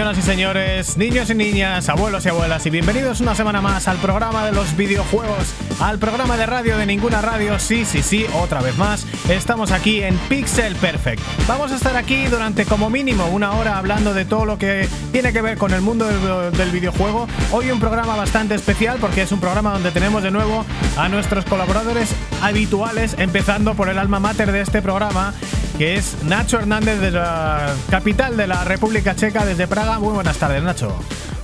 señoras 0.00 0.18
y 0.18 0.22
señores, 0.22 0.96
niños 0.96 1.28
y 1.28 1.34
niñas, 1.34 1.90
abuelos 1.90 2.24
y 2.24 2.30
abuelas, 2.30 2.64
y 2.64 2.70
bienvenidos 2.70 3.20
una 3.20 3.34
semana 3.34 3.60
más 3.60 3.86
al 3.86 3.98
programa 3.98 4.46
de 4.46 4.52
los 4.52 4.74
videojuegos, 4.74 5.52
al 5.78 5.98
programa 5.98 6.38
de 6.38 6.46
radio 6.46 6.78
de 6.78 6.86
ninguna 6.86 7.20
radio. 7.20 7.58
Sí, 7.58 7.84
sí, 7.84 8.02
sí, 8.02 8.24
otra 8.32 8.62
vez 8.62 8.78
más. 8.78 9.06
Estamos 9.28 9.72
aquí 9.72 10.02
en 10.02 10.16
Pixel 10.30 10.74
Perfect. 10.76 11.20
Vamos 11.46 11.70
a 11.70 11.76
estar 11.76 11.98
aquí 11.98 12.24
durante 12.28 12.64
como 12.64 12.88
mínimo 12.88 13.26
una 13.26 13.52
hora 13.52 13.76
hablando 13.76 14.14
de 14.14 14.24
todo 14.24 14.46
lo 14.46 14.56
que 14.56 14.88
tiene 15.12 15.34
que 15.34 15.42
ver 15.42 15.58
con 15.58 15.74
el 15.74 15.82
mundo 15.82 16.06
del, 16.06 16.56
del 16.56 16.70
videojuego. 16.70 17.28
Hoy 17.52 17.70
un 17.70 17.78
programa 17.78 18.16
bastante 18.16 18.54
especial 18.54 18.96
porque 19.02 19.20
es 19.20 19.32
un 19.32 19.40
programa 19.40 19.74
donde 19.74 19.90
tenemos 19.90 20.22
de 20.22 20.30
nuevo 20.30 20.64
a 20.96 21.10
nuestros 21.10 21.44
colaboradores 21.44 22.14
habituales, 22.40 23.16
empezando 23.18 23.74
por 23.74 23.90
el 23.90 23.98
alma 23.98 24.18
mater 24.18 24.50
de 24.50 24.62
este 24.62 24.80
programa 24.80 25.34
que 25.80 25.94
es 25.94 26.22
Nacho 26.24 26.58
Hernández 26.58 27.00
de 27.00 27.10
la 27.10 27.74
capital 27.88 28.36
de 28.36 28.46
la 28.46 28.64
República 28.64 29.16
Checa, 29.16 29.46
desde 29.46 29.66
Praga. 29.66 29.98
Muy 29.98 30.12
buenas 30.12 30.36
tardes, 30.36 30.62
Nacho. 30.62 30.94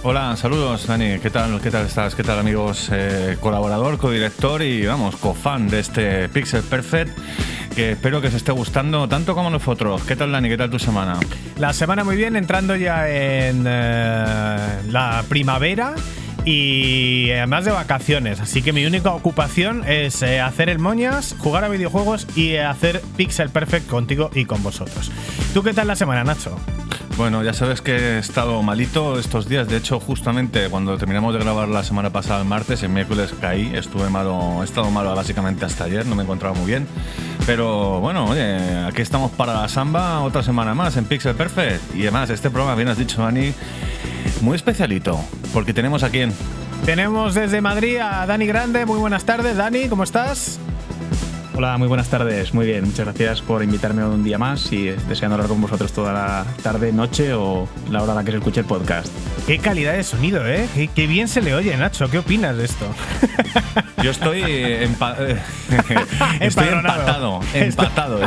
Hola, 0.02 0.36
saludos, 0.36 0.86
Dani. 0.86 1.18
¿Qué 1.20 1.30
tal? 1.30 1.58
¿Qué 1.62 1.70
tal 1.70 1.86
estás? 1.86 2.14
¿Qué 2.14 2.22
tal, 2.22 2.40
amigos? 2.40 2.90
Eh, 2.92 3.38
colaborador, 3.40 3.96
codirector 3.96 4.60
y, 4.60 4.84
vamos, 4.84 5.16
cofan 5.16 5.68
de 5.68 5.80
este 5.80 6.28
Pixel 6.28 6.62
Perfect 6.64 7.18
que 7.74 7.92
espero 7.92 8.20
que 8.20 8.28
os 8.28 8.34
esté 8.34 8.52
gustando 8.52 9.08
tanto 9.08 9.34
como 9.34 9.48
nosotros. 9.48 10.02
¿Qué 10.02 10.16
tal, 10.16 10.32
Dani? 10.32 10.50
¿Qué 10.50 10.58
tal 10.58 10.68
tu 10.68 10.78
semana? 10.78 11.18
La 11.56 11.72
semana 11.72 12.04
muy 12.04 12.16
bien, 12.16 12.36
entrando 12.36 12.76
ya 12.76 13.08
en 13.08 13.64
eh, 13.66 14.80
la 14.90 15.24
primavera 15.30 15.94
y 16.46 17.28
además 17.32 17.64
de 17.64 17.72
vacaciones. 17.72 18.40
Así 18.40 18.62
que 18.62 18.72
mi 18.72 18.86
única 18.86 19.10
ocupación 19.10 19.82
es 19.86 20.22
eh, 20.22 20.40
hacer 20.40 20.70
el 20.70 20.78
moñas, 20.78 21.34
jugar 21.38 21.64
a 21.64 21.68
videojuegos 21.68 22.26
y 22.36 22.56
hacer 22.56 23.02
Pixel 23.16 23.50
Perfect 23.50 23.88
contigo 23.88 24.30
y 24.32 24.46
con 24.46 24.62
vosotros. 24.62 25.10
¿Tú 25.52 25.62
qué 25.62 25.74
tal 25.74 25.88
la 25.88 25.96
semana, 25.96 26.22
Nacho? 26.22 26.56
Bueno, 27.16 27.42
ya 27.42 27.54
sabes 27.54 27.80
que 27.80 27.96
he 27.96 28.18
estado 28.18 28.62
malito 28.62 29.18
estos 29.18 29.48
días. 29.48 29.66
De 29.68 29.78
hecho, 29.78 29.98
justamente 29.98 30.68
cuando 30.68 30.96
terminamos 30.98 31.32
de 31.34 31.40
grabar 31.40 31.66
la 31.66 31.82
semana 31.82 32.10
pasada, 32.10 32.42
el 32.42 32.46
martes, 32.46 32.82
el 32.82 32.90
miércoles 32.90 33.34
caí. 33.40 33.74
Estuve 33.74 34.08
malo, 34.10 34.58
he 34.60 34.64
estado 34.64 34.90
malo 34.90 35.14
básicamente 35.16 35.64
hasta 35.64 35.84
ayer, 35.84 36.06
no 36.06 36.14
me 36.14 36.22
encontraba 36.22 36.54
muy 36.54 36.66
bien. 36.66 36.86
Pero 37.46 38.00
bueno, 38.00 38.26
oye, 38.26 38.84
aquí 38.86 39.02
estamos 39.02 39.32
para 39.32 39.54
la 39.62 39.68
samba 39.68 40.20
otra 40.20 40.42
semana 40.42 40.74
más 40.74 40.96
en 40.96 41.06
Pixel 41.06 41.34
Perfect. 41.34 41.96
Y 41.96 42.02
además, 42.02 42.30
este 42.30 42.50
programa, 42.50 42.76
bien 42.76 42.88
has 42.88 42.98
dicho, 42.98 43.22
Dani, 43.22 43.52
muy 44.40 44.56
especialito, 44.56 45.18
porque 45.52 45.72
tenemos 45.72 46.02
a 46.02 46.10
quién. 46.10 46.32
Tenemos 46.84 47.34
desde 47.34 47.60
Madrid 47.60 47.98
a 47.98 48.26
Dani 48.26 48.46
Grande. 48.46 48.86
Muy 48.86 48.98
buenas 48.98 49.24
tardes, 49.24 49.56
Dani, 49.56 49.88
¿cómo 49.88 50.04
estás? 50.04 50.58
Hola, 51.58 51.78
muy 51.78 51.88
buenas 51.88 52.10
tardes. 52.10 52.52
Muy 52.52 52.66
bien, 52.66 52.84
muchas 52.84 53.06
gracias 53.06 53.40
por 53.40 53.62
invitarme 53.62 54.04
un 54.04 54.22
día 54.22 54.36
más 54.36 54.70
y 54.72 54.88
deseando 55.08 55.36
hablar 55.36 55.48
con 55.48 55.58
vosotros 55.62 55.90
toda 55.90 56.12
la 56.12 56.44
tarde, 56.62 56.92
noche 56.92 57.32
o 57.32 57.66
la 57.90 58.02
hora 58.02 58.12
a 58.12 58.16
la 58.16 58.24
que 58.24 58.32
se 58.32 58.36
escuche 58.36 58.60
el 58.60 58.66
podcast. 58.66 59.08
Qué 59.46 59.58
calidad 59.58 59.94
de 59.94 60.04
sonido, 60.04 60.46
¿eh? 60.46 60.68
Qué, 60.94 61.06
bien 61.06 61.28
se 61.28 61.40
le 61.40 61.54
oye, 61.54 61.74
Nacho. 61.78 62.10
¿Qué 62.10 62.18
opinas 62.18 62.58
de 62.58 62.66
esto? 62.66 62.84
Yo 64.02 64.10
estoy, 64.10 64.42
empa 64.44 65.16
estoy 66.40 66.68
empatado, 66.68 67.40
empatado, 67.54 68.20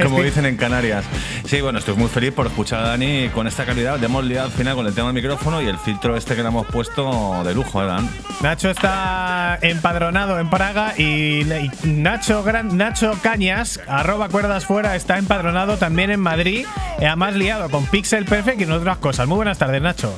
como 0.00 0.22
dicen 0.22 0.46
en 0.46 0.56
Canarias. 0.56 1.04
Sí, 1.46 1.60
bueno, 1.60 1.80
estoy 1.80 1.96
muy 1.96 2.08
feliz 2.08 2.32
por 2.32 2.46
escuchar 2.46 2.84
a 2.84 2.88
Dani 2.90 3.30
con 3.30 3.48
esta 3.48 3.66
calidad. 3.66 3.98
Le 3.98 4.06
hemos 4.06 4.24
liado 4.24 4.46
al 4.46 4.52
final 4.52 4.76
con 4.76 4.86
el 4.86 4.94
tema 4.94 5.08
del 5.08 5.14
micrófono 5.14 5.60
y 5.60 5.66
el 5.66 5.78
filtro 5.78 6.16
este 6.16 6.36
que 6.36 6.42
le 6.42 6.48
hemos 6.48 6.66
puesto 6.66 7.42
de 7.42 7.54
lujo, 7.54 7.82
¿eh, 7.82 7.86
Dan? 7.86 8.08
Nacho 8.40 8.70
está 8.70 9.58
empadronado 9.60 10.38
en 10.38 10.48
Praga 10.48 10.94
y, 10.96 11.44
Nacho, 11.84 12.44
Nacho 12.62 13.18
Cañas, 13.22 13.80
arroba 13.86 14.28
cuerdas 14.28 14.66
fuera, 14.66 14.96
está 14.96 15.18
empadronado 15.18 15.76
también 15.76 16.10
en 16.10 16.20
Madrid, 16.20 16.66
además 16.98 17.34
liado 17.34 17.70
con 17.70 17.86
Pixel 17.86 18.24
Perfect 18.24 18.60
y 18.60 18.64
en 18.64 18.72
otras 18.72 18.98
cosas. 18.98 19.26
Muy 19.26 19.36
buenas 19.36 19.58
tardes, 19.58 19.80
Nacho. 19.80 20.14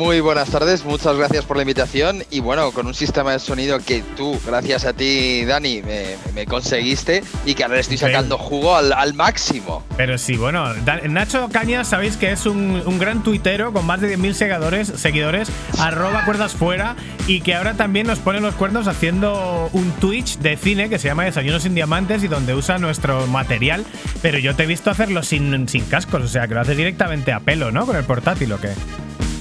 Muy 0.00 0.20
buenas 0.20 0.48
tardes, 0.48 0.82
muchas 0.86 1.14
gracias 1.14 1.44
por 1.44 1.58
la 1.58 1.62
invitación 1.62 2.24
y 2.30 2.40
bueno, 2.40 2.72
con 2.72 2.86
un 2.86 2.94
sistema 2.94 3.32
de 3.32 3.38
sonido 3.38 3.78
que 3.80 4.02
tú, 4.16 4.40
gracias 4.46 4.86
a 4.86 4.94
ti, 4.94 5.44
Dani, 5.44 5.82
me, 5.82 6.46
conseguiste 6.46 7.22
y 7.44 7.54
que 7.54 7.64
ahora 7.64 7.80
estoy 7.80 7.98
sacando 7.98 8.38
jugo 8.38 8.76
al, 8.76 9.12
máximo. 9.12 9.84
Pero 9.98 10.16
sí, 10.16 10.38
bueno, 10.38 10.72
Nacho 11.06 11.50
Cañas 11.52 11.88
sabéis 11.88 12.16
que 12.16 12.32
es 12.32 12.46
un, 12.46 12.98
gran 12.98 13.22
tuitero 13.22 13.74
con 13.74 13.84
más 13.84 14.00
de 14.00 14.16
10.000 14.16 14.32
seguidores, 14.32 14.88
seguidores, 14.88 15.50
arroba 15.78 16.24
cuerdas 16.24 16.54
fuera 16.54 16.96
y 17.26 17.42
que 17.42 17.54
ahora 17.54 17.74
también 17.74 18.06
nos 18.06 18.20
pone 18.20 18.40
los 18.40 18.54
cuernos 18.54 18.88
haciendo 18.88 19.68
un 19.74 19.90
Twitch 20.00 20.38
de 20.38 20.56
cine 20.56 20.88
que 20.88 20.98
se 20.98 21.08
llama 21.08 21.24
Desayunos 21.24 21.64
sin 21.64 21.74
Diamantes 21.74 22.24
y 22.24 22.28
donde 22.28 22.54
usa 22.54 22.78
nuestro 22.78 23.26
material, 23.26 23.84
pero 24.22 24.38
yo 24.38 24.56
te 24.56 24.62
he 24.62 24.66
visto 24.66 24.90
hacerlo 24.90 25.22
sin, 25.22 25.68
sin 25.68 25.84
cascos, 25.84 26.22
o 26.22 26.28
sea 26.28 26.48
que 26.48 26.54
lo 26.54 26.62
haces 26.62 26.78
directamente 26.78 27.34
a 27.34 27.40
pelo, 27.40 27.70
¿no? 27.70 27.84
Con 27.84 27.96
el 27.96 28.04
portátil 28.04 28.50
o 28.54 28.58
qué. 28.58 28.70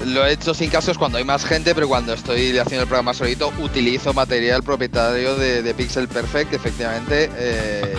Lo 0.05 0.25
he 0.25 0.33
hecho 0.33 0.53
sin 0.53 0.69
casos 0.69 0.97
cuando 0.97 1.17
hay 1.17 1.23
más 1.23 1.45
gente, 1.45 1.75
pero 1.75 1.87
cuando 1.87 2.13
estoy 2.13 2.57
haciendo 2.57 2.83
el 2.83 2.87
programa 2.87 3.13
solito 3.13 3.51
utilizo 3.59 4.13
material 4.13 4.63
propietario 4.63 5.35
de, 5.35 5.73
Pixel 5.73 6.07
Perfect, 6.07 6.53
efectivamente, 6.53 7.29
eh, 7.35 7.93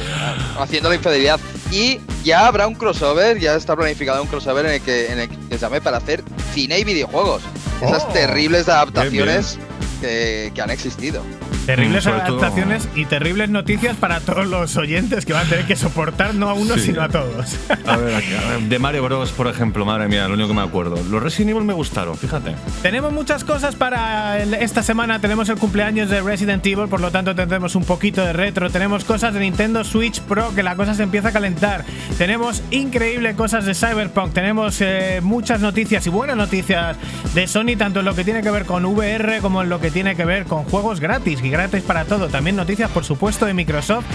haciendo 0.58 0.88
la 0.88 0.94
infidelidad. 0.94 1.38
Y 1.70 2.00
ya 2.24 2.46
habrá 2.46 2.66
un 2.66 2.74
crossover, 2.74 3.38
ya 3.38 3.54
está 3.54 3.76
planificado 3.76 4.22
un 4.22 4.28
crossover 4.28 4.66
en 4.66 4.72
el 4.72 4.80
que, 4.80 5.12
en 5.12 5.18
el 5.20 5.28
que 5.28 5.58
llame 5.58 5.80
para 5.80 5.98
hacer 5.98 6.24
cine 6.54 6.78
y 6.78 6.84
videojuegos. 6.84 7.42
Esas 7.82 8.04
oh. 8.04 8.12
terribles 8.12 8.68
adaptaciones 8.68 9.58
que 10.00 10.52
han 10.60 10.70
existido. 10.70 11.22
Terribles 11.70 12.04
mm, 12.04 12.08
adaptaciones 12.08 12.88
y 12.96 13.04
terribles 13.04 13.48
noticias 13.48 13.96
para 13.96 14.18
todos 14.18 14.44
los 14.44 14.76
oyentes 14.76 15.24
que 15.24 15.32
van 15.32 15.46
a 15.46 15.48
tener 15.48 15.66
que 15.66 15.76
soportar 15.76 16.34
no 16.34 16.48
a 16.48 16.52
uno, 16.52 16.76
sino 16.76 17.00
a 17.00 17.08
todos. 17.08 17.56
A 17.86 17.96
ver, 17.96 18.24
de 18.68 18.78
Mario 18.80 19.04
Bros, 19.04 19.30
por 19.30 19.46
ejemplo, 19.46 19.84
madre 19.84 20.08
mía, 20.08 20.26
lo 20.26 20.34
único 20.34 20.48
que 20.48 20.54
me 20.54 20.62
acuerdo. 20.62 20.96
Los 21.08 21.22
Resident 21.22 21.50
Evil 21.50 21.64
me 21.64 21.72
gustaron, 21.72 22.16
fíjate. 22.16 22.56
Tenemos 22.82 23.12
muchas 23.12 23.44
cosas 23.44 23.76
para 23.76 24.42
esta 24.42 24.82
semana. 24.82 25.20
Tenemos 25.20 25.48
el 25.48 25.58
cumpleaños 25.58 26.10
de 26.10 26.20
Resident 26.20 26.66
Evil, 26.66 26.88
por 26.88 27.00
lo 27.00 27.12
tanto 27.12 27.36
tendremos 27.36 27.76
un 27.76 27.84
poquito 27.84 28.24
de 28.24 28.32
retro. 28.32 28.68
Tenemos 28.68 29.04
cosas 29.04 29.32
de 29.32 29.38
Nintendo 29.38 29.84
Switch 29.84 30.20
Pro, 30.22 30.52
que 30.52 30.64
la 30.64 30.74
cosa 30.74 30.94
se 30.94 31.04
empieza 31.04 31.28
a 31.28 31.32
calentar. 31.32 31.84
Tenemos 32.18 32.64
increíbles 32.72 33.36
cosas 33.36 33.64
de 33.64 33.74
Cyberpunk. 33.76 34.32
Tenemos 34.32 34.80
eh, 34.80 35.20
muchas 35.22 35.60
noticias 35.60 36.04
y 36.04 36.10
buenas 36.10 36.36
noticias 36.36 36.96
de 37.32 37.46
Sony, 37.46 37.76
tanto 37.78 38.00
en 38.00 38.06
lo 38.06 38.16
que 38.16 38.24
tiene 38.24 38.42
que 38.42 38.50
ver 38.50 38.64
con 38.64 38.84
VR 38.84 39.38
como 39.40 39.62
en 39.62 39.68
lo 39.68 39.78
que 39.78 39.92
tiene 39.92 40.16
que 40.16 40.24
ver 40.24 40.46
con 40.46 40.64
juegos 40.64 40.98
gratis 40.98 41.40
y 41.44 41.50
gratis 41.50 41.59
para 41.68 42.04
todo. 42.04 42.28
También 42.28 42.56
noticias, 42.56 42.90
por 42.90 43.04
supuesto, 43.04 43.46
de 43.46 43.54
Microsoft. 43.54 44.06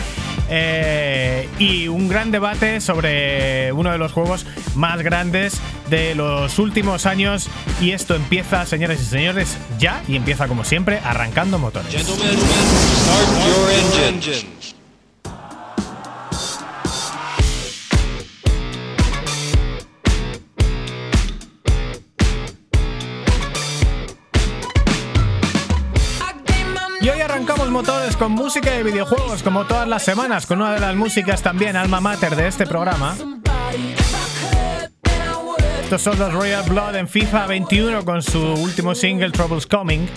Eh, 0.50 1.50
y 1.58 1.88
un 1.88 2.08
gran 2.08 2.32
debate 2.32 2.80
sobre 2.82 3.72
uno 3.72 3.92
de 3.92 3.98
los 3.98 4.12
juegos 4.12 4.46
más 4.76 5.02
grandes 5.02 5.60
de 5.90 6.16
los 6.16 6.60
últimos 6.60 7.06
años. 7.06 7.48
Y 7.82 7.92
esto 7.92 8.16
empieza, 8.16 8.66
señores 8.66 9.02
y 9.02 9.06
señores, 9.06 9.58
ya 9.80 10.04
y 10.08 10.16
empieza 10.16 10.48
como 10.48 10.64
siempre, 10.64 11.00
arrancando 11.04 11.60
motores. 11.60 11.94
Motores 27.76 28.16
con 28.16 28.32
música 28.32 28.72
de 28.72 28.84
videojuegos, 28.84 29.44
como 29.44 29.66
todas 29.66 29.86
las 29.86 30.02
semanas, 30.02 30.46
con 30.46 30.62
una 30.62 30.76
de 30.76 30.80
las 30.80 30.96
músicas 30.96 31.42
también 31.42 31.76
alma 31.76 32.00
mater 32.00 32.34
de 32.34 32.48
este 32.48 32.66
programa. 32.66 33.18
Estos 35.84 36.02
son 36.02 36.18
los 36.18 36.32
Royal 36.32 36.64
Blood 36.70 36.96
en 36.96 37.10
FIFA 37.10 37.48
21 37.48 38.06
con 38.06 38.22
su 38.22 38.40
último 38.40 38.96
single 38.96 39.30
Troubles 39.32 39.68
Coming. 39.68 40.08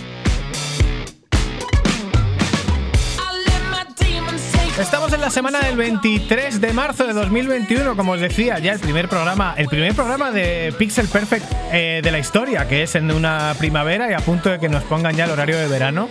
Estamos 4.79 5.11
en 5.11 5.19
la 5.19 5.29
semana 5.29 5.59
del 5.59 5.75
23 5.75 6.61
de 6.61 6.71
marzo 6.71 7.05
de 7.05 7.11
2021, 7.11 7.97
como 7.97 8.13
os 8.13 8.21
decía, 8.21 8.59
ya 8.59 8.71
el 8.71 8.79
primer 8.79 9.09
programa, 9.09 9.53
el 9.57 9.67
primer 9.67 9.93
programa 9.93 10.31
de 10.31 10.73
Pixel 10.77 11.09
Perfect 11.09 11.45
eh, 11.73 11.99
de 12.01 12.11
la 12.11 12.19
historia, 12.19 12.69
que 12.69 12.83
es 12.83 12.95
en 12.95 13.11
una 13.11 13.53
primavera 13.59 14.09
y 14.09 14.13
a 14.13 14.19
punto 14.19 14.49
de 14.49 14.59
que 14.59 14.69
nos 14.69 14.85
pongan 14.85 15.13
ya 15.17 15.25
el 15.25 15.31
horario 15.31 15.57
de 15.57 15.67
verano. 15.67 16.07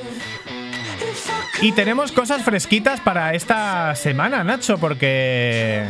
Y 1.61 1.73
tenemos 1.73 2.13
cosas 2.13 2.45
fresquitas 2.45 3.01
para 3.01 3.35
esta 3.35 3.95
semana, 3.97 4.45
Nacho, 4.45 4.79
porque 4.79 5.85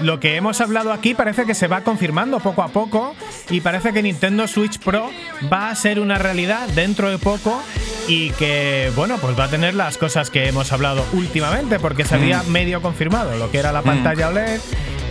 lo 0.00 0.18
que 0.18 0.36
hemos 0.36 0.62
hablado 0.62 0.92
aquí 0.92 1.14
parece 1.14 1.44
que 1.44 1.54
se 1.54 1.68
va 1.68 1.82
confirmando 1.82 2.40
poco 2.40 2.62
a 2.62 2.68
poco 2.68 3.14
y 3.50 3.60
parece 3.60 3.92
que 3.92 4.02
Nintendo 4.02 4.48
Switch 4.48 4.78
Pro 4.78 5.10
va 5.52 5.68
a 5.68 5.74
ser 5.74 6.00
una 6.00 6.16
realidad 6.16 6.68
dentro 6.70 7.10
de 7.10 7.18
poco 7.18 7.62
y 8.08 8.30
que, 8.30 8.90
bueno, 8.96 9.18
pues 9.18 9.38
va 9.38 9.44
a 9.44 9.50
tener 9.50 9.74
las 9.74 9.98
cosas 9.98 10.30
que 10.30 10.48
hemos 10.48 10.72
hablado 10.72 11.04
últimamente 11.12 11.78
porque 11.78 12.06
se 12.06 12.14
había 12.14 12.42
mm. 12.42 12.48
medio 12.48 12.80
confirmado 12.80 13.36
lo 13.36 13.50
que 13.50 13.58
era 13.58 13.72
la 13.72 13.82
mm. 13.82 13.84
pantalla 13.84 14.28
OLED. 14.28 14.60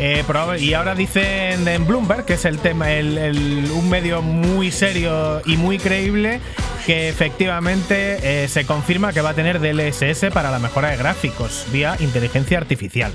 Eh, 0.01 0.24
y 0.60 0.74
ahora 0.74 0.96
dicen 0.96 1.68
en 1.68 1.86
Bloomberg, 1.86 2.24
que 2.24 2.36
es 2.36 2.46
el 2.46 2.60
tema, 2.60 2.88
un 2.88 3.90
medio 3.90 4.22
muy 4.22 4.72
serio 4.72 5.42
y 5.46 5.57
muy 5.57 5.78
creíble, 5.78 6.40
que 6.86 7.10
efectivamente 7.10 8.44
eh, 8.44 8.48
se 8.48 8.66
confirma 8.66 9.12
que 9.12 9.19
va 9.19 9.31
a 9.31 9.34
tener 9.34 9.60
DLSS 9.60 10.31
para 10.34 10.51
la 10.51 10.60
mejora 10.60 10.92
de 10.92 10.98
gráficos 10.98 11.66
vía 11.72 11.98
inteligencia 12.00 12.57
artificial. 12.57 13.12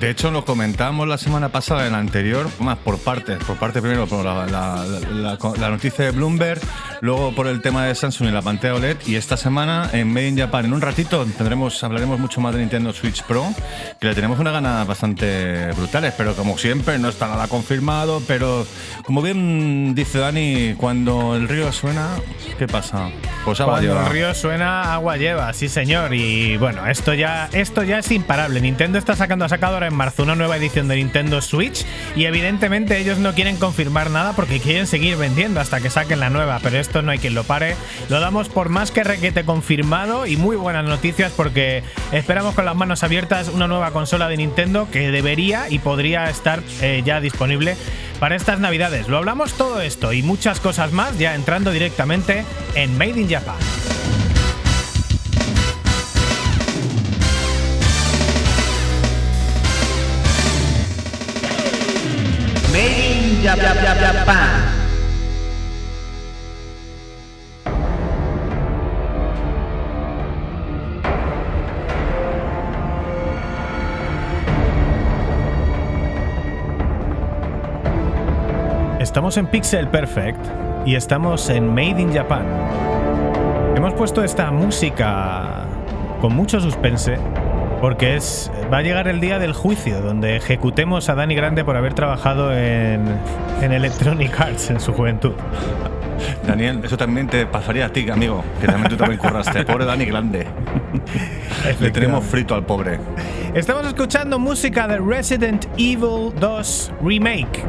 De 0.00 0.08
hecho, 0.08 0.30
lo 0.30 0.46
comentábamos 0.46 1.06
la 1.06 1.18
semana 1.18 1.50
pasada, 1.50 1.84
en 1.86 1.92
la 1.92 1.98
anterior, 1.98 2.48
más 2.58 2.78
por 2.78 2.98
partes. 2.98 3.36
Por 3.44 3.58
parte 3.58 3.82
primero 3.82 4.06
por 4.06 4.24
la, 4.24 4.46
la- 4.46 4.84
la- 5.12 5.38
la 5.58 5.68
noticia 5.70 6.06
de 6.06 6.10
Bloomberg, 6.12 6.58
luego 7.02 7.34
por 7.34 7.46
el 7.46 7.60
tema 7.60 7.84
de 7.84 7.94
Samsung 7.94 8.28
y 8.28 8.32
la 8.32 8.40
pantalla 8.40 8.76
OLED. 8.76 8.96
Y 9.06 9.16
esta 9.16 9.36
semana 9.36 9.90
en 9.92 10.08
Made 10.10 10.28
in 10.28 10.38
Japan, 10.38 10.64
en 10.64 10.72
un 10.72 10.80
ratito, 10.80 11.26
tendremos, 11.36 11.84
hablaremos 11.84 12.18
mucho 12.18 12.40
más 12.40 12.54
de 12.54 12.60
Nintendo 12.60 12.94
Switch 12.94 13.22
Pro, 13.24 13.44
que 14.00 14.06
le 14.08 14.14
tenemos 14.14 14.38
unas 14.38 14.54
ganas 14.54 14.86
bastante 14.86 15.70
brutales. 15.72 16.14
Pero 16.16 16.34
como 16.34 16.56
siempre, 16.56 16.98
no 16.98 17.10
está 17.10 17.28
nada 17.28 17.46
confirmado. 17.48 18.22
Pero 18.26 18.66
como 19.04 19.20
bien 19.20 19.94
dice 19.94 20.18
Dani, 20.18 20.76
cuando 20.78 21.36
el 21.36 21.46
río 21.46 21.70
suena, 21.72 22.08
¿qué 22.58 22.66
pasa? 22.66 23.10
Pues 23.44 23.60
agua 23.60 23.74
Cuando 23.74 23.88
lleva. 23.94 24.06
el 24.06 24.12
río 24.14 24.34
suena, 24.34 24.94
agua 24.94 25.18
lleva, 25.18 25.52
sí 25.52 25.68
señor. 25.68 26.14
Y 26.14 26.56
bueno, 26.56 26.86
esto 26.86 27.12
ya, 27.12 27.50
esto 27.52 27.82
ya 27.82 27.98
es 27.98 28.10
imparable. 28.10 28.62
Nintendo 28.62 28.96
está 28.98 29.14
sacando, 29.14 29.44
ha 29.44 29.48
sacado 29.50 29.74
ahora 29.74 29.89
en 29.90 29.96
marzo 29.96 30.22
una 30.22 30.34
nueva 30.34 30.56
edición 30.56 30.88
de 30.88 30.96
Nintendo 30.96 31.42
Switch 31.42 31.84
y 32.16 32.24
evidentemente 32.24 32.98
ellos 32.98 33.18
no 33.18 33.34
quieren 33.34 33.56
confirmar 33.56 34.10
nada 34.10 34.32
porque 34.34 34.60
quieren 34.60 34.86
seguir 34.86 35.16
vendiendo 35.16 35.60
hasta 35.60 35.80
que 35.80 35.90
saquen 35.90 36.20
la 36.20 36.30
nueva. 36.30 36.58
Pero 36.62 36.78
esto 36.78 37.02
no 37.02 37.10
hay 37.10 37.18
quien 37.18 37.34
lo 37.34 37.44
pare. 37.44 37.76
Lo 38.08 38.20
damos 38.20 38.48
por 38.48 38.68
más 38.68 38.90
que 38.90 39.04
requete 39.04 39.44
confirmado 39.44 40.26
y 40.26 40.36
muy 40.36 40.56
buenas 40.56 40.84
noticias 40.84 41.32
porque 41.36 41.82
esperamos 42.12 42.54
con 42.54 42.64
las 42.64 42.76
manos 42.76 43.02
abiertas 43.02 43.48
una 43.48 43.68
nueva 43.68 43.90
consola 43.90 44.28
de 44.28 44.38
Nintendo 44.38 44.88
que 44.90 45.10
debería 45.10 45.68
y 45.68 45.78
podría 45.78 46.30
estar 46.30 46.62
eh, 46.80 47.02
ya 47.04 47.20
disponible 47.20 47.76
para 48.18 48.36
estas 48.36 48.60
navidades. 48.60 49.08
Lo 49.08 49.18
hablamos 49.18 49.54
todo 49.54 49.80
esto 49.80 50.12
y 50.12 50.22
muchas 50.22 50.60
cosas 50.60 50.92
más 50.92 51.18
ya 51.18 51.34
entrando 51.34 51.70
directamente 51.72 52.44
en 52.74 52.96
Made 52.96 53.20
in 53.20 53.28
Japan. 53.28 53.56
Estamos 79.00 79.38
en 79.38 79.46
Pixel 79.46 79.88
Perfect 79.88 80.38
y 80.84 80.94
estamos 80.94 81.48
en 81.48 81.66
Made 81.68 82.02
in 82.02 82.12
Japan. 82.12 82.44
Hemos 83.74 83.94
puesto 83.94 84.22
esta 84.22 84.50
música 84.50 85.64
con 86.20 86.34
mucho 86.36 86.60
suspense 86.60 87.18
porque 87.80 88.16
es 88.16 88.50
va 88.72 88.78
a 88.78 88.82
llegar 88.82 89.08
el 89.08 89.20
día 89.20 89.38
del 89.38 89.52
juicio 89.52 90.00
donde 90.00 90.36
ejecutemos 90.36 91.08
a 91.08 91.14
Dani 91.14 91.34
Grande 91.34 91.64
por 91.64 91.76
haber 91.76 91.94
trabajado 91.94 92.52
en, 92.56 93.04
en 93.62 93.72
Electronic 93.72 94.38
Arts 94.38 94.70
en 94.70 94.80
su 94.80 94.92
juventud. 94.92 95.32
Daniel, 96.46 96.80
eso 96.84 96.96
también 96.96 97.28
te 97.28 97.46
pasaría 97.46 97.86
a 97.86 97.88
ti, 97.90 98.08
amigo, 98.10 98.44
que 98.60 98.66
también 98.66 98.88
tú 98.90 98.96
también 98.96 99.18
curraste. 99.18 99.64
Pobre 99.64 99.84
Dani 99.84 100.04
Grande. 100.04 100.46
Le 101.80 101.90
tenemos 101.90 102.24
frito 102.24 102.54
al 102.54 102.64
pobre. 102.64 102.98
Estamos 103.54 103.84
escuchando 103.84 104.38
música 104.38 104.86
de 104.86 104.98
Resident 104.98 105.66
Evil 105.76 106.32
2 106.38 106.92
Remake. 107.02 107.64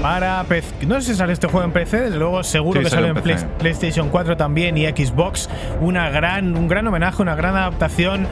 Para 0.00 0.44
PC. 0.44 0.86
No 0.86 1.00
sé 1.00 1.12
si 1.12 1.14
sale 1.16 1.32
este 1.32 1.48
juego 1.48 1.64
en 1.66 1.72
PC, 1.72 2.02
desde 2.02 2.18
luego 2.18 2.42
seguro 2.44 2.78
Sí, 2.78 2.84
que 2.84 2.90
sale 2.90 3.08
sale 3.08 3.18
en 3.18 3.24
Play-. 3.24 3.58
PlayStation 3.58 4.08
4 4.10 4.36
también 4.36 4.76
y 4.76 4.86
Xbox. 4.86 5.48
Una 5.80 6.08
gran, 6.10 6.56
un 6.56 6.68
gran 6.68 6.86
homenaje, 6.86 7.20
una 7.20 7.34
gran 7.34 7.56
adaptación. 7.56 8.28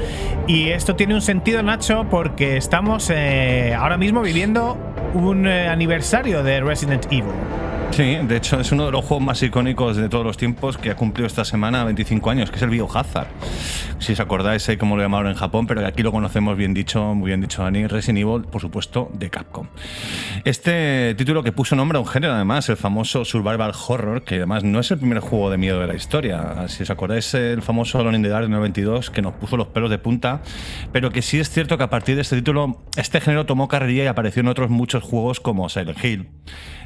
Y 0.47 0.69
esto 0.69 0.95
tiene 0.95 1.15
un 1.15 1.23
sentido, 1.23 1.61
Nacho, 1.65 2.07
porque 2.09 2.57
estamos 2.57 3.11
eh, 3.11 3.75
ahora 3.77 3.97
mismo 3.97 4.23
viviendo 4.23 4.79
un 5.15 5.49
eh, 5.49 5.67
aniversario 5.69 6.45
de 6.45 6.61
Resident 6.61 7.05
Evil. 7.07 7.25
Sí, 7.93 8.17
de 8.23 8.37
hecho 8.37 8.59
es 8.61 8.71
uno 8.71 8.87
de 8.87 8.93
los 8.93 9.05
juegos 9.05 9.27
más 9.27 9.43
icónicos 9.43 9.97
de 9.97 10.09
todos 10.09 10.25
los 10.25 10.37
tiempos 10.37 10.79
que 10.79 10.91
ha 10.91 10.97
cumplido 10.97 11.27
esta 11.27 11.45
semana 11.45 11.85
25 11.85 12.31
años, 12.31 12.51
que 12.51 12.57
es 12.57 12.63
el 12.63 12.71
Biohazard. 12.71 13.27
Si 13.99 14.13
os 14.13 14.21
acordáis, 14.21 14.63
sé 14.63 14.79
cómo 14.79 14.97
lo 14.97 15.03
llamaron 15.03 15.29
en 15.31 15.35
Japón, 15.37 15.67
pero 15.67 15.85
aquí 15.85 16.03
lo 16.03 16.13
conocemos 16.13 16.57
bien 16.57 16.73
dicho, 16.73 17.15
muy 17.15 17.27
bien 17.27 17.41
dicho 17.41 17.63
Dani, 17.63 17.89
Resident 17.89 18.21
Evil, 18.21 18.45
por 18.45 18.61
supuesto, 18.61 19.11
de 19.13 19.29
Capcom. 19.29 19.67
Este 20.45 21.15
título 21.17 21.43
que 21.43 21.53
puso 21.53 21.75
nombre 21.75 21.99
a 21.99 22.01
un 22.01 22.07
género, 22.07 22.33
además, 22.33 22.69
el 22.69 22.77
famoso 22.77 23.25
Survival 23.25 23.73
Horror, 23.87 24.23
que 24.23 24.37
además 24.37 24.63
no 24.65 24.79
es 24.81 24.91
el 24.93 24.99
primer 24.99 25.19
juego 25.19 25.51
de 25.51 25.59
miedo 25.59 25.81
de 25.81 25.89
la 25.89 25.95
historia. 25.95 26.69
Si 26.69 26.85
os 26.85 26.91
acordáis, 26.91 27.35
el 27.35 27.61
famoso 27.61 27.99
Alone 27.99 28.19
in 28.19 28.23
the 28.23 28.29
Dark 28.29 28.47
de 28.47 28.53
92, 28.53 29.11
que 29.11 29.21
nos 29.21 29.35
puso 29.35 29.57
los 29.57 29.67
pelos 29.67 29.91
de 29.91 29.99
punta, 29.99 30.41
pero 30.93 31.11
que 31.11 31.23
sí 31.23 31.41
es 31.41 31.51
cierto 31.51 31.77
que 31.77 31.85
a 31.85 31.91
partir 31.91 32.15
de 32.15 32.23
este 32.23 32.37
título, 32.37 32.83
este 32.97 33.21
género 33.21 33.45
tomó 33.47 33.69
carrerilla 33.69 34.05
y 34.05 34.07
apareció 34.07 34.41
en 34.41 34.49
otros 34.49 34.71
muchos 34.71 35.03
juegos 35.03 35.41
como 35.41 35.69
Silent 35.69 36.03
Hill, 36.03 36.29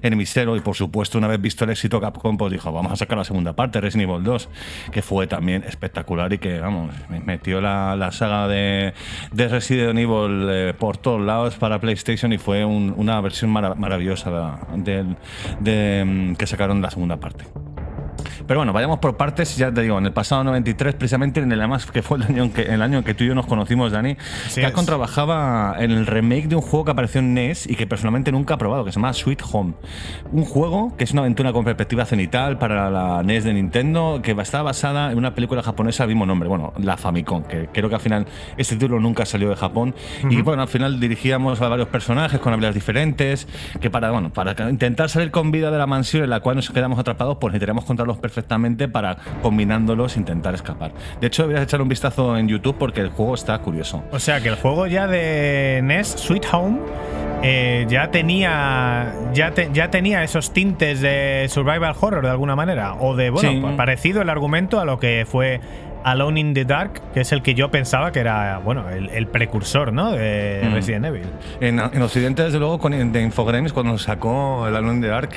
Enemy 0.03 0.27
Zero 0.27 0.57
y 0.57 0.61
por 0.61 0.75
supuesto 0.75 0.94
una 1.19 1.27
vez 1.29 1.41
visto 1.41 1.65
el 1.65 1.71
éxito 1.71 2.01
Capcom 2.01 2.37
pues 2.37 2.53
dijo 2.53 2.73
vamos 2.73 2.93
a 2.93 2.97
sacar 2.97 3.19
la 3.19 3.25
segunda 3.25 3.53
parte 3.55 3.81
Resident 3.81 4.09
Evil 4.11 4.23
2 4.25 4.49
que 4.93 5.03
fue 5.03 5.27
también 5.27 5.65
espectacular 5.65 6.33
y 6.33 6.39
que 6.39 6.61
vamos 6.61 6.95
me 7.09 7.21
metió 7.21 7.61
la, 7.61 7.97
la 7.97 8.13
saga 8.13 8.47
de, 8.49 8.95
de 9.33 9.49
Resident 9.49 9.99
Evil 9.99 10.47
eh, 10.51 10.75
por 10.79 10.97
todos 10.97 11.21
lados 11.21 11.57
para 11.57 11.79
PlayStation 11.81 12.33
y 12.33 12.39
fue 12.39 12.65
un- 12.65 12.95
una 12.97 13.21
versión 13.21 13.51
mara- 13.51 13.75
maravillosa 13.75 14.59
de, 14.77 16.05
mm, 16.05 16.35
que 16.37 16.47
sacaron 16.47 16.81
la 16.81 16.91
segunda 16.91 17.17
parte 17.19 17.45
pero 18.47 18.61
bueno, 18.61 18.73
vayamos 18.73 18.99
por 18.99 19.17
partes. 19.17 19.57
Ya 19.57 19.73
te 19.73 19.83
digo, 19.83 19.99
en 19.99 20.07
el 20.07 20.13
pasado 20.13 20.45
93, 20.45 20.95
precisamente 20.95 21.41
en 21.41 21.51
el 21.53 21.61
además 21.61 21.87
que 21.87 22.03
fue 22.03 22.19
el 22.19 22.25
año 22.25 22.45
en 22.45 22.51
que, 22.51 22.63
el 22.63 22.83
año 22.83 22.99
en 22.99 23.05
que 23.05 23.15
tú 23.15 23.25
y 23.25 23.29
yo 23.29 23.35
nos 23.35 23.47
conocimos, 23.47 23.93
Dani, 23.93 24.17
Así 24.47 24.61
Capcom 24.61 24.81
es. 24.81 24.87
trabajaba 24.87 25.77
en 25.79 25.91
el 25.91 26.07
remake 26.07 26.49
de 26.49 26.57
un 26.57 26.63
juego 26.63 26.85
que 26.85 26.91
apareció 26.91 27.21
en 27.21 27.35
NES 27.35 27.67
y 27.67 27.77
que 27.77 27.87
personalmente 27.87 28.33
nunca 28.33 28.55
he 28.55 28.57
probado, 28.57 28.85
que 28.85 28.93
se 28.93 28.97
llama 28.97 29.13
Sweet 29.13 29.43
Home. 29.53 29.75
Un 30.33 30.45
juego 30.45 30.97
que 30.97 31.05
es 31.05 31.13
una 31.13 31.23
aventura 31.23 31.53
con 31.53 31.65
perspectiva 31.65 32.05
cenital 32.05 32.59
para 32.59 32.91
la 32.91 33.23
NES 33.23 33.45
de 33.45 33.55
Nintendo, 33.55 34.21
que 34.23 34.33
está 34.33 34.63
basada 34.63 35.11
en 35.11 35.19
una 35.19 35.35
película 35.35 35.63
japonesa 35.63 36.05
del 36.05 36.15
mismo 36.15 36.27
nombre, 36.27 36.49
bueno, 36.49 36.73
la 36.79 36.97
Famicom, 36.97 37.45
que 37.45 37.69
creo 37.73 37.89
que 37.89 37.95
al 37.95 38.01
final 38.01 38.27
este 38.57 38.77
título 38.77 39.01
nunca 39.01 39.25
salió 39.25 39.49
de 39.49 39.57
Japón. 39.57 39.95
Y 40.29 40.43
bueno, 40.43 40.63
al 40.63 40.69
final 40.69 41.01
dirigíamos 41.01 41.61
a 41.61 41.69
varios 41.69 41.89
personajes 41.89 42.41
con 42.41 42.53
habilidades 42.53 42.75
diferentes, 42.75 43.49
que 43.81 43.91
para, 43.91 44.11
bueno, 44.11 44.31
para 44.31 44.55
intentar 44.69 45.09
salir 45.09 45.31
con 45.31 45.51
vida 45.51 45.71
de 45.71 45.79
la 45.79 45.87
mansión 45.87 46.25
en 46.25 46.31
la 46.31 46.41
cual 46.41 46.57
nos 46.57 46.71
quedamos 46.71 46.99
atrapados, 46.99 47.39
pues 47.41 47.53
necesitaríamos 47.53 47.85
contarlos 47.85 48.19
perfectamente 48.29 48.89
para 48.89 49.19
combinándolos 49.43 50.17
intentar 50.17 50.55
escapar. 50.55 50.93
De 51.21 51.27
hecho, 51.27 51.43
deberías 51.43 51.65
echar 51.65 51.83
un 51.83 51.89
vistazo 51.91 52.39
en 52.39 52.49
YouTube 52.49 52.77
porque 52.79 53.03
el 53.03 53.11
juego 53.11 53.35
está 53.35 53.59
curioso. 53.59 54.03
O 54.13 54.19
sea 54.19 54.41
que 54.41 54.49
el 54.49 54.57
juego 54.57 54.87
ya 54.87 55.07
de 55.07 55.83
NES, 55.85 56.09
Sweet 56.09 56.47
Home, 56.53 56.79
eh, 57.43 57.85
ya 57.91 58.11
tenía 58.11 59.13
ya, 59.35 59.51
te- 59.51 59.69
ya 59.75 59.91
tenía 59.91 60.25
esos 60.25 60.55
tintes 60.55 61.03
de 61.03 61.45
survival 61.51 61.95
horror 62.01 62.25
de 62.25 62.31
alguna 62.31 62.57
manera 62.57 62.95
o 62.95 63.15
de 63.15 63.29
bueno 63.29 63.51
Sí. 63.51 63.63
parecido 63.77 64.23
el 64.23 64.31
argumento 64.31 64.81
a 64.81 64.87
lo 64.87 64.99
que 64.99 65.27
fue 65.31 65.61
Alone 66.05 66.41
in 66.41 66.55
the 66.55 66.65
Dark 66.65 67.01
que 67.13 67.21
es 67.21 67.33
el 67.33 67.43
que 67.43 67.55
yo 67.55 67.71
pensaba 67.71 68.13
que 68.13 68.21
era 68.21 68.59
bueno 68.59 68.89
el, 68.91 69.09
el 69.11 69.27
precursor 69.27 69.93
no 69.93 70.13
de 70.13 70.45
Mm. 70.63 70.75
Resident 70.75 71.05
Evil 71.07 71.27
En, 71.61 71.79
en 71.79 72.03
Occidente, 72.03 72.43
desde 72.43 72.59
luego, 72.59 72.79
con, 72.79 73.13
de 73.13 73.23
Infogrames, 73.23 73.73
cuando 73.73 73.93
nos 73.93 74.03
sacó 74.03 74.67
el 74.67 74.77
Alone 74.77 74.95
in 74.95 75.01
the 75.03 75.09
Dark, 75.09 75.31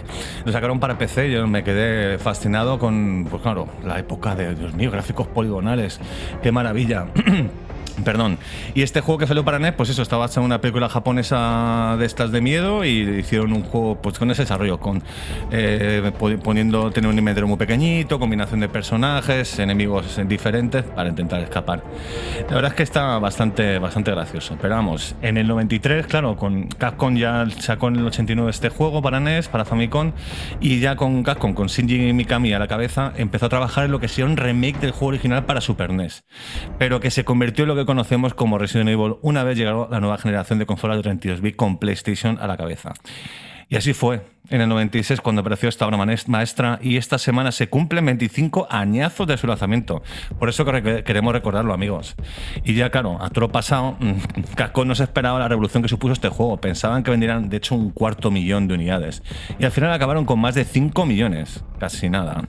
lo 0.46 0.52
sacaron 0.52 0.80
para 0.80 0.98
PC. 0.98 1.32
Yo 1.32 1.48
me 1.48 1.64
quedé 1.64 2.18
fascinado 2.18 2.80
con, 2.80 3.28
pues 3.30 3.42
claro, 3.42 3.68
la 3.86 4.00
época 4.00 4.36
de, 4.36 4.56
Dios 4.56 4.74
mío, 4.74 4.92
gráficos 4.92 5.28
poligonales. 5.28 6.00
¡Qué 6.42 6.52
maravilla! 6.52 7.08
Perdón. 8.04 8.38
Y 8.76 8.84
este 8.84 9.02
juego 9.02 9.18
que 9.18 9.28
salió 9.28 9.44
para 9.44 9.58
NES, 9.58 9.74
pues 9.74 9.90
eso, 9.90 10.04
estaba 10.04 10.22
basado 10.22 10.42
en 10.42 10.46
una 10.46 10.62
película 10.62 10.88
japonesa 10.88 11.96
de 11.98 12.06
estas 12.06 12.32
de 12.32 12.42
miedo 12.42 12.86
y 12.86 13.00
hicieron 13.20 13.54
un 13.54 13.64
juego 13.64 14.00
pues 14.02 14.20
con 14.20 14.30
ese 14.30 14.44
desarrollo, 14.44 14.80
con 14.80 15.02
eh, 15.52 16.12
po- 16.18 16.30
poniendo, 16.44 16.92
tener 16.92 17.10
un 17.10 17.18
inventario 17.18 17.48
muy 17.48 17.58
pequeñito, 17.58 18.20
combinación 18.20 18.60
de 18.60 18.70
personajes, 18.70 19.58
enemigos 19.58 20.20
diferentes 20.28 20.84
para 20.84 21.10
intentar 21.10 21.40
escapar. 21.42 21.84
La 22.48 22.56
verdad 22.56 22.72
es 22.72 22.76
que 22.78 22.84
está 22.84 23.18
bastante, 23.18 23.80
bastante 23.80 24.12
gracioso. 24.12 24.58
Pero 24.62 24.76
vamos, 24.76 25.16
en 25.24 25.38
el 25.38 25.48
93, 25.48 26.06
claro, 26.06 26.36
con 26.36 26.68
Capcom 26.68 27.16
ya 27.16 27.48
sacó 27.60 27.88
en 27.88 27.96
el 27.96 28.06
89 28.06 28.52
este 28.52 28.70
juego 28.70 29.02
para 29.02 29.20
NES, 29.20 29.48
para 29.48 29.66
Famicom, 29.66 30.12
y 30.62 30.80
ya 30.80 30.96
con 30.96 31.24
Capcom, 31.24 31.54
con 31.56 31.66
Shinji 31.68 32.14
Mikami 32.14 32.54
a 32.54 32.60
la 32.60 32.68
cabeza, 32.68 33.12
empezó 33.18 33.48
a 33.48 33.50
trabajar 33.50 33.86
en 33.86 33.92
lo 33.92 34.00
que 34.00 34.08
sería 34.08 34.26
un 34.26 34.38
remake 34.38 34.80
del 34.80 34.92
juego 34.92 35.08
original 35.08 35.46
para 35.46 35.62
Super 35.62 35.92
NES, 35.92 36.24
pero 36.78 37.00
que 37.00 37.10
se 37.10 37.26
convirtió 37.26 37.64
en 37.64 37.70
lo 37.70 37.76
que 37.76 37.87
conocemos 37.88 38.36
como 38.36 38.60
Resident 38.60 38.90
Evil 38.90 39.16
una 39.24 39.44
vez 39.44 39.58
llegó 39.58 39.88
la 39.90 40.00
nueva 40.00 40.20
generación 40.20 40.60
de 40.60 40.68
consolas 40.68 40.98
de 40.98 41.04
32 41.04 41.42
bit 41.42 41.56
con 41.56 41.80
PlayStation 41.80 42.38
a 42.40 42.46
la 42.46 42.56
cabeza. 42.58 42.94
Y 43.70 43.76
así 43.76 43.92
fue, 43.94 44.22
en 44.50 44.62
el 44.62 44.70
96 44.70 45.20
cuando 45.20 45.42
apareció 45.42 45.68
esta 45.68 45.86
obra 45.86 45.98
maestra 46.28 46.80
y 46.82 46.96
esta 46.96 47.18
semana 47.18 47.52
se 47.52 47.68
cumplen 47.68 48.06
25 48.06 48.66
añazos 48.70 49.28
de 49.28 49.36
su 49.36 49.46
lanzamiento. 49.46 50.02
Por 50.40 50.48
eso 50.48 50.64
que 50.64 50.72
re- 50.72 51.04
queremos 51.04 51.34
recordarlo, 51.34 51.74
amigos. 51.74 52.16
Y 52.64 52.76
ya 52.76 52.90
claro, 52.90 53.18
a 53.22 53.30
todo 53.30 53.42
lo 53.42 53.52
pasado, 53.52 53.98
mm, 54.00 54.54
Capcom 54.56 54.88
no 54.88 54.96
se 54.96 55.04
esperaba 55.04 55.38
la 55.40 55.50
revolución 55.50 55.84
que 55.84 55.90
supuso 55.90 56.14
este 56.14 56.30
juego. 56.30 56.56
Pensaban 56.62 57.04
que 57.04 57.12
vendrían, 57.12 57.50
de 57.50 57.58
hecho, 57.58 57.76
un 57.76 57.92
cuarto 57.92 58.32
millón 58.32 58.70
de 58.70 58.76
unidades. 58.76 59.22
Y 59.60 59.66
al 59.66 59.72
final 59.72 59.92
acabaron 59.92 60.24
con 60.24 60.40
más 60.40 60.56
de 60.56 60.64
5 60.64 61.06
millones. 61.06 61.62
Casi 61.78 62.10
nada. 62.10 62.46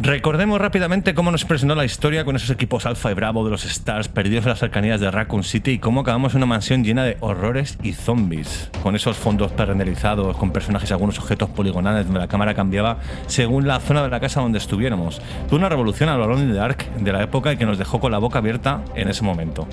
Recordemos 0.00 0.60
rápidamente 0.60 1.12
cómo 1.12 1.32
nos 1.32 1.44
presentó 1.44 1.74
la 1.74 1.84
historia 1.84 2.24
con 2.24 2.36
esos 2.36 2.50
equipos 2.50 2.86
Alfa 2.86 3.10
y 3.10 3.14
Bravo 3.14 3.44
de 3.44 3.50
los 3.50 3.64
Stars 3.64 4.06
perdidos 4.06 4.44
en 4.44 4.50
las 4.50 4.60
cercanías 4.60 5.00
de 5.00 5.10
Raccoon 5.10 5.42
City 5.42 5.72
y 5.72 5.78
cómo 5.80 6.02
acabamos 6.02 6.34
en 6.34 6.36
una 6.36 6.46
mansión 6.46 6.84
llena 6.84 7.02
de 7.02 7.16
horrores 7.18 7.76
y 7.82 7.94
zombies, 7.94 8.70
con 8.84 8.94
esos 8.94 9.16
fondos 9.16 9.50
pre-renderizados, 9.50 10.36
con 10.36 10.52
personajes 10.52 10.90
y 10.90 10.92
algunos 10.92 11.18
objetos 11.18 11.50
poligonales 11.50 12.04
donde 12.04 12.20
la 12.20 12.28
cámara 12.28 12.54
cambiaba 12.54 12.98
según 13.26 13.66
la 13.66 13.80
zona 13.80 14.04
de 14.04 14.08
la 14.08 14.20
casa 14.20 14.40
donde 14.40 14.58
estuviéramos. 14.58 15.20
Fue 15.48 15.58
una 15.58 15.68
revolución 15.68 16.08
al 16.10 16.20
balón 16.20 16.46
de 16.46 16.54
Dark 16.54 16.86
de 17.00 17.12
la 17.12 17.24
época 17.24 17.52
y 17.52 17.56
que 17.56 17.66
nos 17.66 17.76
dejó 17.76 17.98
con 17.98 18.12
la 18.12 18.18
boca 18.18 18.38
abierta 18.38 18.84
en 18.94 19.08
ese 19.08 19.24
momento. 19.24 19.66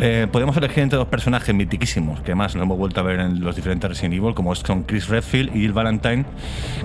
Eh, 0.00 0.28
podemos 0.30 0.56
elegir 0.56 0.84
entre 0.84 0.98
dos 0.98 1.08
personajes 1.08 1.52
mitiquísimos, 1.52 2.20
que 2.20 2.36
más 2.36 2.54
lo 2.54 2.62
hemos 2.62 2.78
vuelto 2.78 3.00
a 3.00 3.02
ver 3.02 3.18
en 3.18 3.40
los 3.40 3.56
diferentes 3.56 3.90
Resident 3.90 4.14
Evil, 4.14 4.34
como 4.34 4.52
es 4.52 4.62
con 4.62 4.84
Chris 4.84 5.08
Redfield 5.08 5.56
y 5.56 5.62
Jill 5.62 5.72
Valentine, 5.72 6.24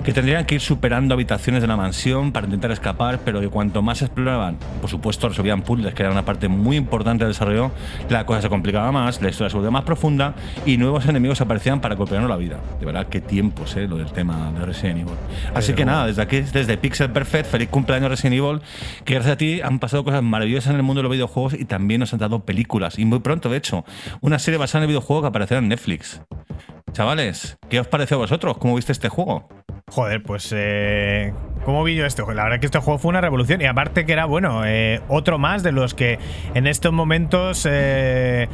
que 0.02 0.12
tendrían 0.12 0.44
que 0.44 0.56
ir 0.56 0.60
superando 0.60 1.14
habitaciones 1.14 1.62
de 1.62 1.68
la 1.68 1.76
mansión 1.76 2.32
para 2.32 2.46
intentar 2.46 2.63
escapar, 2.70 3.20
pero 3.24 3.40
que 3.40 3.48
cuanto 3.48 3.82
más 3.82 4.02
exploraban, 4.02 4.56
por 4.80 4.90
supuesto 4.90 5.28
resolvían 5.28 5.62
puzzles, 5.62 5.94
que 5.94 6.02
era 6.02 6.12
una 6.12 6.24
parte 6.24 6.48
muy 6.48 6.76
importante 6.76 7.24
del 7.24 7.32
desarrollo, 7.32 7.70
la 8.08 8.26
cosa 8.26 8.42
se 8.42 8.48
complicaba 8.48 8.90
más, 8.92 9.20
la 9.20 9.30
historia 9.30 9.50
se 9.50 9.56
volvía 9.56 9.70
más 9.70 9.84
profunda 9.84 10.34
y 10.66 10.76
nuevos 10.76 11.06
enemigos 11.06 11.40
aparecían 11.40 11.80
para 11.80 11.94
golpearnos 11.94 12.30
la 12.30 12.36
vida. 12.36 12.58
De 12.80 12.86
verdad, 12.86 13.06
qué 13.08 13.20
tiempos, 13.20 13.76
¿eh? 13.76 13.86
Lo 13.86 13.96
del 13.96 14.12
tema 14.12 14.52
de 14.58 14.64
Resident 14.64 15.00
Evil. 15.00 15.14
Así 15.54 15.72
que 15.74 15.84
nada, 15.84 16.06
desde 16.06 16.22
aquí, 16.22 16.40
desde 16.40 16.76
Pixel 16.76 17.10
Perfect, 17.10 17.46
feliz 17.46 17.68
cumpleaños 17.68 18.10
Resident 18.10 18.36
Evil, 18.36 18.60
que 19.04 19.14
gracias 19.14 19.34
a 19.34 19.36
ti 19.36 19.60
han 19.60 19.78
pasado 19.78 20.04
cosas 20.04 20.22
maravillosas 20.22 20.70
en 20.70 20.76
el 20.76 20.82
mundo 20.82 21.00
de 21.00 21.04
los 21.04 21.12
videojuegos 21.12 21.54
y 21.54 21.64
también 21.64 22.00
nos 22.00 22.12
han 22.12 22.20
dado 22.20 22.44
películas. 22.44 22.98
Y 22.98 23.04
muy 23.04 23.20
pronto, 23.20 23.48
de 23.48 23.58
hecho, 23.58 23.84
una 24.20 24.38
serie 24.38 24.58
basada 24.58 24.80
en 24.80 24.82
el 24.84 24.88
videojuego 24.88 25.22
que 25.22 25.28
aparecerá 25.28 25.58
en 25.58 25.68
Netflix. 25.68 26.20
Chavales, 26.92 27.58
¿qué 27.68 27.80
os 27.80 27.88
pareció 27.88 28.16
a 28.16 28.20
vosotros? 28.20 28.56
¿Cómo 28.58 28.76
viste 28.76 28.92
este 28.92 29.08
juego? 29.08 29.48
Joder, 29.90 30.22
pues 30.22 30.50
eh, 30.56 31.34
¿cómo 31.64 31.82
vi 31.84 31.94
yo 31.94 32.06
esto? 32.06 32.30
La 32.32 32.44
verdad 32.44 32.60
que 32.60 32.66
este 32.66 32.78
juego 32.78 32.98
fue 32.98 33.08
una 33.10 33.20
revolución 33.20 33.60
y 33.60 33.66
aparte 33.66 34.04
que 34.06 34.12
era, 34.12 34.24
bueno, 34.26 34.62
eh, 34.64 35.00
otro 35.08 35.38
más 35.38 35.62
de 35.62 35.72
los 35.72 35.94
que 35.94 36.18
en 36.54 36.66
estos 36.66 36.92
momentos 36.92 37.66
eh, 37.70 38.48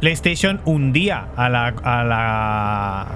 PlayStation 0.00 0.60
hundía 0.64 1.26
a 1.36 1.48
la, 1.48 1.66
a 1.82 2.04
la 2.04 3.06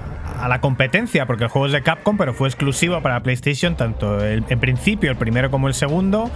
a 0.41 0.49
la 0.49 0.59
competencia, 0.59 1.25
porque 1.25 1.45
el 1.45 1.49
juego 1.49 1.67
es 1.67 1.71
de 1.71 1.81
Capcom, 1.81 2.17
pero 2.17 2.33
fue 2.33 2.49
exclusivo 2.49 2.99
para 3.01 3.21
PlayStation, 3.23 3.75
tanto 3.77 4.21
el- 4.23 4.43
en 4.49 4.59
principio 4.59 5.09
el 5.09 5.15
primero 5.15 5.49
como 5.49 5.69
el 5.69 5.73
segundo. 5.73 6.29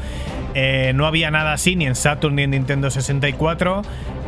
Eh, 0.56 0.94
no 0.96 1.06
había 1.06 1.32
nada 1.32 1.52
así 1.52 1.76
ni 1.76 1.86
en 1.86 1.96
Saturn 1.96 2.36
ni 2.36 2.44
en 2.44 2.52
Nintendo 2.52 2.90
64. 2.90 3.82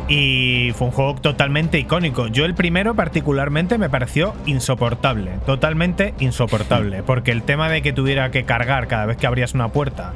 Y 0.08 0.72
fue 0.76 0.88
un 0.88 0.92
juego 0.92 1.14
totalmente 1.14 1.78
icónico. 1.78 2.26
Yo 2.26 2.44
el 2.44 2.54
primero 2.54 2.94
particularmente 2.94 3.78
me 3.78 3.88
pareció 3.88 4.34
insoportable, 4.46 5.30
totalmente 5.46 6.12
insoportable, 6.18 7.02
porque 7.02 7.30
el 7.30 7.42
tema 7.42 7.68
de 7.70 7.80
que 7.82 7.92
tuviera 7.92 8.30
que 8.30 8.44
cargar 8.44 8.71
cada 8.86 9.06
vez 9.06 9.16
que 9.16 9.26
abrías 9.26 9.54
una 9.54 9.68
puerta 9.68 10.12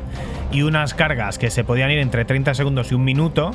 y 0.51 0.63
unas 0.63 0.95
cargas 0.95 1.39
que 1.39 1.51
se 1.51 1.65
podían 1.65 1.91
ir 1.91 1.99
entre 1.99 2.25
30 2.25 2.55
segundos 2.55 2.91
y 2.91 2.95
un 2.95 3.05
minuto, 3.05 3.51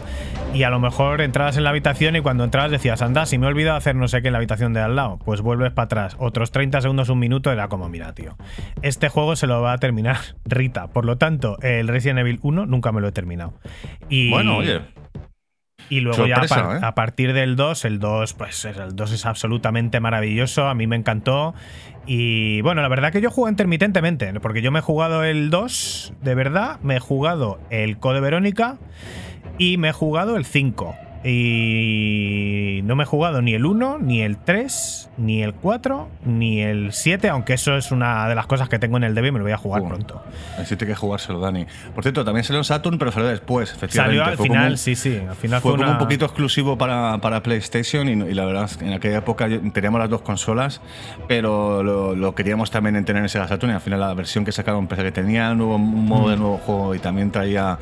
y 0.54 0.64
a 0.64 0.70
lo 0.70 0.80
mejor 0.80 1.22
entrabas 1.22 1.58
en 1.58 1.64
la 1.64 1.70
habitación 1.70 2.16
y 2.16 2.22
cuando 2.22 2.44
entrabas 2.44 2.70
decías, 2.70 3.02
anda, 3.02 3.26
si 3.26 3.38
me 3.38 3.48
he 3.48 3.50
olvidado 3.50 3.78
hacer 3.78 3.96
no 3.96 4.08
sé 4.08 4.22
qué 4.22 4.28
en 4.28 4.34
la 4.34 4.38
habitación 4.38 4.74
de 4.74 4.82
al 4.82 4.96
lado, 4.96 5.18
pues 5.26 5.42
vuelves 5.42 5.72
para 5.72 5.86
atrás, 5.86 6.16
otros 6.20 6.52
30 6.52 6.82
segundos, 6.82 7.10
un 7.10 7.20
minuto, 7.20 7.52
era 7.52 7.70
como, 7.70 7.90
mira, 7.90 8.14
tío, 8.14 8.36
este 8.82 9.10
juego 9.10 9.36
se 9.36 9.48
lo 9.48 9.62
va 9.62 9.74
a 9.74 9.78
terminar 9.78 10.18
Rita, 10.46 10.88
por 10.88 11.06
lo 11.06 11.18
tanto, 11.18 11.58
el 11.62 11.88
Resident 11.88 12.20
Evil 12.20 12.40
1 12.44 12.66
nunca 12.66 12.92
me 12.92 13.02
lo 13.02 13.08
he 13.08 13.12
terminado. 13.12 13.54
Bueno, 14.30 14.58
oye. 14.58 14.82
Y 15.90 16.00
luego 16.00 16.18
ya 16.28 16.36
a, 16.38 16.40
par- 16.50 16.76
¿eh? 16.78 16.80
a 16.84 16.96
partir 16.96 17.34
del 17.34 17.56
2, 17.56 17.86
el 17.86 18.00
2, 18.00 18.34
pues 18.34 18.66
el 18.66 18.96
2 18.96 19.12
es 19.12 19.26
absolutamente 19.26 20.00
maravilloso, 20.00 20.68
a 20.68 20.74
mí 20.74 20.88
me 20.88 20.96
encantó. 20.96 21.54
Y 22.08 22.62
bueno, 22.62 22.82
la 22.82 22.88
verdad 22.88 23.12
que 23.12 23.22
yo 23.22 23.30
juego 23.30 23.50
intermitentemente, 23.50 24.34
porque 24.40 24.62
yo 24.62 24.72
me 24.72 24.80
he 24.80 24.82
jugado 24.82 25.24
el 25.24 25.50
2, 25.50 26.14
de 26.22 26.36
verdad, 26.36 26.80
me 26.82 26.96
he 26.96 27.00
jugado 27.00 27.60
el 27.70 27.98
Code 27.98 28.22
Verónica 28.22 28.78
y 29.58 29.78
me 29.78 29.90
he 29.90 29.94
jugado 29.94 30.38
el 30.38 30.46
5. 30.46 30.96
Y 31.24 32.82
no 32.84 32.96
me 32.96 33.04
he 33.04 33.06
jugado 33.06 33.42
ni 33.42 33.54
el 33.54 33.66
1, 33.66 34.00
ni 34.00 34.22
el 34.22 34.38
3, 34.38 35.10
ni 35.18 35.44
el 35.44 35.54
4, 35.54 36.08
ni 36.26 36.62
el 36.62 36.94
7, 36.94 37.30
aunque 37.30 37.54
eso 37.54 37.76
es 37.78 37.92
una 37.92 38.28
de 38.28 38.36
las 38.36 38.48
cosas 38.48 38.70
que 38.70 38.80
tengo 38.80 38.98
en 38.98 39.04
el 39.04 39.14
DB 39.16 39.28
y 39.28 39.32
me 39.32 39.40
lo 39.40 39.44
voy 39.46 39.54
a 39.54 39.58
jugar 39.58 39.84
pronto. 39.84 40.22
Así 40.58 40.76
que 40.76 40.96
jugárselo, 40.96 41.40
Dani. 41.40 41.66
Por 41.94 42.04
cierto, 42.04 42.26
también 42.26 42.44
salió 42.44 42.60
en 42.60 42.64
Saturn, 42.64 42.98
pero 42.98 43.12
salió 43.12 43.28
después, 43.30 43.72
efectivamente. 43.74 44.18
Salió 44.18 44.32
al 44.32 44.38
Fue 44.38 44.48
final, 44.48 44.64
como- 44.66 44.78
sí, 44.78 44.96
sí, 44.96 45.18
al 45.30 45.36
final 45.36 45.62
Fue 45.62 45.72
fue, 45.72 45.78
como 45.78 45.84
una- 45.84 45.92
un 45.94 45.98
poquito 46.00 46.26
exclusivo 46.26 46.78
para, 46.78 47.18
para 47.20 47.44
PlayStation 47.44 48.08
y, 48.10 48.34
la 48.34 48.46
verdad 48.46 48.70
en 48.82 48.94
aquella 48.94 49.18
época 49.20 49.48
teníamos 49.74 50.00
las 50.00 50.10
dos 50.10 50.22
consolas, 50.22 50.82
pero 51.28 51.84
lo, 51.84 52.16
lo 52.16 52.36
queríamos 52.36 52.72
también 52.72 52.96
en 52.96 53.06
tener 53.06 53.22
en 53.24 53.30
Sega 53.30 53.48
Saturn 53.48 53.72
y 53.72 53.76
al 53.76 53.82
final 53.82 54.00
la 54.00 54.14
versión 54.14 54.46
que 54.46 54.52
sacaron, 54.52 54.88
pese 54.88 55.04
que 55.04 55.12
tenía 55.12 55.52
un, 55.52 55.58
nuevo, 55.60 55.76
un 55.76 56.06
modo 56.06 56.28
Mm. 56.28 56.30
de 56.32 56.38
nuevo 56.38 56.58
juego 56.60 56.96
y 56.96 57.00
también 57.00 57.32
traía 57.32 57.78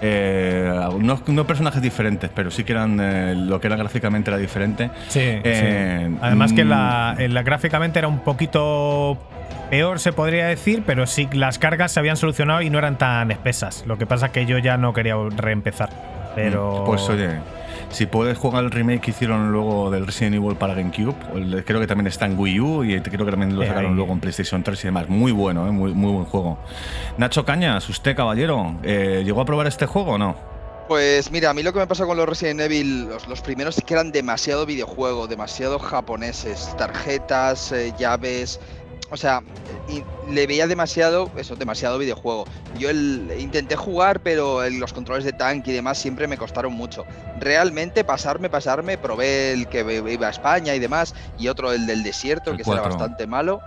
eh, 0.00 0.72
no, 1.00 1.20
no 1.26 1.46
personajes 1.46 1.80
diferentes, 1.82 2.30
pero 2.34 2.50
sí 2.50 2.64
que 2.64 2.72
eran 2.72 2.83
eh, 3.00 3.34
lo 3.36 3.60
que 3.60 3.66
era 3.68 3.76
gráficamente 3.76 4.30
era 4.30 4.38
diferente. 4.38 4.90
Sí, 5.08 5.20
Eh, 5.22 6.08
sí. 6.10 6.16
Además 6.20 6.52
que 6.52 6.64
mm, 6.64 6.68
la, 6.68 7.14
en 7.18 7.34
la- 7.34 7.42
gráficamente 7.42 7.98
era 7.98 8.08
un 8.08 8.20
poquito 8.20 9.18
peor, 9.70 9.98
se 9.98 10.12
podría 10.12 10.46
decir, 10.46 10.82
pero 10.86 11.06
sí 11.06 11.28
las 11.32 11.58
cargas 11.58 11.92
se 11.92 12.00
habían 12.00 12.16
solucionado 12.16 12.60
y 12.62 12.70
no 12.70 12.78
eran 12.78 12.96
tan 12.98 13.30
espesas. 13.30 13.84
Lo 13.86 13.98
que 13.98 14.06
pasa 14.06 14.26
es 14.26 14.32
que 14.32 14.46
yo 14.46 14.58
ya 14.58 14.76
no 14.76 14.92
quería 14.92 15.14
reempezar. 15.36 15.90
Pero. 16.34 16.82
Pues 16.86 17.08
oye, 17.08 17.28
si 17.90 18.06
puedes 18.06 18.36
jugar 18.36 18.64
el 18.64 18.70
remake 18.72 19.00
que 19.00 19.10
hicieron 19.12 19.52
luego 19.52 19.90
del 19.90 20.04
Resident 20.06 20.34
Evil 20.36 20.56
para 20.56 20.74
GameCube, 20.74 21.14
creo 21.64 21.78
que 21.80 21.86
también 21.86 22.08
está 22.08 22.26
en 22.26 22.36
Wii 22.38 22.60
U 22.60 22.84
y 22.84 23.00
creo 23.00 23.24
que 23.24 23.30
también 23.30 23.54
lo 23.54 23.62
Eh, 23.62 23.68
sacaron 23.68 23.94
luego 23.94 24.12
en 24.12 24.20
PlayStation 24.20 24.62
3 24.62 24.82
y 24.84 24.88
demás. 24.88 25.08
Muy 25.08 25.30
bueno, 25.30 25.66
¿eh? 25.68 25.70
muy, 25.70 25.92
muy 25.94 26.10
buen 26.12 26.24
juego. 26.24 26.58
Nacho 27.18 27.44
Cañas, 27.44 27.88
usted 27.88 28.16
caballero, 28.16 28.74
eh, 28.82 29.22
¿llegó 29.24 29.40
a 29.42 29.44
probar 29.44 29.68
este 29.68 29.86
juego 29.86 30.12
o 30.12 30.18
no? 30.18 30.34
Pues 30.88 31.30
mira, 31.30 31.48
a 31.50 31.54
mí 31.54 31.62
lo 31.62 31.72
que 31.72 31.78
me 31.78 31.86
pasa 31.86 32.04
con 32.04 32.16
los 32.16 32.28
Resident 32.28 32.60
Evil, 32.60 33.08
los, 33.08 33.26
los 33.26 33.40
primeros 33.40 33.80
que 33.86 33.94
eran 33.94 34.12
demasiado 34.12 34.66
videojuego, 34.66 35.26
demasiado 35.26 35.78
japoneses, 35.78 36.74
tarjetas, 36.76 37.72
eh, 37.72 37.94
llaves, 37.98 38.60
o 39.10 39.16
sea, 39.16 39.42
y 39.88 40.04
le 40.30 40.46
veía 40.46 40.66
demasiado, 40.66 41.30
eso, 41.38 41.56
demasiado 41.56 41.98
videojuego. 41.98 42.44
Yo 42.78 42.90
el, 42.90 43.32
intenté 43.38 43.76
jugar, 43.76 44.20
pero 44.20 44.62
el- 44.62 44.78
los 44.78 44.92
controles 44.92 45.24
de 45.24 45.32
tanque 45.32 45.70
y 45.70 45.74
demás 45.74 45.96
siempre 45.96 46.26
me 46.26 46.36
costaron 46.36 46.74
mucho. 46.74 47.06
Realmente 47.40 48.04
pasarme, 48.04 48.50
pasarme, 48.50 48.98
probé 48.98 49.52
el 49.52 49.66
que 49.68 49.80
iba 50.10 50.26
a 50.26 50.30
España 50.30 50.74
y 50.74 50.80
demás, 50.80 51.14
y 51.38 51.48
otro 51.48 51.72
el 51.72 51.86
del 51.86 52.02
desierto, 52.02 52.50
El 52.50 52.58
que 52.58 52.64
cuatro. 52.64 52.84
bastante 52.90 53.26
malo. 53.26 53.62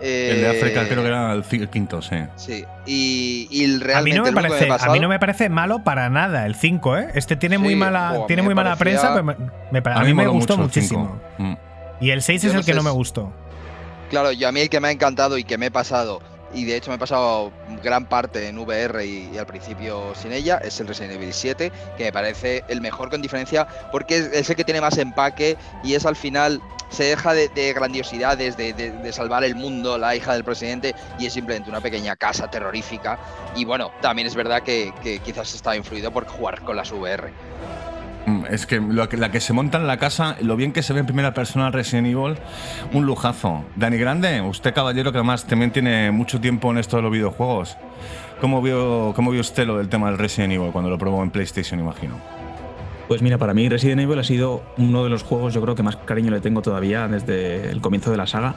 El 0.00 0.40
de 0.40 0.48
África 0.48 0.86
creo 0.88 1.02
que 1.02 1.08
era 1.08 1.32
el, 1.32 1.44
quinto, 1.70 2.00
sí. 2.02 2.16
Sí, 2.36 2.64
y, 2.86 3.48
y 3.50 3.64
a 3.64 3.68
mí, 3.68 3.78
realmente 3.78 4.16
no 4.18 4.24
me 4.24 4.32
parece, 4.32 4.66
me 4.68 4.74
a 4.78 4.88
mí 4.92 5.00
no 5.00 5.08
me 5.08 5.18
parece 5.18 5.48
malo 5.48 5.82
para 5.84 6.08
nada 6.08 6.46
el 6.46 6.54
5, 6.54 6.96
¿eh? 6.98 7.08
Este 7.14 7.36
tiene 7.36 7.58
muy 7.58 7.74
mala, 7.76 8.10
a 8.10 8.26
tiene 8.26 8.42
me 8.42 8.48
muy 8.48 8.54
mala 8.54 8.76
parecía- 8.76 9.00
prensa, 9.00 9.12
pero 9.12 9.24
me, 9.24 9.36
me 9.72 9.82
pare- 9.82 10.00
a, 10.00 10.04
mí 10.04 10.14
me 10.14 10.26
gustó 10.28 10.54
mucho 10.56 10.64
muchísimo. 10.68 11.20
Mm. 11.38 11.54
Y 12.00 12.10
el 12.10 12.22
6 12.22 12.42
Yo 12.42 12.48
es 12.48 12.54
no 12.54 12.60
el 12.60 12.66
que 12.66 12.72
sé 12.72 12.76
no 12.76 12.82
me 12.84 12.90
gustó. 12.90 13.32
Claro, 14.10 14.32
yo 14.32 14.48
a 14.48 14.52
mí 14.52 14.60
el 14.60 14.70
que 14.70 14.80
me 14.80 14.88
ha 14.88 14.90
encantado 14.90 15.36
y 15.36 15.44
que 15.44 15.58
me 15.58 15.66
he 15.66 15.70
pasado, 15.70 16.20
y 16.52 16.64
de 16.64 16.76
hecho 16.76 16.90
me 16.90 16.96
he 16.96 16.98
pasado 16.98 17.52
gran 17.82 18.06
parte 18.06 18.48
en 18.48 18.58
VR 18.58 19.04
y, 19.04 19.36
al 19.38 19.46
principio 19.46 20.14
sin 20.14 20.32
ella, 20.32 20.58
es 20.58 20.80
el 20.80 20.88
Resident 20.88 21.14
Evil 21.14 21.32
7, 21.32 21.72
que 21.96 22.04
me 22.04 22.12
parece 22.12 22.64
el 22.68 22.80
mejor 22.80 23.10
con 23.10 23.22
diferencia, 23.22 23.66
porque 23.92 24.30
es, 24.32 24.48
el 24.48 24.56
que 24.56 24.64
tiene 24.64 24.80
más 24.80 24.98
empaque 24.98 25.56
y 25.84 25.94
es 25.94 26.06
al 26.06 26.16
final, 26.16 26.60
se 26.90 27.04
deja 27.04 27.34
de, 27.34 27.48
de 27.48 27.72
grandiosidades, 27.72 28.56
de, 28.56 29.12
salvar 29.12 29.44
el 29.44 29.54
mundo, 29.54 29.98
la 29.98 30.16
hija 30.16 30.32
del 30.32 30.44
presidente, 30.44 30.94
y 31.18 31.26
es 31.26 31.32
simplemente 31.32 31.70
una 31.70 31.80
pequeña 31.80 32.16
casa 32.16 32.50
terrorífica. 32.50 33.18
Y 33.56 33.64
bueno, 33.64 33.90
también 34.00 34.26
es 34.26 34.34
verdad 34.34 34.62
que 34.62 34.92
quizás 35.24 35.54
estaba 35.54 35.76
influido 35.76 36.10
por 36.10 36.26
jugar 36.26 36.62
con 36.62 36.76
las 36.76 36.90
VR. 36.92 37.32
Mm, 38.28 38.44
Es 38.50 38.66
que, 38.66 38.80
que- 39.08 39.16
la 39.16 39.30
que 39.30 39.40
se 39.40 39.52
monta 39.52 39.78
en 39.78 39.86
la 39.86 39.96
casa, 39.96 40.36
lo 40.42 40.56
bien 40.56 40.72
que 40.72 40.82
se 40.82 40.92
ve 40.92 41.00
en 41.00 41.06
primera 41.06 41.32
persona 41.34 41.70
Resident 41.70 42.06
Evil, 42.08 42.34
un 42.92 43.06
lujazo. 43.06 43.64
Dani 43.76 43.96
Grande, 43.96 44.40
usted 44.42 44.74
caballero 44.74 45.12
que 45.12 45.18
además 45.18 45.46
también 45.46 45.70
tiene 45.70 46.10
mucho 46.10 46.40
tiempo 46.40 46.70
en 46.70 46.78
esto 46.78 46.96
de 46.96 47.02
los 47.02 47.12
videojuegos. 47.12 47.76
¿Cómo 48.40 48.60
vio, 48.62 49.12
cómo 49.16 49.30
vio 49.30 49.40
usted 49.40 49.66
lo 49.66 49.78
del 49.78 49.88
tema 49.88 50.08
del 50.10 50.18
Resident 50.18 50.52
Evil 50.52 50.70
cuando 50.72 50.90
lo 50.90 50.98
probó 50.98 51.22
en 51.22 51.30
PlayStation, 51.30 51.80
imagino? 51.80 52.16
Pues 53.08 53.22
mira, 53.22 53.38
para 53.38 53.54
mí 53.54 53.68
Resident 53.68 54.02
Evil 54.02 54.18
ha 54.18 54.24
sido 54.24 54.62
uno 54.76 55.02
de 55.02 55.10
los 55.10 55.22
juegos, 55.22 55.54
yo 55.54 55.62
creo 55.62 55.74
que 55.74 55.82
más 55.82 55.96
cariño 55.96 56.30
le 56.30 56.40
tengo 56.40 56.60
todavía 56.60 57.08
desde 57.08 57.70
el 57.70 57.80
comienzo 57.80 58.10
de 58.10 58.18
la 58.18 58.26
saga. 58.26 58.54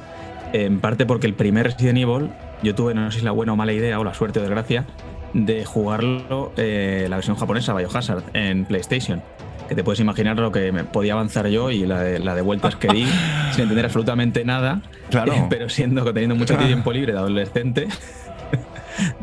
En 0.53 0.81
parte 0.81 1.05
porque 1.05 1.25
el 1.27 1.33
primer 1.33 1.67
Resident 1.67 1.97
Evil, 1.97 2.29
yo 2.61 2.75
tuve, 2.75 2.93
no 2.93 3.09
sé 3.11 3.19
si 3.19 3.25
la 3.25 3.31
buena 3.31 3.53
o 3.53 3.55
mala 3.55 3.71
idea, 3.71 3.97
o 3.99 4.03
la 4.03 4.13
suerte 4.13 4.39
o 4.39 4.41
desgracia, 4.41 4.85
de 5.33 5.63
jugarlo 5.63 6.51
eh, 6.57 7.07
la 7.09 7.15
versión 7.15 7.37
japonesa, 7.37 7.73
Biohazard, 7.73 8.23
en 8.33 8.65
PlayStation. 8.65 9.23
Que 9.71 9.75
te 9.75 9.85
puedes 9.85 10.01
imaginar 10.01 10.37
lo 10.37 10.51
que 10.51 10.73
me 10.73 10.83
podía 10.83 11.13
avanzar 11.13 11.47
yo 11.47 11.71
y 11.71 11.85
la 11.85 12.01
de, 12.01 12.19
la 12.19 12.35
de 12.35 12.41
vueltas 12.41 12.75
que 12.75 12.89
di, 12.89 13.05
sin 13.53 13.61
entender 13.61 13.85
absolutamente 13.85 14.43
nada, 14.43 14.81
Claro. 15.09 15.31
pero 15.49 15.69
siendo 15.69 16.03
que 16.03 16.11
teniendo 16.11 16.35
mucho 16.35 16.57
tiempo 16.57 16.91
libre 16.91 17.13
de 17.13 17.19
adolescente, 17.19 17.87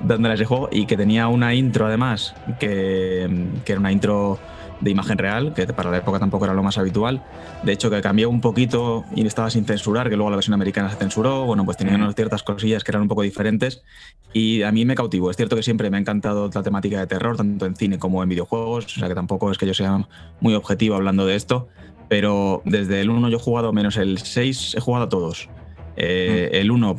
dándole 0.03 0.37
ese 0.37 0.47
juego 0.47 0.71
y 0.73 0.87
que 0.87 0.97
tenía 0.97 1.29
una 1.29 1.53
intro 1.53 1.85
además, 1.85 2.35
que, 2.59 3.29
que 3.67 3.73
era 3.73 3.79
una 3.79 3.93
intro 3.93 4.39
de 4.81 4.91
imagen 4.91 5.19
real, 5.19 5.55
que 5.55 5.67
para 5.67 5.91
la 5.91 5.99
época 5.99 6.19
tampoco 6.19 6.45
era 6.45 6.55
lo 6.55 6.63
más 6.63 6.79
habitual. 6.79 7.25
De 7.63 7.73
hecho, 7.73 7.91
que 7.91 8.01
cambió 8.01 8.31
un 8.31 8.41
poquito 8.41 9.05
y 9.15 9.27
estaba 9.27 9.51
sin 9.51 9.65
censurar, 9.65 10.09
que 10.09 10.17
luego 10.17 10.31
la 10.31 10.37
versión 10.37 10.55
americana 10.55 10.91
se 10.91 10.97
censuró. 10.97 11.45
Bueno, 11.45 11.65
pues 11.65 11.77
tenía 11.77 11.97
unas 11.97 12.15
ciertas 12.15 12.43
cosillas 12.43 12.85
que 12.85 12.91
eran 12.91 13.03
un 13.03 13.09
poco 13.09 13.23
diferentes. 13.23 13.83
Y 14.33 14.63
a 14.63 14.73
mí 14.73 14.85
me 14.85 14.95
cautivó. 14.95 15.31
Es 15.31 15.37
cierto 15.37 15.57
que 15.57 15.63
siempre 15.63 15.91
me 15.91 15.97
ha 15.97 16.01
encantado 16.01 16.51
la 16.53 16.63
temática 16.63 17.01
de 17.01 17.07
terror, 17.07 17.37
tanto 17.37 17.67
en 17.67 17.77
cine 17.77 17.99
como 17.99 18.23
en 18.23 18.29
videojuegos. 18.29 18.87
O 18.87 19.01
sea 19.01 19.09
que 19.09 19.15
tampoco 19.15 19.51
es 19.51 19.59
que 19.59 19.67
yo 19.67 19.75
sea 19.75 20.07
muy 20.41 20.55
objetivo 20.55 20.95
hablando 20.95 21.27
de 21.27 21.35
esto. 21.35 21.69
Pero 22.09 22.63
desde 22.65 23.01
el 23.01 23.11
1 23.11 23.29
yo 23.29 23.37
he 23.37 23.41
jugado 23.41 23.73
menos 23.73 23.97
el 23.97 24.19
6, 24.19 24.77
he 24.77 24.81
jugado 24.81 25.05
a 25.05 25.09
todos. 25.09 25.49
Eh, 25.97 26.51
el 26.53 26.71
1 26.71 26.97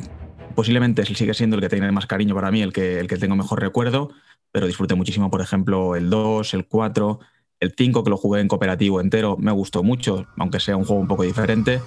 posiblemente 0.54 1.04
sigue 1.06 1.34
siendo 1.34 1.56
el 1.56 1.62
que 1.62 1.68
tiene 1.68 1.90
más 1.90 2.06
cariño 2.06 2.34
para 2.34 2.50
mí, 2.50 2.62
el 2.62 2.72
que, 2.72 3.00
el 3.00 3.08
que 3.08 3.16
tengo 3.16 3.34
mejor 3.36 3.60
recuerdo, 3.60 4.10
pero 4.52 4.66
disfruté 4.66 4.94
muchísimo, 4.94 5.30
por 5.30 5.40
ejemplo, 5.40 5.96
el 5.96 6.10
2, 6.10 6.54
el 6.54 6.66
4, 6.66 7.20
el 7.60 7.74
5 7.76 8.04
que 8.04 8.10
lo 8.10 8.16
jugué 8.16 8.40
en 8.40 8.48
cooperativo 8.48 9.00
entero, 9.00 9.36
me 9.38 9.52
gustó 9.52 9.82
mucho, 9.82 10.26
aunque 10.38 10.60
sea 10.60 10.76
un 10.76 10.84
juego 10.84 11.00
un 11.00 11.08
poco 11.08 11.22
diferente, 11.22 11.80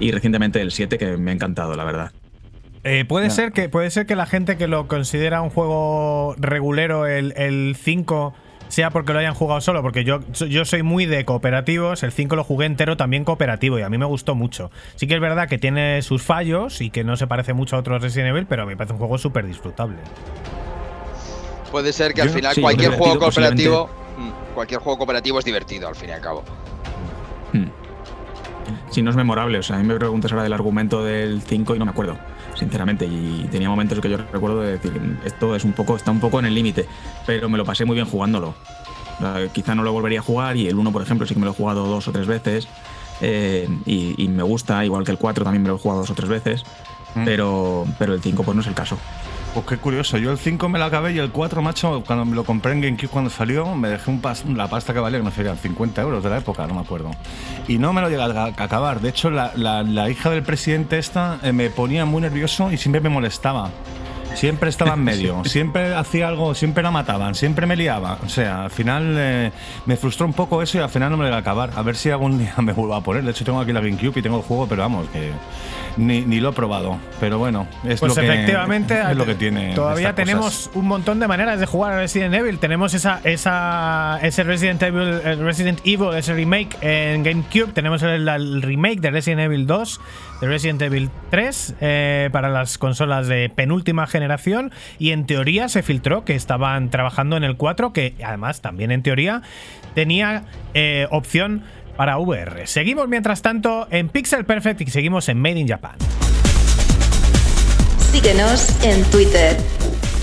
y 0.00 0.10
recientemente 0.10 0.60
el 0.60 0.72
7 0.72 0.98
que 0.98 1.16
me 1.16 1.30
ha 1.30 1.34
encantado, 1.34 1.74
la 1.74 1.84
verdad. 1.84 2.12
Eh, 2.84 3.04
puede, 3.06 3.30
ser 3.30 3.52
que, 3.52 3.68
puede 3.68 3.90
ser 3.90 4.06
que 4.06 4.16
la 4.16 4.26
gente 4.26 4.56
que 4.56 4.68
lo 4.68 4.88
considera 4.88 5.42
un 5.42 5.50
juego 5.50 6.34
regulero, 6.38 7.06
el, 7.06 7.34
el 7.36 7.76
5 7.78 8.34
sea 8.68 8.90
porque 8.90 9.12
lo 9.12 9.18
hayan 9.18 9.34
jugado 9.34 9.60
solo, 9.60 9.82
porque 9.82 10.04
yo, 10.04 10.20
yo 10.32 10.64
soy 10.64 10.82
muy 10.82 11.06
de 11.06 11.24
cooperativos, 11.24 12.02
el 12.02 12.12
5 12.12 12.36
lo 12.36 12.44
jugué 12.44 12.66
entero 12.66 12.96
también 12.96 13.24
cooperativo 13.24 13.78
y 13.78 13.82
a 13.82 13.88
mí 13.88 13.98
me 13.98 14.04
gustó 14.06 14.34
mucho. 14.34 14.70
Sí 14.96 15.06
que 15.06 15.14
es 15.14 15.20
verdad 15.20 15.48
que 15.48 15.58
tiene 15.58 16.02
sus 16.02 16.22
fallos 16.22 16.80
y 16.80 16.90
que 16.90 17.04
no 17.04 17.16
se 17.16 17.26
parece 17.26 17.52
mucho 17.52 17.76
a 17.76 17.80
otros 17.80 18.02
Resident 18.02 18.30
Evil, 18.30 18.46
pero 18.46 18.66
me 18.66 18.76
parece 18.76 18.92
un 18.92 18.98
juego 18.98 19.18
súper 19.18 19.46
disfrutable. 19.46 19.96
Puede 21.70 21.92
ser 21.92 22.14
que 22.14 22.22
al 22.22 22.30
final 22.30 22.56
cualquier 22.60 22.92
juego 22.92 23.18
cooperativo, 23.18 23.90
cualquier 24.54 24.80
juego 24.80 24.98
cooperativo 24.98 25.38
es 25.38 25.44
divertido 25.44 25.88
al 25.88 25.94
fin 25.94 26.10
y 26.10 26.12
al 26.12 26.20
cabo. 26.20 26.44
Hmm. 27.52 27.68
Si 28.90 29.02
no 29.02 29.10
es 29.10 29.16
memorable, 29.16 29.58
o 29.58 29.62
sea, 29.62 29.76
a 29.76 29.78
mí 29.78 29.86
me 29.86 29.94
preguntas 29.94 30.30
ahora 30.32 30.42
del 30.42 30.52
argumento 30.52 31.04
del 31.04 31.42
5 31.42 31.74
y 31.74 31.78
no 31.78 31.84
me 31.84 31.90
acuerdo 31.90 32.18
sinceramente. 32.58 33.06
Y 33.06 33.48
tenía 33.50 33.68
momentos 33.68 34.00
que 34.00 34.10
yo 34.10 34.18
recuerdo 34.18 34.60
de 34.60 34.72
decir, 34.72 35.00
esto 35.24 35.54
es 35.54 35.64
un 35.64 35.72
poco, 35.72 35.96
está 35.96 36.10
un 36.10 36.20
poco 36.20 36.38
en 36.38 36.46
el 36.46 36.54
límite, 36.54 36.86
pero 37.26 37.48
me 37.48 37.56
lo 37.56 37.64
pasé 37.64 37.84
muy 37.84 37.94
bien 37.94 38.06
jugándolo. 38.06 38.54
quizá 39.52 39.74
no 39.74 39.82
lo 39.82 39.92
volvería 39.92 40.20
a 40.20 40.22
jugar 40.22 40.56
y 40.56 40.68
el 40.68 40.76
1, 40.76 40.92
por 40.92 41.02
ejemplo, 41.02 41.26
sí 41.26 41.34
que 41.34 41.40
me 41.40 41.46
lo 41.46 41.52
he 41.52 41.54
jugado 41.54 41.86
dos 41.86 42.08
o 42.08 42.12
tres 42.12 42.26
veces. 42.26 42.68
Eh, 43.20 43.68
y, 43.86 44.28
me 44.28 44.42
gusta, 44.42 44.84
igual 44.84 45.04
que 45.04 45.10
el 45.12 45.18
4 45.18 45.44
también 45.44 45.62
me 45.62 45.68
lo 45.68 45.76
he 45.76 45.78
jugado 45.78 46.00
dos 46.00 46.10
o 46.10 46.14
tres 46.14 46.28
veces. 46.28 46.64
Mm. 47.14 47.24
Pero, 47.24 47.86
pero 47.98 48.14
el 48.14 48.20
5 48.20 48.42
pues 48.42 48.54
no 48.54 48.60
es 48.60 48.68
el 48.68 48.74
caso. 48.74 48.98
Pues 49.58 49.70
qué 49.70 49.76
curioso, 49.78 50.18
yo 50.18 50.30
el 50.30 50.38
5 50.38 50.68
me 50.68 50.78
lo 50.78 50.84
acabé 50.84 51.14
y 51.14 51.18
el 51.18 51.32
4, 51.32 51.60
macho, 51.62 52.04
cuando 52.06 52.24
me 52.24 52.36
lo 52.36 52.44
compré 52.44 52.74
en 52.74 52.80
GameCube 52.80 53.08
cuando 53.08 53.28
salió, 53.28 53.74
me 53.74 53.88
dejé 53.88 54.08
un 54.08 54.22
la 54.56 54.68
pasta 54.68 54.94
que 54.94 55.00
valía, 55.00 55.18
que 55.18 55.24
no 55.24 55.32
serían 55.32 55.58
50 55.58 56.00
euros 56.00 56.22
de 56.22 56.30
la 56.30 56.38
época, 56.38 56.64
no 56.68 56.74
me 56.74 56.80
acuerdo. 56.80 57.10
Y 57.66 57.78
no 57.78 57.92
me 57.92 58.00
lo 58.00 58.08
llegué 58.08 58.22
a, 58.22 58.44
acabar. 58.44 59.00
De 59.00 59.08
hecho, 59.08 59.30
la, 59.30 59.50
la, 59.56 60.10
hija 60.10 60.30
del 60.30 60.44
presidente 60.44 60.96
esta 60.98 61.40
eh, 61.42 61.52
me 61.52 61.70
ponía 61.70 62.04
muy 62.04 62.22
nervioso 62.22 62.70
y 62.70 62.76
siempre 62.76 63.00
me 63.00 63.08
molestaba. 63.08 63.72
Siempre 64.34 64.70
estaba 64.70 64.94
en 64.94 65.04
medio, 65.04 65.44
siempre 65.44 65.94
hacía 65.94 66.28
algo, 66.28 66.54
siempre 66.54 66.82
la 66.82 66.90
mataban, 66.90 67.34
siempre 67.34 67.66
me 67.66 67.76
liaba. 67.76 68.18
O 68.24 68.28
sea, 68.28 68.64
al 68.64 68.70
final 68.70 69.14
eh, 69.16 69.52
me 69.86 69.96
frustró 69.96 70.26
un 70.26 70.32
poco 70.32 70.62
eso 70.62 70.78
y 70.78 70.80
al 70.80 70.90
final 70.90 71.10
no 71.10 71.16
me 71.16 71.24
lo 71.24 71.30
voy 71.30 71.36
a 71.36 71.40
acabar. 71.40 71.70
A 71.76 71.82
ver 71.82 71.96
si 71.96 72.10
algún 72.10 72.38
día 72.38 72.54
me 72.62 72.72
vuelvo 72.72 72.94
a 72.94 73.02
poner. 73.02 73.24
De 73.24 73.30
hecho, 73.30 73.44
tengo 73.44 73.60
aquí 73.60 73.72
la 73.72 73.80
GameCube 73.80 74.18
y 74.18 74.22
tengo 74.22 74.36
el 74.36 74.42
juego, 74.42 74.66
pero 74.66 74.82
vamos, 74.82 75.08
que 75.08 75.32
ni, 75.96 76.22
ni 76.22 76.40
lo 76.40 76.50
he 76.50 76.52
probado. 76.52 76.98
Pero 77.20 77.38
bueno, 77.38 77.66
es, 77.84 78.00
pues 78.00 78.16
lo, 78.16 78.22
efectivamente, 78.22 78.94
que, 78.94 79.00
es 79.10 79.16
lo 79.16 79.26
que 79.26 79.34
tiene. 79.34 79.74
Todavía 79.74 80.14
tenemos 80.14 80.70
un 80.74 80.86
montón 80.86 81.20
de 81.20 81.28
maneras 81.28 81.60
de 81.60 81.66
jugar 81.66 81.92
a 81.92 81.98
Resident 81.98 82.34
Evil. 82.34 82.58
Tenemos 82.58 82.94
esa, 82.94 83.20
esa, 83.24 84.18
ese 84.22 84.44
Resident 84.44 84.82
Evil, 84.82 85.20
Resident 85.38 85.80
Evil, 85.84 86.14
ese 86.16 86.34
remake 86.34 86.76
en 86.80 87.22
GameCube. 87.22 87.72
Tenemos 87.72 88.02
el, 88.02 88.62
remake 88.62 89.00
de 89.00 89.10
Resident 89.10 89.40
Evil 89.42 89.66
2, 89.66 90.00
de 90.40 90.46
Resident 90.46 90.80
Evil 90.82 91.10
3 91.30 91.74
eh, 91.80 92.28
para 92.32 92.48
las 92.48 92.78
consolas 92.78 93.28
de 93.28 93.50
penúltima 93.54 94.06
generación. 94.06 94.72
Y 94.98 95.10
en 95.10 95.26
teoría 95.26 95.68
se 95.68 95.82
filtró 95.82 96.24
que 96.24 96.34
estaban 96.34 96.90
trabajando 96.90 97.36
en 97.36 97.44
el 97.44 97.56
4, 97.56 97.92
que 97.92 98.14
además 98.24 98.60
también 98.60 98.90
en 98.90 99.02
teoría 99.02 99.42
tenía 99.94 100.44
eh, 100.74 101.06
opción 101.10 101.64
para 101.96 102.18
VR. 102.18 102.66
Seguimos 102.66 103.08
mientras 103.08 103.42
tanto 103.42 103.88
en 103.90 104.08
Pixel 104.08 104.44
Perfect 104.44 104.80
y 104.82 104.86
seguimos 104.86 105.28
en 105.28 105.40
Made 105.40 105.58
in 105.58 105.68
Japan. 105.68 105.96
Síguenos 108.12 108.84
en 108.84 109.02
Twitter, 109.10 109.56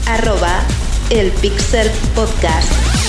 arroba 0.08 0.64
el 1.10 1.32
Pixel 1.32 1.90
Podcast. 2.16 3.05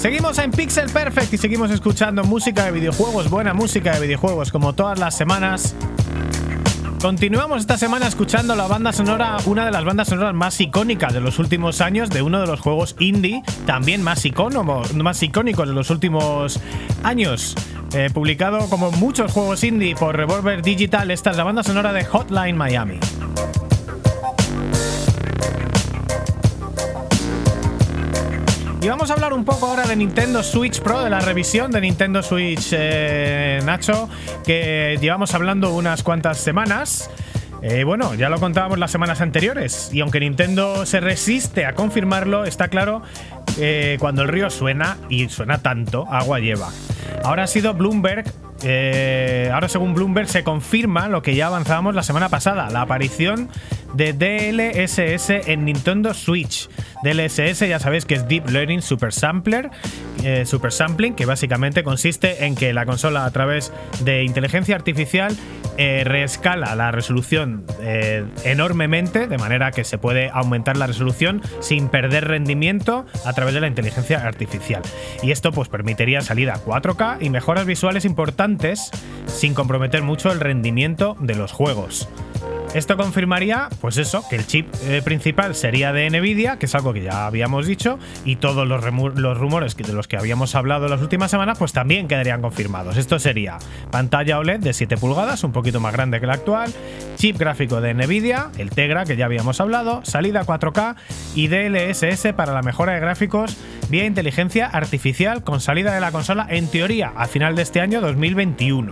Seguimos 0.00 0.38
en 0.38 0.50
Pixel 0.50 0.88
Perfect 0.88 1.34
y 1.34 1.36
seguimos 1.36 1.70
escuchando 1.70 2.24
música 2.24 2.64
de 2.64 2.72
videojuegos, 2.72 3.28
buena 3.28 3.52
música 3.52 3.92
de 3.92 4.00
videojuegos, 4.00 4.50
como 4.50 4.72
todas 4.72 4.98
las 4.98 5.14
semanas. 5.14 5.74
Continuamos 7.02 7.60
esta 7.60 7.76
semana 7.76 8.06
escuchando 8.06 8.56
la 8.56 8.66
banda 8.66 8.94
sonora, 8.94 9.36
una 9.44 9.66
de 9.66 9.70
las 9.70 9.84
bandas 9.84 10.08
sonoras 10.08 10.32
más 10.32 10.58
icónicas 10.58 11.12
de 11.12 11.20
los 11.20 11.38
últimos 11.38 11.82
años 11.82 12.08
de 12.08 12.22
uno 12.22 12.40
de 12.40 12.46
los 12.46 12.60
juegos 12.60 12.96
indie, 12.98 13.42
también 13.66 14.02
más, 14.02 14.24
más 14.94 15.22
icónicos 15.22 15.68
de 15.68 15.74
los 15.74 15.90
últimos 15.90 16.58
años. 17.02 17.54
Eh, 17.92 18.08
publicado 18.10 18.70
como 18.70 18.90
muchos 18.92 19.30
juegos 19.30 19.62
indie 19.64 19.94
por 19.96 20.16
Revolver 20.16 20.62
Digital, 20.62 21.10
esta 21.10 21.32
es 21.32 21.36
la 21.36 21.44
banda 21.44 21.62
sonora 21.62 21.92
de 21.92 22.06
Hotline 22.06 22.56
Miami. 22.56 22.98
Y 28.82 28.88
vamos 28.88 29.10
a 29.10 29.12
hablar 29.12 29.34
un 29.34 29.44
poco 29.44 29.66
ahora 29.66 29.86
de 29.86 29.94
Nintendo 29.94 30.42
Switch 30.42 30.80
Pro, 30.80 31.04
de 31.04 31.10
la 31.10 31.20
revisión 31.20 31.70
de 31.70 31.82
Nintendo 31.82 32.22
Switch 32.22 32.70
eh, 32.72 33.60
Nacho, 33.62 34.08
que 34.46 34.96
llevamos 35.02 35.34
hablando 35.34 35.74
unas 35.74 36.02
cuantas 36.02 36.38
semanas. 36.38 37.10
Eh, 37.60 37.84
bueno, 37.84 38.14
ya 38.14 38.30
lo 38.30 38.40
contábamos 38.40 38.78
las 38.78 38.90
semanas 38.90 39.20
anteriores, 39.20 39.90
y 39.92 40.00
aunque 40.00 40.18
Nintendo 40.18 40.86
se 40.86 41.00
resiste 41.00 41.66
a 41.66 41.74
confirmarlo, 41.74 42.46
está 42.46 42.68
claro 42.68 43.02
que 43.54 43.98
cuando 44.00 44.22
el 44.22 44.28
río 44.28 44.48
suena, 44.48 44.96
y 45.10 45.28
suena 45.28 45.58
tanto, 45.58 46.06
agua 46.10 46.38
lleva. 46.38 46.70
Ahora 47.22 47.42
ha 47.42 47.46
sido 47.48 47.74
Bloomberg 47.74 48.32
eh, 48.62 49.50
ahora 49.52 49.68
según 49.68 49.94
Bloomberg 49.94 50.28
se 50.28 50.44
confirma 50.44 51.08
lo 51.08 51.22
que 51.22 51.34
ya 51.34 51.46
avanzábamos 51.46 51.94
la 51.94 52.02
semana 52.02 52.28
pasada, 52.28 52.68
la 52.70 52.82
aparición 52.82 53.48
de 53.94 54.12
DLSS 54.12 55.48
en 55.48 55.64
Nintendo 55.64 56.14
Switch. 56.14 56.68
DLSS 57.02 57.60
ya 57.60 57.78
sabéis 57.78 58.04
que 58.04 58.14
es 58.14 58.28
Deep 58.28 58.50
Learning 58.50 58.82
Super 58.82 59.12
Sampler, 59.12 59.70
eh, 60.22 60.44
Super 60.44 60.70
Sampling, 60.70 61.14
que 61.14 61.24
básicamente 61.24 61.82
consiste 61.82 62.44
en 62.44 62.54
que 62.54 62.72
la 62.74 62.84
consola 62.84 63.24
a 63.24 63.30
través 63.30 63.72
de 64.04 64.22
inteligencia 64.24 64.76
artificial 64.76 65.34
eh, 65.78 66.02
reescala 66.04 66.74
la 66.74 66.90
resolución 66.90 67.64
enormemente, 68.44 69.26
de 69.26 69.38
manera 69.38 69.70
que 69.70 69.84
se 69.84 69.96
puede 69.96 70.28
aumentar 70.28 70.76
la 70.76 70.86
resolución 70.86 71.40
sin 71.60 71.88
perder 71.88 72.28
rendimiento 72.28 73.06
a 73.24 73.32
través 73.32 73.54
de 73.54 73.60
la 73.60 73.66
inteligencia 73.66 74.26
artificial. 74.26 74.82
Y 75.22 75.30
esto 75.30 75.52
pues 75.52 75.68
permitiría 75.68 76.20
salir 76.20 76.50
a 76.50 76.56
4K 76.62 77.16
y 77.20 77.30
mejoras 77.30 77.64
visuales 77.64 78.04
importantes 78.04 78.49
sin 79.26 79.54
comprometer 79.54 80.02
mucho 80.02 80.32
el 80.32 80.40
rendimiento 80.40 81.16
de 81.20 81.34
los 81.34 81.52
juegos. 81.52 82.08
Esto 82.72 82.96
confirmaría, 82.96 83.68
pues 83.80 83.96
eso, 83.96 84.22
que 84.30 84.36
el 84.36 84.46
chip 84.46 84.72
eh, 84.84 85.02
principal 85.02 85.56
sería 85.56 85.92
de 85.92 86.08
Nvidia, 86.08 86.56
que 86.56 86.66
es 86.66 86.74
algo 86.76 86.92
que 86.92 87.02
ya 87.02 87.26
habíamos 87.26 87.66
dicho, 87.66 87.98
y 88.24 88.36
todos 88.36 88.66
los, 88.66 88.84
rumores 88.84 89.76
de 89.76 89.92
los 89.92 90.06
que 90.06 90.16
habíamos 90.16 90.54
hablado 90.54 90.86
las 90.86 91.00
últimas 91.00 91.32
semanas, 91.32 91.58
pues 91.58 91.72
también 91.72 92.06
quedarían 92.06 92.40
confirmados. 92.40 92.96
Esto 92.96 93.18
sería 93.18 93.58
pantalla 93.90 94.38
OLED 94.38 94.60
de 94.60 94.72
7 94.72 94.98
pulgadas, 94.98 95.42
un 95.42 95.50
poquito 95.50 95.80
más 95.80 95.92
grande 95.92 96.20
que 96.20 96.28
la 96.28 96.34
actual, 96.34 96.72
chip 97.16 97.38
gráfico 97.38 97.80
de 97.80 97.92
Nvidia, 97.92 98.50
el 98.56 98.70
Tegra, 98.70 99.04
que 99.04 99.16
ya 99.16 99.24
habíamos 99.24 99.60
hablado, 99.60 100.04
salida 100.04 100.46
4K 100.46 100.94
y 101.34 101.48
DLSS 101.48 102.32
para 102.34 102.52
la 102.52 102.62
mejora 102.62 102.92
de 102.92 103.00
gráficos 103.00 103.56
vía 103.90 104.06
inteligencia 104.06 104.66
artificial 104.66 105.42
con 105.42 105.60
salida 105.60 105.92
de 105.92 106.00
la 106.00 106.12
consola 106.12 106.46
en 106.48 106.68
teoría 106.68 107.12
a 107.16 107.26
final 107.26 107.56
de 107.56 107.62
este 107.62 107.80
año 107.80 108.00
2021. 108.40 108.90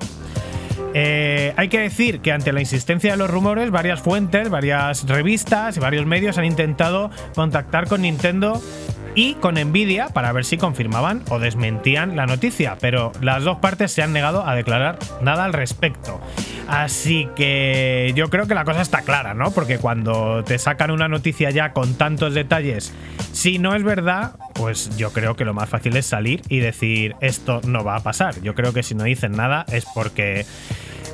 Eh, 0.94 1.52
hay 1.56 1.68
que 1.68 1.80
decir 1.80 2.20
que 2.20 2.32
ante 2.32 2.52
la 2.52 2.60
insistencia 2.60 3.12
de 3.12 3.16
los 3.16 3.30
rumores, 3.30 3.70
varias 3.70 4.00
fuentes, 4.00 4.48
varias 4.48 5.06
revistas 5.06 5.76
y 5.76 5.80
varios 5.80 6.06
medios 6.06 6.38
han 6.38 6.44
intentado 6.44 7.10
contactar 7.34 7.88
con 7.88 8.02
Nintendo 8.02 8.60
y 9.18 9.34
con 9.34 9.56
Nvidia 9.56 10.10
para 10.10 10.30
ver 10.30 10.44
si 10.44 10.58
confirmaban 10.58 11.24
o 11.28 11.40
desmentían 11.40 12.14
la 12.14 12.26
noticia, 12.26 12.76
pero 12.80 13.10
las 13.20 13.42
dos 13.42 13.58
partes 13.58 13.90
se 13.90 14.00
han 14.00 14.12
negado 14.12 14.46
a 14.46 14.54
declarar 14.54 14.96
nada 15.20 15.44
al 15.44 15.52
respecto. 15.52 16.20
Así 16.68 17.28
que 17.34 18.12
yo 18.14 18.30
creo 18.30 18.46
que 18.46 18.54
la 18.54 18.64
cosa 18.64 18.80
está 18.80 19.02
clara, 19.02 19.34
¿no? 19.34 19.50
Porque 19.50 19.78
cuando 19.78 20.44
te 20.44 20.56
sacan 20.60 20.92
una 20.92 21.08
noticia 21.08 21.50
ya 21.50 21.72
con 21.72 21.94
tantos 21.94 22.32
detalles, 22.32 22.92
si 23.32 23.58
no 23.58 23.74
es 23.74 23.82
verdad, 23.82 24.36
pues 24.54 24.96
yo 24.96 25.12
creo 25.12 25.34
que 25.34 25.44
lo 25.44 25.52
más 25.52 25.68
fácil 25.68 25.96
es 25.96 26.06
salir 26.06 26.42
y 26.48 26.60
decir 26.60 27.16
esto 27.20 27.60
no 27.66 27.82
va 27.82 27.96
a 27.96 28.00
pasar. 28.04 28.40
Yo 28.42 28.54
creo 28.54 28.72
que 28.72 28.84
si 28.84 28.94
no 28.94 29.02
dicen 29.02 29.32
nada 29.32 29.66
es 29.66 29.84
porque 29.94 30.46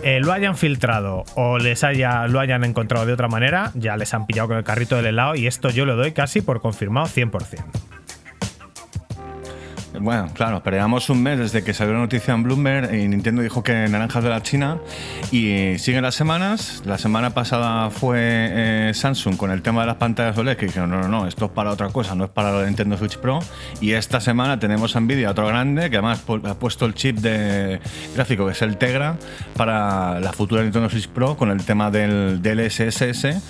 eh, 0.05 0.21
lo 0.21 0.33
hayan 0.33 0.55
filtrado 0.57 1.25
o 1.35 1.59
les 1.59 1.83
haya, 1.83 2.27
lo 2.29 2.39
hayan 2.39 2.63
encontrado 2.63 3.07
de 3.07 3.15
otra 3.15 3.27
manera, 3.29 3.71
ya 3.75 3.97
les 3.97 4.13
han 4.13 4.27
pillado 4.27 4.49
con 4.49 4.59
el 4.59 4.65
carrito 4.65 4.97
del 4.97 5.07
helado 5.07 5.35
y 5.35 5.47
esto 5.47 5.71
yo 5.71 5.87
lo 5.87 5.97
doy 5.97 6.13
casi 6.13 6.43
por 6.43 6.61
confirmado 6.61 7.07
100%. 7.07 7.65
Bueno, 10.01 10.29
claro, 10.35 10.61
pero 10.63 10.77
llevamos 10.77 11.09
un 11.09 11.23
mes 11.23 11.39
desde 11.39 11.63
que 11.63 11.73
salió 11.73 11.93
la 11.95 12.01
noticia 12.01 12.35
en 12.35 12.43
Bloomberg 12.43 12.93
y 12.95 13.07
Nintendo 13.07 13.43
dijo 13.43 13.63
que 13.63 13.87
naranjas 13.89 14.25
de 14.25 14.31
la 14.31 14.43
China 14.43 14.79
y 15.31 15.79
siguen 15.79 16.03
las 16.03 16.17
semanas. 16.17 16.83
La 16.85 16.99
semana 16.99 17.31
pasada 17.31 17.91
fue 17.91 18.19
eh, 18.19 18.91
Samsung 18.93 19.37
con 19.37 19.53
el 19.53 19.63
tema 19.63 19.83
de 19.83 19.87
las 19.87 19.97
pantallas 19.97 20.37
OLED 20.37 20.57
que 20.57 20.67
dijeron, 20.67 20.91
no, 20.91 21.01
no, 21.01 21.09
no, 21.09 21.29
esto 21.29 21.45
es 21.45 21.51
para 21.53 21.71
otra 21.71 21.91
cosa, 21.91 22.17
no 22.17 22.25
es 22.25 22.31
para 22.31 22.51
la 22.51 22.67
Nintendo 22.67 22.99
Switch 22.99 23.19
Pro. 23.19 23.39
Y 23.81 23.93
esta 23.93 24.21
semana 24.21 24.59
tenemos 24.59 24.97
a 24.97 25.01
Nvidia, 25.01 25.31
otro 25.31 25.47
grande, 25.47 25.89
que 25.91 25.97
además 25.97 26.25
ha 26.45 26.55
puesto 26.55 26.87
el 26.87 26.95
chip 26.95 27.19
de 27.19 27.81
gráfico 28.17 28.47
que 28.47 28.53
es 28.53 28.63
el 28.63 28.77
Tegra 28.77 29.17
para 29.57 30.19
la 30.19 30.33
futura 30.33 30.63
Nintendo 30.63 30.91
Switch 30.91 31.09
Pro 31.09 31.37
con 31.37 31.51
el 31.51 31.65
tema 31.65 31.93
del 31.93 32.43
DLSS 32.43 33.43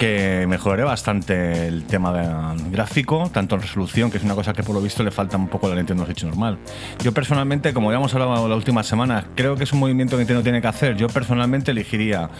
que 0.00 0.46
mejoraré 0.48 0.82
bastante 0.82 1.66
el 1.66 1.84
tema 1.84 2.10
de 2.10 2.70
gráfico, 2.70 3.28
tanto 3.34 3.56
en 3.56 3.60
resolución, 3.60 4.10
que 4.10 4.16
es 4.16 4.24
una 4.24 4.34
cosa 4.34 4.54
que 4.54 4.62
por 4.62 4.74
lo 4.74 4.80
visto 4.80 5.02
le 5.02 5.10
falta 5.10 5.36
un 5.36 5.48
poco 5.48 5.66
a 5.66 5.70
la 5.70 5.76
Nintendo 5.76 6.06
Switch 6.06 6.24
normal. 6.24 6.56
Yo 7.04 7.12
personalmente, 7.12 7.74
como 7.74 7.90
ya 7.90 7.98
hemos 7.98 8.14
hablado 8.14 8.48
la 8.48 8.56
última 8.56 8.82
semana, 8.82 9.26
creo 9.34 9.56
que 9.56 9.64
es 9.64 9.72
un 9.74 9.78
movimiento 9.78 10.16
que 10.16 10.20
Nintendo 10.22 10.42
tiene 10.42 10.62
que 10.62 10.68
hacer. 10.68 10.96
Yo 10.96 11.08
personalmente 11.08 11.72
elegiría, 11.72 12.30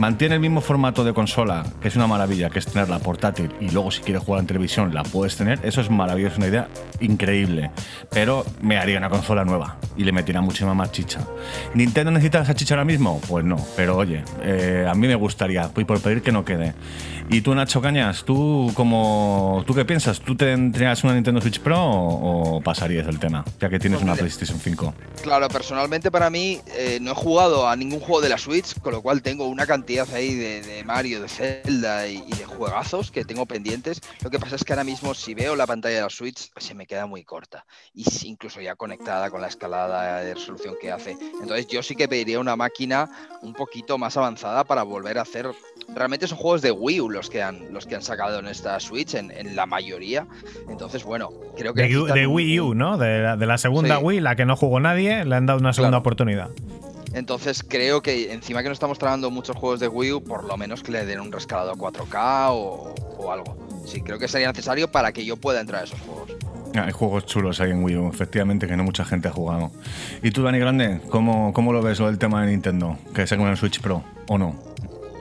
mantiene 0.00 0.34
el 0.34 0.40
mismo 0.40 0.60
formato 0.60 1.04
de 1.04 1.14
consola, 1.14 1.64
que 1.80 1.86
es 1.86 1.94
una 1.94 2.08
maravilla, 2.08 2.50
que 2.50 2.58
es 2.58 2.66
tenerla 2.66 2.98
portátil 2.98 3.54
y 3.60 3.68
luego 3.68 3.92
si 3.92 4.00
quieres 4.02 4.20
jugar 4.24 4.40
en 4.40 4.48
televisión 4.48 4.92
la 4.92 5.04
puedes 5.04 5.36
tener. 5.36 5.60
Eso 5.62 5.82
es 5.82 5.90
maravilloso, 5.90 6.38
una 6.38 6.48
idea 6.48 6.68
increíble. 6.98 7.70
Pero 8.10 8.44
me 8.60 8.76
haría 8.76 8.98
una 8.98 9.08
consola 9.08 9.44
nueva 9.44 9.76
y 9.96 10.02
le 10.02 10.10
metiera 10.10 10.40
muchísima 10.40 10.74
más 10.74 10.90
chicha. 10.90 11.20
¿Nintendo 11.74 12.10
necesita 12.10 12.40
esa 12.40 12.56
chicha 12.56 12.74
ahora 12.74 12.84
mismo? 12.84 13.20
Pues 13.28 13.44
no, 13.44 13.56
pero 13.76 13.98
oye, 13.98 14.24
eh, 14.42 14.84
a 14.90 14.94
mí 14.96 15.06
me 15.06 15.14
gustaría, 15.14 15.70
y 15.76 15.84
por 15.84 16.00
pedir 16.00 16.20
que 16.20 16.32
no 16.32 16.44
quede. 16.44 16.74
Y 17.30 17.40
tú, 17.40 17.54
Nacho 17.54 17.80
Cañas, 17.80 18.24
¿tú, 18.24 18.70
como, 18.74 19.62
¿tú 19.66 19.74
qué 19.74 19.84
piensas? 19.84 20.20
¿Tú 20.20 20.36
tendrías 20.36 21.02
una 21.04 21.14
Nintendo 21.14 21.40
Switch 21.40 21.58
Pro 21.60 21.78
o, 21.82 22.60
pasarías 22.60 23.06
el 23.08 23.18
tema, 23.18 23.44
ya 23.60 23.68
que 23.68 23.78
tienes 23.78 23.98
Pues 24.00 24.04
una 24.04 24.14
PlayStation 24.14 24.58
5? 24.58 24.94
Claro, 25.22 25.48
personalmente 25.48 26.10
para 26.10 26.28
mí 26.30 26.60
eh, 26.76 26.98
no 27.00 27.12
he 27.12 27.14
jugado 27.14 27.66
a 27.68 27.76
ningún 27.76 28.00
juego 28.00 28.20
de 28.20 28.28
la 28.28 28.38
Switch, 28.38 28.78
con 28.80 28.92
lo 28.92 29.00
cual 29.02 29.22
tengo 29.22 29.46
una 29.48 29.66
cantidad 29.66 30.06
ahí 30.14 30.34
de, 30.34 30.60
de 30.62 30.84
Mario, 30.84 31.22
de 31.22 31.28
Zelda 31.28 32.06
y, 32.08 32.22
y 32.26 32.30
de 32.36 32.44
juegazos 32.44 33.10
que 33.10 33.24
tengo 33.24 33.46
pendientes. 33.46 34.00
Lo 34.22 34.30
que 34.30 34.38
pasa 34.38 34.56
es 34.56 34.64
que 34.64 34.72
ahora 34.72 34.84
mismo 34.84 35.14
si 35.14 35.34
veo 35.34 35.56
la 35.56 35.66
pantalla 35.66 35.96
de 35.96 36.02
la 36.02 36.10
Switch 36.10 36.50
se 36.56 36.74
me 36.74 36.86
queda 36.86 37.06
muy 37.06 37.24
corta 37.24 37.64
y 37.94 38.04
si- 38.04 38.28
incluso 38.28 38.60
ya 38.60 38.74
conectada 38.76 39.30
con 39.30 39.40
la 39.40 39.48
escalada 39.48 40.20
de 40.20 40.34
resolución 40.34 40.74
que 40.80 40.92
hace. 40.92 41.16
Entonces 41.40 41.66
yo 41.68 41.82
sí 41.82 41.96
que 41.96 42.08
pediría 42.08 42.38
una 42.38 42.56
máquina 42.56 43.08
un 43.42 43.54
poquito 43.54 43.96
más 43.98 44.16
avanzada 44.16 44.64
para 44.64 44.82
volver 44.82 45.18
a 45.18 45.22
hacer... 45.22 45.48
Realmente 45.94 46.26
son 46.26 46.38
juegos 46.38 46.62
de 46.62 46.70
Wii 46.70 46.93
U 47.00 47.10
los 47.10 47.30
que 47.30 47.42
han, 47.42 47.72
los 47.72 47.86
que 47.86 47.94
han 47.96 48.02
sacado 48.02 48.38
en 48.38 48.46
esta 48.46 48.78
Switch, 48.80 49.14
en, 49.14 49.30
en 49.30 49.56
la 49.56 49.66
mayoría. 49.66 50.26
Entonces, 50.68 51.04
bueno, 51.04 51.30
creo 51.56 51.74
que... 51.74 51.82
De, 51.82 51.88
necesitan 51.88 52.14
de 52.14 52.26
un- 52.26 52.34
Wii 52.34 52.60
U, 52.60 52.74
¿no? 52.74 52.98
De 52.98 53.20
la, 53.20 53.36
de 53.36 53.46
la 53.46 53.58
segunda 53.58 53.98
Sí. 53.98 54.02
Wii, 54.04 54.20
la 54.20 54.36
que 54.36 54.44
no 54.44 54.56
jugó 54.56 54.80
nadie, 54.80 55.24
le 55.24 55.34
han 55.36 55.46
dado 55.46 55.58
una 55.58 55.72
segunda 55.72 55.90
Claro. 55.96 56.00
oportunidad. 56.00 56.50
Entonces 57.12 57.62
creo 57.66 58.02
que 58.02 58.32
encima 58.32 58.62
que 58.62 58.68
no 58.68 58.72
estamos 58.72 58.98
trabajando 58.98 59.30
muchos 59.30 59.54
juegos 59.56 59.78
de 59.80 59.86
Wii 59.88 60.12
U, 60.14 60.24
por 60.24 60.44
lo 60.44 60.56
menos 60.56 60.82
que 60.82 60.90
le 60.92 61.04
den 61.06 61.20
un 61.20 61.30
rescalado 61.30 61.70
a 61.70 61.74
4K 61.74 62.48
o, 62.50 62.94
o 63.18 63.30
algo. 63.32 63.56
Sí, 63.86 64.00
creo 64.00 64.18
que 64.18 64.26
sería 64.26 64.48
necesario 64.48 64.90
para 64.90 65.12
que 65.12 65.24
yo 65.24 65.36
pueda 65.36 65.60
entrar 65.60 65.82
a 65.82 65.84
esos 65.84 66.00
juegos. 66.00 66.32
Hay 66.74 66.90
juegos 66.90 67.24
chulos 67.26 67.60
ahí 67.60 67.70
en 67.70 67.84
Wii 67.84 67.96
U, 67.98 68.08
efectivamente, 68.08 68.66
que 68.66 68.76
no 68.76 68.82
mucha 68.82 69.04
gente 69.04 69.28
ha 69.28 69.30
jugado. 69.30 69.70
¿Y 70.24 70.32
tú, 70.32 70.42
Dani 70.42 70.58
Grande, 70.58 71.00
cómo, 71.08 71.52
cómo 71.52 71.72
lo 71.72 71.82
ves 71.82 72.00
lo 72.00 72.06
del 72.06 72.18
tema 72.18 72.42
de 72.44 72.50
Nintendo? 72.50 72.98
¿Que 73.14 73.28
saquen 73.28 73.44
una 73.46 73.54
Switch 73.54 73.80
Pro 73.80 74.02
o 74.26 74.36
no? 74.38 74.56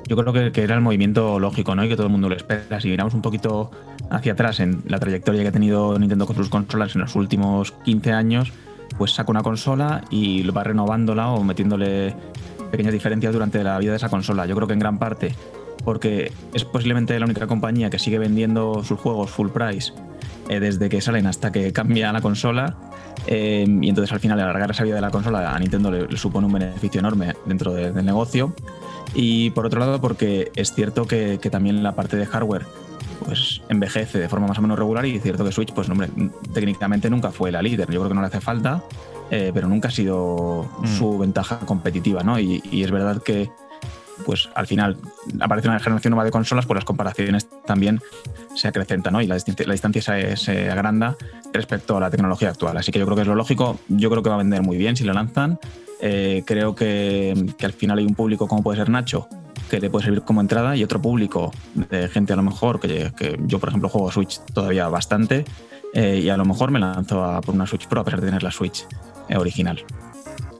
Yo 0.08 0.18
creo 0.18 0.52
que, 0.52 0.62
era 0.64 0.76
el 0.76 0.82
movimiento 0.82 1.40
lógico, 1.40 1.76
¿no? 1.76 1.86
Y 1.86 1.90
que 1.90 1.96
todo 1.96 2.08
el 2.08 2.12
mundo 2.12 2.30
lo 2.30 2.36
espera. 2.36 2.80
Si 2.82 2.90
miramos 2.90 3.14
un 3.14 3.22
poquito 3.22 3.72
hacia 4.10 4.34
atrás 4.34 4.60
en 4.60 4.84
la 4.88 5.00
trayectoria 5.00 5.42
que 5.44 5.48
ha 5.48 5.52
tenido 5.52 5.98
Nintendo 5.98 6.26
con 6.26 6.36
sus 6.36 6.50
consolas 6.50 6.96
en 6.96 7.02
los 7.02 7.16
últimos 7.16 7.72
15 7.86 8.12
años, 8.12 8.52
pues 8.98 9.12
saca 9.14 9.32
una 9.32 9.44
consola 9.44 10.04
y 10.10 10.44
va 10.50 10.64
renovándola 10.64 11.30
o 11.30 11.44
metiéndole 11.44 12.14
pequeñas 12.70 12.94
diferencias 12.94 13.34
durante 13.34 13.64
la 13.64 13.78
vida 13.80 13.92
de 13.92 13.98
esa 13.98 14.10
consola. 14.10 14.46
Yo 14.46 14.56
creo 14.56 14.68
que 14.68 14.74
en 14.74 14.80
gran 14.80 15.00
parte 15.00 15.34
porque 15.84 16.32
es 16.54 16.64
posiblemente 16.66 17.18
la 17.20 17.26
única 17.26 17.48
compañía 17.48 17.90
que 17.90 18.00
sigue 18.00 18.18
vendiendo 18.18 18.84
sus 18.84 19.00
juegos 19.00 19.30
full 19.32 19.50
price 19.50 19.92
eh, 20.50 20.60
desde 20.60 20.90
que 20.90 21.02
salen 21.02 21.28
hasta 21.28 21.52
que 21.52 21.74
cambia 21.74 22.12
la 22.14 22.22
consola. 22.22 22.76
eh, 23.28 23.66
y 23.68 23.90
entonces 23.90 24.12
al 24.14 24.20
final 24.20 24.40
alargar 24.40 24.72
esa 24.72 24.84
vida 24.84 24.96
de 24.96 25.02
la 25.02 25.12
consola 25.12 25.54
a 25.56 25.60
Nintendo 25.60 25.92
le, 25.92 26.18
supone 26.18 26.48
un 26.48 26.54
beneficio 26.54 27.00
enorme 27.00 27.34
dentro 27.46 27.74
de- 27.74 27.92
del 27.92 28.06
negocio. 28.06 28.54
Y 29.16 29.52
por 29.52 29.66
otro 29.66 29.80
lado, 29.80 30.02
porque 30.02 30.52
es 30.56 30.74
cierto 30.74 31.06
que, 31.06 31.40
que 31.42 31.50
también 31.50 31.84
la 31.84 31.94
parte 31.94 32.18
de 32.18 32.26
hardware 32.26 32.66
pues 33.26 33.62
envejece 33.70 34.20
de 34.20 34.28
forma 34.28 34.48
más 34.48 34.58
o 34.58 34.62
menos 34.62 34.78
regular 34.78 35.06
y 35.06 35.16
es 35.16 35.24
cierto 35.24 35.46
que 35.46 35.52
Switch, 35.52 35.72
pues 35.74 35.88
hombre, 35.90 36.10
técnicamente 36.54 37.10
nunca 37.10 37.32
fue 37.32 37.52
la 37.52 37.62
líder. 37.62 37.90
Yo 37.90 38.00
creo 38.00 38.10
que 38.10 38.16
no 38.16 38.22
le 38.22 38.28
hace 38.28 38.42
falta, 38.42 38.84
eh, 39.32 39.52
pero 39.54 39.68
nunca 39.68 39.88
ha 39.88 39.92
sido 39.92 40.68
Mm. 40.80 40.88
su 40.88 41.18
ventaja 41.18 41.60
competitiva, 41.60 42.24
¿no? 42.24 42.38
Y, 42.40 42.62
y 42.72 42.84
es 42.84 42.92
verdad 42.92 43.22
que 43.22 43.50
pues 44.26 44.50
al 44.56 44.68
final 44.68 44.98
aparece 45.40 45.68
una 45.68 45.80
generación 45.80 46.12
nueva 46.12 46.26
de 46.26 46.32
consolas, 46.32 46.66
pues 46.66 46.76
las 46.76 46.86
comparaciones 46.86 47.48
también 47.66 48.02
se 48.56 48.68
acrecentan, 48.68 49.14
¿no? 49.14 49.22
Y 49.22 49.28
la, 49.28 49.36
distancia 49.36 50.36
se, 50.36 50.70
agranda 50.70 51.18
respecto 51.52 51.98
a 51.98 52.00
la 52.00 52.10
tecnología 52.10 52.50
actual. 52.50 52.78
Así 52.78 52.92
que 52.92 53.00
yo 53.00 53.06
creo 53.06 53.16
que 53.16 53.22
es 53.22 53.28
lo 53.28 53.36
lógico. 53.36 53.80
Yo 53.90 54.10
creo 54.10 54.24
que 54.24 54.30
va 54.30 54.36
a 54.36 54.40
vender 54.40 54.62
muy 54.62 54.78
bien 54.78 54.96
si 54.96 55.04
lo 55.04 55.14
lanzan. 55.14 55.60
Eh, 56.02 56.44
creo 56.46 56.76
que, 56.76 57.34
al 57.64 57.74
final 57.74 57.98
hay 58.00 58.06
un 58.06 58.16
público 58.16 58.48
como 58.48 58.62
puede 58.62 58.78
ser 58.78 58.90
Nacho, 58.90 59.28
que 59.70 59.80
le 59.80 59.90
puede 59.90 60.06
servir 60.06 60.22
como 60.24 60.42
entrada, 60.42 60.76
y 60.76 60.84
otro 60.84 61.02
público 61.02 61.52
de 61.74 62.10
gente 62.10 62.34
a 62.34 62.36
lo 62.36 62.44
mejor, 62.44 62.80
que, 62.80 63.12
yo 63.46 63.60
por 63.60 63.70
ejemplo 63.70 63.90
juego 63.90 64.12
Switch 64.12 64.40
todavía 64.54 64.88
bastante, 64.90 65.46
eh, 65.94 66.20
y 66.24 66.30
a 66.30 66.38
lo 66.38 66.46
mejor 66.46 66.72
me 66.72 66.80
lanzo 66.80 67.24
a 67.24 67.40
por 67.42 67.56
una 67.56 67.68
Switch 67.68 67.88
Pro 67.88 68.02
a 68.02 68.04
pesar 68.04 68.20
de 68.20 68.28
tener 68.28 68.44
la 68.44 68.52
Switch 68.52 68.86
eh, 69.30 69.38
original. 69.38 69.84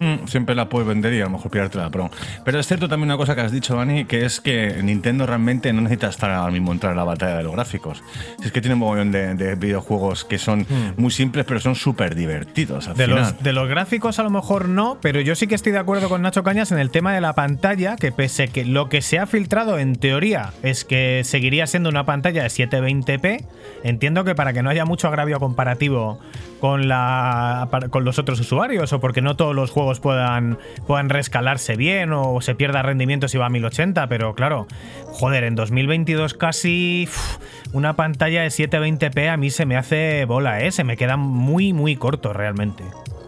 Mm, 0.04 0.28
siempre 0.28 0.54
la 0.54 0.68
puedes 0.68 0.88
vender 0.88 1.14
y 1.14 1.22
a 1.22 1.26
lo 1.26 1.30
mejor 1.32 1.50
pillarte 1.50 1.78
la 1.78 1.90
Pro. 1.90 2.10
Pero 2.44 2.60
es 2.60 2.68
cierto 2.68 2.90
también 2.90 3.10
una 3.10 3.18
cosa 3.18 3.36
que 3.36 3.42
has 3.42 3.52
dicho, 3.52 3.76
Dani, 3.76 4.06
que 4.06 4.26
es 4.26 4.42
que 4.42 4.82
Nintendo 4.84 5.26
realmente 5.26 5.72
no 5.72 5.82
necesita 5.82 6.10
estar 6.10 6.30
ahora 6.32 6.52
mismo 6.52 6.72
entrar 6.74 6.92
en 6.92 6.98
la 6.98 7.04
batalla 7.06 7.38
de 7.38 7.44
los 7.44 7.54
gráficos. 7.54 8.04
Si 8.40 8.48
es 8.48 8.52
que 8.52 8.60
tiene 8.62 8.74
un 8.74 8.80
montón 8.82 9.12
de, 9.12 9.36
de 9.36 9.56
videojuegos 9.56 10.26
que 10.26 10.38
son 10.38 10.66
muy 10.98 11.12
simples, 11.12 11.46
pero 11.46 11.60
son 11.60 11.76
súper 11.76 12.16
divertidos 12.16 12.88
al 12.88 12.96
De 12.98 13.06
final. 13.06 13.20
los, 13.22 13.44
de 13.44 13.54
los 13.54 13.70
gráficos 13.70 14.20
a 14.20 14.24
lo 14.24 14.30
mejor 14.30 14.68
no, 14.68 14.98
pero 15.02 15.22
yo 15.22 15.36
sí 15.36 15.48
que 15.48 15.56
estoy 15.56 15.72
de 15.72 15.80
acuerdo 15.80 16.10
con 16.10 16.22
Nacho 16.22 16.44
Cañas 16.44 16.72
en 16.72 16.80
el 16.80 16.90
tema 16.90 17.14
de 17.14 17.22
la 17.22 17.34
pantalla, 17.34 17.96
que 17.96 18.12
pese 18.12 18.50
que 18.50 18.66
lo 18.66 18.90
que 18.90 19.02
se 19.02 19.20
ha 19.20 19.26
filtrado 19.28 19.80
en 19.80 19.96
teoría 19.96 20.52
es 20.64 20.84
que 20.84 21.22
seguiría 21.24 21.66
siendo 21.68 21.90
una 21.90 22.06
pantalla 22.06 22.44
de 22.44 22.50
720p, 22.50 23.46
entiendo 23.84 24.24
que 24.24 24.36
para 24.36 24.54
que 24.54 24.64
no 24.64 24.70
haya 24.70 24.86
mucho 24.86 25.08
agravio 25.08 25.40
comparativo 25.40 26.20
con, 26.60 26.88
la, 26.88 27.68
con 27.90 28.06
los 28.06 28.20
otros 28.20 28.40
usuarios 28.40 28.94
o 28.94 29.00
porque 29.00 29.22
no 29.22 29.36
todos 29.36 29.54
los 29.56 29.70
juegos 29.72 29.93
puedan, 30.00 30.58
puedan 30.88 31.10
rescalarse 31.10 31.76
bien 31.76 32.12
o 32.14 32.40
se 32.42 32.56
pierda 32.56 32.82
rendimiento 32.82 33.28
si 33.28 33.38
va 33.38 33.48
a 33.48 33.50
1080, 33.50 34.08
pero 34.08 34.36
claro, 34.36 34.68
joder, 35.08 35.44
en 35.44 35.56
2022 35.56 36.34
casi 36.34 37.06
uf, 37.08 37.38
una 37.74 37.96
pantalla 37.96 38.42
de 38.44 38.50
720p 38.50 39.30
a 39.30 39.38
mí 39.38 39.50
se 39.50 39.66
me 39.66 39.78
hace 39.78 40.26
bola, 40.26 40.62
¿eh? 40.62 40.72
se 40.72 40.84
me 40.84 40.98
queda 40.98 41.18
muy, 41.18 41.74
muy 41.74 41.96
corto 41.96 42.34
realmente. 42.34 42.84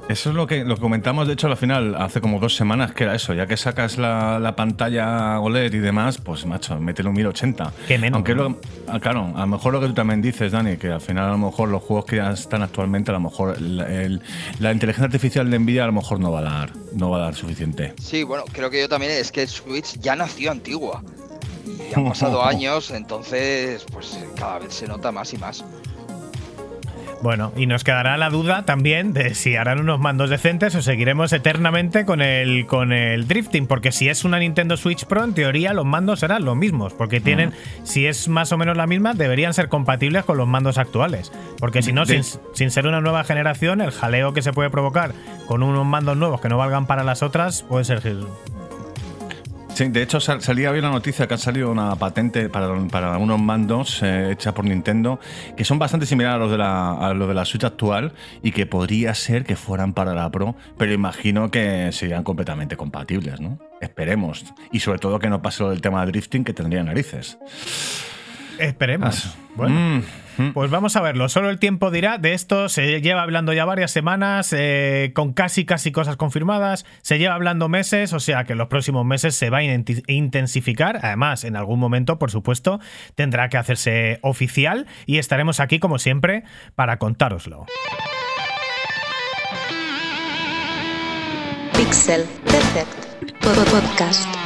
Eso 0.08 0.30
es 0.30 0.36
lo 0.36 0.46
que, 0.46 0.64
lo 0.64 0.76
que 0.76 0.82
comentamos, 0.82 1.26
de 1.26 1.34
hecho, 1.34 1.48
al 1.48 1.58
final, 1.58 1.96
hace 1.96 2.22
como 2.22 2.40
dos 2.40 2.56
semanas, 2.56 2.92
que 2.92 3.06
era 3.06 3.16
eso, 3.16 3.34
ya 3.34 3.48
que 3.48 3.58
sacas 3.58 3.98
la, 3.98 4.38
la 4.38 4.56
pantalla 4.56 5.40
OLED 5.40 5.74
y 5.74 5.80
demás, 5.80 6.20
pues 6.20 6.46
macho, 6.46 6.80
mételo 6.80 7.10
en 7.10 7.16
1080. 7.16 7.74
Qué 7.88 7.98
menos, 7.98 8.18
Aunque 8.18 8.34
ah, 8.88 9.00
claro, 9.00 9.32
a 9.36 9.40
lo 9.40 9.48
mejor 9.48 9.74
lo 9.74 9.82
que 9.82 9.88
tú 9.88 9.94
también 9.96 10.22
dices, 10.22 10.52
Dani, 10.52 10.78
que 10.78 10.92
al 10.92 11.02
final 11.02 11.26
a 11.26 11.32
lo 11.32 11.40
mejor 11.40 11.70
los 11.70 11.82
juegos 11.82 12.06
que 12.06 12.18
ya 12.18 12.30
están 12.30 12.62
actualmente, 12.62 13.10
a 13.10 13.16
lo 13.16 13.20
mejor 13.20 13.56
el- 13.58 13.82
el- 13.82 14.22
la 14.60 14.72
inteligencia 14.72 15.06
artificial 15.06 15.50
de 15.50 15.58
Nvidia 15.58 15.86
a 15.86 15.88
lo 15.88 15.94
mejor 15.94 16.20
no 16.20 16.32
va 16.32 16.38
a 16.38 16.44
dar, 16.60 16.76
no 16.94 17.10
va 17.10 17.18
a 17.18 17.22
dar 17.22 17.36
suficiente. 17.36 17.94
Sí, 18.02 18.24
bueno, 18.24 18.46
creo 18.52 18.70
que 18.70 18.82
yo 18.82 18.90
también 18.90 19.12
es 19.12 19.32
que 19.32 19.46
Switch 19.48 20.00
ya 20.00 20.16
nació 20.16 20.52
antigua. 20.52 21.04
Y 21.66 21.94
han 21.94 22.08
pasado 22.08 22.44
años, 22.46 22.92
entonces 22.92 23.86
pues 23.92 24.18
cada 24.36 24.60
vez 24.60 24.74
se 24.74 24.88
nota 24.88 25.12
más 25.12 25.34
y 25.34 25.38
más. 25.38 25.64
Bueno, 27.22 27.52
y 27.56 27.66
nos 27.66 27.84
quedará 27.84 28.18
la 28.18 28.30
duda 28.30 28.66
también 28.66 29.14
de 29.14 29.34
si 29.36 29.56
harán 29.56 29.80
unos 29.80 30.00
mandos 30.00 30.30
decentes 30.30 30.76
o 30.76 30.82
seguiremos 30.82 31.34
eternamente 31.34 32.06
con 32.06 32.22
el, 32.22 32.66
con 32.68 32.92
el 32.94 33.28
drifting, 33.28 33.68
porque 33.68 33.92
si 33.92 34.10
es 34.10 34.26
una 34.26 34.38
Nintendo 34.40 34.78
Switch 34.78 35.06
Pro, 35.06 35.24
en 35.24 35.34
teoría 35.34 35.74
los 35.74 35.86
mandos 35.86 36.20
serán 36.20 36.46
los 36.46 36.56
mismos, 36.56 36.94
porque 36.94 37.22
tienen, 37.22 37.52
si 37.84 38.06
es 38.06 38.28
más 38.28 38.52
o 38.52 38.58
menos 38.58 38.78
la 38.78 38.86
misma, 38.86 39.14
deberían 39.14 39.54
ser 39.54 39.70
compatibles 39.70 40.24
con 40.26 40.38
los 40.38 40.48
mandos 40.48 40.78
actuales, 40.78 41.32
porque 41.58 41.82
si 41.82 41.94
no, 41.94 42.06
De- 42.06 42.22
sin, 42.22 42.40
sin 42.54 42.70
ser 42.70 42.86
una 42.86 43.02
nueva 43.02 43.24
generación, 43.24 43.82
el 43.82 43.92
jaleo 43.92 44.34
que 44.34 44.42
se 44.42 44.54
puede 44.54 44.70
provocar 44.70 45.14
con 45.48 45.64
unos 45.64 45.86
mandos 45.86 46.18
nuevos 46.18 46.42
que 46.42 46.50
no 46.50 46.58
valgan 46.58 46.86
para 46.86 47.04
las 47.04 47.24
otras 47.24 47.64
puede 47.64 47.86
ser 47.86 48.02
Sí, 49.76 49.90
de 49.90 50.02
hecho 50.04 50.22
sal- 50.22 50.42
salía 50.42 50.72
hoy 50.72 50.80
la 50.80 50.90
noticia 50.90 51.28
que 51.28 51.34
ha 51.34 51.38
salido 51.38 51.70
una 51.70 51.94
patente 51.98 52.48
para, 52.48 52.74
para 52.88 53.18
unos 53.18 53.38
mandos 53.42 54.02
eh, 54.04 54.30
hecha 54.32 54.54
por 54.54 54.64
Nintendo 54.64 55.20
que 55.58 55.66
son 55.66 55.78
bastante 55.78 56.06
similares 56.06 56.38
a 56.38 56.40
los 56.40 56.50
de 56.52 56.58
la 56.58 56.94
a 56.94 57.14
los 57.14 57.28
de 57.28 57.34
la 57.34 57.44
Switch 57.44 57.66
actual 57.66 58.14
y 58.42 58.54
que 58.54 58.66
podría 58.66 59.14
ser 59.14 59.44
que 59.44 59.58
fueran 59.58 59.92
para 59.94 60.14
la 60.14 60.32
Pro, 60.32 60.56
pero 60.78 60.94
imagino 60.94 61.52
que 61.52 61.90
serían 61.92 62.24
completamente 62.24 62.78
compatibles, 62.78 63.42
¿no? 63.42 63.60
Esperemos. 63.82 64.46
Y 64.72 64.80
sobre 64.80 64.98
todo 65.00 65.20
que 65.20 65.30
no 65.30 65.42
pase 65.42 65.62
lo 65.64 65.72
del 65.72 65.82
tema 65.82 66.06
de 66.06 66.12
drifting 66.14 66.46
que 66.46 66.54
tendría 66.54 66.82
narices. 66.82 67.38
Esperemos. 68.60 69.36
Bueno. 69.56 69.76
Mm, 70.38 70.44
mm. 70.44 70.54
Pues 70.54 70.70
vamos 70.70 70.96
a 70.96 71.02
verlo. 71.02 71.30
Solo 71.30 71.50
el 71.50 71.60
tiempo 71.60 71.92
dirá. 71.92 72.18
De 72.18 72.34
esto 72.34 72.68
se 72.70 73.02
lleva 73.02 73.22
hablando 73.22 73.54
ya 73.54 73.64
varias 73.66 73.92
semanas, 73.92 74.54
eh, 74.58 75.12
con 75.16 75.32
casi 75.34 75.66
casi 75.66 75.92
cosas 75.92 76.18
confirmadas. 76.18 76.86
Se 77.02 77.18
lleva 77.20 77.36
hablando 77.36 77.70
meses, 77.70 78.12
o 78.14 78.20
sea 78.20 78.44
que 78.44 78.52
en 78.54 78.58
los 78.58 78.68
próximos 78.68 79.06
meses 79.06 79.36
se 79.36 79.50
va 79.50 79.60
a 79.60 79.64
intensificar. 80.08 81.00
Además, 81.04 81.44
en 81.46 81.56
algún 81.56 81.80
momento, 81.80 82.20
por 82.20 82.32
supuesto, 82.32 82.80
tendrá 83.16 83.48
que 83.50 83.58
hacerse 83.58 84.20
oficial 84.22 84.88
y 85.06 85.20
estaremos 85.20 85.60
aquí 85.60 85.80
como 85.80 86.00
siempre 86.00 86.44
para 86.76 86.98
contároslo. 87.00 87.66
Pixel 91.74 92.24
Perfect 92.46 93.34
Po- 93.42 93.50
Podcast. 93.72 94.45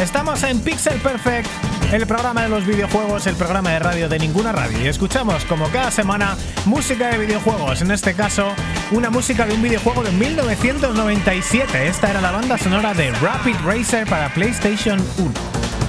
Estamos 0.00 0.42
en 0.44 0.58
Pixel 0.60 0.98
Perfect, 1.00 1.46
el 1.92 2.06
programa 2.06 2.44
de 2.44 2.48
los 2.48 2.64
videojuegos, 2.64 3.26
el 3.26 3.36
programa 3.36 3.72
de 3.72 3.80
radio 3.80 4.08
de 4.08 4.18
ninguna 4.18 4.50
radio. 4.50 4.80
Y 4.80 4.88
escuchamos, 4.88 5.44
como 5.44 5.68
cada 5.68 5.90
semana, 5.90 6.38
música 6.64 7.08
de 7.08 7.18
videojuegos. 7.18 7.82
En 7.82 7.90
este 7.90 8.14
caso, 8.14 8.54
una 8.92 9.10
música 9.10 9.44
de 9.44 9.52
un 9.52 9.60
videojuego 9.60 10.02
de 10.02 10.10
1997. 10.12 11.86
Esta 11.86 12.10
era 12.10 12.22
la 12.22 12.30
banda 12.30 12.56
sonora 12.56 12.94
de 12.94 13.10
Rapid 13.10 13.56
Racer 13.62 14.06
para 14.06 14.32
PlayStation 14.32 14.98
1. 15.18 15.79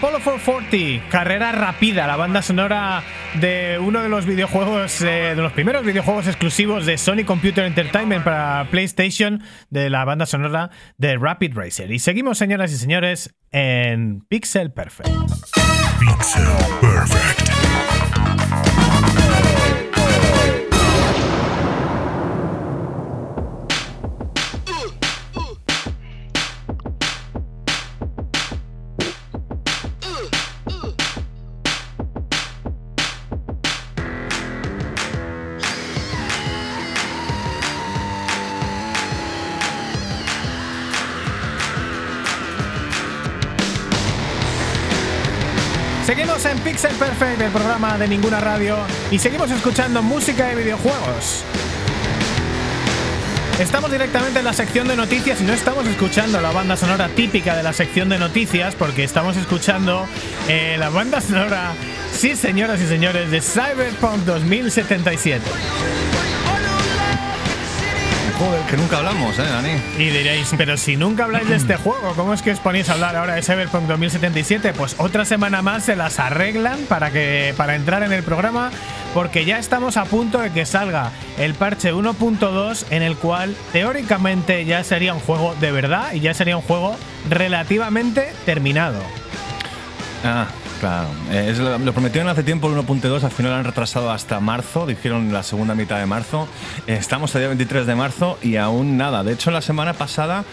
Apollo 0.00 0.20
440, 0.24 1.10
carrera 1.10 1.52
rápida, 1.52 2.06
la 2.06 2.16
banda 2.16 2.40
sonora 2.40 3.02
de 3.34 3.78
uno 3.78 4.02
de 4.02 4.08
los 4.08 4.24
videojuegos, 4.24 5.02
eh, 5.02 5.34
de 5.34 5.42
los 5.42 5.52
primeros 5.52 5.84
videojuegos 5.84 6.26
exclusivos 6.26 6.86
de 6.86 6.96
Sony 6.96 7.24
Computer 7.26 7.66
Entertainment 7.66 8.24
para 8.24 8.66
PlayStation, 8.70 9.42
de 9.68 9.90
la 9.90 10.06
banda 10.06 10.24
sonora 10.24 10.70
de 10.96 11.18
Rapid 11.18 11.54
Racer. 11.54 11.92
Y 11.92 11.98
seguimos, 11.98 12.38
señoras 12.38 12.72
y 12.72 12.78
señores, 12.78 13.34
en 13.52 14.22
Pixel 14.22 14.72
Perfect. 14.72 15.10
Pixel 15.98 16.44
Perfect. 16.80 17.49
Pixel 46.80 46.96
Perfect, 46.96 47.42
el 47.42 47.50
programa 47.50 47.98
de 47.98 48.08
ninguna 48.08 48.40
radio, 48.40 48.78
y 49.10 49.18
seguimos 49.18 49.50
escuchando 49.50 50.02
música 50.02 50.46
de 50.46 50.54
videojuegos. 50.54 51.44
Estamos 53.58 53.92
directamente 53.92 54.38
en 54.38 54.46
la 54.46 54.54
sección 54.54 54.88
de 54.88 54.96
noticias 54.96 55.42
y 55.42 55.44
no 55.44 55.52
estamos 55.52 55.86
escuchando 55.86 56.40
la 56.40 56.52
banda 56.52 56.78
sonora 56.78 57.10
típica 57.10 57.54
de 57.54 57.62
la 57.62 57.74
sección 57.74 58.08
de 58.08 58.18
noticias 58.18 58.76
porque 58.76 59.04
estamos 59.04 59.36
escuchando 59.36 60.06
eh, 60.48 60.76
la 60.78 60.88
banda 60.88 61.20
sonora, 61.20 61.74
sí 62.14 62.34
señoras 62.34 62.80
y 62.80 62.86
señores, 62.86 63.30
de 63.30 63.42
Cyberpunk 63.42 64.20
2077. 64.24 66.09
Joder, 68.40 68.62
que 68.62 68.76
nunca 68.78 68.96
hablamos, 68.96 69.38
¿eh, 69.38 69.42
Dani? 69.42 69.72
Y 69.98 70.08
diréis, 70.08 70.50
pero 70.56 70.78
si 70.78 70.96
nunca 70.96 71.24
habláis 71.24 71.46
de 71.46 71.56
este 71.56 71.76
juego, 71.76 72.14
¿cómo 72.16 72.32
es 72.32 72.40
que 72.40 72.52
os 72.52 72.58
ponéis 72.58 72.88
a 72.88 72.94
hablar 72.94 73.14
ahora 73.14 73.34
de 73.34 73.42
Cyberpunk 73.42 73.86
2077? 73.86 74.72
Pues 74.72 74.96
otra 74.96 75.26
semana 75.26 75.60
más 75.60 75.84
se 75.84 75.94
las 75.94 76.18
arreglan 76.18 76.78
para 76.88 77.10
que 77.10 77.52
para 77.58 77.74
entrar 77.74 78.02
en 78.02 78.14
el 78.14 78.22
programa, 78.22 78.70
porque 79.12 79.44
ya 79.44 79.58
estamos 79.58 79.98
a 79.98 80.06
punto 80.06 80.38
de 80.38 80.52
que 80.52 80.64
salga 80.64 81.10
el 81.36 81.52
parche 81.52 81.92
1.2 81.92 82.86
en 82.88 83.02
el 83.02 83.18
cual 83.18 83.54
teóricamente 83.74 84.64
ya 84.64 84.84
sería 84.84 85.12
un 85.12 85.20
juego 85.20 85.54
de 85.60 85.70
verdad 85.70 86.14
y 86.14 86.20
ya 86.20 86.32
sería 86.32 86.56
un 86.56 86.62
juego 86.62 86.96
relativamente 87.28 88.32
terminado. 88.46 89.02
Ah, 90.24 90.46
claro. 90.80 91.08
Eh, 91.30 91.54
lo, 91.58 91.78
lo 91.78 91.92
prometieron 91.92 92.28
hace 92.28 92.42
tiempo 92.42 92.68
el 92.68 92.74
1.2, 92.74 93.22
al 93.22 93.30
final 93.30 93.52
lo 93.52 93.58
han 93.58 93.64
retrasado 93.64 94.10
hasta 94.10 94.40
marzo, 94.40 94.86
dijeron 94.86 95.32
la 95.32 95.42
segunda 95.42 95.74
mitad 95.74 95.98
de 95.98 96.06
marzo. 96.06 96.48
Eh, 96.86 96.94
estamos 96.94 97.34
el 97.34 97.42
día 97.42 97.48
23 97.48 97.86
de 97.86 97.94
marzo 97.94 98.38
y 98.42 98.56
aún 98.56 98.96
nada. 98.96 99.22
De 99.22 99.32
hecho, 99.32 99.50
la 99.50 99.62
semana 99.62 99.92
pasada 99.92 100.44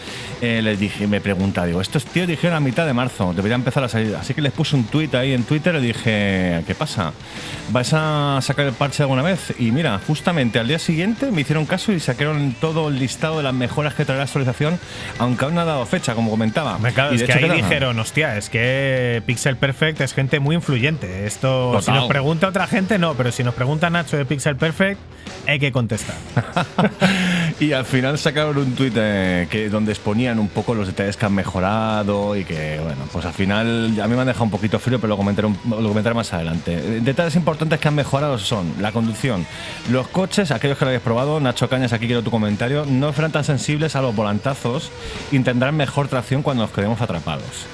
eh, 0.41 0.61
les 0.61 0.79
dije, 0.79 1.07
me 1.07 1.21
pregunta, 1.21 1.65
digo, 1.65 1.81
estos 1.81 2.05
tíos 2.05 2.27
dijeron 2.27 2.55
a 2.55 2.59
mitad 2.59 2.85
de 2.85 2.93
marzo, 2.93 3.33
debería 3.33 3.55
empezar 3.55 3.83
a 3.83 3.89
salir. 3.89 4.15
Así 4.15 4.33
que 4.33 4.41
les 4.41 4.51
puse 4.51 4.75
un 4.75 4.83
tweet 4.83 5.09
ahí 5.13 5.33
en 5.33 5.43
Twitter 5.43 5.75
y 5.75 5.87
dije, 5.87 6.63
¿qué 6.67 6.75
pasa? 6.77 7.13
¿Vais 7.69 7.91
a 7.93 8.39
sacar 8.41 8.65
el 8.65 8.73
parche 8.73 9.03
alguna 9.03 9.21
vez? 9.21 9.53
Y 9.57 9.71
mira, 9.71 9.99
justamente 10.05 10.59
al 10.59 10.67
día 10.67 10.79
siguiente 10.79 11.31
me 11.31 11.41
hicieron 11.41 11.65
caso 11.65 11.91
y 11.91 11.99
sacaron 11.99 12.55
todo 12.59 12.89
el 12.89 12.99
listado 12.99 13.37
de 13.37 13.43
las 13.43 13.53
mejoras 13.53 13.93
que 13.93 14.05
traerá 14.05 14.23
la 14.23 14.25
actualización, 14.25 14.79
aunque 15.19 15.45
aún 15.45 15.55
no 15.55 15.61
ha 15.61 15.65
dado 15.65 15.85
fecha, 15.85 16.13
como 16.15 16.29
comentaba. 16.29 16.77
Me 16.79 16.89
Y 16.89 17.15
es 17.15 17.23
que 17.23 17.33
ahí 17.33 17.49
dijeron, 17.49 17.99
hostia, 17.99 18.37
es 18.37 18.49
que 18.49 19.21
Pixel 19.25 19.57
Perfect 19.57 20.01
es 20.01 20.13
gente 20.17 20.39
muy 20.39 20.55
influyente. 20.55 21.27
Esto, 21.27 21.73
si 21.79 21.85
Total. 21.85 21.95
nos 22.01 22.07
pregunta 22.09 22.47
otra 22.47 22.65
gente, 22.65 22.97
no, 22.97 23.13
pero 23.13 23.31
si 23.31 23.43
nos 23.43 23.53
pregunta 23.53 23.87
Nacho 23.91 24.17
de 24.17 24.25
Pixel 24.25 24.55
Perfect, 24.55 24.99
hay 25.45 25.59
que 25.59 25.71
contestar. 25.71 26.15
y 27.59 27.71
al 27.73 27.85
final 27.85 28.17
sacaron 28.17 28.57
un 28.57 28.73
tuit 28.73 28.93
eh, 28.97 29.47
que 29.51 29.69
donde 29.69 29.91
exponían 29.91 30.39
un 30.39 30.47
poco 30.47 30.73
los 30.73 30.87
detalles 30.87 31.17
que 31.17 31.25
han 31.27 31.33
mejorado 31.35 32.35
y 32.35 32.43
que, 32.45 32.79
bueno, 32.83 33.03
pues 33.13 33.25
al 33.25 33.33
final 33.33 33.93
a 34.01 34.07
mí 34.07 34.15
me 34.15 34.21
han 34.21 34.27
dejado 34.27 34.45
un 34.45 34.49
poquito 34.51 34.79
frío, 34.79 34.99
pero 34.99 35.09
lo 35.09 35.17
comentaré, 35.17 35.47
un- 35.47 35.59
lo 35.69 35.87
comentaré 35.89 36.15
más 36.15 36.33
adelante. 36.33 36.73
Eh, 36.73 36.99
Detalles 37.03 37.35
importantes 37.35 37.79
que 37.79 37.87
han 37.87 37.95
mejorado 37.95 38.39
son 38.39 38.73
la 38.79 38.91
conducción, 38.91 39.45
los 39.91 40.07
coches, 40.07 40.49
aquellos 40.49 40.79
que 40.79 40.85
lo 40.85 40.89
habéis 40.89 41.03
probado, 41.03 41.39
Nacho 41.39 41.69
Cañas, 41.69 41.93
aquí 41.93 42.07
quiero 42.07 42.23
tu 42.23 42.31
comentario, 42.31 42.85
no 42.87 43.13
serán 43.13 43.31
tan 43.31 43.43
sensibles 43.43 43.95
a 43.95 44.01
los 44.01 44.15
volantazos 44.15 44.89
y 45.31 45.37
tendrán 45.39 45.75
mejor 45.77 46.07
tracción 46.07 46.41
cuando 46.41 46.63
nos 46.63 46.71
quedemos 46.71 46.99
atrapados. 47.01 47.67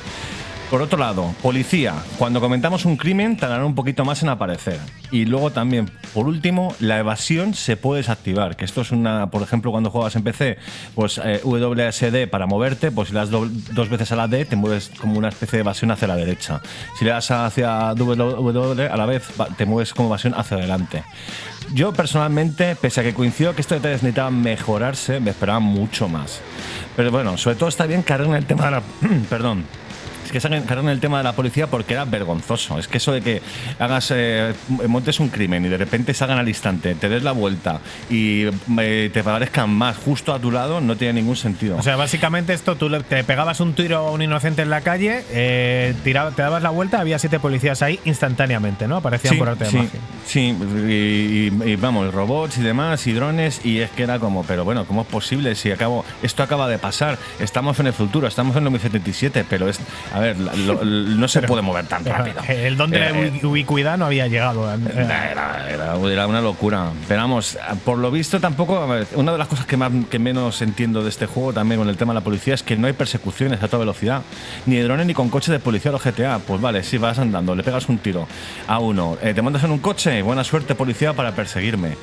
Por 0.69 0.81
otro 0.81 0.97
lado, 0.97 1.35
policía. 1.43 1.93
Cuando 2.17 2.41
comentamos 2.41 2.85
un 2.85 2.97
crimen, 2.97 3.37
tardará 3.37 3.63
un 3.63 3.75
poquito 3.75 4.05
más 4.05 4.23
en 4.23 4.29
aparecer. 4.29 4.79
Y 5.11 5.25
luego 5.25 5.51
también, 5.51 5.91
por 6.15 6.25
último, 6.25 6.73
la 6.79 6.97
evasión 6.97 7.53
se 7.53 7.77
puede 7.77 8.01
desactivar. 8.01 8.55
Que 8.55 8.65
esto 8.65 8.81
es 8.81 8.91
una, 8.91 9.29
por 9.29 9.43
ejemplo, 9.43 9.69
cuando 9.69 9.91
juegas 9.91 10.15
en 10.15 10.23
PC, 10.23 10.57
pues 10.95 11.21
eh, 11.23 11.41
WSD 11.43 12.27
para 12.27 12.47
moverte, 12.47 12.89
pues 12.89 13.09
si 13.09 13.13
le 13.13 13.19
das 13.19 13.29
do- 13.29 13.47
dos 13.73 13.87
veces 13.89 14.11
a 14.13 14.15
la 14.15 14.27
D, 14.27 14.45
te 14.45 14.55
mueves 14.55 14.89
como 14.99 15.19
una 15.19 15.29
especie 15.29 15.57
de 15.57 15.61
evasión 15.61 15.91
hacia 15.91 16.07
la 16.07 16.15
derecha. 16.15 16.59
Si 16.97 17.05
le 17.05 17.11
das 17.11 17.29
hacia 17.29 17.93
W 17.93 18.87
a 18.91 18.97
la 18.97 19.05
vez, 19.05 19.27
te 19.57 19.67
mueves 19.67 19.93
como 19.93 20.07
evasión 20.09 20.33
hacia 20.35 20.57
adelante. 20.57 21.03
Yo 21.75 21.93
personalmente, 21.93 22.75
pese 22.75 23.01
a 23.01 23.03
que 23.03 23.13
coincido 23.13 23.53
que 23.53 23.61
estos 23.61 23.77
detalles 23.77 24.01
necesitaban 24.01 24.41
mejorarse, 24.41 25.19
me 25.19 25.29
esperaba 25.29 25.59
mucho 25.59 26.07
más. 26.09 26.41
Pero 26.95 27.11
bueno, 27.11 27.37
sobre 27.37 27.57
todo 27.57 27.69
está 27.69 27.85
bien 27.85 28.01
que 28.01 28.13
arreglen 28.13 28.37
el 28.37 28.45
tema 28.47 28.65
de 28.65 28.71
la. 28.71 28.81
Perdón. 29.29 29.65
Que 30.33 30.39
saquen 30.39 30.63
cargan 30.63 30.89
el 30.89 30.99
tema 30.99 31.19
de 31.19 31.23
la 31.25 31.33
policía 31.33 31.67
porque 31.67 31.93
era 31.93 32.05
vergonzoso. 32.05 32.79
Es 32.79 32.87
que 32.87 32.97
eso 32.97 33.11
de 33.11 33.21
que 33.21 33.41
hagas 33.77 34.11
eh, 34.15 34.53
montes 34.87 35.19
un 35.19 35.29
crimen 35.29 35.63
y 35.63 35.69
de 35.69 35.77
repente 35.77 36.11
salgan 36.15 36.39
al 36.39 36.47
instante, 36.49 36.95
te 36.95 37.07
des 37.07 37.21
la 37.21 37.33
vuelta 37.33 37.79
y 38.09 38.45
eh, 38.79 39.11
te 39.13 39.23
parezcan 39.23 39.69
más 39.69 39.95
justo 39.95 40.33
a 40.33 40.39
tu 40.39 40.49
lado 40.49 40.81
no 40.81 40.95
tiene 40.95 41.21
ningún 41.21 41.35
sentido. 41.35 41.77
O 41.77 41.83
sea, 41.83 41.97
básicamente 41.97 42.51
esto, 42.53 42.75
tú 42.75 42.89
te 43.03 43.23
pegabas 43.23 43.59
un 43.59 43.73
tiro 43.75 43.97
a 43.97 44.11
un 44.11 44.23
inocente 44.23 44.63
en 44.63 44.71
la 44.71 44.81
calle, 44.81 45.23
eh, 45.31 45.93
tiraba- 46.03 46.31
te 46.31 46.41
dabas 46.41 46.63
la 46.63 46.71
vuelta, 46.71 46.99
había 46.99 47.19
siete 47.19 47.39
policías 47.39 47.83
ahí 47.83 47.99
instantáneamente, 48.03 48.87
¿no? 48.87 48.97
Aparecían 48.97 49.37
por 49.37 49.49
arte 49.49 49.65
de 49.65 49.69
sí, 49.69 49.77
magia. 49.77 49.99
sí, 50.25 50.57
y, 50.87 50.91
y- 51.63 51.71
y 51.73 51.75
vamos, 51.75 52.11
robots 52.11 52.57
y 52.57 52.61
demás, 52.61 53.05
y 53.05 53.13
drones, 53.13 53.63
y 53.63 53.79
es 53.81 53.91
que 53.91 54.01
era 54.01 54.17
como, 54.17 54.43
pero 54.45 54.63
bueno, 54.65 54.85
¿cómo 54.85 55.01
es 55.03 55.07
posible 55.07 55.53
si 55.53 55.69
acabo, 55.69 56.03
esto 56.23 56.41
acaba 56.41 56.67
de 56.67 56.79
pasar? 56.79 57.19
Estamos 57.39 57.79
en 57.79 57.85
el 57.87 57.93
futuro, 57.93 58.27
estamos 58.27 58.55
en 58.55 58.63
2077, 58.63 59.45
pero 59.47 59.69
es, 59.69 59.79
a 60.13 60.19
ver, 60.23 60.39
la- 60.39 60.53
lo- 60.55 60.83
lo- 60.83 61.15
no 61.15 61.27
se 61.27 61.41
puede 61.43 61.61
mover 61.61 61.85
tan 61.85 62.03
rápido. 62.05 62.41
El 62.47 62.75
don 62.77 62.89
de 62.89 62.99
la 62.99 63.09
Eh, 63.11 63.31
ubi- 63.31 63.43
ubicuidad 63.45 63.97
no 63.97 64.05
había 64.05 64.27
llegado. 64.27 64.73
eh. 64.73 64.77
Era, 64.95 65.69
era- 65.69 65.95
era 65.97 66.27
una 66.27 66.41
locura. 66.41 66.89
Pero 67.07 67.21
vamos, 67.21 67.57
por 67.85 67.97
lo 67.97 68.09
visto 68.11 68.39
tampoco. 68.39 68.87
una 69.15 69.31
de 69.31 69.37
las 69.37 69.47
cosas 69.47 69.65
que, 69.65 69.77
más, 69.77 69.91
que 70.09 70.19
menos 70.19 70.61
entiendo 70.61 71.03
de 71.03 71.09
este 71.09 71.25
juego 71.25 71.53
también 71.53 71.79
con 71.79 71.89
el 71.89 71.97
tema 71.97 72.13
de 72.13 72.19
la 72.19 72.23
policía 72.23 72.53
es 72.53 72.63
que 72.63 72.75
no 72.75 72.87
hay 72.87 72.93
persecuciones 72.93 73.61
a 73.61 73.67
toda 73.67 73.79
velocidad. 73.79 74.21
Ni 74.65 74.75
de 74.77 74.83
drones 74.83 75.05
ni 75.05 75.13
con 75.13 75.29
coches 75.29 75.49
de 75.51 75.59
policía 75.59 75.91
o 75.91 75.99
GTA. 75.99 76.39
Pues 76.39 76.59
vale, 76.61 76.83
si 76.83 76.97
vas 76.97 77.19
andando, 77.19 77.55
le 77.55 77.63
pegas 77.63 77.87
un 77.89 77.97
tiro 77.99 78.27
a 78.67 78.79
uno, 78.79 79.17
eh, 79.21 79.33
te 79.33 79.41
montas 79.41 79.63
en 79.63 79.71
un 79.71 79.79
coche, 79.79 80.21
buena 80.21 80.43
suerte 80.43 80.75
policía 80.75 81.13
para 81.13 81.33
perseguirme. 81.33 81.95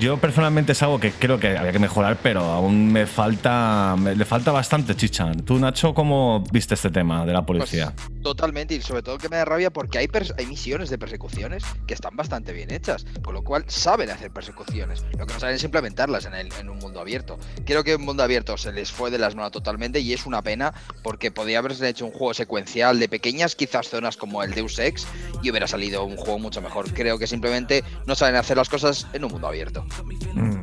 Yo 0.00 0.16
personalmente 0.18 0.72
es 0.72 0.82
algo 0.82 0.98
que 0.98 1.12
creo 1.12 1.38
que 1.38 1.56
había 1.56 1.72
que 1.72 1.78
mejorar, 1.78 2.16
pero 2.22 2.42
aún 2.44 2.90
me 2.92 3.06
falta, 3.06 3.94
me- 3.98 4.14
le 4.14 4.24
falta 4.24 4.50
bastante 4.52 4.96
chicha. 4.96 5.30
Tú, 5.44 5.58
Nacho, 5.58 5.94
¿cómo 5.94 6.42
viste 6.50 6.74
este 6.74 6.90
tema 6.90 7.24
de 7.26 7.32
la 7.32 7.42
policía? 7.42 7.59
Pues, 7.60 8.19
totalmente, 8.22 8.74
y 8.74 8.80
sobre 8.82 9.02
todo 9.02 9.18
que 9.18 9.28
me 9.28 9.36
da 9.36 9.44
rabia 9.44 9.70
porque 9.70 9.98
hay, 9.98 10.08
hay 10.38 10.46
misiones 10.46 10.90
de 10.90 10.98
persecuciones 10.98 11.62
que 11.86 11.94
están 11.94 12.16
bastante 12.16 12.52
bien 12.52 12.72
hechas, 12.72 13.06
con 13.22 13.34
lo 13.34 13.42
cual 13.42 13.64
saben 13.68 14.10
hacer 14.10 14.30
persecuciones. 14.30 15.04
Lo 15.18 15.26
que 15.26 15.34
no 15.34 15.40
saben 15.40 15.56
es 15.56 15.64
implementarlas 15.64 16.26
en, 16.26 16.34
el- 16.34 16.52
en 16.60 16.68
un 16.68 16.78
mundo 16.78 17.00
abierto. 17.00 17.38
Creo 17.64 17.84
que 17.84 17.96
un 17.96 18.04
mundo 18.04 18.22
abierto 18.22 18.56
se 18.56 18.72
les 18.72 18.90
fue 18.92 19.10
de 19.10 19.18
las 19.18 19.34
manos 19.34 19.52
totalmente 19.52 20.00
y 20.00 20.12
es 20.12 20.26
una 20.26 20.42
pena 20.42 20.72
porque 21.02 21.30
podía 21.30 21.58
haberse 21.58 21.88
hecho 21.88 22.04
un 22.06 22.12
juego 22.12 22.34
secuencial 22.34 22.98
de 22.98 23.08
pequeñas 23.08 23.56
quizás 23.56 23.88
zonas 23.88 24.16
como 24.16 24.42
el 24.42 24.52
Deus 24.54 24.78
Ex 24.78 25.06
y 25.42 25.50
hubiera 25.50 25.66
salido 25.66 26.04
un 26.04 26.16
juego 26.16 26.38
mucho 26.38 26.60
mejor. 26.60 26.92
Creo 26.92 27.18
que 27.18 27.26
simplemente 27.26 27.84
no 28.06 28.14
saben 28.14 28.36
hacer 28.36 28.56
las 28.56 28.68
cosas 28.68 29.06
en 29.12 29.24
un 29.24 29.32
mundo 29.32 29.46
abierto. 29.48 29.84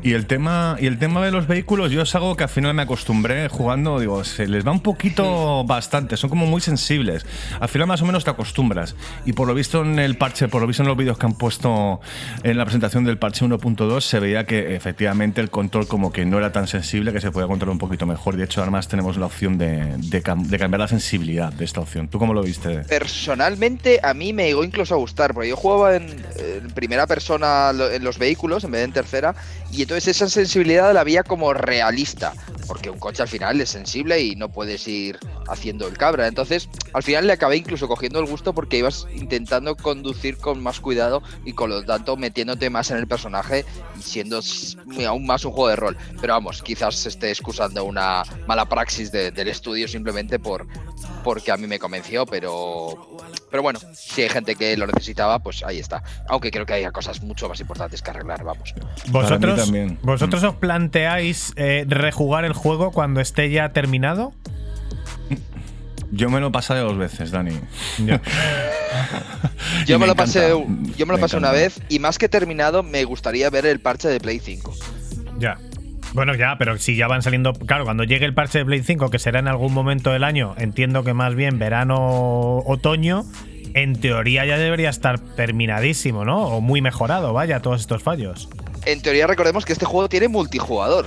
Y 0.04 0.14
el 0.14 0.28
tema 0.28 0.78
y 0.80 0.86
el 0.86 1.00
tema 1.00 1.24
de 1.26 1.32
los 1.32 1.48
vehículos, 1.48 1.92
yo 1.92 2.02
es 2.02 2.16
algo 2.16 2.36
que 2.38 2.44
al 2.44 2.50
final 2.50 2.74
me 2.74 2.84
acostumbré 2.84 3.50
jugando, 3.50 4.00
digo, 4.00 4.24
se 4.24 4.48
les 4.48 4.66
va 4.66 4.72
un 4.72 4.82
poquito 4.82 5.64
bastante, 5.66 6.16
son 6.18 6.30
como 6.30 6.46
muy 6.46 6.62
sensibles. 6.62 7.26
Al 7.60 7.70
final 7.70 7.88
más 7.88 8.02
o 8.02 8.06
menos 8.06 8.24
te 8.24 8.30
acostumbras. 8.30 8.96
Y 9.26 9.34
por 9.34 9.48
lo 9.48 9.54
visto 9.54 9.82
en 9.82 10.00
el 10.00 10.18
parche, 10.18 10.48
por 10.48 10.62
lo 10.62 10.68
visto 10.68 10.84
en 10.84 10.88
los 10.90 10.98
vídeos 10.98 11.18
que 11.18 11.26
han 11.26 11.34
puesto 11.38 12.00
en 12.44 12.58
la 12.58 12.66
presentación 12.66 13.04
del 13.04 13.18
parche 13.18 13.46
1.2, 13.46 14.02
se 14.02 14.20
veía 14.20 14.46
que 14.46 14.76
efectivamente 14.76 15.42
el 15.42 15.50
control 15.50 15.88
como 15.88 16.12
que 16.12 16.26
no 16.26 16.38
era 16.38 16.52
tan 16.52 16.68
sensible, 16.68 17.14
que 17.14 17.22
se 17.22 17.32
podía 17.32 17.48
controlar 17.48 17.72
un 17.74 17.80
poquito 17.80 18.06
mejor. 18.06 18.36
De 18.38 18.44
hecho, 18.46 18.62
además 18.62 18.88
tenemos 18.88 19.18
la 19.18 19.26
opción 19.28 19.58
de, 19.58 19.96
de 19.98 20.24
cam- 20.24 20.46
de 20.46 20.58
cambiar 20.60 20.80
la 20.82 20.88
sensibilidad 20.88 21.52
de 21.54 21.66
esta 21.66 21.82
opción. 21.82 22.08
¿Tú 22.08 22.20
cómo 22.20 22.34
lo 22.34 22.42
viste? 22.44 22.84
Personalmente, 23.28 24.00
a 24.04 24.14
mí 24.14 24.32
me 24.34 24.46
llegó 24.46 24.64
incluso 24.64 24.94
a 24.94 24.98
gustar, 24.98 25.34
porque 25.34 25.50
yo 25.50 25.56
jugaba 25.58 25.96
en, 25.96 26.04
en 26.40 26.68
primera 26.72 27.08
persona 27.08 27.72
en 27.72 28.04
los 28.04 28.18
vehículos 28.18 28.64
en 28.64 28.72
vez 28.72 28.80
de 28.82 28.86
en 28.86 28.92
tercera, 28.94 29.36
y 29.72 29.82
entonces 29.82 30.08
esa 30.16 30.30
sensibilidad 30.30 30.94
la 30.94 31.04
veía 31.04 31.24
como 31.24 31.54
realista, 31.54 32.34
porque 32.68 32.90
un 32.90 33.00
coche 33.00 33.22
al 33.24 33.28
final 33.28 33.60
es 33.60 33.70
sensible 33.70 34.20
y 34.22 34.36
no 34.36 34.50
puedes 34.50 34.88
ir 34.88 35.18
haciendo 35.50 35.88
el 35.88 35.98
cabra. 35.98 36.28
Entonces, 36.28 36.70
al 36.94 37.04
final 37.04 37.28
le 37.28 37.37
acabé 37.38 37.58
incluso 37.58 37.88
cogiendo 37.88 38.20
el 38.20 38.26
gusto 38.26 38.54
porque 38.54 38.78
ibas 38.80 39.08
intentando 39.16 39.76
conducir 39.76 40.38
con 40.38 40.62
más 40.62 40.80
cuidado 40.80 41.24
y 41.46 41.54
con 41.54 41.70
lo 41.70 41.84
tanto 41.86 42.18
metiéndote 42.18 42.70
más 42.70 42.92
en 42.92 42.98
el 42.98 43.08
personaje 43.08 43.64
y 43.98 44.02
siendo 44.02 44.42
aún 45.08 45.26
más 45.26 45.46
un 45.46 45.52
juego 45.54 45.70
de 45.70 45.76
rol. 45.78 45.98
Pero 46.20 46.34
vamos, 46.34 46.62
quizás 46.62 46.96
se 46.96 47.10
esté 47.10 47.30
excusando 47.32 47.84
una 47.86 48.24
mala 48.48 48.66
praxis 48.68 49.12
de- 49.12 49.32
del 49.32 49.48
estudio 49.48 49.88
simplemente 49.88 50.38
por 50.40 50.68
porque 51.24 51.52
a 51.52 51.58
mí 51.58 51.68
me 51.68 51.80
convenció, 51.80 52.26
pero 52.26 53.18
pero 53.50 53.64
bueno, 53.64 53.80
si 53.94 54.22
hay 54.24 54.30
gente 54.30 54.56
que 54.56 54.76
lo 54.76 54.88
necesitaba, 54.88 55.40
pues 55.40 55.64
ahí 55.64 55.80
está. 55.80 56.04
Aunque 56.28 56.52
creo 56.52 56.66
que 56.66 56.74
hay 56.74 56.86
cosas 56.92 57.22
mucho 57.22 57.48
más 57.48 57.60
importantes 57.62 58.02
que 58.02 58.10
arreglar, 58.10 58.44
vamos. 58.44 58.74
¿Vosotros, 59.10 59.60
también. 59.60 59.98
¿vosotros 60.02 60.44
os 60.44 60.56
planteáis 60.56 61.54
eh, 61.56 61.86
rejugar 61.88 62.44
el 62.46 62.54
juego 62.54 62.92
cuando 62.92 63.22
esté 63.22 63.50
ya 63.50 63.70
terminado? 63.72 64.34
Yo 66.12 66.30
me 66.30 66.40
lo 66.40 66.52
pasé 66.52 66.76
dos 66.76 66.98
veces, 66.98 67.32
Dani. 67.32 67.52
Yo 69.86 70.00
me, 70.00 70.08
lo 70.08 70.16
pasé, 70.16 70.50
yo 70.50 71.06
me 71.06 71.12
lo 71.14 71.18
Me 71.18 71.22
pasé 71.22 71.38
una 71.38 71.52
vez 71.52 71.80
y 71.90 72.00
más 72.00 72.18
que 72.18 72.28
terminado 72.30 72.82
me 72.84 73.04
gustaría 73.04 73.50
ver 73.50 73.66
el 73.66 73.80
parche 73.80 74.08
de 74.08 74.20
Play 74.20 74.40
5. 74.40 74.74
Ya. 75.40 75.58
Bueno, 76.14 76.34
ya, 76.36 76.56
pero 76.58 76.78
si 76.78 76.96
ya 76.96 77.08
van 77.08 77.22
saliendo. 77.22 77.54
Claro, 77.54 77.84
cuando 77.86 78.04
llegue 78.04 78.26
el 78.26 78.34
parche 78.34 78.60
de 78.60 78.66
Play 78.66 78.82
5, 78.84 79.10
que 79.10 79.20
será 79.20 79.40
en 79.40 79.48
algún 79.48 79.74
momento 79.74 80.12
del 80.12 80.24
año, 80.24 80.56
entiendo 80.58 81.04
que 81.04 81.14
más 81.14 81.36
bien 81.36 81.60
verano, 81.60 82.58
otoño, 82.66 83.24
en 83.74 84.00
teoría 84.00 84.46
ya 84.46 84.58
debería 84.58 84.90
estar 84.90 85.20
terminadísimo, 85.20 86.26
¿no? 86.26 86.48
O 86.48 86.62
muy 86.62 86.82
mejorado, 86.82 87.34
vaya, 87.34 87.62
todos 87.62 87.82
estos 87.82 88.02
fallos. 88.02 88.50
En 88.86 89.02
teoría 89.02 89.28
recordemos 89.28 89.66
que 89.66 89.74
este 89.74 89.86
juego 89.86 90.08
tiene 90.10 90.28
multijugador. 90.30 91.06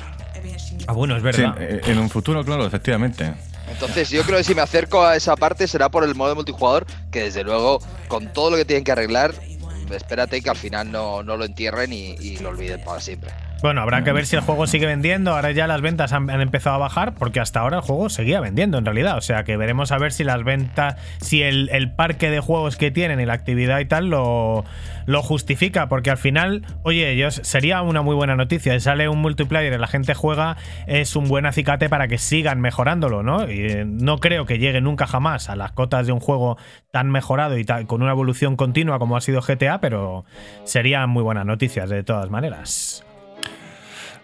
Ah, 0.86 0.92
bueno, 0.92 1.16
es 1.16 1.22
Sí, 1.22 1.42
verdad. 1.42 1.57
eh, 1.61 1.80
en 1.86 1.98
un 1.98 2.09
futuro, 2.11 2.44
claro, 2.44 2.66
efectivamente. 2.66 3.32
Entonces 3.81 4.11
yo 4.11 4.22
creo 4.24 4.37
que 4.37 4.45
si 4.45 4.55
me 4.55 4.61
acerco 4.61 5.03
a 5.03 5.16
esa 5.16 5.37
parte 5.37 5.66
será 5.66 5.89
por 5.89 6.05
el 6.05 6.14
modo 6.14 6.35
multijugador, 6.35 6.85
que 7.11 7.22
desde 7.22 7.43
luego, 7.43 7.81
con 8.09 8.31
todo 8.31 8.51
lo 8.51 8.59
que 8.59 8.66
tienen 8.66 8.85
que 8.85 8.93
arreglar, 8.93 9.33
espérate 9.91 10.43
que 10.43 10.51
al 10.51 10.57
final 10.57 10.93
no, 10.93 11.22
no 11.22 11.39
lo 11.39 11.47
entierren 11.47 11.91
y 11.91 12.37
lo 12.41 12.51
olviden 12.51 12.85
para 12.85 13.01
siempre. 13.01 13.31
Bueno, 13.62 13.82
habrá 13.82 14.02
que 14.04 14.12
ver 14.12 14.24
si 14.24 14.36
el 14.36 14.42
juego 14.42 14.66
sigue 14.66 14.86
vendiendo. 14.86 15.32
Ahora 15.32 15.50
ya 15.50 15.66
las 15.66 15.82
ventas 15.82 16.14
han, 16.14 16.30
empezado 16.30 16.76
a 16.76 16.78
bajar 16.78 17.14
porque 17.14 17.40
hasta 17.40 17.61
ahora 17.61 17.76
el 17.78 17.82
juego 17.82 18.08
seguía 18.08 18.40
vendiendo 18.40 18.78
en 18.78 18.86
realidad. 18.86 19.18
O 19.18 19.20
sea 19.20 19.44
que 19.44 19.58
veremos 19.58 19.92
a 19.92 19.98
ver 19.98 20.12
si 20.12 20.24
las 20.24 20.42
ventas, 20.44 20.96
si 21.20 21.42
el, 21.42 21.92
parque 21.94 22.30
de 22.30 22.40
juegos 22.40 22.76
que 22.76 22.90
tienen 22.90 23.20
y 23.20 23.26
la 23.26 23.34
actividad 23.34 23.80
y 23.80 23.84
tal 23.84 24.08
lo, 24.08 24.64
justifica. 25.22 25.90
Porque 25.90 26.11
al 26.11 26.16
final, 26.16 26.64
oye, 26.84 27.14
yo, 27.18 27.30
sería 27.30 27.82
una 27.82 28.00
muy 28.00 28.14
buena 28.14 28.34
noticia. 28.34 28.78
Sale 28.80 29.11
un 29.11 29.18
multiplayer 29.18 29.74
y 29.74 29.78
la 29.78 29.88
gente 29.88 30.14
juega, 30.14 30.56
es 30.86 31.14
un 31.14 31.28
buen 31.28 31.44
acicate 31.44 31.90
para 31.90 32.08
que 32.08 32.16
sigan 32.16 32.62
mejorándolo, 32.62 33.22
¿no? 33.22 33.50
Y 33.50 33.61
eh, 33.61 33.84
no 33.84 34.20
creo 34.20 34.46
que 34.46 34.58
llegue 34.58 34.80
nunca 34.80 35.06
jamás 35.06 35.50
a 35.50 35.56
las 35.56 35.72
cotas 35.72 36.06
de 36.06 36.12
un 36.12 36.20
juego 36.20 36.56
tan 36.92 37.11
mejorado 37.11 37.58
y 37.58 37.64
tal, 37.66 37.86
con 37.86 38.00
una 38.00 38.12
evolución 38.12 38.56
continua 38.56 38.98
como 38.98 39.18
ha 39.18 39.20
sido 39.20 39.42
GTA, 39.42 39.82
pero 39.82 40.24
serían 40.64 41.11
muy 41.11 41.22
buenas 41.22 41.44
noticias 41.44 41.90
de 41.90 42.02
todas 42.02 42.30
maneras. 42.30 43.04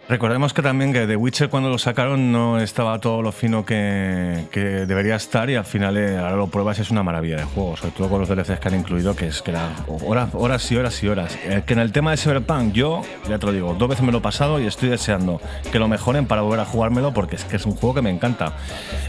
Recordemos 0.09 0.55
que 0.55 0.63
también 0.63 0.93
que 0.93 1.05
The 1.05 1.17
Witcher 1.17 1.49
cuando 1.49 1.69
lo 1.69 1.79
sacaron 1.79 2.31
no 2.31 2.61
estaba 2.61 3.01
todo 3.01 3.23
lo 3.23 3.33
fino 3.33 3.67
que, 3.67 4.45
que 4.53 4.61
debería 4.61 5.17
estar 5.17 5.51
y 5.51 5.57
al 5.57 5.65
final 5.65 5.97
eh, 5.97 6.17
ahora 6.17 6.37
lo 6.37 6.47
pruebas 6.47 6.79
es 6.79 6.93
una 6.93 7.03
maravilla 7.03 7.39
de 7.39 7.43
juego, 7.43 7.77
sobre 7.77 7.91
todo 7.91 8.09
con 8.09 8.21
los 8.21 8.29
DLCs 8.29 8.61
que 8.61 8.69
han 8.69 8.77
incluido, 8.77 9.17
que 9.17 9.27
es 9.27 9.43
que 9.43 9.51
era 9.51 9.69
horas, 9.89 10.29
horas 10.33 10.71
y 10.71 10.77
horas 10.77 11.03
y 11.03 11.09
horas. 11.09 11.37
Eh, 11.43 11.65
que 11.67 11.73
en 11.73 11.81
el 11.81 11.91
tema 11.91 12.13
de 12.13 12.19
Cyberpunk 12.19 12.73
yo, 12.73 13.03
ya 13.29 13.41
te 13.41 13.47
lo 13.47 13.53
digo, 13.53 13.75
dos 13.75 13.89
veces 13.89 14.05
me 14.05 14.13
lo 14.13 14.19
he 14.19 14.21
pasado 14.21 14.61
y 14.61 14.67
estoy 14.67 14.91
deseando 14.91 15.41
que 15.73 15.81
lo 15.81 15.89
mejoren 15.89 16.27
para 16.27 16.43
volver 16.43 16.61
a 16.61 16.67
jugármelo 16.67 17.13
porque 17.13 17.35
es 17.35 17.45
que 17.45 17.57
es 17.57 17.67
un 17.67 17.75
juego 17.75 17.97
que 17.97 18.03
me 18.03 18.11
encanta. 18.11 18.53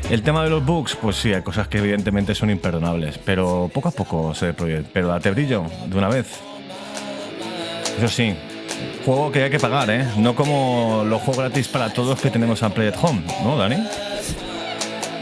El 0.10 0.24
tema 0.24 0.44
de 0.44 0.50
los 0.50 0.66
bugs, 0.66 0.96
pues 0.96 1.16
sí, 1.18 1.32
hay 1.32 1.44
cosas 1.44 1.68
que 1.68 1.78
evidentemente 1.78 2.34
son 2.34 2.50
imperdonables, 2.50 3.20
pero 3.20 3.70
poco 3.72 3.90
a 3.90 3.92
poco 3.92 4.34
se 4.34 4.52
proyecta. 4.54 4.90
Pero 4.94 5.10
date 5.10 5.30
brillo 5.30 5.64
de 5.86 5.96
una 5.96 6.08
vez. 6.08 6.40
Eso 8.00 8.08
sí, 8.08 8.36
juego 9.06 9.32
que 9.32 9.44
hay 9.44 9.50
que 9.50 9.60
pagar, 9.60 9.90
¿eh? 9.90 10.06
No 10.18 10.36
como 10.36 11.04
los 11.06 11.22
juegos 11.22 11.46
gratis 11.46 11.68
para 11.68 11.94
todos 11.94 12.20
que 12.20 12.30
tenemos 12.30 12.64
a 12.64 12.70
Play 12.70 12.90
at 12.90 12.96
Home, 13.02 13.22
¿no, 13.44 13.58
Dani? 13.58 13.78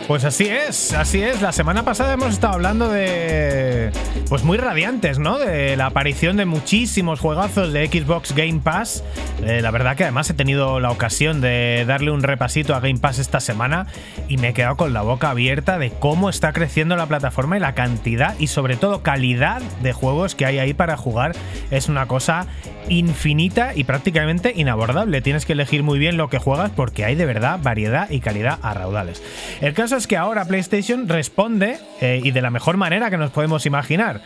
Pues 0.08 0.24
así 0.24 0.46
es, 0.46 0.94
así 0.94 1.24
es. 1.24 1.42
La 1.42 1.52
semana 1.52 1.84
pasada 1.84 2.14
hemos 2.14 2.34
estado 2.34 2.54
hablando 2.54 2.90
de. 2.90 3.90
Pues 4.30 4.44
muy 4.44 4.60
radiantes, 4.60 5.18
¿no? 5.18 5.40
De 5.40 5.76
la 5.76 5.88
aparición 5.88 6.38
de 6.38 6.46
muchísimos 6.46 7.20
juegazos 7.20 7.74
de 7.74 7.88
Xbox 7.88 8.36
Game 8.36 8.60
Pass. 8.64 9.04
Eh, 9.44 9.62
la 9.64 9.72
verdad 9.72 9.96
que 9.96 10.04
además 10.04 10.30
he 10.30 10.36
tenido 10.36 10.80
la 10.80 10.92
ocasión 10.92 11.42
de 11.42 11.86
darle 11.88 12.12
un 12.12 12.22
repasito 12.22 12.76
a 12.76 12.82
Game 12.82 13.00
Pass 13.00 13.18
esta 13.18 13.40
semana 13.40 13.88
y 14.28 14.38
me 14.38 14.50
he 14.50 14.54
quedado 14.54 14.78
con 14.78 14.94
la 14.94 15.02
boca 15.02 15.32
abierta 15.32 15.80
de 15.80 15.90
cómo 15.90 16.30
está 16.30 16.54
creciendo 16.54 16.96
la 16.96 17.08
plataforma 17.08 17.58
y 17.58 17.60
la 17.60 17.74
cantidad 17.74 18.38
y 18.38 18.48
sobre 18.48 18.78
todo 18.78 19.02
calidad 19.02 19.62
de 19.82 19.92
juegos 19.92 20.36
que 20.36 20.46
hay 20.46 20.60
ahí 20.60 20.76
para 20.76 20.98
jugar. 20.98 21.36
Es 21.72 21.90
una 21.90 22.06
cosa 22.08 22.46
infinita 22.90 23.74
y 23.76 23.86
prácticamente 23.86 24.54
inabordable. 24.56 25.22
Tienes 25.22 25.46
que 25.46 25.54
elegir 25.54 25.82
muy 25.82 25.98
bien 25.98 26.18
lo 26.18 26.30
que 26.30 26.38
juegas 26.38 26.72
porque 26.76 27.06
hay 27.06 27.16
de 27.16 27.26
verdad 27.26 27.60
variedad 27.62 28.10
y 28.12 28.20
calidad 28.20 28.60
a 28.62 28.76
raudales. 28.76 29.24
El 29.62 29.74
caso 29.74 29.95
es 29.96 30.08
que 30.08 30.18
ahora 30.18 30.46
PlayStation 30.46 31.08
responde 31.08 31.78
eh, 32.02 32.22
y 32.24 32.32
de 32.32 32.42
la 32.42 32.50
mejor 32.50 32.78
manera 32.78 33.10
que 33.10 33.18
nos 33.18 33.32
podemos 33.32 33.66
imaginar. 33.66 34.22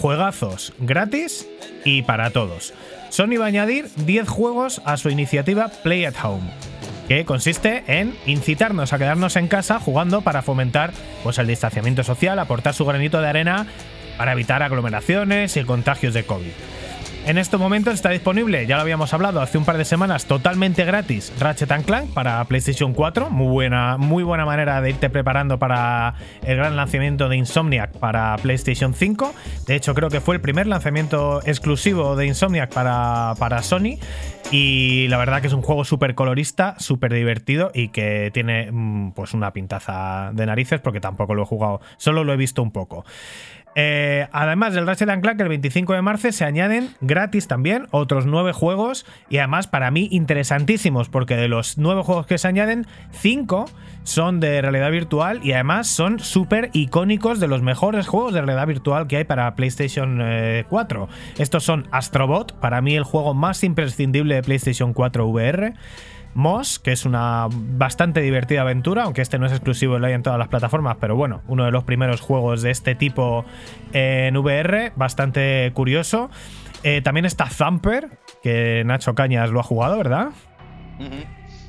Juegazos 0.00 0.72
gratis 0.78 1.48
y 1.84 2.02
para 2.02 2.30
todos. 2.30 2.74
Sony 3.10 3.38
va 3.38 3.44
a 3.44 3.48
añadir 3.48 3.88
10 3.96 4.28
juegos 4.28 4.82
a 4.84 4.96
su 4.96 5.10
iniciativa 5.10 5.68
Play 5.82 6.04
at 6.04 6.14
Home 6.22 6.50
que 7.08 7.24
consiste 7.24 7.84
en 7.86 8.16
incitarnos 8.26 8.92
a 8.92 8.98
quedarnos 8.98 9.36
en 9.36 9.46
casa 9.46 9.78
jugando 9.78 10.22
para 10.22 10.42
fomentar 10.42 10.92
pues, 11.22 11.38
el 11.38 11.46
distanciamiento 11.46 12.02
social, 12.02 12.38
aportar 12.38 12.74
su 12.74 12.84
granito 12.84 13.20
de 13.20 13.28
arena 13.28 13.66
para 14.16 14.32
evitar 14.32 14.62
aglomeraciones 14.62 15.56
y 15.56 15.64
contagios 15.64 16.14
de 16.14 16.24
COVID. 16.24 16.52
En 17.26 17.38
estos 17.38 17.58
momentos 17.58 17.94
está 17.94 18.10
disponible, 18.10 18.66
ya 18.66 18.76
lo 18.76 18.82
habíamos 18.82 19.14
hablado 19.14 19.40
hace 19.40 19.56
un 19.56 19.64
par 19.64 19.78
de 19.78 19.86
semanas, 19.86 20.26
totalmente 20.26 20.84
gratis 20.84 21.32
Ratchet 21.40 21.72
Clank 21.86 22.12
para 22.12 22.44
PlayStation 22.44 22.92
4. 22.92 23.30
Muy 23.30 23.50
buena, 23.50 23.96
muy 23.96 24.22
buena 24.22 24.44
manera 24.44 24.82
de 24.82 24.90
irte 24.90 25.08
preparando 25.08 25.58
para 25.58 26.16
el 26.42 26.58
gran 26.58 26.76
lanzamiento 26.76 27.30
de 27.30 27.38
Insomniac 27.38 27.92
para 27.92 28.36
PlayStation 28.36 28.92
5. 28.92 29.34
De 29.66 29.74
hecho, 29.74 29.94
creo 29.94 30.10
que 30.10 30.20
fue 30.20 30.34
el 30.34 30.42
primer 30.42 30.66
lanzamiento 30.66 31.40
exclusivo 31.46 32.14
de 32.14 32.26
Insomniac 32.26 32.70
para, 32.74 33.32
para 33.38 33.62
Sony. 33.62 33.98
Y 34.50 35.08
la 35.08 35.16
verdad 35.16 35.40
que 35.40 35.46
es 35.46 35.54
un 35.54 35.62
juego 35.62 35.84
súper 35.84 36.14
colorista, 36.14 36.76
súper 36.78 37.14
divertido 37.14 37.70
y 37.72 37.88
que 37.88 38.30
tiene 38.34 38.70
mm, 38.70 39.12
pues 39.12 39.32
una 39.32 39.52
pintaza 39.52 40.30
de 40.34 40.44
narices 40.44 40.80
porque 40.80 41.00
tampoco 41.00 41.34
lo 41.34 41.42
he 41.42 41.46
jugado, 41.46 41.80
solo 41.96 42.22
lo 42.22 42.34
he 42.34 42.36
visto 42.36 42.62
un 42.62 42.70
poco. 42.70 43.06
Eh, 43.76 44.28
además 44.32 44.74
del 44.74 44.86
Ratchet 44.86 45.08
Clank, 45.20 45.40
el 45.40 45.48
25 45.48 45.94
de 45.94 46.02
marzo 46.02 46.30
se 46.30 46.44
añaden 46.44 46.90
gratis 47.00 47.48
también 47.48 47.86
otros 47.90 48.24
nueve 48.24 48.52
juegos 48.52 49.04
y 49.28 49.38
además 49.38 49.66
para 49.66 49.90
mí 49.90 50.08
interesantísimos 50.12 51.08
porque 51.08 51.36
de 51.36 51.48
los 51.48 51.76
nueve 51.76 52.02
juegos 52.02 52.26
que 52.26 52.38
se 52.38 52.46
añaden, 52.46 52.86
cinco 53.10 53.66
son 54.04 54.38
de 54.38 54.60
realidad 54.60 54.90
virtual 54.90 55.40
y 55.42 55.52
además 55.52 55.88
son 55.88 56.20
súper 56.20 56.70
icónicos 56.72 57.40
de 57.40 57.48
los 57.48 57.62
mejores 57.62 58.06
juegos 58.06 58.32
de 58.32 58.42
realidad 58.42 58.66
virtual 58.66 59.08
que 59.08 59.16
hay 59.16 59.24
para 59.24 59.54
PlayStation 59.56 60.20
eh, 60.22 60.64
4. 60.68 61.08
Estos 61.38 61.64
son 61.64 61.88
Astrobot, 61.90 62.52
para 62.60 62.80
mí 62.80 62.94
el 62.94 63.04
juego 63.04 63.34
más 63.34 63.64
imprescindible 63.64 64.36
de 64.36 64.42
PlayStation 64.42 64.92
4 64.92 65.26
VR. 65.26 65.74
Moss, 66.34 66.78
que 66.78 66.92
es 66.92 67.04
una 67.04 67.48
bastante 67.50 68.20
divertida 68.20 68.62
aventura, 68.62 69.04
aunque 69.04 69.22
este 69.22 69.38
no 69.38 69.46
es 69.46 69.52
exclusivo, 69.52 69.98
lo 69.98 70.06
hay 70.06 70.12
en 70.12 70.22
todas 70.22 70.38
las 70.38 70.48
plataformas, 70.48 70.96
pero 71.00 71.16
bueno, 71.16 71.42
uno 71.46 71.64
de 71.64 71.70
los 71.70 71.84
primeros 71.84 72.20
juegos 72.20 72.62
de 72.62 72.70
este 72.70 72.94
tipo 72.94 73.44
en 73.92 74.36
VR, 74.36 74.92
bastante 74.96 75.70
curioso. 75.74 76.30
Eh, 76.82 77.00
también 77.02 77.24
está 77.24 77.46
Thumper, 77.46 78.18
que 78.42 78.82
Nacho 78.84 79.14
Cañas 79.14 79.50
lo 79.50 79.60
ha 79.60 79.62
jugado, 79.62 79.96
¿verdad? 79.96 80.28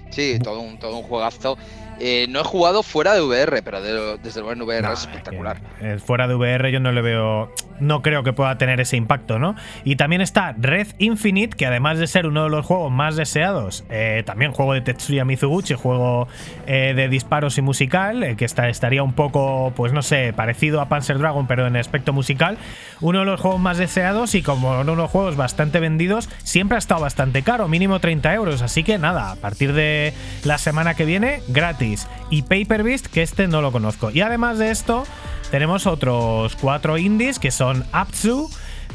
Sí, 0.10 0.40
todo 0.42 0.60
un, 0.62 0.78
todo 0.80 0.98
un 0.98 1.04
juegazo. 1.04 1.58
Eh, 2.00 2.28
no 2.30 2.42
he 2.42 2.44
jugado 2.44 2.84
fuera 2.84 3.14
de 3.14 3.22
VR, 3.22 3.62
pero 3.64 3.82
de- 3.82 4.18
desde 4.22 4.42
luego 4.42 4.54
en 4.54 4.62
VR 4.62 4.94
es 4.94 5.00
espectacular. 5.02 5.62
eh, 5.82 5.98
fuera 6.06 6.28
de 6.28 6.36
VR 6.36 6.72
yo 6.72 6.80
no 6.80 6.92
le 6.92 7.02
veo. 7.02 7.52
No 7.80 8.02
creo 8.02 8.24
que 8.24 8.32
pueda 8.32 8.58
tener 8.58 8.80
ese 8.80 8.96
impacto, 8.96 9.38
¿no? 9.38 9.56
Y 9.84 9.96
también 9.98 10.22
está 10.22 10.54
Red 10.58 10.88
Infinite, 10.98 11.58
que 11.58 11.66
además 11.66 12.00
de 12.00 12.08
ser 12.08 12.26
uno 12.26 12.46
de 12.46 12.50
los 12.50 12.66
juegos 12.66 12.90
más 12.92 13.18
deseados, 13.18 13.84
eh, 13.90 14.24
también 14.26 14.52
juego 14.54 14.74
de 14.74 14.80
Tetsuya 14.82 15.26
Mizuguchi, 15.26 15.74
juego 15.74 16.28
eh, 16.68 16.94
de 16.96 17.10
disparos 17.10 17.58
y 17.58 17.62
musical, 17.62 18.36
que 18.38 18.46
está, 18.46 18.70
estaría 18.70 19.04
un 19.04 19.12
poco, 19.14 19.74
pues 19.76 19.92
no 19.92 20.02
sé, 20.02 20.32
parecido 20.34 20.80
a 20.80 20.88
Panzer 20.88 21.18
Dragon, 21.18 21.48
pero 21.48 21.68
en 21.68 21.76
aspecto 21.76 22.14
musical. 22.14 22.58
Uno 23.02 23.20
de 23.20 23.26
los 23.26 23.42
juegos 23.42 23.60
más 23.60 23.78
deseados 23.78 24.36
y 24.36 24.42
como 24.42 24.72
uno 24.80 24.92
de 24.92 24.98
los 24.98 25.12
juegos 25.12 25.36
bastante 25.36 25.82
vendidos, 25.82 26.30
siempre 26.44 26.76
ha 26.78 26.80
estado 26.80 27.02
bastante 27.02 27.42
caro, 27.44 27.68
mínimo 27.68 28.00
30 28.00 28.34
euros. 28.34 28.62
Así 28.62 28.84
que 28.84 28.98
nada, 28.98 29.32
a 29.32 29.36
partir 29.36 29.74
de 29.74 30.14
la 30.46 30.58
semana 30.58 30.94
que 30.94 31.04
viene, 31.06 31.42
gratis. 31.50 31.85
Y 32.30 32.42
Paper 32.44 32.84
Beast, 32.84 33.08
que 33.08 33.22
este 33.22 33.48
no 33.48 33.62
lo 33.62 33.72
conozco. 33.72 34.10
Y 34.12 34.22
además 34.22 34.58
de 34.58 34.72
esto, 34.72 35.04
tenemos 35.52 35.86
otros 35.88 36.56
cuatro 36.56 36.98
indies 36.98 37.40
que 37.40 37.52
son 37.52 37.84
Apsu, 37.92 38.50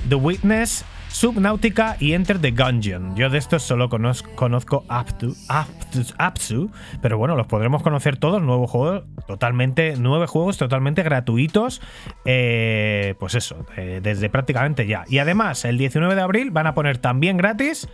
The 0.08 0.14
Witness, 0.16 0.84
Subnautica 1.12 1.96
y 1.98 2.12
Enter 2.12 2.38
the 2.40 2.52
Gungeon. 2.52 3.16
Yo 3.16 3.30
de 3.30 3.38
estos 3.38 3.64
solo 3.64 3.88
conoz- 3.88 4.22
conozco 4.36 4.84
Aptu, 4.88 5.34
Aptu- 5.48 6.14
Apsu, 6.18 6.70
pero 7.02 7.18
bueno, 7.18 7.34
los 7.34 7.48
podremos 7.48 7.82
conocer 7.82 8.16
todos. 8.16 8.40
Nuevo 8.40 8.68
juego, 8.68 9.02
totalmente, 9.26 9.94
nueve 9.98 10.28
juegos 10.28 10.56
totalmente 10.56 11.02
gratuitos. 11.02 11.80
eh, 12.24 13.14
pues 13.18 13.34
eso, 13.34 13.66
eh, 13.76 13.98
desde 14.02 14.30
prácticamente 14.30 14.86
ya. 14.86 15.04
Y 15.08 15.18
además, 15.18 15.64
el 15.64 15.78
19 15.78 16.14
de 16.14 16.20
abril 16.20 16.50
van 16.52 16.68
a 16.68 16.74
poner 16.74 16.98
también 16.98 17.36
gratis 17.36 17.88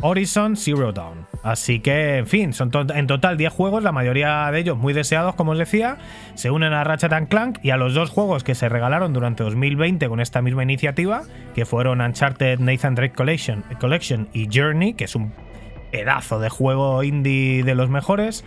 Horizon 0.00 0.56
Zero 0.56 0.92
Dawn. 0.92 1.26
Así 1.42 1.80
que, 1.80 2.18
en 2.18 2.26
fin, 2.26 2.52
son 2.52 2.70
en 2.94 3.06
total 3.06 3.36
10 3.36 3.52
juegos, 3.52 3.82
la 3.82 3.92
mayoría 3.92 4.50
de 4.50 4.58
ellos 4.60 4.76
muy 4.76 4.92
deseados, 4.92 5.34
como 5.34 5.52
os 5.52 5.58
decía. 5.58 5.98
Se 6.34 6.50
unen 6.50 6.72
a 6.72 6.84
Ratchet 6.84 7.28
Clank 7.28 7.58
y 7.62 7.70
a 7.70 7.76
los 7.76 7.94
dos 7.94 8.10
juegos 8.10 8.44
que 8.44 8.54
se 8.54 8.68
regalaron 8.68 9.12
durante 9.12 9.44
2020 9.44 10.08
con 10.08 10.20
esta 10.20 10.42
misma 10.42 10.62
iniciativa, 10.62 11.22
que 11.54 11.64
fueron 11.64 12.00
Uncharted 12.00 12.60
Nathan 12.60 12.94
Drake 12.94 13.14
Collection, 13.14 13.64
Collection 13.80 14.28
y 14.32 14.48
Journey, 14.52 14.94
que 14.94 15.04
es 15.04 15.14
un 15.14 15.32
pedazo 15.90 16.38
de 16.38 16.48
juego 16.48 17.02
indie 17.02 17.62
de 17.62 17.74
los 17.74 17.88
mejores. 17.88 18.44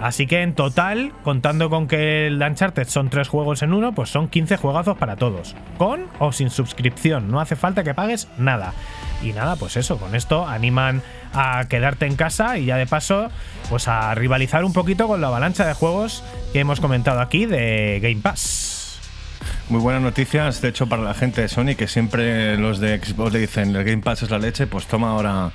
Así 0.00 0.26
que 0.26 0.42
en 0.42 0.54
total, 0.54 1.12
contando 1.22 1.70
con 1.70 1.86
que 1.86 2.26
el 2.26 2.42
Uncharted 2.42 2.88
son 2.88 3.10
tres 3.10 3.28
juegos 3.28 3.62
en 3.62 3.72
uno, 3.72 3.94
pues 3.94 4.10
son 4.10 4.28
15 4.28 4.56
juegazos 4.56 4.96
para 4.98 5.16
todos. 5.16 5.54
Con 5.78 6.06
o 6.18 6.32
sin 6.32 6.50
suscripción, 6.50 7.30
no 7.30 7.40
hace 7.40 7.56
falta 7.56 7.84
que 7.84 7.94
pagues 7.94 8.28
nada. 8.38 8.74
Y 9.22 9.32
nada, 9.32 9.56
pues 9.56 9.76
eso, 9.76 9.96
con 9.98 10.14
esto 10.14 10.46
animan 10.46 11.02
a 11.32 11.64
quedarte 11.68 12.06
en 12.06 12.14
casa 12.16 12.58
y 12.58 12.66
ya 12.66 12.76
de 12.76 12.86
paso, 12.86 13.30
pues 13.70 13.88
a 13.88 14.14
rivalizar 14.14 14.64
un 14.64 14.72
poquito 14.72 15.06
con 15.08 15.20
la 15.20 15.28
avalancha 15.28 15.66
de 15.66 15.72
juegos 15.74 16.22
que 16.52 16.60
hemos 16.60 16.80
comentado 16.80 17.20
aquí 17.20 17.46
de 17.46 18.00
Game 18.02 18.20
Pass. 18.22 18.72
Muy 19.70 19.80
buenas 19.80 20.02
noticias, 20.02 20.60
de 20.60 20.68
hecho, 20.68 20.86
para 20.88 21.02
la 21.02 21.14
gente 21.14 21.40
de 21.40 21.48
Sony, 21.48 21.74
que 21.76 21.88
siempre 21.88 22.58
los 22.58 22.80
de 22.80 22.98
Xbox 23.02 23.32
le 23.32 23.38
dicen 23.38 23.74
el 23.74 23.82
Game 23.82 24.02
Pass 24.02 24.22
es 24.22 24.30
la 24.30 24.38
leche, 24.38 24.66
pues 24.66 24.86
toma 24.86 25.10
ahora 25.10 25.52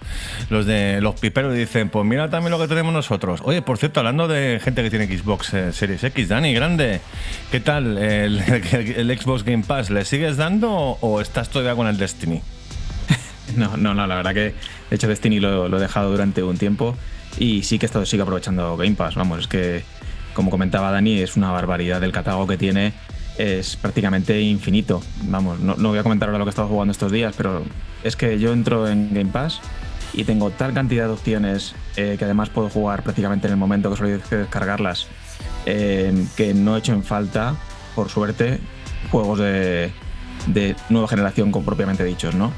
los 0.50 0.66
de 0.66 1.00
los 1.00 1.20
piperos 1.20 1.54
y 1.56 1.60
dicen, 1.60 1.90
pues 1.90 2.06
mira 2.06 2.28
también 2.28 2.50
lo 2.52 2.58
que 2.60 2.68
tenemos 2.68 2.92
nosotros. 2.92 3.42
Oye, 3.44 3.62
por 3.62 3.78
cierto, 3.78 4.00
hablando 4.00 4.28
de 4.28 4.60
gente 4.64 4.82
que 4.82 4.90
tiene 4.90 5.06
Xbox 5.16 5.54
eh, 5.54 5.74
Series 5.74 6.04
X, 6.04 6.28
Dani, 6.28 6.54
grande, 6.56 7.02
¿qué 7.52 7.60
tal 7.60 8.00
el, 8.00 8.40
el- 8.72 9.10
el 9.10 9.20
Xbox 9.20 9.44
Game 9.44 9.64
Pass? 9.64 9.92
¿Le 9.92 10.04
sigues 10.06 10.38
dando 10.38 10.72
o, 10.72 11.22
estás 11.22 11.50
todavía 11.50 11.76
con 11.76 11.86
el 11.86 11.98
Destiny? 11.98 12.42
No, 13.56 13.78
no, 13.78 13.94
no, 13.94 14.08
la 14.08 14.16
verdad 14.16 14.34
que 14.34 14.54
de 14.90 14.96
hecho 14.96 15.08
Destiny 15.08 15.40
lo, 15.40 15.76
he 15.76 15.82
dejado 15.82 16.12
durante 16.12 16.44
un 16.44 16.58
tiempo 16.58 16.96
y 17.38 17.64
sí 17.64 17.80
que 17.80 17.86
he 17.86 17.88
estado 17.88 18.06
sigue 18.06 18.24
aprovechando 18.24 18.78
Game 18.78 18.96
Pass. 18.96 19.16
Vamos, 19.16 19.40
es 19.40 19.48
que 19.48 19.84
como 20.34 20.52
comentaba 20.52 20.92
Dani, 20.92 21.20
es 21.20 21.36
una 21.36 21.52
barbaridad 21.52 22.04
el 22.04 22.12
catálogo 22.12 22.48
que 22.48 22.58
tiene, 22.58 22.94
es 23.38 23.76
prácticamente 23.76 24.40
infinito. 24.42 25.02
Vamos, 25.24 25.60
no, 25.60 25.76
no 25.76 25.90
voy 25.90 26.00
a 26.00 26.04
comentar 26.04 26.30
ahora 26.30 26.40
lo 26.40 26.46
que 26.46 26.50
he 26.50 26.52
estado 26.52 26.68
jugando 26.68 26.92
estos 26.92 27.12
días, 27.12 27.34
pero 27.38 27.64
es 28.04 28.16
que 28.16 28.40
yo 28.40 28.54
entro 28.54 28.88
en 28.88 29.14
Game 29.14 29.32
Pass 29.32 29.60
y 30.14 30.24
tengo 30.24 30.50
tal 30.52 30.74
cantidad 30.74 31.06
de 31.06 31.14
opciones 31.14 31.76
eh, 31.96 32.16
que 32.18 32.26
además 32.26 32.50
puedo 32.50 32.70
jugar 32.70 33.04
prácticamente 33.04 33.48
en 33.48 33.54
el 33.54 33.60
momento 33.60 33.94
que 33.94 34.20
que 34.30 34.36
descargarlas, 34.38 35.08
eh, 35.66 36.14
que 36.36 36.54
no 36.54 36.76
he 36.76 36.80
hecho 36.80 36.94
en 36.94 37.04
falta, 37.04 37.56
por 37.96 38.10
suerte, 38.10 38.60
juegos 39.12 39.40
de, 39.40 39.92
de 40.48 40.76
nueva 40.90 41.08
generación 41.08 41.52
con 41.52 41.64
propiamente 41.64 42.04
dichos, 42.04 42.36
¿no? 42.36 42.52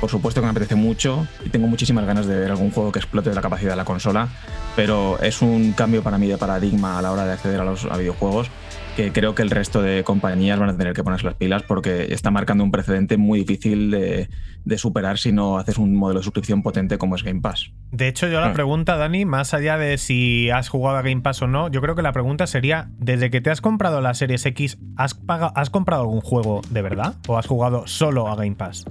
Por 0.00 0.10
supuesto 0.10 0.40
que 0.40 0.44
me 0.44 0.50
apetece 0.50 0.74
mucho 0.74 1.26
y 1.44 1.48
tengo 1.48 1.66
muchísimas 1.68 2.04
ganas 2.06 2.26
de 2.26 2.38
ver 2.38 2.50
algún 2.50 2.70
juego 2.70 2.92
que 2.92 2.98
explote 2.98 3.32
la 3.34 3.40
capacidad 3.40 3.70
de 3.70 3.76
la 3.76 3.84
consola, 3.86 4.28
pero 4.76 5.18
es 5.22 5.40
un 5.42 5.72
cambio 5.72 6.02
para 6.02 6.18
mí 6.18 6.26
de 6.28 6.36
paradigma 6.36 6.98
a 6.98 7.02
la 7.02 7.12
hora 7.12 7.24
de 7.24 7.32
acceder 7.32 7.60
a 7.60 7.64
los 7.64 7.84
a 7.86 7.96
videojuegos 7.96 8.50
que 8.94 9.12
creo 9.12 9.34
que 9.34 9.42
el 9.42 9.50
resto 9.50 9.82
de 9.82 10.04
compañías 10.04 10.58
van 10.58 10.70
a 10.70 10.76
tener 10.78 10.94
que 10.94 11.04
ponerse 11.04 11.26
las 11.26 11.34
pilas 11.34 11.62
porque 11.62 12.14
está 12.14 12.30
marcando 12.30 12.64
un 12.64 12.70
precedente 12.70 13.18
muy 13.18 13.40
difícil 13.40 13.90
de, 13.90 14.30
de 14.64 14.78
superar 14.78 15.18
si 15.18 15.32
no 15.32 15.58
haces 15.58 15.76
un 15.76 15.94
modelo 15.94 16.20
de 16.20 16.24
suscripción 16.24 16.62
potente 16.62 16.96
como 16.96 17.14
es 17.14 17.22
Game 17.22 17.42
Pass. 17.42 17.72
De 17.90 18.08
hecho, 18.08 18.26
yo 18.28 18.40
la 18.40 18.48
Ah. 18.48 18.52
pregunta, 18.54 18.96
Dani, 18.96 19.26
más 19.26 19.52
allá 19.52 19.76
de 19.76 19.98
si 19.98 20.48
has 20.48 20.70
jugado 20.70 20.96
a 20.96 21.02
Game 21.02 21.20
Pass 21.20 21.42
o 21.42 21.46
no, 21.46 21.68
yo 21.68 21.82
creo 21.82 21.94
que 21.94 22.00
la 22.00 22.12
pregunta 22.12 22.46
sería, 22.46 22.88
desde 22.98 23.30
que 23.30 23.42
te 23.42 23.50
has 23.50 23.60
comprado 23.60 24.00
la 24.00 24.14
Series 24.14 24.46
X, 24.46 24.78
¿has, 24.96 25.12
paga- 25.12 25.52
¿has 25.54 25.68
comprado 25.68 26.00
algún 26.02 26.22
juego 26.22 26.62
de 26.70 26.80
verdad? 26.80 27.16
¿O 27.28 27.36
has 27.36 27.46
jugado 27.46 27.86
solo 27.86 28.28
a 28.28 28.36
Game 28.36 28.54
Pass? 28.56 28.86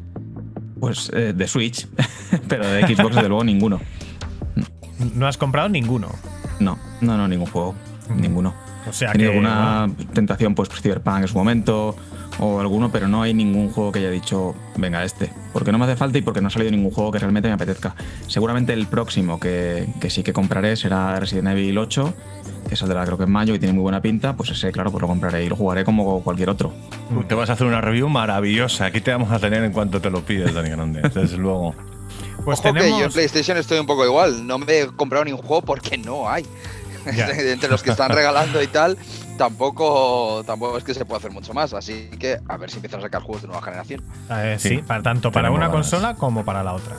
Pues 0.86 1.10
eh, 1.14 1.34
de 1.36 1.48
Switch, 1.48 1.88
pero 2.48 2.68
de 2.68 2.86
Xbox 2.86 3.16
desde 3.16 3.28
luego 3.28 3.44
ninguno. 3.44 3.82
No 5.16 5.26
has 5.26 5.36
comprado 5.36 5.68
ninguno. 5.68 6.10
No, 6.60 6.78
no, 7.02 7.18
no, 7.18 7.28
ningún 7.28 7.48
juego, 7.48 7.74
ninguno. 8.16 8.54
O 8.88 8.94
sea 8.94 9.10
He 9.10 9.12
tenido 9.14 9.32
que... 9.32 9.38
alguna 9.38 9.90
tentación, 10.14 10.56
pues 10.56 10.70
Cyberpunk 10.70 11.22
en 11.22 11.28
su 11.28 11.38
momento 11.38 11.96
o 12.40 12.60
alguno, 12.60 12.92
pero 12.92 13.08
no 13.08 13.22
hay 13.22 13.34
ningún 13.34 13.70
juego 13.70 13.92
que 13.92 14.00
haya 14.00 14.10
dicho, 14.10 14.56
venga, 14.76 15.04
este. 15.04 15.32
Porque 15.54 15.72
no 15.72 15.78
me 15.78 15.86
hace 15.86 15.96
falta 15.96 16.18
y 16.18 16.22
porque 16.22 16.42
no 16.42 16.48
ha 16.48 16.52
salido 16.52 16.72
ningún 16.72 16.92
juego 16.92 17.12
que 17.12 17.20
realmente 17.20 17.48
me 17.48 17.54
apetezca. 17.54 17.96
Seguramente 18.28 18.74
el 18.74 18.88
próximo 18.88 19.40
que, 19.40 19.88
que 20.02 20.10
sí 20.10 20.24
que 20.24 20.34
compraré 20.34 20.76
será 20.76 21.18
Resident 21.20 21.48
Evil 21.50 21.78
8, 21.78 22.14
que 22.68 22.76
saldrá 22.76 23.06
creo 23.06 23.18
que 23.18 23.24
en 23.24 23.32
mayo 23.32 23.56
y 23.56 23.60
tiene 23.60 23.74
muy 23.74 23.84
buena 23.84 24.02
pinta. 24.02 24.36
Pues 24.36 24.50
ese, 24.50 24.72
claro, 24.72 24.92
pues 24.92 25.02
lo 25.02 25.08
compraré 25.08 25.46
y 25.46 25.50
lo 25.50 25.56
jugaré 25.56 25.86
como 25.86 26.22
cualquier 26.24 26.50
otro. 26.50 26.74
Te 27.28 27.36
vas 27.36 27.50
a 27.50 27.54
hacer 27.54 27.68
una 27.68 27.82
review 27.82 28.10
maravillosa. 28.10 28.86
Aquí 28.86 29.02
te 29.02 29.12
vamos 29.12 29.32
a 29.32 29.40
tener 29.40 29.64
en 29.64 29.72
cuanto 29.72 30.02
te 30.02 30.10
lo 30.10 30.22
pides, 30.22 30.54
Dani 30.54 30.70
Grande, 30.70 31.02
desde 31.14 31.38
luego. 31.38 31.74
Pues 32.44 32.60
Ojo 32.60 32.74
que 32.74 32.80
yo 32.80 32.86
en 32.86 32.92
tenemos... 32.92 33.14
PlayStation 33.14 33.58
estoy 33.58 33.80
un 33.80 33.88
poco 33.88 34.06
igual. 34.06 34.46
No 34.46 34.58
me 34.58 34.82
he 34.82 34.88
comprado 34.88 35.24
ningún 35.24 35.42
juego 35.42 35.62
porque 35.62 35.98
no 35.98 36.30
hay. 36.30 36.46
Entre 37.52 37.70
los 37.70 37.84
que 37.84 37.92
están 37.92 38.10
regalando 38.12 38.62
y 38.62 38.68
tal, 38.68 38.98
tampoco, 39.38 40.44
tampoco 40.46 40.78
es 40.78 40.84
que 40.84 40.94
se 40.94 41.06
pueda 41.06 41.20
hacer 41.20 41.32
mucho 41.32 41.54
más. 41.54 41.74
Así 41.74 42.10
que 42.20 42.38
a 42.48 42.58
ver 42.58 42.70
si 42.70 42.78
empiezan 42.78 43.00
a 43.00 43.04
sacar 43.04 43.22
juegos 43.22 43.42
de 43.44 43.48
nueva 43.48 43.62
generación. 43.64 44.02
Eh, 44.32 44.56
sí, 44.60 44.70
Sí. 44.70 44.78
para, 44.78 45.02
tanto 45.04 45.32
para 45.32 45.48
Tenemos 45.48 45.58
una 45.58 45.68
ganas. 45.68 45.90
consola 45.90 46.16
como 46.16 46.44
para 46.46 46.64
la 46.64 46.74
otra. 46.74 46.96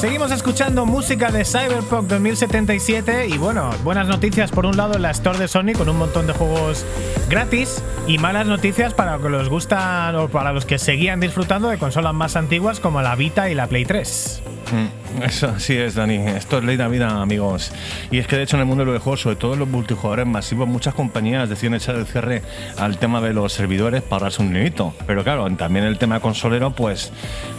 Seguimos 0.00 0.30
escuchando 0.30 0.86
música 0.86 1.32
de 1.32 1.44
Cyberpunk 1.44 2.06
2077 2.06 3.26
y 3.30 3.36
bueno, 3.36 3.70
buenas 3.82 4.06
noticias 4.06 4.52
por 4.52 4.64
un 4.64 4.76
lado 4.76 4.94
en 4.94 5.02
la 5.02 5.10
Store 5.10 5.36
de 5.38 5.48
Sony 5.48 5.72
con 5.76 5.88
un 5.88 5.98
montón 5.98 6.28
de 6.28 6.34
juegos 6.34 6.84
gratis 7.28 7.82
y 8.06 8.18
malas 8.18 8.46
noticias 8.46 8.94
para 8.94 9.14
los 9.16 9.22
que 9.22 9.28
les 9.30 9.48
gustan 9.48 10.14
o 10.14 10.28
para 10.28 10.52
los 10.52 10.66
que 10.66 10.78
seguían 10.78 11.18
disfrutando 11.18 11.68
de 11.68 11.78
consolas 11.78 12.14
más 12.14 12.36
antiguas 12.36 12.78
como 12.78 13.02
la 13.02 13.16
Vita 13.16 13.50
y 13.50 13.56
la 13.56 13.66
Play 13.66 13.84
3. 13.86 14.42
Mm, 14.72 15.22
Eso 15.22 15.48
así 15.48 15.76
es, 15.76 15.94
Dani. 15.94 16.16
Esto 16.16 16.58
es 16.58 16.64
ley 16.64 16.76
de 16.76 16.82
la 16.82 16.88
vida, 16.88 17.08
amigos. 17.22 17.72
Y 18.10 18.18
es 18.18 18.26
que 18.26 18.36
de 18.36 18.42
hecho 18.42 18.56
en 18.56 18.60
el 18.60 18.66
mundo 18.66 18.82
de 18.82 18.86
los 18.86 18.92
videojuegos, 18.94 19.20
sobre 19.22 19.36
todo 19.36 19.56
los 19.56 19.68
multijugadores 19.68 20.26
masivos, 20.26 20.68
muchas 20.68 20.94
compañías 20.94 21.48
deciden 21.48 21.74
echar 21.74 21.94
el 21.96 22.06
cierre 22.06 22.42
al 22.76 22.98
tema 22.98 23.20
de 23.20 23.32
los 23.32 23.52
servidores 23.52 24.02
para 24.02 24.16
ahorrarse 24.16 24.42
un 24.42 24.48
dinerito. 24.48 24.94
Pero 25.06 25.24
claro, 25.24 25.48
también 25.56 25.84
el 25.84 25.98
tema 25.98 26.20
consolero, 26.20 26.70
pues 26.72 27.12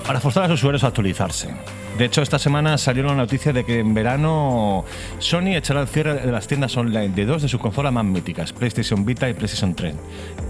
para 0.05 0.20
forzar 0.20 0.43
a 0.43 0.47
los 0.47 0.60
usuarios 0.60 0.84
a 0.84 0.88
actualizarse. 0.88 1.49
De 2.00 2.06
hecho, 2.06 2.22
esta 2.22 2.39
semana 2.39 2.78
salió 2.78 3.04
la 3.04 3.14
noticia 3.14 3.52
de 3.52 3.66
que 3.66 3.80
en 3.80 3.93
verano 3.93 4.86
Sony 5.18 5.58
echará 5.58 5.82
el 5.82 5.88
cierre 5.89 6.14
de 6.14 6.32
las 6.32 6.47
tiendas 6.47 6.78
online 6.78 7.10
de 7.10 7.26
dos 7.26 7.41
de 7.41 7.50
sus 7.50 7.60
consolas 7.60 7.91
más 7.91 8.06
míticas, 8.06 8.54
PlayStation 8.54 9.04
Vita 9.04 9.30
y 9.30 9.34
PlayStation 9.34 9.76
3. 9.76 9.95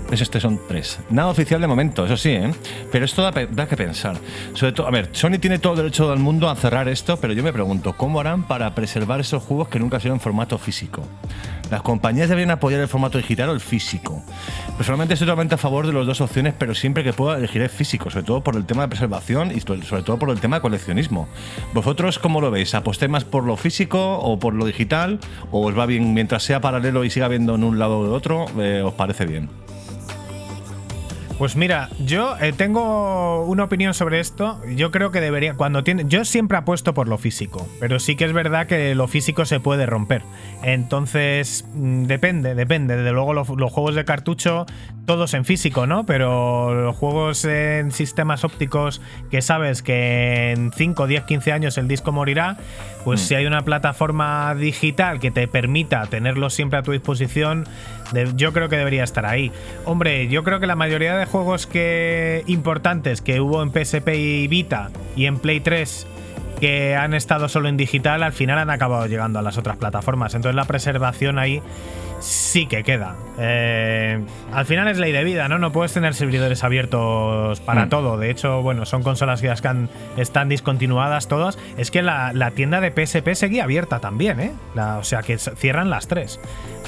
PlayStation 0.06 0.60
3. 0.68 1.00
Nada 1.10 1.30
oficial 1.30 1.60
de 1.60 1.66
momento, 1.66 2.06
eso 2.06 2.18
sí, 2.18 2.30
¿eh? 2.30 2.52
Pero 2.92 3.04
esto 3.04 3.24
da, 3.24 3.32
da 3.32 3.68
que 3.68 3.76
pensar. 3.76 4.16
Sobre 4.54 4.74
todo, 4.74 4.86
a 4.86 4.92
ver, 4.92 5.10
Sony 5.12 5.40
tiene 5.42 5.58
todo 5.58 5.74
el 5.74 5.78
derecho 5.78 6.08
del 6.12 6.20
mundo 6.20 6.52
a 6.52 6.56
cerrar 6.56 6.88
esto, 6.88 7.18
pero 7.18 7.34
yo 7.34 7.42
me 7.42 7.52
pregunto, 7.52 7.94
¿cómo 7.94 8.20
harán 8.20 8.44
para 8.44 8.76
preservar 8.76 9.20
esos 9.20 9.42
juegos 9.42 9.70
que 9.70 9.80
nunca 9.80 10.00
sido 10.00 10.14
en 10.14 10.20
formato 10.20 10.56
físico? 10.60 11.02
Las 11.70 11.84
compañías 11.84 12.30
deberían 12.30 12.52
apoyar 12.52 12.82
el 12.82 12.88
formato 12.88 13.20
digital 13.20 13.50
o 13.50 13.54
el 13.54 13.60
físico. 13.60 14.24
Personalmente 14.76 15.14
estoy 15.14 15.28
totalmente 15.28 15.56
a 15.56 15.58
favor 15.58 15.86
de 15.86 15.94
las 15.94 16.06
dos 16.08 16.20
opciones, 16.20 16.56
pero 16.58 16.74
siempre 16.74 17.04
que 17.04 17.14
pueda 17.14 17.38
elegir 17.38 17.62
el 17.62 17.70
físico, 17.70 18.10
sobre 18.10 18.26
todo 18.26 18.42
por 18.42 18.56
el 18.56 18.66
tema 18.66 18.84
de 18.84 18.88
preservación 18.88 19.52
y 19.56 19.60
sobre 19.60 20.02
todo 20.02 20.18
por 20.18 20.32
el 20.32 20.40
tema 20.40 20.58
de 20.58 20.62
coleccionismo. 20.64 21.28
¿Vosotros 21.74 22.20
cómo 22.20 22.42
lo 22.42 22.52
veis? 22.52 22.74
¿Apostéis 22.76 23.12
más 23.12 23.24
por 23.26 23.44
lo 23.44 23.56
físico 23.58 24.18
o 24.20 24.40
por 24.40 24.54
lo 24.54 24.66
digital? 24.66 25.20
¿O 25.52 25.66
os 25.68 25.78
va 25.78 25.86
bien 25.86 26.14
mientras 26.14 26.44
sea 26.44 26.62
paralelo 26.62 27.04
y 27.04 27.10
siga 27.10 27.28
viendo 27.28 27.56
en 27.56 27.64
un 27.64 27.80
lado 27.80 28.00
o 28.00 28.04
de 28.04 28.10
otro? 28.12 28.46
eh, 28.60 28.82
¿Os 28.84 28.94
parece 28.94 29.26
bien? 29.26 29.50
Pues 31.40 31.56
mira, 31.56 31.88
yo 32.06 32.36
eh, 32.42 32.52
tengo 32.52 33.46
una 33.46 33.64
opinión 33.64 33.94
sobre 33.94 34.20
esto. 34.20 34.62
Yo 34.76 34.92
creo 34.92 35.10
que 35.12 35.22
debería, 35.22 35.54
cuando 35.54 35.86
tiene, 35.86 36.04
yo 36.06 36.26
siempre 36.26 36.58
apuesto 36.58 36.94
por 36.94 37.08
lo 37.08 37.18
físico, 37.18 37.66
pero 37.80 37.98
sí 38.00 38.18
que 38.18 38.26
es 38.26 38.34
verdad 38.34 38.68
que 38.68 38.94
lo 38.94 39.08
físico 39.08 39.46
se 39.46 39.62
puede 39.62 39.86
romper. 39.86 40.22
Entonces 40.64 41.66
mm, 41.74 42.04
depende, 42.04 42.56
depende. 42.56 42.98
Desde 42.98 43.12
luego 43.14 43.34
los, 43.34 43.48
los 43.50 43.72
juegos 43.72 43.96
de 43.96 44.04
cartucho 44.04 44.66
todos 45.06 45.34
en 45.34 45.46
físico, 45.46 45.88
¿no? 45.88 46.06
Pero 46.06 46.74
los 46.76 46.96
juegos 46.96 47.44
en 47.46 47.92
sistemas 47.92 48.44
ópticos 48.44 49.02
que 49.32 49.42
sabes 49.42 49.82
que 49.82 50.52
en 50.52 50.72
5, 50.74 51.08
10, 51.08 51.24
15 51.24 51.52
años 51.54 51.78
el 51.78 51.88
disco 51.88 52.12
morirá, 52.12 52.58
pues 53.06 53.22
si 53.22 53.34
hay 53.34 53.46
una 53.48 53.62
plataforma 53.64 54.54
digital 54.56 55.20
que 55.20 55.32
te 55.32 55.48
permita 55.48 56.06
tenerlo 56.08 56.50
siempre 56.50 56.78
a 56.80 56.84
tu 56.84 56.92
disposición, 56.92 57.66
de- 58.12 58.32
yo 58.36 58.54
creo 58.54 58.70
que 58.70 58.76
debería 58.78 59.04
estar 59.04 59.26
ahí. 59.26 59.52
Hombre, 59.86 60.28
yo 60.28 60.44
creo 60.44 60.60
que 60.60 60.68
la 60.68 60.76
mayoría 60.76 61.16
de 61.18 61.26
juegos 61.30 61.68
que 61.68 62.44
importantes 62.48 63.22
que 63.22 63.40
hubo 63.40 63.64
en 63.64 63.72
PSP 63.72 64.10
y 64.16 64.48
Vita 64.48 64.90
y 65.16 65.26
en 65.26 65.38
Play 65.38 65.60
3 65.60 66.08
que 66.60 66.96
han 66.96 67.14
estado 67.14 67.48
solo 67.48 67.70
en 67.70 67.78
digital, 67.78 68.22
al 68.22 68.34
final 68.34 68.58
han 68.60 68.70
acabado 68.70 69.06
llegando 69.06 69.40
a 69.40 69.42
las 69.42 69.58
otras 69.58 69.78
plataformas. 69.78 70.36
Entonces 70.36 70.56
la 70.56 70.66
preservación 70.66 71.40
ahí 71.40 71.62
sí 72.20 72.66
que 72.68 72.84
queda. 72.84 73.16
Eh, 73.38 74.20
al 74.54 74.66
final 74.66 74.88
es 74.88 74.98
ley 74.98 75.12
de 75.12 75.24
vida, 75.24 75.48
¿no? 75.48 75.58
No 75.60 75.72
puedes 75.72 75.94
tener 75.94 76.14
servidores 76.14 76.64
abiertos 76.64 77.60
para 77.62 77.86
Mm. 77.86 77.90
todo. 77.90 78.18
De 78.18 78.30
hecho, 78.30 78.62
bueno, 78.62 78.86
son 78.86 79.04
consolas 79.04 79.42
que 79.42 79.50
están, 79.52 79.90
están 80.18 80.50
discontinuadas 80.50 81.28
todas. 81.28 81.58
Es 81.78 81.92
que 81.92 82.02
la, 82.02 82.34
la 82.34 82.52
tienda 82.52 82.82
de 82.82 82.92
PSP 82.92 83.36
seguía 83.36 83.64
abierta 83.64 84.00
también, 84.00 84.40
¿eh? 84.40 84.52
La- 84.76 84.98
o 84.98 85.04
sea 85.04 85.22
que 85.24 85.38
cierran 85.38 85.90
las 85.90 86.08
tres. 86.08 86.40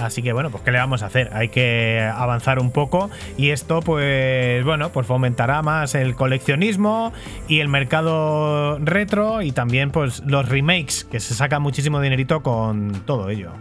Así 0.01 0.21
que 0.21 0.33
bueno, 0.33 0.49
pues 0.49 0.63
¿qué 0.63 0.71
le 0.71 0.79
vamos 0.79 1.03
a 1.03 1.07
hacer? 1.07 1.29
Hay 1.33 1.49
que 1.49 2.09
avanzar 2.13 2.59
un 2.59 2.71
poco 2.71 3.09
y 3.37 3.49
esto 3.51 3.81
pues 3.81 4.63
bueno, 4.65 4.89
pues 4.89 5.05
fomentará 5.07 5.61
más 5.61 5.95
el 5.95 6.15
coleccionismo 6.15 7.13
y 7.47 7.59
el 7.59 7.67
mercado 7.67 8.79
retro 8.79 9.41
y 9.41 9.51
también 9.51 9.91
pues 9.91 10.21
los 10.25 10.47
remakes, 10.49 11.03
que 11.05 11.19
se 11.19 11.35
saca 11.35 11.59
muchísimo 11.59 12.01
dinerito 12.01 12.41
con 12.41 13.03
todo 13.05 13.29
ello. 13.29 13.51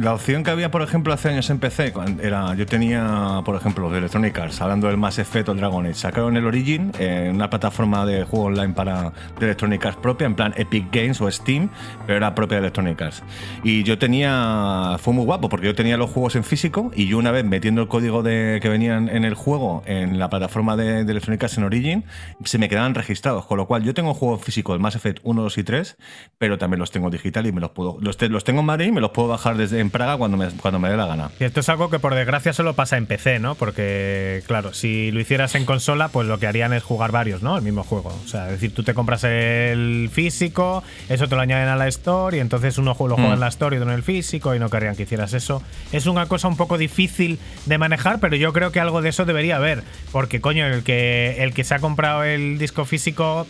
La 0.00 0.14
opción 0.14 0.44
que 0.44 0.50
había, 0.50 0.70
por 0.70 0.80
ejemplo, 0.80 1.12
hace 1.12 1.28
años 1.28 1.50
en 1.50 1.58
PC, 1.58 1.92
era, 2.22 2.54
yo 2.54 2.64
tenía, 2.64 3.42
por 3.44 3.54
ejemplo, 3.54 3.90
de 3.90 3.98
Electronic 3.98 4.38
Arts, 4.38 4.58
hablando 4.62 4.86
del 4.86 4.96
Mass 4.96 5.18
Effect 5.18 5.50
o 5.50 5.54
Dragon 5.54 5.84
Age, 5.84 5.92
sacaron 5.92 6.38
el 6.38 6.46
Origin, 6.46 6.90
eh, 6.98 7.30
una 7.30 7.50
plataforma 7.50 8.06
de 8.06 8.24
juego 8.24 8.46
online 8.46 8.72
para 8.72 9.12
de 9.38 9.44
Electronic 9.44 9.84
Arts 9.84 9.98
propia, 9.98 10.26
en 10.26 10.34
plan 10.34 10.54
Epic 10.56 10.86
Games 10.90 11.20
o 11.20 11.30
Steam, 11.30 11.68
pero 12.06 12.16
era 12.16 12.34
propia 12.34 12.56
de 12.56 12.60
Electronic 12.60 13.02
Arts. 13.02 13.22
Y 13.62 13.82
yo 13.82 13.98
tenía, 13.98 14.96
fue 15.00 15.12
muy 15.12 15.26
guapo, 15.26 15.50
porque 15.50 15.66
yo 15.66 15.74
tenía 15.74 15.98
los 15.98 16.08
juegos 16.08 16.34
en 16.34 16.44
físico 16.44 16.90
y 16.94 17.06
yo 17.06 17.18
una 17.18 17.30
vez 17.30 17.44
metiendo 17.44 17.82
el 17.82 17.88
código 17.88 18.22
de, 18.22 18.58
que 18.62 18.70
venían 18.70 19.10
en 19.10 19.26
el 19.26 19.34
juego 19.34 19.82
en 19.84 20.18
la 20.18 20.30
plataforma 20.30 20.78
de, 20.78 21.04
de 21.04 21.10
Electronic 21.12 21.42
Arts 21.42 21.58
en 21.58 21.64
Origin, 21.64 22.04
se 22.42 22.56
me 22.56 22.70
quedaban 22.70 22.94
registrados, 22.94 23.44
con 23.44 23.58
lo 23.58 23.66
cual 23.66 23.82
yo 23.82 23.92
tengo 23.92 24.14
juegos 24.14 24.42
físicos, 24.42 24.72
el 24.72 24.80
Mass 24.80 24.96
Effect 24.96 25.18
1, 25.24 25.42
2 25.42 25.58
y 25.58 25.62
3, 25.62 25.98
pero 26.38 26.56
también 26.56 26.80
los 26.80 26.90
tengo 26.90 27.10
digital 27.10 27.46
y 27.46 27.52
me 27.52 27.60
los 27.60 27.72
puedo, 27.72 27.98
los, 28.00 28.18
los 28.30 28.44
tengo 28.44 28.60
en 28.60 28.66
Madrid 28.66 28.86
y 28.86 28.92
me 28.92 29.02
los 29.02 29.10
puedo 29.10 29.28
bajar 29.28 29.58
desde 29.58 29.78
en 29.80 29.89
en 29.90 29.92
Praga 29.92 30.16
cuando 30.16 30.36
me, 30.36 30.48
cuando 30.50 30.78
me 30.78 30.88
dé 30.88 30.96
la 30.96 31.06
gana. 31.06 31.30
Y 31.40 31.44
esto 31.44 31.60
es 31.60 31.68
algo 31.68 31.90
que 31.90 31.98
por 31.98 32.14
desgracia 32.14 32.52
solo 32.52 32.74
pasa 32.74 32.96
en 32.96 33.06
PC, 33.06 33.40
¿no? 33.40 33.54
Porque, 33.56 34.42
claro, 34.46 34.72
si 34.72 35.10
lo 35.10 35.20
hicieras 35.20 35.54
en 35.56 35.64
consola, 35.64 36.08
pues 36.08 36.26
lo 36.28 36.38
que 36.38 36.46
harían 36.46 36.72
es 36.72 36.82
jugar 36.82 37.10
varios, 37.12 37.42
¿no? 37.42 37.56
El 37.56 37.62
mismo 37.62 37.82
juego. 37.82 38.16
O 38.24 38.28
sea, 38.28 38.46
es 38.46 38.52
decir, 38.52 38.72
tú 38.74 38.82
te 38.82 38.94
compras 38.94 39.24
el 39.24 40.08
físico, 40.12 40.82
eso 41.08 41.26
te 41.28 41.34
lo 41.34 41.40
añaden 41.40 41.68
a 41.68 41.76
la 41.76 41.88
Store 41.88 42.36
y 42.36 42.40
entonces 42.40 42.78
uno 42.78 42.90
lo 42.98 43.16
juega 43.16 43.30
Mm. 43.30 43.32
en 43.34 43.40
la 43.40 43.48
Store 43.48 43.76
y 43.76 43.78
otro 43.78 43.90
en 43.90 43.96
el 43.96 44.02
físico 44.02 44.54
y 44.54 44.58
no 44.58 44.70
querrían 44.70 44.94
que 44.96 45.02
hicieras 45.02 45.32
eso. 45.34 45.62
Es 45.92 46.06
una 46.06 46.26
cosa 46.26 46.48
un 46.48 46.56
poco 46.56 46.78
difícil 46.78 47.38
de 47.66 47.78
manejar, 47.78 48.20
pero 48.20 48.36
yo 48.36 48.52
creo 48.52 48.70
que 48.72 48.80
algo 48.80 49.02
de 49.02 49.08
eso 49.08 49.24
debería 49.24 49.56
haber. 49.56 49.82
Porque, 50.12 50.40
coño, 50.40 50.66
el 50.66 50.82
que, 50.84 51.36
el 51.42 51.52
que 51.54 51.64
se 51.64 51.74
ha 51.74 51.78
comprado 51.80 52.22
el 52.24 52.58
disco 52.58 52.84
físico, 52.84 53.46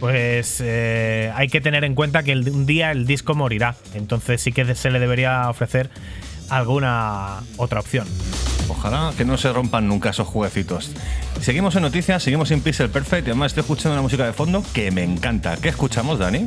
pues 0.00 0.60
eh, 0.64 1.30
hay 1.34 1.48
que 1.48 1.60
tener 1.60 1.84
en 1.84 1.94
cuenta 1.94 2.22
que 2.22 2.32
el- 2.32 2.48
un 2.50 2.66
día 2.66 2.90
el 2.90 3.06
disco 3.06 3.34
morirá. 3.34 3.76
Entonces 3.94 4.40
sí 4.40 4.52
que 4.52 4.74
se 4.74 4.90
le 4.90 4.98
debería 4.98 5.48
ofrecer 5.48 5.81
alguna 6.50 7.40
otra 7.56 7.80
opción. 7.80 8.06
Ojalá 8.68 9.12
que 9.16 9.24
no 9.24 9.36
se 9.38 9.52
rompan 9.52 9.88
nunca 9.88 10.10
esos 10.10 10.26
jueguecitos. 10.28 10.90
Seguimos 11.40 11.74
en 11.76 11.82
noticias, 11.82 12.22
seguimos 12.22 12.50
en 12.50 12.60
Pixel 12.60 12.90
Perfect 12.90 13.26
y 13.26 13.30
además 13.30 13.50
estoy 13.52 13.62
escuchando 13.62 13.92
una 13.94 14.02
música 14.02 14.24
de 14.24 14.32
fondo 14.32 14.62
que 14.72 14.90
me 14.90 15.02
encanta. 15.02 15.56
¿Qué 15.56 15.68
escuchamos, 15.68 16.18
Dani? 16.18 16.46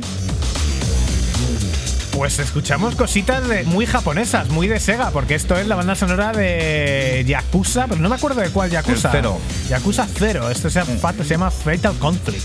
Pues 2.12 2.38
escuchamos 2.38 2.94
cositas 2.94 3.46
de- 3.46 3.64
muy 3.64 3.84
japonesas, 3.84 4.48
muy 4.48 4.68
de 4.68 4.80
Sega, 4.80 5.10
porque 5.10 5.34
esto 5.34 5.56
es 5.58 5.66
la 5.66 5.74
banda 5.76 5.94
sonora 5.94 6.32
de 6.32 7.22
Yakuza, 7.28 7.86
pero 7.88 8.00
no 8.00 8.08
me 8.08 8.14
acuerdo 8.14 8.40
de 8.40 8.48
cuál 8.48 8.70
Yakuza. 8.70 9.08
El 9.10 9.16
Cero. 9.16 9.38
Yakuza 9.68 10.06
0, 10.18 10.50
esto 10.50 10.70
se, 10.70 10.80
se 10.82 11.28
llama 11.34 11.50
Fatal 11.50 11.94
Conflict. 11.98 12.42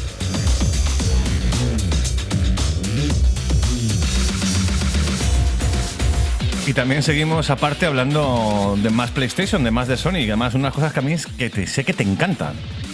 Y 6.71 6.73
también 6.73 7.03
seguimos 7.03 7.49
aparte 7.49 7.85
hablando 7.85 8.77
de 8.81 8.89
más 8.91 9.11
PlayStation, 9.11 9.61
de 9.61 9.71
más 9.71 9.89
de 9.89 9.97
Sony, 9.97 10.19
y 10.19 10.27
además 10.29 10.53
unas 10.53 10.73
cosas 10.73 10.93
que 10.93 10.99
a 10.99 11.01
mí 11.01 11.11
es 11.11 11.27
que 11.27 11.49
te- 11.49 11.67
sé 11.67 11.83
que 11.83 11.91
te 11.91 12.03
encantan, 12.03 12.53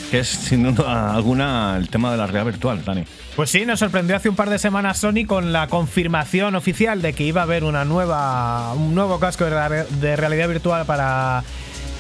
que 0.10 0.18
es 0.18 0.28
sin 0.30 0.64
duda 0.64 1.14
alguna 1.14 1.78
el 1.78 1.88
tema 1.88 2.10
de 2.10 2.18
la 2.18 2.26
realidad 2.26 2.46
virtual, 2.46 2.84
Dani. 2.84 3.04
Pues 3.36 3.52
sí, 3.52 3.68
nos 3.68 3.78
sorprendió 3.78 4.16
hace 4.16 4.30
un 4.30 4.36
par 4.36 4.50
de 4.50 4.58
semanas 4.58 4.98
Sony 4.98 5.28
con 5.28 5.54
la 5.54 5.68
confirmación 5.68 6.56
oficial 6.56 7.04
de 7.04 7.14
que 7.14 7.24
iba 7.26 7.42
a 7.42 7.44
haber 7.44 7.64
una 7.64 7.86
nueva, 7.86 8.74
un 8.74 8.96
nuevo 8.96 9.20
casco 9.20 9.46
de, 9.46 10.16
realidad 10.16 10.50
virtual 10.50 10.88
para, 10.88 11.44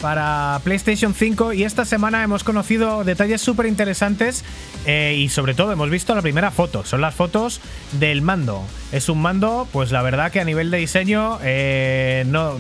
para 0.01 0.59
PlayStation 0.63 1.13
5 1.13 1.53
y 1.53 1.63
esta 1.63 1.85
semana 1.85 2.23
hemos 2.23 2.43
conocido 2.43 3.03
detalles 3.03 3.39
súper 3.39 3.67
interesantes 3.67 4.43
eh, 4.87 5.15
y 5.15 5.29
sobre 5.29 5.53
todo 5.53 5.71
hemos 5.73 5.91
visto 5.91 6.15
la 6.15 6.23
primera 6.23 6.49
foto, 6.49 6.83
son 6.85 7.01
las 7.01 7.13
fotos 7.13 7.61
del 7.99 8.23
mando. 8.23 8.63
Es 8.91 9.09
un 9.09 9.21
mando, 9.21 9.67
pues 9.73 9.91
la 9.91 10.01
verdad 10.01 10.31
que 10.31 10.39
a 10.39 10.45
nivel 10.45 10.71
de 10.71 10.77
diseño 10.77 11.39
eh, 11.43 12.23
no, 12.27 12.53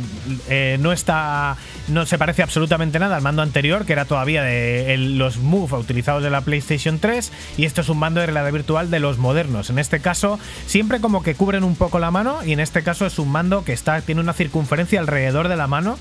eh, 0.49 0.77
no 0.81 0.91
está, 0.91 1.55
no 1.87 2.05
se 2.05 2.17
parece 2.17 2.43
absolutamente 2.43 2.99
nada 2.99 3.15
al 3.15 3.21
mando 3.21 3.41
anterior, 3.41 3.85
que 3.85 3.93
era 3.93 4.03
todavía 4.03 4.43
de 4.43 4.97
los 4.97 5.37
Move 5.37 5.77
utilizados 5.77 6.23
de 6.23 6.29
la 6.29 6.41
PlayStation 6.41 6.99
3, 6.99 7.31
y 7.55 7.63
esto 7.63 7.79
es 7.79 7.87
un 7.87 7.99
mando 7.99 8.19
de 8.19 8.25
realidad 8.25 8.51
virtual 8.51 8.91
de 8.91 8.99
los 8.99 9.17
modernos. 9.19 9.69
En 9.69 9.79
este 9.79 10.01
caso, 10.01 10.37
siempre 10.65 10.99
como 10.99 11.23
que 11.23 11.33
cubren 11.35 11.63
un 11.63 11.77
poco 11.77 11.97
la 11.97 12.11
mano, 12.11 12.43
y 12.43 12.51
en 12.51 12.59
este 12.59 12.83
caso 12.83 13.05
es 13.05 13.19
un 13.19 13.29
mando 13.31 13.63
que 13.63 13.71
está, 13.71 14.01
tiene 14.01 14.19
una 14.19 14.33
circunferencia 14.33 14.99
alrededor 14.99 15.47
de 15.47 15.55
la 15.55 15.67
mano 15.67 15.97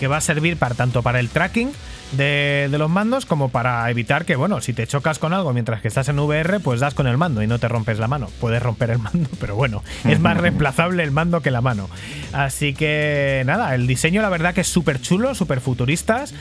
que 0.00 0.08
va 0.08 0.16
a 0.16 0.20
servir 0.20 0.56
para 0.56 0.74
tanto 0.74 1.02
para 1.02 1.20
el 1.20 1.28
tracking 1.28 1.70
de, 2.12 2.68
de 2.70 2.78
los 2.78 2.90
mandos 2.90 3.26
como 3.26 3.50
para 3.50 3.88
evitar 3.90 4.24
que, 4.24 4.36
bueno, 4.36 4.60
si 4.60 4.72
te 4.72 4.86
chocas 4.86 5.18
con 5.18 5.32
algo 5.32 5.52
mientras 5.52 5.82
que 5.82 5.88
estás 5.88 6.08
en 6.08 6.18
VR, 6.18 6.60
pues 6.60 6.80
das 6.80 6.94
con 6.94 7.06
el 7.06 7.16
mando 7.16 7.42
y 7.42 7.46
no 7.46 7.58
te 7.58 7.68
rompes 7.68 7.98
la 7.98 8.08
mano. 8.08 8.28
Puedes 8.40 8.62
romper 8.62 8.90
el 8.90 8.98
mando, 8.98 9.28
pero 9.40 9.56
bueno, 9.56 9.82
es 10.04 10.20
más 10.20 10.36
reemplazable 10.38 11.02
el 11.02 11.10
mando 11.10 11.40
que 11.40 11.50
la 11.50 11.60
mano. 11.60 11.88
Así 12.32 12.74
que 12.74 13.42
nada, 13.46 13.74
el 13.74 13.86
diseño 13.86 14.22
la 14.22 14.28
verdad 14.28 14.54
que 14.54 14.62
es 14.62 14.68
súper 14.68 15.00
chulo, 15.00 15.34
súper 15.34 15.60
futuristas. 15.60 16.34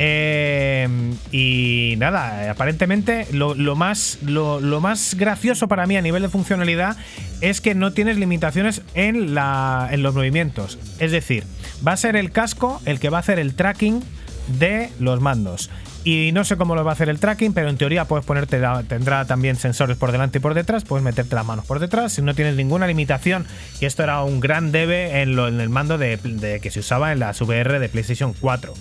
Eh, 0.00 0.86
y 1.32 1.94
nada, 1.98 2.52
aparentemente 2.52 3.26
lo, 3.32 3.54
lo 3.54 3.74
más, 3.74 4.18
lo, 4.22 4.60
lo 4.60 4.80
más 4.80 5.16
gracioso 5.18 5.66
para 5.66 5.86
mí 5.86 5.96
a 5.96 6.02
nivel 6.02 6.22
de 6.22 6.28
funcionalidad 6.28 6.96
es 7.40 7.60
que 7.60 7.74
no 7.74 7.92
tienes 7.92 8.16
limitaciones 8.16 8.82
en, 8.94 9.34
la, 9.34 9.88
en 9.90 10.02
los 10.02 10.14
movimientos. 10.14 10.78
Es 11.00 11.10
decir, 11.10 11.44
va 11.86 11.92
a 11.92 11.96
ser 11.96 12.14
el 12.14 12.30
casco 12.30 12.80
el 12.84 13.00
que 13.00 13.10
va 13.10 13.18
a 13.18 13.20
hacer 13.20 13.40
el 13.40 13.54
tracking 13.54 14.02
de 14.48 14.90
los 14.98 15.20
mandos. 15.20 15.70
Y 16.04 16.30
no 16.32 16.44
sé 16.44 16.56
cómo 16.56 16.74
lo 16.74 16.84
va 16.84 16.92
a 16.92 16.94
hacer 16.94 17.08
el 17.10 17.20
tracking, 17.20 17.52
pero 17.52 17.68
en 17.68 17.76
teoría 17.76 18.06
puedes 18.06 18.24
ponerte, 18.24 18.60
tendrá 18.88 19.26
también 19.26 19.56
sensores 19.56 19.96
por 19.96 20.10
delante 20.12 20.38
y 20.38 20.40
por 20.40 20.54
detrás, 20.54 20.84
puedes 20.84 21.04
meterte 21.04 21.34
las 21.34 21.44
manos 21.44 21.66
por 21.66 21.80
detrás, 21.80 22.12
si 22.12 22.22
no 22.22 22.34
tienes 22.34 22.54
ninguna 22.56 22.86
limitación. 22.86 23.46
Y 23.80 23.84
esto 23.84 24.04
era 24.04 24.22
un 24.22 24.40
gran 24.40 24.72
debe 24.72 25.20
en, 25.20 25.36
lo- 25.36 25.48
en 25.48 25.60
el 25.60 25.68
mando 25.68 25.98
de, 25.98 26.60
que 26.62 26.70
se 26.70 26.80
usaba 26.80 27.12
en 27.12 27.18
las 27.18 27.40
VR 27.42 27.78
de 27.78 27.88
PlayStation 27.88 28.32
4. 28.40 28.72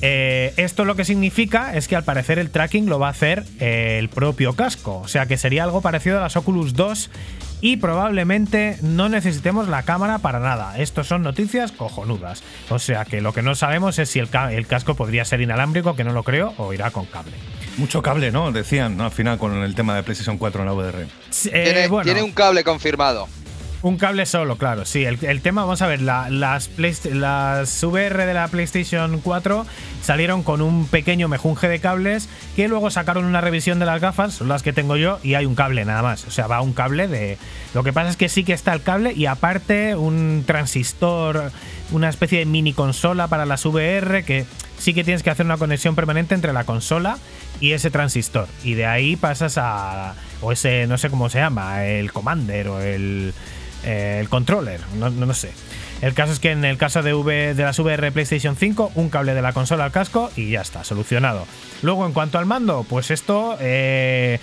Eh, 0.00 0.54
esto 0.56 0.84
lo 0.84 0.94
que 0.94 1.04
significa 1.04 1.74
es 1.74 1.88
que 1.88 1.96
al 1.96 2.04
parecer 2.04 2.38
el 2.38 2.50
tracking 2.50 2.86
lo 2.88 2.98
va 2.98 3.08
a 3.08 3.10
hacer 3.10 3.44
eh, 3.58 3.96
el 3.98 4.08
propio 4.08 4.52
casco, 4.54 4.98
o 5.00 5.08
sea 5.08 5.26
que 5.26 5.36
sería 5.36 5.64
algo 5.64 5.80
parecido 5.80 6.18
a 6.18 6.20
las 6.20 6.36
Oculus 6.36 6.74
2 6.74 7.10
y 7.60 7.78
probablemente 7.78 8.76
no 8.82 9.08
necesitemos 9.08 9.66
la 9.66 9.82
cámara 9.82 10.18
para 10.18 10.38
nada. 10.38 10.78
Estos 10.78 11.08
son 11.08 11.22
noticias 11.22 11.72
cojonudas. 11.72 12.44
O 12.70 12.78
sea 12.78 13.04
que 13.04 13.20
lo 13.20 13.32
que 13.32 13.42
no 13.42 13.56
sabemos 13.56 13.98
es 13.98 14.08
si 14.10 14.20
el, 14.20 14.28
ca- 14.28 14.52
el 14.52 14.68
casco 14.68 14.94
podría 14.94 15.24
ser 15.24 15.40
inalámbrico, 15.40 15.96
que 15.96 16.04
no 16.04 16.12
lo 16.12 16.22
creo, 16.22 16.54
o 16.58 16.72
irá 16.72 16.92
con 16.92 17.06
cable. 17.06 17.32
Mucho 17.76 18.00
cable, 18.00 18.30
¿no? 18.30 18.52
Decían 18.52 18.96
¿no? 18.96 19.06
al 19.06 19.10
final 19.10 19.38
con 19.38 19.60
el 19.64 19.74
tema 19.74 19.96
de 19.96 20.04
PlayStation 20.04 20.38
4 20.38 20.60
en 20.62 20.66
la 20.66 20.72
VR. 20.72 21.02
Eh, 21.02 21.06
tiene, 21.50 21.88
bueno. 21.88 22.04
tiene 22.04 22.22
un 22.22 22.30
cable 22.30 22.62
confirmado. 22.62 23.28
Un 23.80 23.96
cable 23.96 24.26
solo, 24.26 24.56
claro. 24.56 24.84
Sí, 24.84 25.04
el, 25.04 25.18
el 25.24 25.40
tema, 25.40 25.62
vamos 25.62 25.82
a 25.82 25.86
ver, 25.86 26.02
la- 26.02 26.28
las, 26.30 26.68
las 27.12 27.82
VR 27.84 28.26
de 28.26 28.34
la 28.34 28.48
PlayStation 28.48 29.20
4 29.20 29.64
salieron 30.02 30.42
con 30.42 30.62
un 30.62 30.86
pequeño 30.88 31.28
mejunje 31.28 31.68
de 31.68 31.78
cables 31.78 32.28
que 32.56 32.66
luego 32.66 32.90
sacaron 32.90 33.24
una 33.24 33.40
revisión 33.40 33.78
de 33.78 33.86
las 33.86 34.00
gafas, 34.00 34.34
son 34.34 34.48
las 34.48 34.64
que 34.64 34.72
tengo 34.72 34.96
yo, 34.96 35.20
y 35.22 35.34
hay 35.34 35.46
un 35.46 35.54
cable 35.54 35.84
nada 35.84 36.02
más. 36.02 36.24
O 36.26 36.30
sea, 36.32 36.48
va 36.48 36.60
un 36.60 36.72
cable 36.72 37.06
de... 37.06 37.38
Lo 37.72 37.84
que 37.84 37.92
pasa 37.92 38.10
es 38.10 38.16
que 38.16 38.28
sí 38.28 38.42
que 38.42 38.52
está 38.52 38.72
el 38.74 38.82
cable 38.82 39.12
y 39.12 39.26
aparte 39.26 39.94
un 39.94 40.42
transistor, 40.44 41.52
una 41.92 42.08
especie 42.08 42.40
de 42.40 42.46
mini 42.46 42.72
consola 42.72 43.28
para 43.28 43.46
las 43.46 43.64
VR 43.64 44.24
que 44.24 44.44
sí 44.78 44.92
que 44.92 45.04
tienes 45.04 45.22
que 45.22 45.30
hacer 45.30 45.46
una 45.46 45.56
conexión 45.56 45.94
permanente 45.94 46.34
entre 46.34 46.52
la 46.52 46.64
consola 46.64 47.18
y 47.60 47.72
ese 47.72 47.90
transistor. 47.92 48.48
Y 48.64 48.74
de 48.74 48.86
ahí 48.86 49.14
pasas 49.14 49.56
a... 49.56 50.14
o 50.40 50.50
ese, 50.50 50.88
no 50.88 50.98
sé 50.98 51.10
cómo 51.10 51.28
se 51.30 51.38
llama, 51.38 51.84
el 51.84 52.12
Commander 52.12 52.68
o 52.68 52.80
el 52.80 53.32
eh, 53.84 54.18
el 54.20 54.28
controller, 54.28 54.80
no, 54.96 55.10
no, 55.10 55.34
sé. 55.34 55.52
El 56.00 56.14
caso 56.14 56.32
es 56.32 56.40
que 56.40 56.52
en 56.52 56.64
el 56.64 56.76
caso 56.78 57.02
de, 57.02 57.14
V, 57.14 57.54
de 57.54 57.62
las 57.62 57.78
VR 57.78 58.12
PlayStation 58.12 58.56
5, 58.56 58.92
un 58.94 59.08
cable 59.08 59.34
de 59.34 59.42
la 59.42 59.52
consola 59.52 59.84
al 59.84 59.92
casco 59.92 60.30
y 60.36 60.50
ya 60.50 60.60
está, 60.60 60.84
solucionado. 60.84 61.46
Luego, 61.82 62.06
en 62.06 62.12
cuanto 62.12 62.38
al 62.38 62.46
mando, 62.46 62.84
pues 62.88 63.10
esto. 63.10 63.56
eh, 63.60 64.38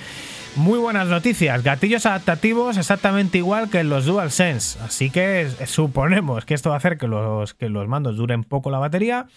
muy 0.55 0.79
buenas 0.79 1.07
noticias, 1.07 1.63
gatillos 1.63 2.05
adaptativos 2.05 2.77
exactamente 2.77 3.37
igual 3.37 3.69
que 3.69 3.79
en 3.79 3.89
los 3.89 4.05
DualSense, 4.05 4.79
así 4.83 5.09
que 5.09 5.49
suponemos 5.65 6.45
que 6.45 6.53
esto 6.53 6.69
va 6.69 6.75
a 6.75 6.77
hacer 6.77 6.97
que 6.97 7.07
los, 7.07 7.53
que 7.53 7.67
los 7.67 7.89
mandos 7.89 8.15
duren 8.15 8.45
poco 8.45 8.71
la 8.71 8.79
batería, 8.79 9.27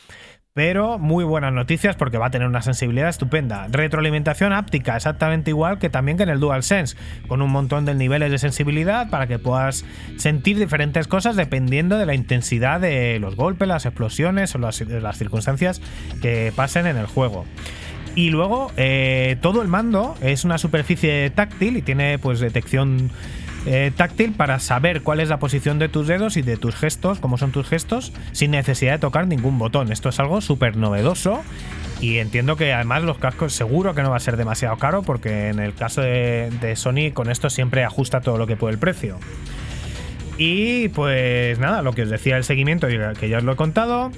pero 0.59 0.98
muy 0.98 1.22
buenas 1.22 1.52
noticias 1.52 1.94
porque 1.94 2.18
va 2.18 2.26
a 2.26 2.30
tener 2.32 2.48
una 2.48 2.62
sensibilidad 2.62 3.09
estupenda. 3.09 3.68
Retroalimentación 3.70 4.52
áptica, 4.52 4.96
exactamente 4.96 5.52
igual 5.52 5.78
que 5.78 5.88
también 5.88 6.20
en 6.20 6.30
el 6.30 6.40
DualSense, 6.40 6.96
con 7.28 7.42
un 7.42 7.52
montón 7.52 7.84
de 7.84 7.94
niveles 7.94 8.32
de 8.32 8.38
sensibilidad 8.38 9.09
para 9.09 9.28
que 9.28 9.38
puedas 9.38 9.84
sentir 10.16 10.59
diferentes 10.59 11.06
cosas 11.06 11.36
dependiendo 11.36 11.96
de 11.96 12.06
la 12.06 12.14
intensidad 12.16 12.80
de 12.80 13.20
los 13.20 13.36
golpes, 13.36 13.68
las 13.68 13.86
explosiones 13.86 14.52
o 14.56 14.59
las, 14.59 14.80
las 14.80 15.16
circunstancias 15.16 15.80
que 16.20 16.52
pasen 16.56 16.88
en 16.88 16.96
el 16.96 17.06
juego. 17.06 17.44
Y 18.16 18.30
luego 18.30 18.72
eh, 18.76 19.36
todo 19.40 19.62
el 19.62 19.68
mando 19.68 20.16
es 20.20 20.44
una 20.44 20.59
superficie 20.59 21.30
táctil 21.30 21.76
y 21.76 21.82
tiene 21.82 22.18
pues 22.18 22.40
detección 22.40 23.12
eh, 23.70 23.92
táctil 23.94 24.32
para 24.32 24.58
saber 24.60 25.02
cuál 25.02 25.20
es 25.20 25.28
la 25.28 25.38
posición 25.38 25.78
de 25.78 25.90
tus 25.90 26.06
dedos 26.06 26.38
y 26.38 26.42
de 26.42 26.56
tus 26.56 26.74
gestos, 26.74 27.18
cómo 27.18 27.36
son 27.36 27.52
tus 27.52 27.68
gestos, 27.68 28.14
sin 28.32 28.52
necesidad 28.52 28.92
de 28.92 28.98
tocar 28.98 29.26
ningún 29.26 29.58
botón. 29.58 29.92
Esto 29.92 30.08
es 30.08 30.18
algo 30.18 30.40
súper 30.40 30.78
novedoso 30.78 31.42
y 32.00 32.16
entiendo 32.16 32.56
que 32.56 32.72
además 32.72 33.02
los 33.02 33.18
cascos 33.18 33.52
seguro 33.52 33.94
que 33.94 34.02
no 34.02 34.10
va 34.10 34.16
a 34.16 34.20
ser 34.20 34.38
demasiado 34.38 34.78
caro 34.78 35.02
porque 35.02 35.48
en 35.48 35.58
el 35.58 35.74
caso 35.74 36.00
de, 36.00 36.50
de 36.62 36.76
Sony 36.76 37.12
con 37.12 37.30
esto 37.30 37.50
siempre 37.50 37.84
ajusta 37.84 38.22
todo 38.22 38.38
lo 38.38 38.46
que 38.46 38.56
puede 38.56 38.72
el 38.72 38.78
precio. 38.78 39.18
Y 40.38 40.88
pues 40.90 41.58
nada, 41.58 41.82
lo 41.82 41.92
que 41.92 42.02
os 42.02 42.10
decía 42.10 42.36
el 42.36 42.44
seguimiento, 42.44 42.86
que 42.86 43.28
ya 43.28 43.38
os 43.38 43.44
lo 43.44 43.52
he 43.52 43.56
contado. 43.56 44.12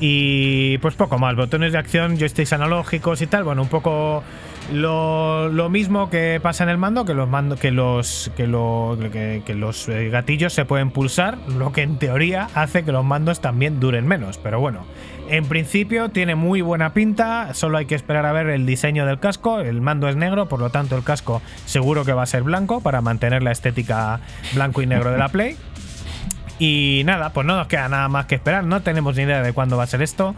Y 0.00 0.78
pues 0.78 0.94
poco 0.94 1.18
más, 1.18 1.36
botones 1.36 1.72
de 1.72 1.78
acción, 1.78 2.18
joysticks 2.18 2.52
analógicos 2.52 3.22
y 3.22 3.26
tal. 3.26 3.44
Bueno, 3.44 3.62
un 3.62 3.68
poco 3.68 4.24
lo, 4.72 5.48
lo 5.48 5.68
mismo 5.68 6.10
que 6.10 6.38
pasa 6.42 6.64
en 6.64 6.70
el 6.70 6.78
mando, 6.78 7.04
que 7.04 7.14
los 7.14 7.28
mando, 7.28 7.56
que 7.56 7.70
los 7.70 8.30
que, 8.36 8.46
lo- 8.46 8.96
que- 9.12 9.42
que 9.44 9.54
los 9.54 9.88
eh, 9.88 10.08
gatillos 10.10 10.52
se 10.52 10.64
pueden 10.64 10.90
pulsar, 10.90 11.38
lo 11.58 11.72
que 11.72 11.82
en 11.82 11.98
teoría 11.98 12.48
hace 12.54 12.84
que 12.84 12.92
los 12.92 13.04
mandos 13.04 13.40
también 13.40 13.80
duren 13.80 14.06
menos. 14.06 14.38
Pero 14.38 14.60
bueno, 14.60 14.86
en 15.28 15.44
principio 15.46 16.08
tiene 16.10 16.34
muy 16.34 16.60
buena 16.60 16.92
pinta, 16.92 17.54
solo 17.54 17.78
hay 17.78 17.86
que 17.86 17.94
esperar 17.94 18.26
a 18.26 18.32
ver 18.32 18.48
el 18.48 18.66
diseño 18.66 19.06
del 19.06 19.18
casco. 19.18 19.60
El 19.60 19.80
mando 19.80 20.08
es 20.08 20.16
negro, 20.16 20.46
por 20.48 20.60
lo 20.60 20.70
tanto 20.70 20.96
el 20.96 21.04
casco 21.04 21.42
seguro 21.66 22.04
que 22.04 22.12
va 22.12 22.22
a 22.22 22.26
ser 22.26 22.42
blanco 22.42 22.80
para 22.80 23.00
mantener 23.00 23.42
la 23.42 23.52
estética 23.52 24.20
blanco 24.54 24.82
y 24.82 24.86
negro 24.86 25.10
de 25.10 25.18
la 25.18 25.28
Play. 25.30 25.56
Y 26.60 27.02
nada, 27.06 27.32
pues 27.32 27.46
no 27.46 27.56
nos 27.56 27.68
queda 27.68 27.88
nada 27.88 28.08
más 28.08 28.26
que 28.26 28.34
esperar. 28.34 28.64
No 28.64 28.82
tenemos 28.82 29.16
ni 29.16 29.22
idea 29.22 29.42
de 29.42 29.54
cuándo 29.54 29.78
va 29.78 29.84
a 29.84 29.86
ser 29.86 30.02
esto. 30.02 30.34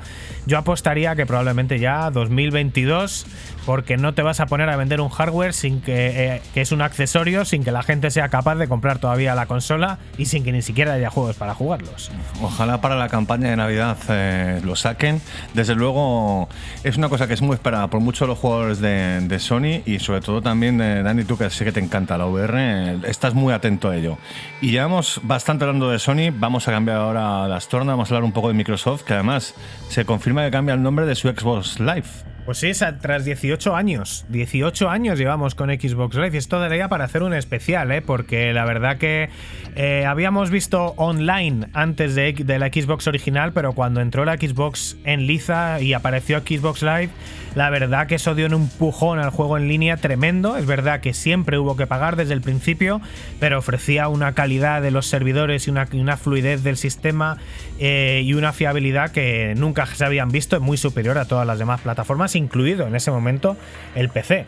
Yo 0.47 0.57
apostaría 0.57 1.17
que 1.17 1.27
probablemente 1.27 1.81
ya 1.81 2.11
2022, 2.11 3.27
porque 3.67 3.97
no 3.97 4.15
te 4.15 4.23
vas 4.23 4.39
a 4.39 4.47
poner 4.47 4.71
a 4.71 4.77
vender 4.77 5.01
un 5.01 5.09
hardware 5.09 5.53
sin 5.53 5.81
que, 5.81 6.35
eh, 6.35 6.43
que 6.55 6.61
es 6.61 6.71
un 6.71 6.81
accesorio, 6.81 7.45
sin 7.45 7.65
que 7.65 7.73
la 7.73 7.83
gente 7.83 8.11
sea 8.13 8.29
capaz 8.29 8.55
de 8.55 8.69
comprar 8.69 8.99
todavía 8.99 9.35
la 9.35 9.47
consola 9.47 9.99
y 10.17 10.27
sin 10.27 10.45
que 10.45 10.53
ni 10.53 10.63
siquiera 10.63 10.93
haya 10.93 11.11
juegos 11.11 11.35
para 11.35 11.55
jugarlos. 11.55 12.13
Ojalá 12.41 12.81
para 12.81 12.95
la 12.95 13.09
campaña 13.09 13.51
de 13.51 13.57
Navidad 13.57 13.99
eh, 14.09 14.61
lo 14.65 14.77
saquen. 14.77 15.21
Desde 15.55 15.75
luego, 15.75 16.49
es 16.85 16.97
una 16.97 17.09
cosa 17.09 17.27
que 17.27 17.35
es 17.35 17.43
muy 17.43 17.55
esperada 17.55 17.89
por 17.89 18.01
muchos 18.01 18.21
de 18.21 18.27
los 18.29 18.39
jugadores 18.39 18.79
de, 18.79 19.21
de 19.23 19.39
Sony 19.41 19.83
y 19.87 19.99
sobre 19.99 20.21
todo 20.21 20.41
también, 20.41 20.81
eh, 20.81 21.03
Dani, 21.03 21.25
tú 21.25 21.37
que 21.37 21.51
sé 21.51 21.65
que 21.65 21.73
te 21.73 21.81
encanta 21.81 22.17
la 22.17 22.27
VR, 22.27 22.55
eh, 22.59 23.01
estás 23.09 23.35
muy 23.35 23.53
atento 23.53 23.91
a 23.91 23.97
ello. 23.97 24.19
Y 24.61 24.71
llevamos 24.71 25.21
bastante 25.25 25.65
hablando 25.65 25.91
de 25.91 25.99
Sony, 25.99 26.12
vamos 26.39 26.69
a 26.69 26.73
cambiar 26.73 26.99
ahora 26.99 27.49
las 27.49 27.69
tornas, 27.69 27.95
vamos 27.95 28.11
a 28.11 28.15
hablar 28.15 28.25
un 28.25 28.33
poco 28.33 28.49
de 28.49 28.55
Microsoft, 28.55 29.03
que 29.03 29.15
además 29.15 29.55
se 29.89 30.05
confirma 30.05 30.45
que 30.45 30.51
cambia 30.51 30.75
el 30.75 30.83
nombre 30.83 31.07
de 31.07 31.15
su 31.15 31.29
Xbox 31.29 31.81
Live. 31.81 32.32
Pues 32.45 32.59
sí, 32.59 32.73
tras 33.01 33.25
18 33.25 33.77
años. 33.77 34.25
18 34.31 34.91
años 34.91 35.17
llevamos 35.17 35.55
con 35.55 35.71
Xbox 35.71 36.17
Live. 36.17 36.31
Y 36.35 36.39
esto 36.39 36.59
daría 36.59 36.89
para 36.89 37.05
hacer 37.05 37.23
un 37.23 37.35
especial, 37.35 37.93
¿eh? 37.93 38.03
Porque 38.03 38.53
la 38.53 38.65
verdad 38.65 38.99
que 38.99 39.29
eh, 39.77 40.05
habíamos 40.07 40.51
visto 40.51 40.95
online 40.97 41.69
antes 41.73 42.17
de, 42.17 42.33
la 42.59 42.67
Xbox 42.67 43.07
original, 43.07 43.53
pero 43.53 43.75
cuando 43.75 44.01
entró 44.01 44.25
la 44.25 44.37
Xbox 44.37 44.97
en 45.05 45.29
liza 45.29 45.81
y 45.81 45.93
apareció 45.93 46.41
Xbox 46.41 46.83
Live, 46.83 47.11
la 47.55 47.71
verdad 47.71 48.07
que 48.09 48.17
eso 48.17 48.35
dio 48.35 48.47
un 48.47 48.55
empujón 48.55 49.21
al 49.21 49.31
juego 49.31 49.57
en 49.57 49.69
línea 49.69 49.97
tremendo. 49.99 50.57
Es 50.57 50.67
verdad 50.67 51.01
que 51.01 51.15
siempre 51.15 51.59
hubo 51.59 51.77
que 51.77 51.87
pagar 51.87 52.17
desde 52.17 52.35
el 52.35 52.41
principio, 52.41 53.01
pero 53.39 53.59
ofrecía 53.59 54.09
una 54.09 54.33
calidad 54.33 54.83
de 54.83 54.91
los 54.91 55.07
servidores 55.07 55.69
y 55.69 55.71
una, 55.71 55.87
y 55.93 56.01
una 56.01 56.17
fluidez 56.17 56.65
del 56.65 56.77
sistema 56.77 57.39
eh, 57.79 58.23
y 58.25 58.35
una 58.35 58.53
fiabilidad 58.53 59.13
que 59.13 59.55
nunca 59.57 59.87
se 59.87 60.05
habían 60.05 60.31
visto, 60.31 60.61
muy 60.61 60.77
superior 60.77 61.19
a 61.19 61.27
todas 61.27 61.47
las 61.47 61.59
demás 61.59 61.81
plataformas, 61.83 62.32
incluido 62.35 62.87
en 62.87 62.95
ese 62.95 63.11
momento 63.11 63.57
el 63.95 64.09
PC. 64.09 64.47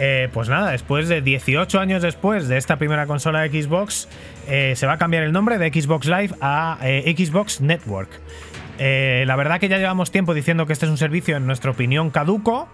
Eh, 0.00 0.28
pues 0.32 0.48
nada, 0.48 0.70
después 0.70 1.08
de 1.08 1.22
18 1.22 1.80
años 1.80 2.02
después 2.02 2.46
de 2.46 2.56
esta 2.56 2.76
primera 2.76 3.06
consola 3.06 3.40
de 3.40 3.62
Xbox, 3.62 4.08
eh, 4.46 4.74
se 4.76 4.86
va 4.86 4.92
a 4.92 4.98
cambiar 4.98 5.24
el 5.24 5.32
nombre 5.32 5.58
de 5.58 5.72
Xbox 5.72 6.06
Live 6.06 6.34
a 6.40 6.78
eh, 6.82 7.14
Xbox 7.16 7.60
Network. 7.60 8.10
La 8.78 9.34
verdad 9.34 9.58
que 9.58 9.68
ya 9.68 9.78
llevamos 9.78 10.12
tiempo 10.12 10.34
diciendo 10.34 10.66
que 10.66 10.72
este 10.72 10.86
es 10.86 10.90
un 10.90 10.98
servicio, 10.98 11.36
en 11.36 11.46
nuestra 11.46 11.72
opinión, 11.72 12.10
caduco. 12.10 12.68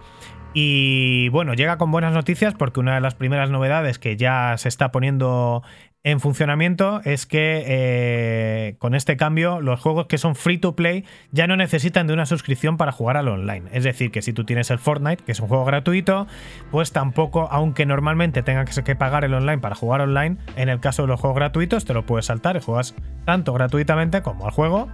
Y 0.53 1.29
bueno, 1.29 1.55
llega 1.55 1.77
con 1.77 1.89
buenas 1.91 2.13
noticias 2.13 2.53
porque 2.53 2.79
una 2.79 2.93
de 2.93 3.01
las 3.01 3.15
primeras 3.15 3.49
novedades 3.49 3.97
que 3.97 4.15
ya 4.15 4.55
se 4.57 4.69
está 4.69 4.91
poniendo 4.91 5.63
en 6.05 6.19
funcionamiento 6.19 7.01
es 7.03 7.25
que 7.25 7.63
eh, 7.65 8.75
con 8.77 8.93
este 8.93 9.17
cambio 9.17 9.59
los 9.59 9.79
juegos 9.79 10.05
que 10.05 10.19
son 10.19 10.35
free 10.35 10.59
to 10.59 10.75
play 10.75 11.03
ya 11.31 11.47
no 11.47 11.57
necesitan 11.57 12.05
de 12.05 12.13
una 12.13 12.27
suscripción 12.27 12.77
para 12.77 12.91
jugar 12.91 13.17
al 13.17 13.27
online. 13.27 13.63
Es 13.73 13.83
decir, 13.83 14.11
que 14.11 14.21
si 14.21 14.31
tú 14.31 14.43
tienes 14.43 14.69
el 14.69 14.77
Fortnite, 14.77 15.23
que 15.23 15.31
es 15.31 15.39
un 15.39 15.47
juego 15.47 15.65
gratuito, 15.65 16.27
pues 16.69 16.91
tampoco, 16.91 17.47
aunque 17.49 17.87
normalmente 17.87 18.43
tengas 18.43 18.79
que 18.79 18.95
pagar 18.95 19.25
el 19.25 19.33
online 19.33 19.57
para 19.57 19.73
jugar 19.73 20.01
online, 20.01 20.37
en 20.55 20.69
el 20.69 20.79
caso 20.79 21.01
de 21.01 21.07
los 21.07 21.19
juegos 21.19 21.37
gratuitos 21.37 21.85
te 21.85 21.95
lo 21.95 22.05
puedes 22.05 22.27
saltar 22.27 22.55
y 22.55 22.59
juegas 22.59 22.93
tanto 23.25 23.51
gratuitamente 23.53 24.21
como 24.21 24.45
al 24.45 24.51
juego 24.51 24.87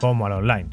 como 0.00 0.26
al 0.26 0.32
online. 0.32 0.66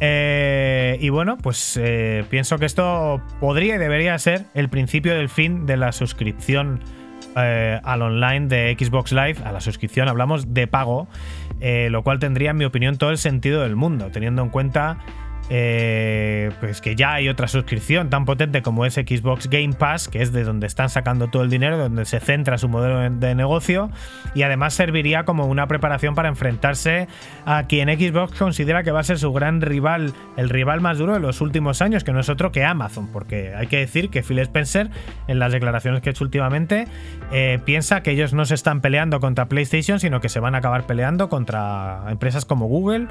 Eh, 0.00 0.98
y 1.00 1.10
bueno, 1.10 1.38
pues 1.38 1.78
eh, 1.80 2.24
pienso 2.28 2.58
que 2.58 2.66
esto 2.66 3.22
podría 3.38 3.76
y 3.76 3.78
debería 3.78 4.18
ser 4.18 4.46
el 4.54 4.68
principio 4.68 5.14
del 5.14 5.28
fin 5.28 5.64
de 5.64 5.76
la 5.76 5.92
suscripción 5.92 6.80
eh, 7.36 7.80
al 7.82 8.02
online 8.02 8.48
de 8.48 8.76
Xbox 8.78 9.12
Live. 9.12 9.36
A 9.44 9.52
la 9.52 9.60
suscripción 9.60 10.08
hablamos 10.08 10.52
de 10.54 10.66
pago, 10.66 11.08
eh, 11.60 11.88
lo 11.90 12.02
cual 12.02 12.18
tendría, 12.18 12.50
en 12.50 12.56
mi 12.56 12.64
opinión, 12.64 12.98
todo 12.98 13.10
el 13.10 13.18
sentido 13.18 13.62
del 13.62 13.76
mundo, 13.76 14.10
teniendo 14.12 14.42
en 14.42 14.50
cuenta 14.50 14.98
eh, 15.54 16.50
pues 16.60 16.80
que 16.80 16.96
ya 16.96 17.12
hay 17.12 17.28
otra 17.28 17.46
suscripción 17.46 18.08
tan 18.08 18.24
potente 18.24 18.62
como 18.62 18.86
es 18.86 18.94
Xbox 18.94 19.50
Game 19.50 19.74
Pass, 19.74 20.08
que 20.08 20.22
es 20.22 20.32
de 20.32 20.44
donde 20.44 20.66
están 20.66 20.88
sacando 20.88 21.28
todo 21.28 21.42
el 21.42 21.50
dinero, 21.50 21.76
donde 21.76 22.06
se 22.06 22.20
centra 22.20 22.56
su 22.56 22.70
modelo 22.70 23.00
de- 23.10 23.34
negocio, 23.34 23.90
y 24.34 24.44
además 24.44 24.72
serviría 24.72 25.26
como 25.26 25.44
una 25.44 25.66
preparación 25.66 26.14
para 26.14 26.30
enfrentarse 26.30 27.06
a 27.44 27.64
quien 27.64 27.90
Xbox 27.90 28.38
considera 28.38 28.82
que 28.82 28.92
va 28.92 29.00
a 29.00 29.04
ser 29.04 29.18
su 29.18 29.30
gran 29.30 29.60
rival, 29.60 30.14
el 30.38 30.48
rival 30.48 30.80
más 30.80 30.96
duro 30.96 31.12
de 31.12 31.20
los 31.20 31.42
últimos 31.42 31.82
años, 31.82 32.02
que 32.02 32.14
no 32.14 32.20
es 32.20 32.30
otro 32.30 32.50
que 32.50 32.64
Amazon, 32.64 33.08
porque 33.12 33.54
hay 33.54 33.66
que 33.66 33.76
decir 33.76 34.08
que 34.08 34.22
Phil 34.22 34.38
Spencer, 34.38 34.88
en 35.28 35.38
las 35.38 35.52
declaraciones 35.52 36.00
que 36.00 36.08
ha 36.08 36.12
hecho 36.12 36.24
últimamente, 36.24 36.86
eh, 37.30 37.58
piensa 37.66 38.02
que 38.02 38.12
ellos 38.12 38.32
no 38.32 38.46
se 38.46 38.54
están 38.54 38.80
peleando 38.80 39.20
contra 39.20 39.48
PlayStation, 39.48 40.00
sino 40.00 40.22
que 40.22 40.30
se 40.30 40.40
van 40.40 40.54
a 40.54 40.58
acabar 40.58 40.86
peleando 40.86 41.28
contra 41.28 42.04
empresas 42.08 42.46
como 42.46 42.68
Google 42.68 43.08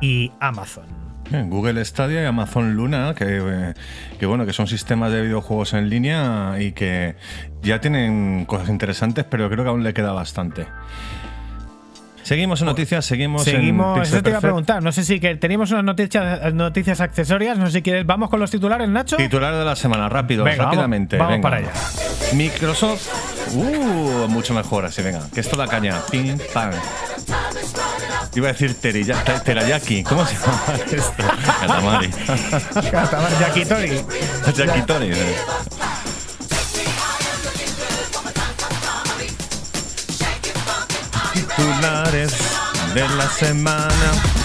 y 0.00 0.32
Amazon. 0.40 1.09
Google 1.30 1.84
Stadia 1.84 2.22
y 2.22 2.26
Amazon 2.26 2.74
Luna, 2.74 3.14
que, 3.14 3.24
eh, 3.28 3.74
que 4.18 4.26
bueno, 4.26 4.46
que 4.46 4.52
son 4.52 4.66
sistemas 4.66 5.12
de 5.12 5.22
videojuegos 5.22 5.74
en 5.74 5.88
línea 5.88 6.56
y 6.58 6.72
que 6.72 7.14
ya 7.62 7.80
tienen 7.80 8.44
cosas 8.46 8.68
interesantes, 8.68 9.24
pero 9.28 9.48
creo 9.50 9.64
que 9.64 9.70
aún 9.70 9.82
le 9.84 9.94
queda 9.94 10.12
bastante. 10.12 10.66
Seguimos 12.22 12.60
en 12.60 12.66
noticias, 12.66 13.04
seguimos, 13.04 13.44
en 13.48 13.56
Seguimos, 13.56 13.98
Pixel 13.98 14.14
eso 14.14 14.22
te 14.22 14.30
iba 14.30 14.38
a 14.38 14.42
preguntar. 14.42 14.82
No 14.82 14.92
sé 14.92 15.02
si 15.04 15.18
que 15.18 15.34
teníamos 15.34 15.72
unas 15.72 15.82
noticias, 15.82 16.54
noticias 16.54 17.00
accesorias. 17.00 17.58
No 17.58 17.66
sé 17.66 17.72
si 17.72 17.82
quieres. 17.82 18.06
Vamos 18.06 18.30
con 18.30 18.38
los 18.38 18.50
titulares, 18.50 18.88
Nacho. 18.88 19.16
Titular 19.16 19.52
de 19.56 19.64
la 19.64 19.74
semana, 19.74 20.08
rápido, 20.08 20.44
Venga, 20.44 20.58
vamos- 20.58 20.74
rápidamente. 20.74 21.16
vamos 21.16 21.32
venga. 21.32 21.42
para 21.42 21.56
allá. 21.56 21.72
Microsoft. 22.34 23.08
Uh, 23.54 24.28
mucho 24.28 24.54
mejor 24.54 24.84
así, 24.84 25.02
venga. 25.02 25.22
Que 25.34 25.40
esto 25.40 25.56
da 25.56 25.66
caña. 25.66 25.96
Pim, 26.10 26.38
pam. 26.54 26.70
Iba 28.34 28.48
a 28.48 28.52
decir 28.52 28.74
terilla- 28.80 29.22
te- 29.24 29.40
terayaki. 29.40 30.04
¿Cómo 30.04 30.24
se 30.26 30.34
llama 30.34 30.62
esto? 30.92 31.24
Katamari. 31.60 32.10
Catamar 32.90 33.32
Yakitori. 33.40 34.04
Yakitori. 34.56 35.10
eh. 35.12 35.36
Titulares 41.32 42.32
de 42.94 43.08
la 43.16 43.28
semana. 43.30 44.39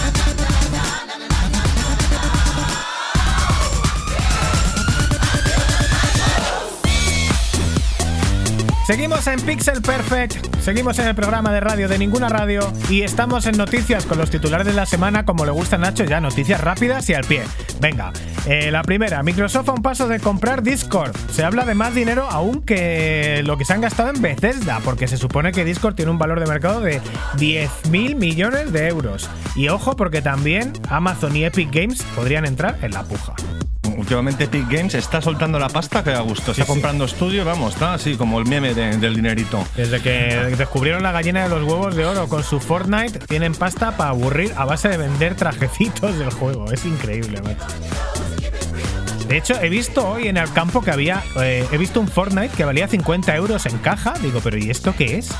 Seguimos 8.86 9.26
en 9.26 9.40
Pixel 9.40 9.82
Perfect, 9.82 10.60
seguimos 10.60 11.00
en 11.00 11.08
el 11.08 11.16
programa 11.16 11.50
de 11.50 11.58
radio 11.58 11.88
de 11.88 11.98
ninguna 11.98 12.28
radio 12.28 12.72
y 12.88 13.02
estamos 13.02 13.44
en 13.46 13.56
noticias 13.56 14.06
con 14.06 14.16
los 14.16 14.30
titulares 14.30 14.64
de 14.64 14.74
la 14.74 14.86
semana 14.86 15.24
como 15.24 15.44
le 15.44 15.50
gusta 15.50 15.74
a 15.74 15.80
Nacho, 15.80 16.04
ya 16.04 16.20
noticias 16.20 16.60
rápidas 16.60 17.10
y 17.10 17.14
al 17.14 17.24
pie. 17.24 17.42
Venga, 17.80 18.12
eh, 18.46 18.70
la 18.70 18.82
primera, 18.82 19.24
Microsoft 19.24 19.70
a 19.70 19.72
un 19.72 19.82
paso 19.82 20.06
de 20.06 20.20
comprar 20.20 20.62
Discord. 20.62 21.16
Se 21.32 21.42
habla 21.42 21.64
de 21.64 21.74
más 21.74 21.96
dinero 21.96 22.28
aún 22.30 22.62
que 22.62 23.42
lo 23.44 23.58
que 23.58 23.64
se 23.64 23.72
han 23.72 23.80
gastado 23.80 24.10
en 24.10 24.22
Bethesda, 24.22 24.78
porque 24.84 25.08
se 25.08 25.16
supone 25.16 25.50
que 25.50 25.64
Discord 25.64 25.96
tiene 25.96 26.12
un 26.12 26.18
valor 26.18 26.38
de 26.38 26.46
mercado 26.46 26.80
de 26.80 27.00
10 27.38 27.90
mil 27.90 28.14
millones 28.14 28.72
de 28.72 28.86
euros. 28.86 29.28
Y 29.56 29.68
ojo, 29.68 29.96
porque 29.96 30.22
también 30.22 30.72
Amazon 30.88 31.34
y 31.34 31.44
Epic 31.44 31.72
Games 31.72 32.04
podrían 32.14 32.46
entrar 32.46 32.78
en 32.82 32.92
la 32.92 33.02
puja. 33.02 33.34
Últimamente 33.96 34.44
Epic 34.44 34.68
Games 34.70 34.94
está 34.94 35.20
soltando 35.20 35.58
la 35.58 35.68
pasta 35.68 36.02
que 36.04 36.10
a 36.10 36.20
gusto. 36.20 36.50
Está 36.52 36.64
sí. 36.64 36.68
comprando 36.68 37.04
estudio, 37.04 37.44
vamos, 37.44 37.74
está 37.74 37.94
así 37.94 38.16
como 38.16 38.38
el 38.38 38.46
meme 38.46 38.74
de- 38.74 38.96
del 38.98 39.14
dinerito. 39.14 39.64
Desde 39.76 40.00
que 40.00 40.10
descubrieron 40.56 41.02
la 41.02 41.12
gallina 41.12 41.44
de 41.44 41.48
los 41.48 41.62
huevos 41.62 41.94
de 41.96 42.04
oro 42.06 42.28
con 42.28 42.42
su 42.44 42.60
Fortnite, 42.60 43.18
tienen 43.20 43.54
pasta 43.54 43.96
para 43.96 44.10
aburrir 44.10 44.52
a 44.56 44.64
base 44.64 44.88
de 44.88 44.96
vender 44.96 45.34
trajecitos 45.34 46.18
del 46.18 46.30
juego. 46.30 46.70
Es 46.72 46.84
increíble, 46.84 47.40
macho. 47.42 47.64
De 49.28 49.36
hecho, 49.38 49.60
he 49.60 49.68
visto 49.68 50.06
hoy 50.08 50.28
en 50.28 50.36
el 50.36 50.52
campo 50.52 50.82
que 50.82 50.90
había. 50.92 51.22
eh, 51.40 51.66
he 51.72 51.78
visto 51.78 52.00
un 52.00 52.06
Fortnite 52.08 52.50
que 52.56 52.64
valía 52.64 52.86
50 52.86 53.34
euros 53.34 53.66
en 53.66 53.76
caja. 53.78 54.14
Digo, 54.22 54.40
¿pero 54.42 54.56
y 54.56 54.70
esto 54.70 54.94
qué 54.96 55.18
es? 55.18 55.30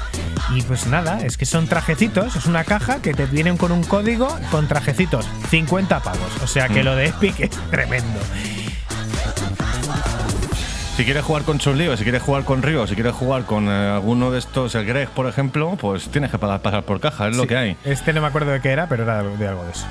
Y 0.54 0.62
pues 0.62 0.86
nada, 0.86 1.20
es 1.24 1.36
que 1.36 1.46
son 1.46 1.68
trajecitos. 1.68 2.34
Es 2.34 2.46
una 2.46 2.64
caja 2.64 3.00
que 3.00 3.14
te 3.14 3.26
vienen 3.26 3.56
con 3.56 3.70
un 3.70 3.84
código 3.84 4.28
con 4.50 4.66
trajecitos. 4.66 5.28
50 5.50 6.00
pavos. 6.00 6.42
O 6.42 6.46
sea 6.48 6.68
que 6.68 6.82
lo 6.82 6.96
de 6.96 7.06
Epic 7.06 7.38
es 7.40 7.50
tremendo. 7.70 8.18
Si 10.96 11.04
quieres 11.04 11.24
jugar 11.24 11.42
con 11.42 11.58
Chun-Li 11.58 11.94
si 11.96 12.04
quieres 12.04 12.22
jugar 12.22 12.44
con 12.44 12.62
Ryo, 12.62 12.86
si 12.86 12.94
quieres 12.94 13.12
jugar 13.12 13.44
con 13.44 13.68
eh, 13.68 13.70
alguno 13.90 14.30
de 14.30 14.38
estos, 14.38 14.74
el 14.76 14.86
Greg, 14.86 15.10
por 15.10 15.26
ejemplo, 15.26 15.76
pues 15.78 16.08
tienes 16.08 16.30
que 16.30 16.38
pagar, 16.38 16.60
pasar 16.62 16.84
por 16.84 17.00
caja, 17.00 17.28
es 17.28 17.36
lo 17.36 17.46
que 17.46 17.54
hay. 17.54 17.76
Este 17.84 18.14
no 18.14 18.22
me 18.22 18.28
acuerdo 18.28 18.50
de 18.50 18.60
qué 18.62 18.70
era, 18.70 18.88
pero 18.88 19.02
era 19.02 19.22
de 19.22 19.46
algo 19.46 19.64
de 19.64 19.72
eso. 19.72 19.84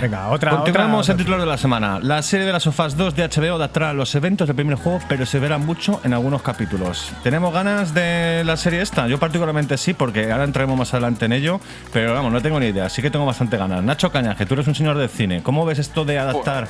Venga, 0.00 0.28
otra. 0.28 0.50
Continuamos 0.50 1.06
otra, 1.06 1.12
el 1.12 1.18
titular 1.18 1.40
de 1.40 1.46
la 1.46 1.56
semana. 1.56 1.98
La 2.00 2.22
serie 2.22 2.46
de 2.46 2.52
las 2.52 2.62
sofás 2.62 2.96
2 2.96 3.14
de 3.14 3.28
HBO 3.28 3.54
adaptará 3.54 3.92
los 3.92 4.14
eventos 4.14 4.46
del 4.46 4.56
primer 4.56 4.76
juego, 4.76 5.00
pero 5.08 5.24
se 5.26 5.38
verá 5.38 5.58
mucho 5.58 6.00
en 6.04 6.12
algunos 6.12 6.42
capítulos. 6.42 7.12
¿Tenemos 7.22 7.52
ganas 7.52 7.94
de 7.94 8.42
la 8.44 8.56
serie 8.56 8.82
esta? 8.82 9.06
Yo 9.08 9.18
particularmente 9.18 9.78
sí, 9.78 9.94
porque 9.94 10.30
ahora 10.30 10.44
entraremos 10.44 10.78
más 10.78 10.92
adelante 10.92 11.24
en 11.24 11.32
ello, 11.32 11.60
pero 11.92 12.12
vamos, 12.12 12.32
no 12.32 12.42
tengo 12.42 12.60
ni 12.60 12.66
idea, 12.66 12.88
sí 12.88 13.02
que 13.02 13.10
tengo 13.10 13.26
bastante 13.26 13.56
ganas. 13.56 13.82
Nacho 13.82 14.10
Cañaje, 14.10 14.46
tú 14.46 14.54
eres 14.54 14.66
un 14.66 14.74
señor 14.74 14.98
del 14.98 15.08
cine, 15.08 15.42
¿cómo 15.42 15.64
ves 15.64 15.78
esto 15.78 16.04
de 16.04 16.18
adaptar 16.18 16.68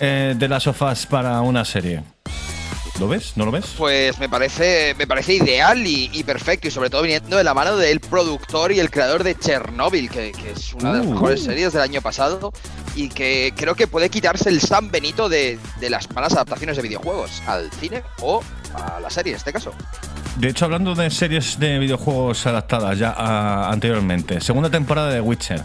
eh, 0.00 0.34
de 0.36 0.48
las 0.48 0.64
sofás 0.64 1.06
para 1.06 1.40
una 1.40 1.64
serie? 1.64 2.02
¿Lo 2.98 3.08
ves? 3.08 3.34
¿No 3.36 3.44
lo 3.44 3.50
ves? 3.50 3.74
Pues 3.76 4.18
me 4.18 4.28
parece, 4.28 4.94
me 4.96 5.06
parece 5.06 5.34
ideal 5.34 5.86
y, 5.86 6.08
y 6.12 6.24
perfecto, 6.24 6.68
y 6.68 6.70
sobre 6.70 6.88
todo 6.88 7.02
viniendo 7.02 7.36
de 7.36 7.44
la 7.44 7.52
mano 7.52 7.76
del 7.76 8.00
productor 8.00 8.72
y 8.72 8.80
el 8.80 8.90
creador 8.90 9.22
de 9.22 9.34
Chernobyl, 9.34 10.08
que, 10.08 10.32
que 10.32 10.52
es 10.52 10.72
una 10.72 10.92
de 10.92 10.98
las 10.98 11.06
Uh. 11.06 11.10
mejores 11.10 11.44
series 11.44 11.74
del 11.74 11.82
año 11.82 12.00
pasado, 12.00 12.52
y 12.94 13.10
que 13.10 13.52
creo 13.54 13.74
que 13.74 13.86
puede 13.86 14.08
quitarse 14.08 14.48
el 14.48 14.62
San 14.62 14.90
Benito 14.90 15.28
de, 15.28 15.58
de 15.78 15.90
las 15.90 16.10
malas 16.12 16.32
adaptaciones 16.32 16.76
de 16.76 16.82
videojuegos 16.82 17.42
al 17.46 17.70
cine 17.72 18.02
o 18.22 18.42
a 18.74 18.98
la 18.98 19.10
serie 19.10 19.32
en 19.32 19.36
este 19.36 19.52
caso. 19.52 19.74
De 20.36 20.48
hecho, 20.48 20.64
hablando 20.64 20.94
de 20.94 21.10
series 21.10 21.58
de 21.58 21.78
videojuegos 21.78 22.46
adaptadas 22.46 22.98
ya 22.98 23.14
ah, 23.16 23.70
anteriormente, 23.70 24.40
segunda 24.40 24.70
temporada 24.70 25.10
de 25.10 25.20
Witcher. 25.20 25.62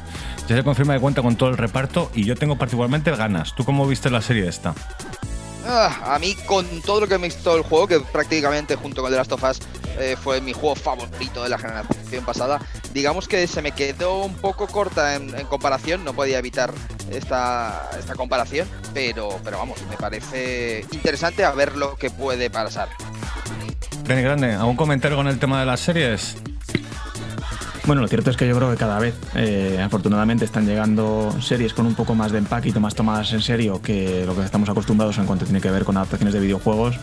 Ya 0.49 0.57
se 0.57 0.63
confirma 0.63 0.95
que 0.95 0.99
cuenta 0.99 1.21
con 1.21 1.37
todo 1.37 1.49
el 1.49 1.57
reparto 1.57 2.11
y 2.13 2.25
yo 2.25 2.35
tengo 2.35 2.57
particularmente 2.57 3.11
ganas. 3.15 3.55
¿Tú 3.55 3.63
cómo 3.63 3.87
viste 3.87 4.09
la 4.09 4.21
serie 4.21 4.47
esta? 4.49 4.73
Ah, 5.65 6.15
a 6.15 6.19
mí, 6.19 6.35
con 6.45 6.65
todo 6.81 7.01
lo 7.01 7.07
que 7.07 7.17
me 7.17 7.27
visto 7.27 7.55
el 7.55 7.63
juego, 7.63 7.87
que 7.87 7.99
prácticamente 7.99 8.75
junto 8.75 9.01
con 9.01 9.11
The 9.11 9.17
Last 9.17 9.31
of 9.31 9.43
Us 9.43 9.59
eh, 9.99 10.15
fue 10.21 10.41
mi 10.41 10.53
juego 10.53 10.75
favorito 10.75 11.43
de 11.43 11.49
la 11.49 11.57
generación 11.57 12.25
pasada, 12.25 12.59
digamos 12.93 13.27
que 13.27 13.45
se 13.47 13.61
me 13.61 13.71
quedó 13.71 14.23
un 14.23 14.35
poco 14.35 14.67
corta 14.67 15.15
en, 15.15 15.37
en 15.37 15.45
comparación, 15.47 16.03
no 16.03 16.13
podía 16.13 16.39
evitar 16.39 16.73
esta, 17.11 17.89
esta 17.97 18.15
comparación, 18.15 18.67
pero, 18.93 19.39
pero 19.43 19.57
vamos, 19.59 19.79
me 19.89 19.97
parece 19.97 20.85
interesante 20.91 21.45
a 21.45 21.51
ver 21.51 21.75
lo 21.75 21.95
que 21.95 22.09
puede 22.09 22.49
pasar. 22.49 22.89
Benny 24.05 24.23
Grande, 24.23 24.53
¿algún 24.53 24.75
comentario 24.75 25.15
con 25.15 25.27
el 25.27 25.39
tema 25.39 25.59
de 25.59 25.65
las 25.65 25.79
series? 25.79 26.37
Bueno, 27.85 28.03
lo 28.03 28.07
cierto 28.07 28.29
es 28.29 28.37
que 28.37 28.47
yo 28.47 28.55
creo 28.55 28.69
que 28.69 28.77
cada 28.77 28.99
vez, 28.99 29.15
eh, 29.35 29.81
afortunadamente, 29.83 30.45
están 30.45 30.67
llegando 30.67 31.35
series 31.41 31.73
con 31.73 31.87
un 31.87 31.95
poco 31.95 32.13
más 32.13 32.31
de 32.31 32.37
empaque 32.37 32.69
y 32.69 32.79
más 32.79 32.93
tomadas 32.93 33.33
en 33.33 33.41
serio 33.41 33.81
que 33.81 34.23
lo 34.25 34.35
que 34.35 34.43
estamos 34.43 34.69
acostumbrados 34.69 35.17
en 35.17 35.25
cuanto 35.25 35.45
tiene 35.45 35.61
que 35.61 35.71
ver 35.71 35.83
con 35.83 35.97
adaptaciones 35.97 36.33
de 36.33 36.39
videojuegos. 36.39 36.99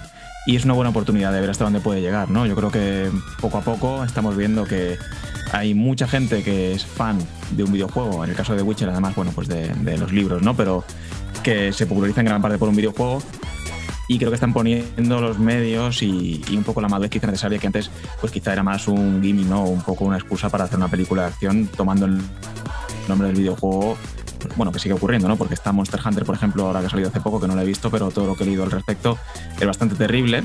Y 0.47 0.55
es 0.55 0.65
una 0.65 0.75
buena 0.75 0.91
oportunidad 0.91 1.33
de 1.33 1.41
ver 1.41 1.51
hasta 1.51 1.65
dónde 1.65 1.81
puede 1.81 2.01
llegar, 2.01 2.31
¿no? 2.31 2.47
Yo 2.47 2.55
creo 2.55 2.71
que 2.71 3.11
poco 3.41 3.59
a 3.59 3.61
poco 3.61 4.05
estamos 4.05 4.37
viendo 4.37 4.65
que 4.65 4.97
hay 5.53 5.75
mucha 5.75 6.07
gente 6.07 6.45
que 6.45 6.73
es 6.73 6.87
fan 6.87 7.19
de 7.51 7.65
un 7.65 7.73
videojuego, 7.73 8.23
en 8.23 8.31
el 8.31 8.37
caso 8.37 8.55
de 8.55 8.63
Witcher, 8.63 8.89
además, 8.89 9.15
bueno, 9.17 9.33
pues 9.35 9.49
de, 9.49 9.69
de 9.75 9.99
los 9.99 10.13
libros, 10.13 10.43
¿no? 10.43 10.55
Pero 10.57 10.85
que 11.43 11.73
se 11.73 11.87
populariza 11.87 12.21
en 12.21 12.27
gran 12.27 12.41
parte 12.41 12.57
por 12.57 12.69
un 12.69 12.77
videojuego 12.77 13.21
y 14.09 14.19
creo 14.19 14.31
que 14.31 14.37
están 14.37 14.55
poniendo 14.55 15.21
los 15.21 15.39
medios 15.39 16.03
y, 16.03 16.43
un 16.51 16.65
poco 16.65 16.81
la 16.81 16.89
madurez 16.89 17.11
quizá 17.11 17.27
necesaria 17.27 17.59
que 17.59 17.67
antes 17.67 17.91
pues 18.21 18.33
quizá 18.33 18.55
era 18.55 18.63
más 18.63 18.89
un 18.89 19.23
gimmick, 19.23 19.47
¿no? 19.47 19.65
Un 19.65 19.83
poco 19.83 20.07
una 20.07 20.17
excusa 20.17 20.49
para 20.49 20.65
hacer 20.65 20.79
una 20.79 20.89
película 20.89 21.23
de 21.23 21.29
acción 21.29 21.69
tomando 21.77 22.07
el 22.07 22.19
nombre 23.07 23.29
del 23.29 23.37
videojuego. 23.37 23.97
Bueno, 24.57 24.73
que 24.73 24.79
sigue 24.79 24.95
ocurriendo, 24.95 25.29
¿no? 25.29 25.37
Porque 25.37 25.55
está 25.55 25.73
Monster 25.73 26.01
Hunter, 26.05 26.25
por 26.25 26.35
ejemplo, 26.35 26.67
ahora 26.67 26.81
que 26.81 26.87
ha 26.87 26.91
salido 26.91 27.09
hace 27.09 27.21
poco, 27.21 27.41
que 27.41 27.49
no 27.49 27.55
lo 27.55 27.61
he 27.61 27.65
visto, 27.67 27.91
pero 27.91 28.11
todo 28.11 28.27
lo 28.27 28.35
que 28.35 28.45
he 28.45 28.47
leído 28.47 28.63
al 28.63 28.71
respecto 28.71 29.19
es 29.59 29.67
bastante 29.67 29.97
terrible. 29.97 30.45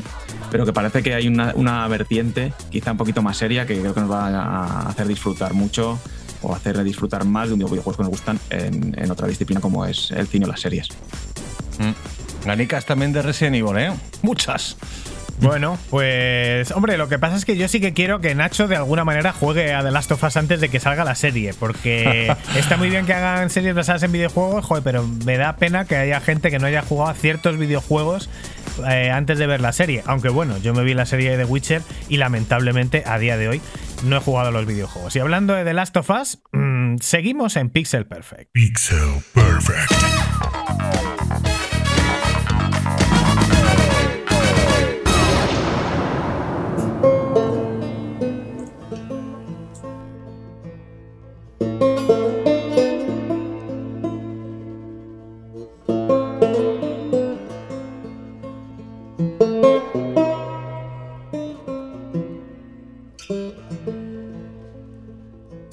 Pero 0.51 0.66
que 0.66 0.74
parece 0.74 1.03
que 1.03 1.14
hay 1.14 1.28
una, 1.28 1.53
una 1.55 1.88
vertiente, 1.88 2.53
quizá 2.70 2.91
un 2.91 2.97
poquito 2.97 3.22
más 3.22 3.38
seria, 3.38 3.66
que 3.66 3.80
creo 3.80 3.93
que 3.93 4.01
nos 4.01 4.11
va 4.11 4.28
a 4.28 4.89
hacer 4.89 5.07
disfrutar 5.07 5.53
mucho 5.53 5.99
o 6.41 6.53
hacer 6.53 6.84
disfrutar 6.84 7.24
más 7.24 7.47
de 7.47 7.53
un 7.53 7.59
videojuego 7.59 7.93
que 7.95 8.03
nos 8.03 8.09
gustan 8.09 8.39
en, 8.49 8.99
en 8.99 9.11
otra 9.11 9.28
disciplina 9.28 9.61
como 9.61 9.86
es 9.86 10.11
el 10.11 10.28
cine 10.28 10.45
o 10.45 10.49
las 10.49 10.59
series. 10.59 10.89
Mm. 11.80 12.22
Ganicas 12.45 12.85
también 12.85 13.13
de 13.13 13.21
Resident 13.21 13.55
Evil, 13.55 13.77
¿eh? 13.77 13.91
Muchas. 14.21 14.77
Bueno, 15.39 15.77
pues 15.89 16.71
hombre, 16.71 16.97
lo 16.97 17.09
que 17.09 17.19
pasa 17.19 17.35
es 17.35 17.43
que 17.43 17.57
yo 17.57 17.67
sí 17.67 17.81
que 17.81 17.93
quiero 17.93 18.21
que 18.21 18.33
Nacho 18.35 18.67
de 18.67 18.75
alguna 18.75 19.03
manera 19.03 19.33
juegue 19.33 19.73
a 19.73 19.83
The 19.83 19.91
Last 19.91 20.11
of 20.11 20.23
Us 20.23 20.37
antes 20.37 20.61
de 20.61 20.69
que 20.69 20.79
salga 20.79 21.03
la 21.03 21.15
serie, 21.15 21.53
porque 21.53 22.33
está 22.55 22.77
muy 22.77 22.89
bien 22.89 23.05
que 23.05 23.13
hagan 23.13 23.49
series 23.49 23.75
basadas 23.75 24.03
en 24.03 24.11
videojuegos, 24.11 24.63
joder, 24.63 24.83
pero 24.83 25.05
me 25.25 25.37
da 25.37 25.57
pena 25.57 25.85
que 25.85 25.95
haya 25.95 26.21
gente 26.21 26.49
que 26.49 26.59
no 26.59 26.67
haya 26.67 26.81
jugado 26.81 27.09
a 27.09 27.13
ciertos 27.13 27.57
videojuegos 27.57 28.29
eh, 28.87 29.11
antes 29.11 29.37
de 29.37 29.47
ver 29.47 29.59
la 29.59 29.73
serie. 29.73 30.03
Aunque 30.05 30.29
bueno, 30.29 30.57
yo 30.59 30.73
me 30.73 30.83
vi 30.83 30.93
la 30.93 31.05
serie 31.05 31.35
de 31.35 31.45
Witcher 31.45 31.81
y 32.09 32.17
lamentablemente 32.17 33.03
a 33.05 33.17
día 33.17 33.35
de 33.35 33.49
hoy 33.49 33.61
no 34.03 34.17
he 34.17 34.19
jugado 34.19 34.49
a 34.49 34.51
los 34.51 34.65
videojuegos. 34.65 35.15
Y 35.15 35.19
hablando 35.19 35.53
de 35.55 35.63
The 35.63 35.73
Last 35.73 35.97
of 35.97 36.09
Us, 36.09 36.39
mm, 36.53 36.97
seguimos 36.99 37.55
en 37.55 37.69
Pixel 37.69 38.05
Perfect. 38.05 38.51
Pixel 38.53 39.23
Perfect. 39.33 41.12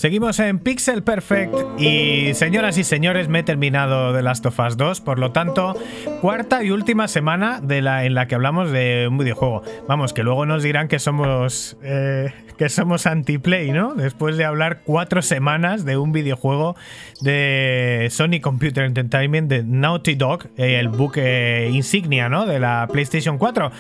Seguimos 0.01 0.39
en 0.39 0.61
Pixel 0.61 1.03
Perfect 1.03 1.53
y 1.79 2.33
señoras 2.33 2.79
y 2.79 2.85
señores 2.85 3.29
me 3.29 3.41
he 3.41 3.43
terminado 3.43 4.15
The 4.15 4.23
Last 4.23 4.47
of 4.47 4.59
Us 4.59 4.79
2, 4.79 5.03
por 5.03 5.19
lo 5.19 5.33
tanto, 5.33 5.77
cuarta 6.23 6.65
y 6.65 6.71
última 6.71 7.07
semana 7.07 7.61
de 7.61 7.81
en 7.81 8.15
la 8.15 8.27
que 8.27 8.35
hablamos 8.35 8.71
de 8.71 9.09
un 9.11 9.19
videojuego. 9.19 9.61
Vamos, 9.89 10.15
que 10.15 10.23
luego 10.23 10.47
nos 10.47 10.63
dirán 10.63 10.89
que 10.89 10.99
somos 10.99 11.77
eh, 11.83 12.33
que 12.57 12.71
somos 12.71 13.07
anti-play, 13.07 13.73
¿no? 13.73 13.95
Después 13.95 14.39
de 14.39 14.47
hablar 14.47 14.81
cuatro 14.85 15.21
semanas 15.21 15.85
de 15.85 15.99
un 15.99 16.13
videojuego 16.13 16.77
de 17.21 18.09
Sony 18.11 18.41
Computer 18.41 18.85
Entertainment 18.85 19.51
de 19.51 19.65
Naughty 19.65 20.15
Dog, 20.15 20.47
eh, 20.57 20.79
el 20.81 20.89
buque 20.89 21.69
insignia, 21.71 22.31
¿no? 22.31 22.47
De 22.47 22.59
la 22.59 22.89
PlayStation 22.91 23.37
4. 23.37 23.71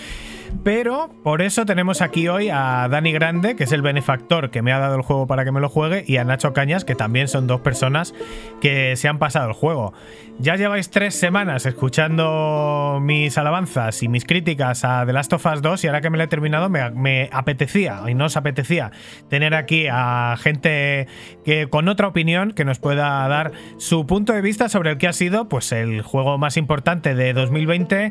Pero 0.64 1.11
por 1.22 1.42
eso 1.42 1.64
tenemos 1.64 2.03
aquí 2.03 2.28
hoy 2.28 2.51
a 2.51 2.86
Dani 2.90 3.12
Grande, 3.12 3.57
que 3.57 3.64
es 3.64 3.72
el 3.72 3.82
benefactor 3.82 4.51
que 4.51 4.62
me 4.62 4.72
ha 4.72 4.78
dado 4.78 4.96
el 4.96 5.03
juego 5.03 5.26
para 5.26 5.44
que 5.44 5.53
me 5.53 5.61
lo 5.61 5.68
juegue, 5.68 6.05
y 6.07 6.18
a 6.18 6.24
Nacho 6.24 6.53
Cañas, 6.53 6.84
que 6.84 6.94
también 6.94 7.28
son 7.28 7.46
dos 7.46 7.61
personas 7.61 8.14
que 8.61 8.94
se 8.96 9.09
han 9.09 9.18
pasado 9.18 9.48
el 9.48 9.55
juego. 9.55 9.94
Ya 10.38 10.57
lleváis 10.57 10.88
tres 10.88 11.14
semanas 11.14 11.66
escuchando 11.66 12.98
mis 13.03 13.36
alabanzas 13.36 14.03
y 14.03 14.09
mis 14.09 14.24
críticas 14.24 14.84
a 14.84 15.05
The 15.05 15.12
Last 15.12 15.32
of 15.34 15.44
Us 15.44 15.61
2 15.61 15.84
y 15.84 15.86
ahora 15.86 16.01
que 16.01 16.09
me 16.09 16.16
lo 16.16 16.24
he 16.24 16.28
terminado 16.28 16.70
me, 16.70 17.28
apetecía, 17.30 18.01
y 18.09 18.14
no 18.14 18.24
os 18.24 18.38
apetecía, 18.38 18.90
tener 19.28 19.55
aquí 19.55 19.86
a 19.90 20.36
gente 20.38 21.09
que 21.44 21.68
con 21.68 21.88
otra 21.88 22.09
opinión 22.09 22.53
que 22.53 22.64
nos 22.64 22.78
pueda 22.78 23.28
dar 23.28 23.53
su 23.76 24.07
punto 24.07 24.32
de 24.32 24.40
vista 24.40 24.70
sobre 24.70 24.92
el 24.92 24.98
que 24.98 25.09
ha 25.09 25.12
sido 25.12 25.48
pues 25.48 25.72
el 25.72 26.01
juego 26.01 26.38
más 26.38 26.57
importante 26.57 27.14
de 27.14 27.34
2020 27.34 28.11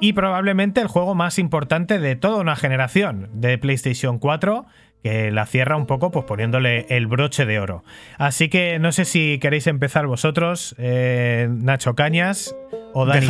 y 0.00 0.14
probablemente 0.14 0.80
el 0.80 0.88
juego 0.88 1.14
más 1.14 1.38
importante 1.38 1.75
de 1.76 2.16
toda 2.16 2.40
una 2.40 2.56
generación 2.56 3.28
de 3.34 3.58
PlayStation 3.58 4.18
4 4.18 4.64
que 5.08 5.30
la 5.30 5.46
cierra 5.46 5.76
un 5.76 5.86
poco 5.86 6.10
pues 6.10 6.24
poniéndole 6.24 6.86
el 6.88 7.06
broche 7.06 7.46
de 7.46 7.60
oro. 7.60 7.84
Así 8.18 8.48
que 8.48 8.78
no 8.78 8.90
sé 8.92 9.04
si 9.04 9.38
queréis 9.38 9.66
empezar 9.66 10.06
vosotros, 10.06 10.74
eh, 10.78 11.48
Nacho 11.50 11.94
Cañas 11.94 12.54
o 12.92 13.04
Dani 13.04 13.26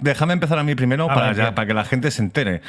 déjame 0.00 0.34
empezar 0.34 0.58
a 0.58 0.62
mí 0.62 0.74
primero 0.74 1.06
Ah, 1.10 1.14
para, 1.14 1.32
ya- 1.32 1.54
que 1.66 1.74
la 1.74 1.84
gente 1.84 2.10
se 2.10 2.22
entere. 2.22 2.60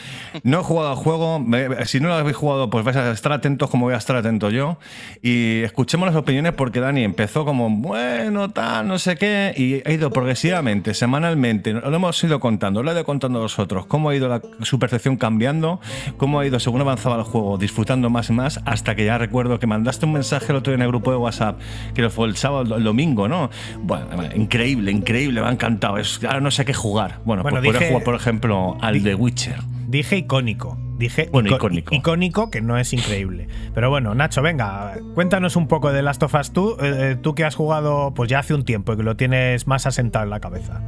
No 0.44 0.62
he 0.62 0.64
jugado 0.64 0.90
al 0.92 0.96
juego. 0.96 1.40
me- 1.40 1.86
Si 1.86 2.00
no 2.00 2.08
lo 2.08 2.16
habéis 2.16 2.38
jugado, 2.38 2.70
pues 2.70 2.86
vais 2.86 2.96
a 2.98 3.12
estar 3.12 3.32
atentos 3.34 3.70
como 3.70 3.86
voy 3.86 3.94
a 3.94 3.98
estar 3.98 4.16
atento 4.16 4.50
yo. 4.50 4.78
Y 5.22 5.62
escuchemos 5.64 6.08
las 6.08 6.16
opiniones 6.16 6.54
porque 6.54 6.80
Dani 6.80 7.04
empezó 7.04 7.44
como, 7.46 7.70
bueno, 7.70 8.50
tal, 8.50 8.88
no 8.88 8.98
sé 8.98 9.18
qué. 9.18 9.54
Y 9.58 9.88
ha 9.88 9.92
ido 9.92 10.10
progresivamente, 10.12 10.94
semanalmente. 10.94 11.74
Lo 11.74 11.94
hemos 11.96 12.24
ido 12.24 12.40
contando, 12.40 12.82
lo 12.82 12.92
he 12.92 12.94
ido 12.94 13.04
contando 13.06 13.40
a 13.40 13.42
vosotros. 13.44 13.86
Cómo 13.88 14.10
ha 14.10 14.16
ido 14.16 14.28
la- 14.30 14.42
su 14.62 14.80
percepción 14.80 15.18
cambiando, 15.18 15.80
cómo 16.18 16.40
ha 16.40 16.46
ido 16.46 16.60
según 16.60 16.80
avanzaba 16.82 17.18
el 17.18 17.24
juego, 17.24 17.58
disfrutando 17.58 18.10
más 18.10 18.30
y 18.32 18.36
más. 18.36 18.62
Hasta 18.66 18.96
que 18.96 19.06
ya 19.06 19.18
recuerdo 19.18 19.60
que 19.60 19.68
mandaste 19.68 20.06
un 20.06 20.14
mensaje 20.14 20.48
el 20.52 20.56
otro 20.58 20.72
día 20.72 20.76
en 20.78 20.82
el 20.82 20.88
grupo 20.88 21.12
de 21.12 21.18
WhatsApp, 21.18 21.60
que 21.94 22.10
fue 22.10 22.28
el 22.28 22.36
sábado, 22.36 22.76
el 22.76 22.84
domingo, 22.84 23.28
¿no? 23.28 23.50
Bueno, 23.82 24.06
increíble, 24.36 24.92
increíble, 24.92 25.42
me 25.42 25.48
ha 25.48 25.52
encantado. 25.52 25.98
Es, 25.98 26.24
ahora 26.24 26.40
no 26.42 26.52
sé 26.52 26.66
qué 26.66 26.74
jugar. 26.74 27.20
Bueno, 27.26 27.44
Bueno, 27.44 27.60
pues 27.62 27.74
dije- 27.74 27.88
jugar, 27.90 28.04
por 28.04 28.16
ejemplo, 28.16 28.78
al 28.82 29.04
de 29.04 29.16
Witcher. 29.16 29.58
Dije 29.88 30.18
icónico. 30.18 30.78
Dije 30.98 31.30
Bueno, 31.32 31.50
ico- 31.50 31.56
icónico. 31.58 31.96
icónico, 31.96 32.52
que 32.52 32.62
no 32.62 32.78
es 32.78 32.94
increíble. 32.94 33.48
Pero 33.74 33.90
bueno, 33.90 34.14
Nacho, 34.14 34.42
venga, 34.44 34.94
cuéntanos 35.16 35.56
un 35.56 35.68
poco 35.68 35.92
de 35.92 36.02
Last 36.04 36.22
of 36.24 36.34
Us 36.36 36.52
tú, 36.54 36.78
eh, 36.80 37.18
tú 37.20 37.34
que 37.34 37.44
has 37.44 37.56
jugado 37.56 38.14
pues 38.14 38.30
ya 38.30 38.40
hace 38.40 38.54
un 38.54 38.64
tiempo 38.64 38.94
y 38.94 38.98
que 38.98 39.04
lo 39.04 39.16
tienes 39.18 39.66
más 39.68 39.86
asentado 39.88 40.24
en 40.26 40.30
la 40.30 40.40
cabeza. 40.40 40.82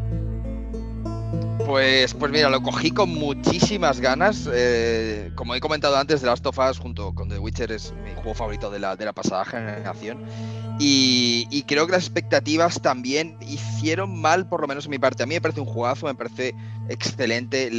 Pues, 1.65 2.13
pues 2.13 2.29
mira, 2.31 2.49
lo 2.49 2.61
cogí 2.61 2.91
con 2.91 3.09
muchísimas 3.09 4.01
ganas. 4.01 4.49
eh, 4.51 5.31
como 5.35 5.55
he 5.55 5.61
comentado 5.61 5.95
antes, 5.95 6.19
The 6.19 6.27
Last 6.27 6.45
of 6.45 6.57
Us 6.59 6.77
junto 6.77 7.15
con 7.15 7.29
The 7.29 7.39
Witcher 7.39 7.71
es 7.71 7.93
mi 8.03 8.13
juego 8.13 8.33
favorito 8.33 8.69
de 8.69 8.79
la, 8.79 8.97
de 8.97 9.05
la 9.05 9.13
pasada 9.13 9.45
generación. 9.45 10.25
Y, 10.79 11.63
creo 11.67 11.85
que 11.85 11.93
las 11.93 12.03
expectativas 12.03 12.81
también 12.81 13.37
hicieron 13.41 14.19
mal, 14.19 14.49
por 14.49 14.59
lo 14.61 14.67
menos 14.67 14.85
en 14.85 14.91
mi 14.91 14.99
parte. 14.99 15.23
A 15.23 15.25
mí 15.25 15.35
me 15.35 15.41
parece 15.41 15.61
un 15.61 15.67
juegazo, 15.67 16.07
me 16.07 16.15
parece 16.15 16.53
excelente 16.89 17.71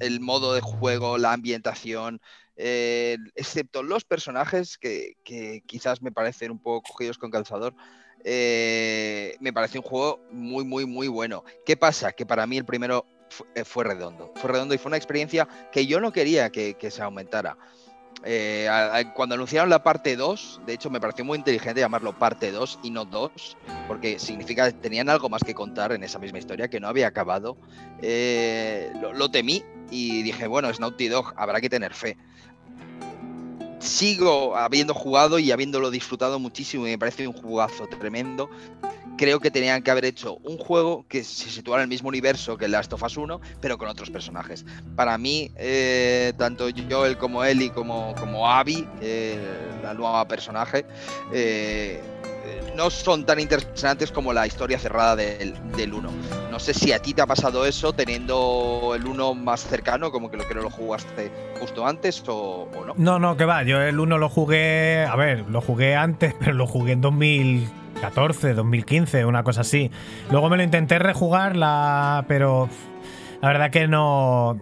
el 0.00 0.20
modo 0.20 0.52
de 0.52 0.60
juego, 0.60 1.16
la 1.16 1.32
ambientación, 1.32 2.20
eh, 2.56 3.16
excepto 3.36 3.82
los 3.82 4.04
personajes 4.04 4.76
que 4.76 5.14
quizás 5.66 6.02
me 6.02 6.12
parecen 6.12 6.50
un 6.50 6.58
poco 6.58 6.82
cogidos 6.92 7.16
con 7.16 7.30
calzador. 7.30 7.74
Eh, 8.24 9.36
me 9.40 9.52
parece 9.52 9.78
un 9.78 9.84
juego 9.84 10.20
muy, 10.30 10.64
muy, 10.64 10.86
muy 10.86 11.08
bueno. 11.08 11.44
¿Qué 11.64 11.76
pasa? 11.76 12.12
Que 12.12 12.26
para 12.26 12.46
mí 12.46 12.56
el 12.56 12.64
primero 12.64 13.06
eh, 13.54 13.64
fue 13.64 13.84
redondo. 13.84 14.32
Fue 14.36 14.50
redondo 14.50 14.74
y 14.74 14.78
fue 14.78 14.90
una 14.90 14.96
experiencia 14.96 15.48
que 15.72 15.86
yo 15.86 16.00
no 16.00 16.12
quería 16.12 16.50
que, 16.50 16.76
se 16.90 17.02
aumentara. 17.02 17.56
Eh, 18.22 18.68
cuando 19.14 19.34
anunciaron 19.34 19.70
la 19.70 19.82
parte 19.82 20.14
2, 20.14 20.62
de 20.66 20.74
hecho 20.74 20.90
me 20.90 21.00
pareció 21.00 21.24
muy 21.24 21.38
inteligente 21.38 21.80
llamarlo 21.80 22.18
parte 22.18 22.52
2 22.52 22.80
y 22.82 22.90
no 22.90 23.06
2, 23.06 23.56
porque 23.88 24.18
significa 24.18 24.70
que 24.70 24.76
tenían 24.76 25.08
algo 25.08 25.30
más 25.30 25.42
que 25.42 25.54
contar 25.54 25.92
en 25.92 26.02
esa 26.02 26.18
misma 26.18 26.38
historia 26.38 26.68
que 26.68 26.80
no 26.80 26.88
había 26.88 27.06
acabado. 27.06 27.56
Lo, 28.02 29.30
temí 29.30 29.64
y 29.90 30.22
dije, 30.22 30.46
bueno, 30.46 30.68
es 30.68 30.78
Dog, 30.78 31.32
habrá 31.36 31.60
que 31.60 31.70
tener 31.70 31.94
fe. 31.94 32.18
Sigo 33.80 34.56
habiendo 34.56 34.92
jugado 34.92 35.38
y 35.38 35.50
habiéndolo 35.52 35.90
disfrutado 35.90 36.38
muchísimo 36.38 36.86
y 36.86 36.90
me 36.90 36.98
parece 36.98 37.26
un 37.26 37.32
jugazo 37.32 37.86
tremendo. 37.86 38.50
Creo 39.16 39.40
que 39.40 39.50
tenían 39.50 39.82
que 39.82 39.90
haber 39.90 40.04
hecho 40.04 40.34
un 40.44 40.58
juego 40.58 41.06
que 41.08 41.24
se 41.24 41.48
situara 41.48 41.82
en 41.82 41.84
el 41.84 41.88
mismo 41.88 42.10
universo 42.10 42.58
que 42.58 42.68
Last 42.68 42.92
of 42.92 43.02
Us 43.02 43.16
1, 43.16 43.40
pero 43.60 43.78
con 43.78 43.88
otros 43.88 44.10
personajes. 44.10 44.66
Para 44.96 45.16
mí, 45.16 45.50
eh, 45.56 46.34
tanto 46.36 46.68
Joel 46.90 47.16
como 47.16 47.42
Ellie 47.42 47.70
como, 47.70 48.14
como 48.20 48.50
Abby, 48.50 48.86
eh, 49.00 49.38
la 49.82 49.94
nueva 49.94 50.28
personaje, 50.28 50.84
eh, 51.32 52.02
no 52.76 52.90
son 52.90 53.26
tan 53.26 53.40
interesantes 53.40 54.10
como 54.10 54.32
la 54.32 54.46
historia 54.46 54.78
cerrada 54.78 55.16
del, 55.16 55.54
del 55.76 55.92
1. 55.92 56.10
No 56.50 56.58
sé 56.58 56.74
si 56.74 56.92
a 56.92 56.98
ti 56.98 57.14
te 57.14 57.22
ha 57.22 57.26
pasado 57.26 57.66
eso 57.66 57.92
teniendo 57.92 58.92
el 58.94 59.06
1 59.06 59.34
más 59.34 59.60
cercano, 59.60 60.10
como 60.10 60.30
que 60.30 60.36
lo 60.36 60.46
que 60.48 60.54
no 60.54 60.62
lo 60.62 60.70
jugaste 60.70 61.30
justo 61.60 61.86
antes 61.86 62.22
o, 62.26 62.68
o 62.74 62.84
no. 62.84 62.94
No, 62.96 63.18
no, 63.18 63.36
que 63.36 63.44
va. 63.44 63.62
Yo 63.62 63.80
el 63.80 63.98
1 63.98 64.18
lo 64.18 64.28
jugué. 64.28 65.04
A 65.04 65.16
ver, 65.16 65.44
lo 65.48 65.60
jugué 65.60 65.96
antes, 65.96 66.34
pero 66.40 66.54
lo 66.54 66.66
jugué 66.66 66.92
en 66.92 67.00
2014, 67.00 68.54
2015, 68.54 69.24
una 69.24 69.42
cosa 69.42 69.60
así. 69.60 69.90
Luego 70.30 70.48
me 70.48 70.56
lo 70.56 70.62
intenté 70.62 70.98
rejugar, 70.98 71.56
la, 71.56 72.24
pero. 72.28 72.68
La 73.42 73.48
verdad 73.48 73.70
que 73.70 73.88
no. 73.88 74.58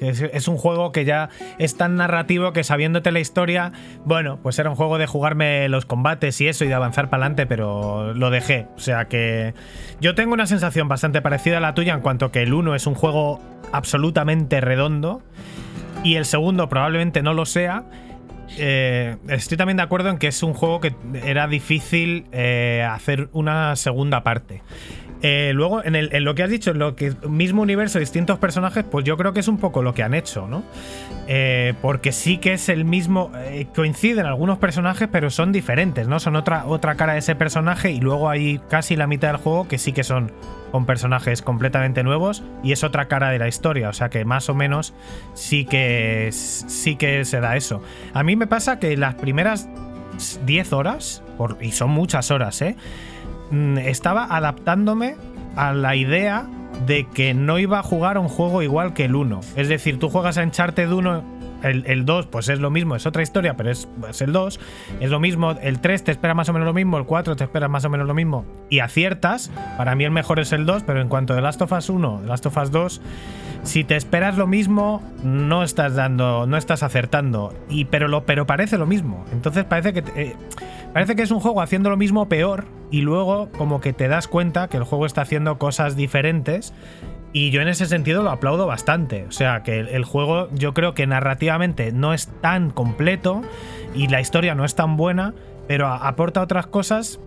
Es, 0.00 0.48
un 0.48 0.56
juego 0.56 0.92
que 0.92 1.04
ya 1.04 1.28
es 1.58 1.76
tan 1.76 1.96
narrativo 1.96 2.52
que 2.52 2.64
sabiéndote 2.64 3.12
la 3.12 3.20
historia, 3.20 3.72
bueno, 4.04 4.38
pues 4.42 4.58
era 4.58 4.70
un 4.70 4.76
juego 4.76 4.96
de 4.96 5.06
jugarme 5.06 5.68
los 5.68 5.84
combates 5.84 6.40
y 6.40 6.48
eso 6.48 6.64
y 6.64 6.68
de 6.68 6.74
avanzar 6.74 7.10
para 7.10 7.24
adelante, 7.24 7.46
pero 7.46 8.14
lo 8.14 8.30
dejé. 8.30 8.66
O 8.76 8.80
sea 8.80 9.06
que 9.08 9.52
yo 10.00 10.14
tengo 10.14 10.32
una 10.32 10.46
sensación 10.46 10.88
bastante 10.88 11.20
parecida 11.20 11.58
a 11.58 11.60
la 11.60 11.74
tuya 11.74 11.92
en 11.92 12.00
cuanto 12.00 12.32
que 12.32 12.42
el 12.42 12.54
1 12.54 12.74
es 12.74 12.86
un 12.86 12.94
juego 12.94 13.40
absolutamente 13.72 14.62
redondo 14.62 15.22
y 16.02 16.16
el 16.16 16.24
segundo 16.24 16.68
probablemente 16.68 17.22
no 17.22 17.34
lo 17.34 17.44
sea. 17.44 17.84
Eh, 18.58 19.16
estoy 19.28 19.56
también 19.56 19.76
de 19.76 19.82
acuerdo 19.82 20.08
en 20.08 20.18
que 20.18 20.28
es 20.28 20.42
un 20.42 20.54
juego 20.54 20.80
que 20.80 20.94
era 21.24 21.46
difícil 21.46 22.24
eh, 22.32 22.86
hacer 22.90 23.28
una 23.32 23.76
segunda 23.76 24.22
parte. 24.22 24.62
Eh, 25.22 25.52
luego, 25.54 25.84
en, 25.84 25.96
el- 25.96 26.08
lo 26.24 26.34
que 26.34 26.42
has 26.42 26.50
dicho, 26.50 26.70
en 26.70 26.78
lo 26.78 26.96
que 26.96 27.12
mismo 27.28 27.60
universo, 27.62 27.98
distintos 27.98 28.38
personajes, 28.38 28.84
pues 28.90 29.04
yo 29.04 29.16
creo 29.18 29.32
que 29.34 29.40
es 29.40 29.48
un 29.48 29.58
poco 29.58 29.82
lo 29.82 29.92
que 29.92 30.02
han 30.02 30.14
hecho, 30.14 30.46
¿no? 30.48 30.62
Eh, 31.28 31.74
porque 31.82 32.12
sí 32.12 32.38
que 32.38 32.54
es 32.54 32.68
el 32.68 32.84
mismo. 32.84 33.30
eh, 33.36 33.66
coinciden 33.74 34.24
algunos 34.26 34.58
personajes, 34.58 35.08
pero 35.12 35.28
son 35.30 35.52
diferentes, 35.52 36.08
¿no? 36.08 36.20
Son 36.20 36.36
otra, 36.36 36.64
otra 36.66 36.94
cara 36.94 37.12
de 37.12 37.18
ese 37.18 37.34
personaje 37.34 37.90
y 37.90 38.00
luego 38.00 38.30
hay 38.30 38.60
casi 38.70 38.96
la 38.96 39.06
mitad 39.06 39.28
del 39.28 39.36
juego 39.36 39.68
que 39.68 39.76
sí 39.78 39.92
que 39.92 40.04
son 40.04 40.32
con 40.72 40.86
personajes 40.86 41.42
completamente 41.42 42.02
nuevos 42.04 42.42
y 42.62 42.72
es 42.72 42.82
otra 42.84 43.06
cara 43.08 43.28
de 43.30 43.38
la 43.38 43.48
historia. 43.48 43.88
O 43.88 43.92
sea 43.92 44.08
que 44.08 44.24
más 44.24 44.48
o 44.48 44.54
menos 44.54 44.94
sí 45.34 45.64
que, 45.66 46.30
sí 46.32 46.96
que 46.96 47.24
se 47.24 47.40
da 47.40 47.56
eso. 47.56 47.82
A 48.14 48.22
mí 48.22 48.36
me 48.36 48.46
pasa 48.46 48.78
que 48.78 48.96
las 48.96 49.14
primeras 49.16 49.68
10 50.46 50.72
horas, 50.72 51.22
y 51.60 51.72
son 51.72 51.90
muchas 51.90 52.30
horas, 52.30 52.60
¿eh? 52.62 52.76
Mm, 53.50 53.78
estaba 53.78 54.24
adaptándome 54.24 55.16
a 55.56 55.72
la 55.72 55.96
idea 55.96 56.46
de 56.86 57.06
que 57.06 57.34
no 57.34 57.58
iba 57.58 57.80
a 57.80 57.82
jugar 57.82 58.18
un 58.18 58.28
juego 58.28 58.62
igual 58.62 58.94
que 58.94 59.04
el 59.04 59.14
1. 59.14 59.40
Es 59.56 59.68
decir, 59.68 59.98
tú 59.98 60.08
juegas 60.08 60.38
a 60.38 60.42
Uncharted 60.42 60.90
1, 60.90 61.39
el, 61.62 61.84
el 61.86 62.04
2 62.04 62.26
pues 62.26 62.48
es 62.48 62.60
lo 62.60 62.70
mismo, 62.70 62.96
es 62.96 63.06
otra 63.06 63.22
historia, 63.22 63.56
pero 63.56 63.70
es, 63.70 63.88
el 64.20 64.32
2. 64.32 64.60
Es 65.00 65.10
lo 65.10 65.20
mismo, 65.20 65.52
el 65.52 65.80
3 65.80 66.04
te 66.04 66.10
espera 66.12 66.34
más 66.34 66.48
o 66.48 66.52
menos 66.52 66.66
lo 66.66 66.74
mismo, 66.74 66.98
el 66.98 67.04
4 67.04 67.36
te 67.36 67.44
espera 67.44 67.68
más 67.68 67.84
o 67.84 67.90
menos 67.90 68.06
lo 68.06 68.14
mismo. 68.14 68.44
Y 68.68 68.80
aciertas, 68.80 69.50
para 69.76 69.94
mí 69.94 70.04
el 70.04 70.10
mejor 70.10 70.40
es 70.40 70.52
el 70.52 70.66
2, 70.66 70.84
pero 70.84 71.00
en 71.00 71.08
cuanto 71.08 71.32
a 71.32 71.36
The 71.36 71.42
Last 71.42 71.62
of 71.62 71.72
Us 71.72 71.88
1, 71.88 72.20
The 72.22 72.28
Last 72.28 72.46
of 72.46 72.56
Us 72.56 72.70
2, 72.70 73.00
si 73.62 73.84
te 73.84 73.96
esperas 73.96 74.36
lo 74.36 74.46
mismo, 74.46 75.02
no 75.22 75.62
estás 75.62 75.94
dando, 75.94 76.46
no 76.46 76.56
estás 76.56 76.82
acertando. 76.82 77.54
Y, 77.68 77.84
pero, 77.86 78.08
lo, 78.08 78.24
pero 78.24 78.46
parece 78.46 78.78
lo 78.78 78.86
mismo. 78.86 79.24
Entonces 79.32 79.64
parece 79.64 79.92
que, 79.92 80.04
eh, 80.16 80.36
parece 80.92 81.14
que 81.14 81.22
es 81.22 81.30
un 81.30 81.40
juego 81.40 81.60
haciendo 81.60 81.90
lo 81.90 81.96
mismo 81.96 82.28
peor 82.28 82.64
y 82.90 83.02
luego 83.02 83.50
como 83.56 83.80
que 83.80 83.92
te 83.92 84.08
das 84.08 84.28
cuenta 84.28 84.68
que 84.68 84.76
el 84.76 84.84
juego 84.84 85.06
está 85.06 85.22
haciendo 85.22 85.58
cosas 85.58 85.94
diferentes. 85.94 86.72
Y 87.32 87.50
yo 87.50 87.60
en 87.62 87.68
ese 87.68 87.86
sentido 87.86 88.22
lo 88.22 88.30
aplaudo 88.30 88.66
bastante. 88.66 89.24
O 89.24 89.32
sea, 89.32 89.62
que 89.62 89.80
el, 89.80 90.04
juego 90.04 90.48
yo 90.52 90.74
creo 90.74 90.94
que 90.94 91.06
narrativamente 91.06 91.92
no 91.92 92.12
es 92.12 92.28
tan 92.40 92.70
completo 92.70 93.42
y 93.94 94.08
la 94.08 94.20
historia 94.20 94.54
no 94.54 94.64
es 94.64 94.74
tan 94.74 94.96
buena, 94.96 95.34
pero 95.68 95.86
aporta 95.86 96.42
otras 96.42 96.66
cosas 96.66 97.20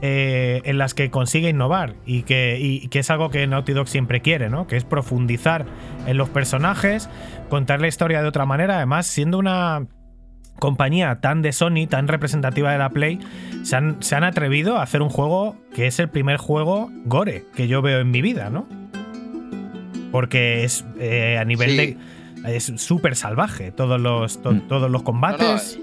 eh, 0.00 0.62
en 0.64 0.78
las 0.78 0.94
que 0.94 1.10
consigue 1.10 1.50
innovar 1.50 1.94
y 2.06 2.22
que, 2.22 2.58
y 2.58 2.88
que 2.88 3.00
es 3.00 3.10
algo 3.10 3.28
que 3.28 3.46
Naughty 3.46 3.74
Dog 3.74 3.86
siempre 3.86 4.22
quiere, 4.22 4.48
¿no? 4.48 4.66
Que 4.66 4.76
es 4.76 4.84
profundizar 4.84 5.66
en 6.06 6.16
los 6.16 6.30
personajes, 6.30 7.10
contar 7.50 7.82
la 7.82 7.88
historia 7.88 8.22
de 8.22 8.28
otra 8.28 8.46
manera, 8.46 8.76
además 8.76 9.06
siendo 9.06 9.38
una 9.38 9.86
compañía 10.58 11.20
tan 11.20 11.42
de 11.42 11.52
Sony, 11.52 11.86
tan 11.88 12.08
representativa 12.08 12.72
de 12.72 12.78
la 12.78 12.90
Play, 12.90 13.18
se 13.62 13.76
han, 13.76 14.02
se 14.02 14.14
han 14.14 14.24
atrevido 14.24 14.78
a 14.78 14.82
hacer 14.82 15.02
un 15.02 15.10
juego 15.10 15.56
que 15.74 15.86
es 15.86 15.98
el 15.98 16.08
primer 16.08 16.38
juego 16.38 16.90
gore 17.04 17.44
que 17.54 17.68
yo 17.68 17.82
veo 17.82 18.00
en 18.00 18.10
mi 18.10 18.22
vida, 18.22 18.48
¿no? 18.48 18.66
Porque 20.10 20.64
es 20.64 20.84
eh, 20.98 21.38
a 21.38 21.44
nivel 21.44 21.70
Sí. 21.70 21.76
de... 21.76 21.96
Es 22.56 22.72
súper 22.76 23.16
salvaje 23.16 23.70
todos 23.70 24.00
los, 24.00 24.40
to- 24.40 24.52
Mm. 24.52 24.68
todos 24.68 24.90
los 24.90 24.92
No, 24.92 24.98
no, 24.98 25.04
combates. 25.04 25.78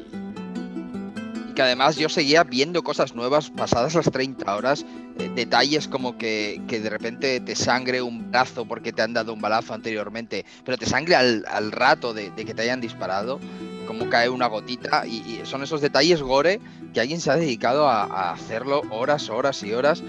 y 1.49 1.53
que 1.53 1.61
además 1.61 1.95
yo 1.97 2.07
seguía 2.09 2.43
viendo 2.43 2.84
cosas 2.84 3.15
nuevas 3.15 3.49
pasadas 3.49 3.95
las 3.95 4.11
30 4.11 4.55
horas, 4.55 4.86
eh, 5.19 5.30
detalles 5.36 5.88
como 5.88 6.17
que, 6.17 6.61
que 6.67 6.80
de 6.80 6.89
repente 6.89 7.39
te 7.39 7.55
sangre 7.55 8.01
un 8.01 8.30
brazo 8.32 8.65
porque 8.65 8.91
te 8.93 9.01
han 9.01 9.13
dado 9.13 9.34
un 9.34 9.41
balazo 9.41 9.73
anteriormente, 9.73 10.45
pero 10.65 10.78
te 10.78 10.86
sangre 10.86 11.15
al, 11.15 11.45
al 11.47 11.71
rato 11.71 12.13
de, 12.13 12.30
de 12.32 12.45
que 12.45 12.53
te 12.53 12.61
hayan 12.63 12.80
disparado, 12.82 13.39
como 13.88 14.09
cae 14.09 14.30
una 14.30 14.47
gotita, 14.47 15.07
y, 15.07 15.17
y 15.17 15.41
son 15.45 15.63
esos 15.63 15.82
detalles 15.82 16.21
gore 16.21 16.59
que 16.93 16.99
alguien 17.01 17.19
se 17.21 17.32
ha 17.32 17.36
dedicado 17.38 17.88
a, 17.88 18.03
a 18.03 18.32
hacerlo 18.34 18.82
horas, 18.91 19.30
horas 19.30 19.63
y 19.63 19.73
horas, 19.73 20.03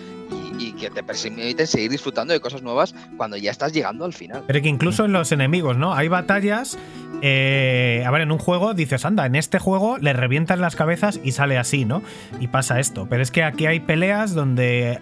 y, 0.58 0.72
que 0.72 0.90
te 0.90 1.02
permiten 1.02 1.66
seguir 1.66 1.90
disfrutando 1.90 2.32
de 2.32 2.40
cosas 2.40 2.62
nuevas 2.62 2.94
cuando 3.16 3.36
ya 3.36 3.50
estás 3.50 3.72
llegando 3.72 4.04
al 4.04 4.12
final. 4.12 4.44
Pero 4.46 4.62
que 4.62 4.68
incluso 4.68 5.04
en 5.04 5.12
los 5.12 5.32
enemigos, 5.32 5.76
¿no? 5.76 5.94
Hay 5.94 6.08
batallas. 6.08 6.78
eh, 7.20 8.04
a 8.06 8.10
ver, 8.12 8.20
en 8.22 8.30
un 8.30 8.38
juego 8.38 8.74
dices, 8.74 9.04
anda, 9.04 9.26
en 9.26 9.34
este 9.34 9.58
juego 9.58 9.98
le 9.98 10.12
revientas 10.12 10.58
las 10.60 10.76
cabezas 10.76 11.18
y 11.24 11.32
sale 11.32 11.58
así, 11.58 11.84
¿no? 11.84 12.02
Y 12.38 12.48
pasa 12.48 12.78
esto. 12.78 13.06
Pero 13.10 13.22
es 13.22 13.30
que 13.30 13.42
aquí 13.42 13.66
hay 13.66 13.80
peleas 13.80 14.34
donde 14.34 15.00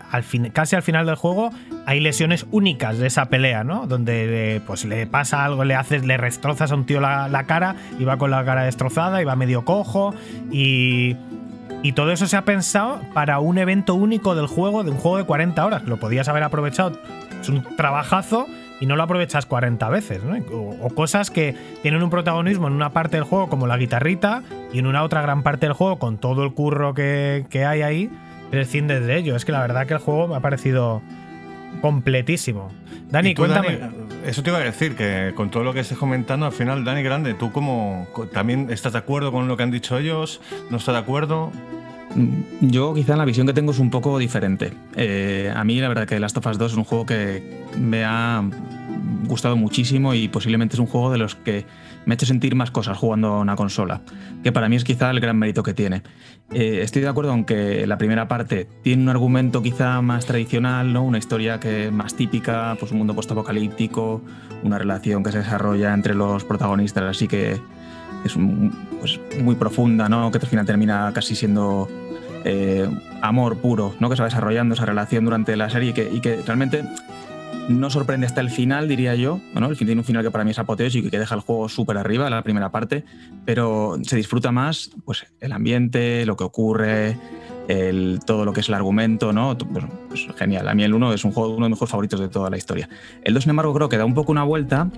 casi 0.53 0.77
al 0.77 0.83
final 0.83 1.07
del 1.07 1.17
juego 1.17 1.51
hay 1.85 2.01
lesiones 2.01 2.47
únicas 2.51 2.99
de 2.99 3.09
esa 3.09 3.27
pelea, 3.27 3.65
¿no? 3.65 3.87
Donde 3.87 4.57
eh, 4.57 4.61
pues 4.67 4.85
le 4.85 5.07
pasa 5.07 5.45
algo, 5.45 5.65
le 5.65 5.75
haces, 5.75 6.07
le 6.07 6.17
destrozas 6.17 6.73
a 6.73 6.75
un 6.75 6.87
tío 6.87 7.01
la 7.01 7.45
cara 7.47 7.77
y 7.99 8.05
va 8.05 8.17
con 8.17 8.31
la 8.31 8.45
cara 8.45 8.65
destrozada 8.65 9.21
y 9.21 9.25
va 9.25 9.37
medio 9.37 9.65
cojo. 9.65 10.15
Y. 10.51 11.17
Y 11.87 11.93
todo 11.93 12.11
eso 12.11 12.27
se 12.27 12.37
ha 12.37 12.45
pensado 12.45 13.01
para 13.15 13.39
un 13.39 13.59
evento 13.59 13.95
único 13.95 14.35
del 14.35 14.49
juego, 14.49 14.83
de 14.83 14.91
un 14.91 14.97
juego 14.97 15.19
de 15.19 15.25
40 15.25 15.65
horas. 15.65 15.85
Lo 15.85 15.99
podías 15.99 16.27
haber 16.27 16.43
aprovechado. 16.43 16.99
Es 17.41 17.49
un 17.49 17.63
trabajazo 17.77 18.49
y 18.81 18.87
no 18.87 18.97
lo 18.97 19.05
aprovechas 19.05 19.47
40 19.47 19.89
veces, 19.89 20.21
¿no? 20.25 20.37
O, 20.53 20.85
o 20.85 20.91
cosas 20.97 21.31
que 21.31 21.55
tienen 21.83 22.03
un 22.03 22.11
protagonismo 22.11 22.67
en 22.67 22.73
una 22.73 22.91
parte 22.91 23.19
del 23.19 23.23
juego 23.23 23.49
como 23.49 23.69
la 23.69 23.77
guitarrita 23.77 24.43
y 24.73 24.81
en 24.81 24.89
una 24.89 25.05
otra 25.05 25.23
gran 25.23 25.45
parte 25.45 25.67
del 25.67 25.75
juego 25.75 26.01
con 26.01 26.19
todo 26.19 26.43
el 26.43 26.55
curro 26.55 26.93
que, 26.93 27.47
que 27.51 27.65
hay 27.65 27.83
ahí, 27.83 28.11
prescindes 28.51 29.07
de 29.07 29.17
ello. 29.17 29.37
Es 29.37 29.45
que 29.45 29.53
la 29.53 29.61
verdad 29.61 29.87
que 29.87 29.95
el 29.95 30.01
juego 30.01 30.27
me 30.27 30.35
ha 30.35 30.41
parecido 30.41 31.03
completísimo. 31.83 32.69
Dani, 33.11 33.33
tú, 33.33 33.43
cuéntame. 33.43 33.77
Dani, 33.77 33.95
eso 34.27 34.43
te 34.43 34.51
iba 34.51 34.59
a 34.59 34.63
decir, 34.63 34.95
que 34.97 35.33
con 35.35 35.51
todo 35.51 35.63
lo 35.65 35.73
que 35.73 35.81
estés 35.81 35.97
comentando, 35.99 36.47
al 36.47 36.53
final, 36.53 36.85
Dani 36.85 37.03
Grande, 37.03 37.35
¿tú 37.35 37.53
cómo 37.53 38.07
co- 38.13 38.27
también 38.27 38.69
estás 38.71 38.93
de 38.93 38.99
acuerdo 38.99 39.33
con 39.33 39.49
lo 39.49 39.57
que 39.57 39.63
han 39.63 39.71
dicho 39.71 39.97
ellos? 39.99 40.41
¿No 40.71 40.77
estás 40.79 40.95
de 40.95 40.99
acuerdo? 41.01 41.53
Mm, 42.15 42.69
Yo 42.69 42.95
quizá 42.95 43.17
la 43.17 43.25
visión 43.25 43.47
que 43.47 43.53
tengo 43.53 43.73
es 43.73 43.79
un 43.79 43.91
poco 43.91 44.19
diferente. 44.19 44.73
Eh, 44.97 45.53
a 45.55 45.65
mí 45.65 45.81
la 45.81 45.89
verdad 45.89 46.07
que 46.07 46.19
Last 46.21 46.37
of 46.37 46.47
Us 46.47 46.59
2 46.59 46.73
es 46.73 46.79
un 46.79 46.85
juego 46.85 47.07
que 47.07 47.43
me 47.79 48.05
ha 48.05 48.43
gustado 49.27 49.57
muchísimo 49.57 50.15
y 50.15 50.29
posiblemente 50.29 50.75
es 50.77 50.81
un 50.81 50.87
juego 50.87 51.11
de 51.11 51.19
los 51.19 51.35
que 51.35 51.65
me 52.07 52.13
ha 52.13 52.15
hecho 52.15 52.25
sentir 52.25 52.55
más 52.55 52.71
cosas 52.71 52.97
jugando 52.97 53.29
a 53.29 53.41
una 53.41 53.57
consola, 53.57 54.01
que 54.43 54.53
para 54.53 54.69
mí 54.69 54.77
es 54.77 54.85
quizá 54.85 55.11
el 55.11 55.21
gran 55.21 55.37
mérito 55.37 55.63
que 55.63 55.75
tiene. 55.75 56.03
Eh, 56.53 56.81
estoy 56.83 57.03
de 57.03 57.09
acuerdo 57.09 57.35
en 57.35 57.45
que 57.45 57.87
la 57.87 57.99
primera 57.99 58.29
parte 58.29 58.69
tiene 58.83 59.03
un 59.03 59.09
argumento 59.09 59.61
quizá 59.61 60.01
más 60.01 60.25
tradicional, 60.25 60.93
¿no? 60.93 61.03
una 61.03 61.19
historia 61.19 61.59
que 61.59 61.91
más 61.91 62.15
típica, 62.15 62.77
pues 62.79 62.93
un 62.93 62.99
mundo 62.99 63.15
postapocalíptico, 63.15 64.23
una 64.63 64.79
relación 64.79 65.25
que 65.25 65.33
se 65.33 65.39
desarrolla 65.39 65.93
entre 65.93 66.15
los 66.15 66.45
protagonistas, 66.45 67.05
así 67.05 67.27
que 67.27 67.61
es 68.25 68.35
pues, 69.01 69.21
muy 69.43 69.57
profunda, 69.57 70.09
¿no? 70.09 70.31
que 70.31 70.39
al 70.39 70.47
final 70.47 70.65
termina 70.65 71.11
casi 71.13 71.35
siendo 71.35 71.89
eh, 72.45 72.89
amor 73.21 73.59
puro, 73.59 73.97
¿no? 73.99 74.09
que 74.09 74.15
se 74.15 74.23
va 74.23 74.29
desarrollando 74.29 74.77
esa 74.77 74.87
relación 74.87 75.25
durante 75.25 75.57
la 75.57 75.69
serie 75.71 75.91
y 75.91 75.93
que, 75.93 76.09
y 76.13 76.21
que 76.21 76.37
realmente 76.47 76.85
no 77.69 77.91
sorprende 77.91 78.27
hasta 78.27 78.41
el 78.41 78.51
final, 78.51 78.89
diría 78.89 79.15
yo. 79.15 79.41
Bueno, 79.53 79.69
el 79.69 79.77
fin 79.77 79.87
tiene 79.87 80.01
un 80.01 80.05
final 80.05 80.23
que 80.23 80.31
para 80.31 80.45
mí 80.45 80.53
es 80.53 80.59
apoteósico 80.59 81.09
y 81.09 81.11
que 81.11 81.19
deja 81.19 81.35
el 81.35 81.41
juego 81.41 81.69
súper 81.69 81.99
arriba, 81.99 82.31
la 82.31 82.43
primera 82.43 82.71
parte, 82.71 83.05
pero 83.45 83.99
se 84.03 84.17
disfruta 84.17 84.53
más 84.53 84.91
pues, 85.05 85.27
el 85.41 85.53
ambiente, 85.53 86.25
lo 86.27 86.37
que 86.37 86.45
ocurre, 86.45 87.17
el, 87.69 88.21
todo 88.25 88.45
lo 88.45 88.53
que 88.53 88.61
es 88.61 88.69
el 88.69 88.75
argumento, 88.75 89.33
¿no? 89.33 89.57
Pues, 89.59 89.85
pues, 90.09 90.27
genial. 90.37 90.69
A 90.69 90.75
mí 90.75 90.85
el 90.85 90.95
1 90.95 91.13
es 91.13 91.25
un 91.25 91.33
juego, 91.33 91.55
uno 91.55 91.67
de 91.67 91.71
mis 91.71 91.77
mejores 91.77 91.91
favoritos 91.91 92.21
de 92.21 92.29
toda 92.29 92.51
la 92.51 92.57
historia. 92.57 92.89
El 93.25 93.35
2, 93.35 93.43
sin 93.43 93.51
embargo, 93.51 93.75
creo 93.75 93.89
que 93.89 93.99
da 93.99 94.05
un 94.05 94.15
poco 94.15 94.33
una 94.33 94.45
vuelta 94.45 94.89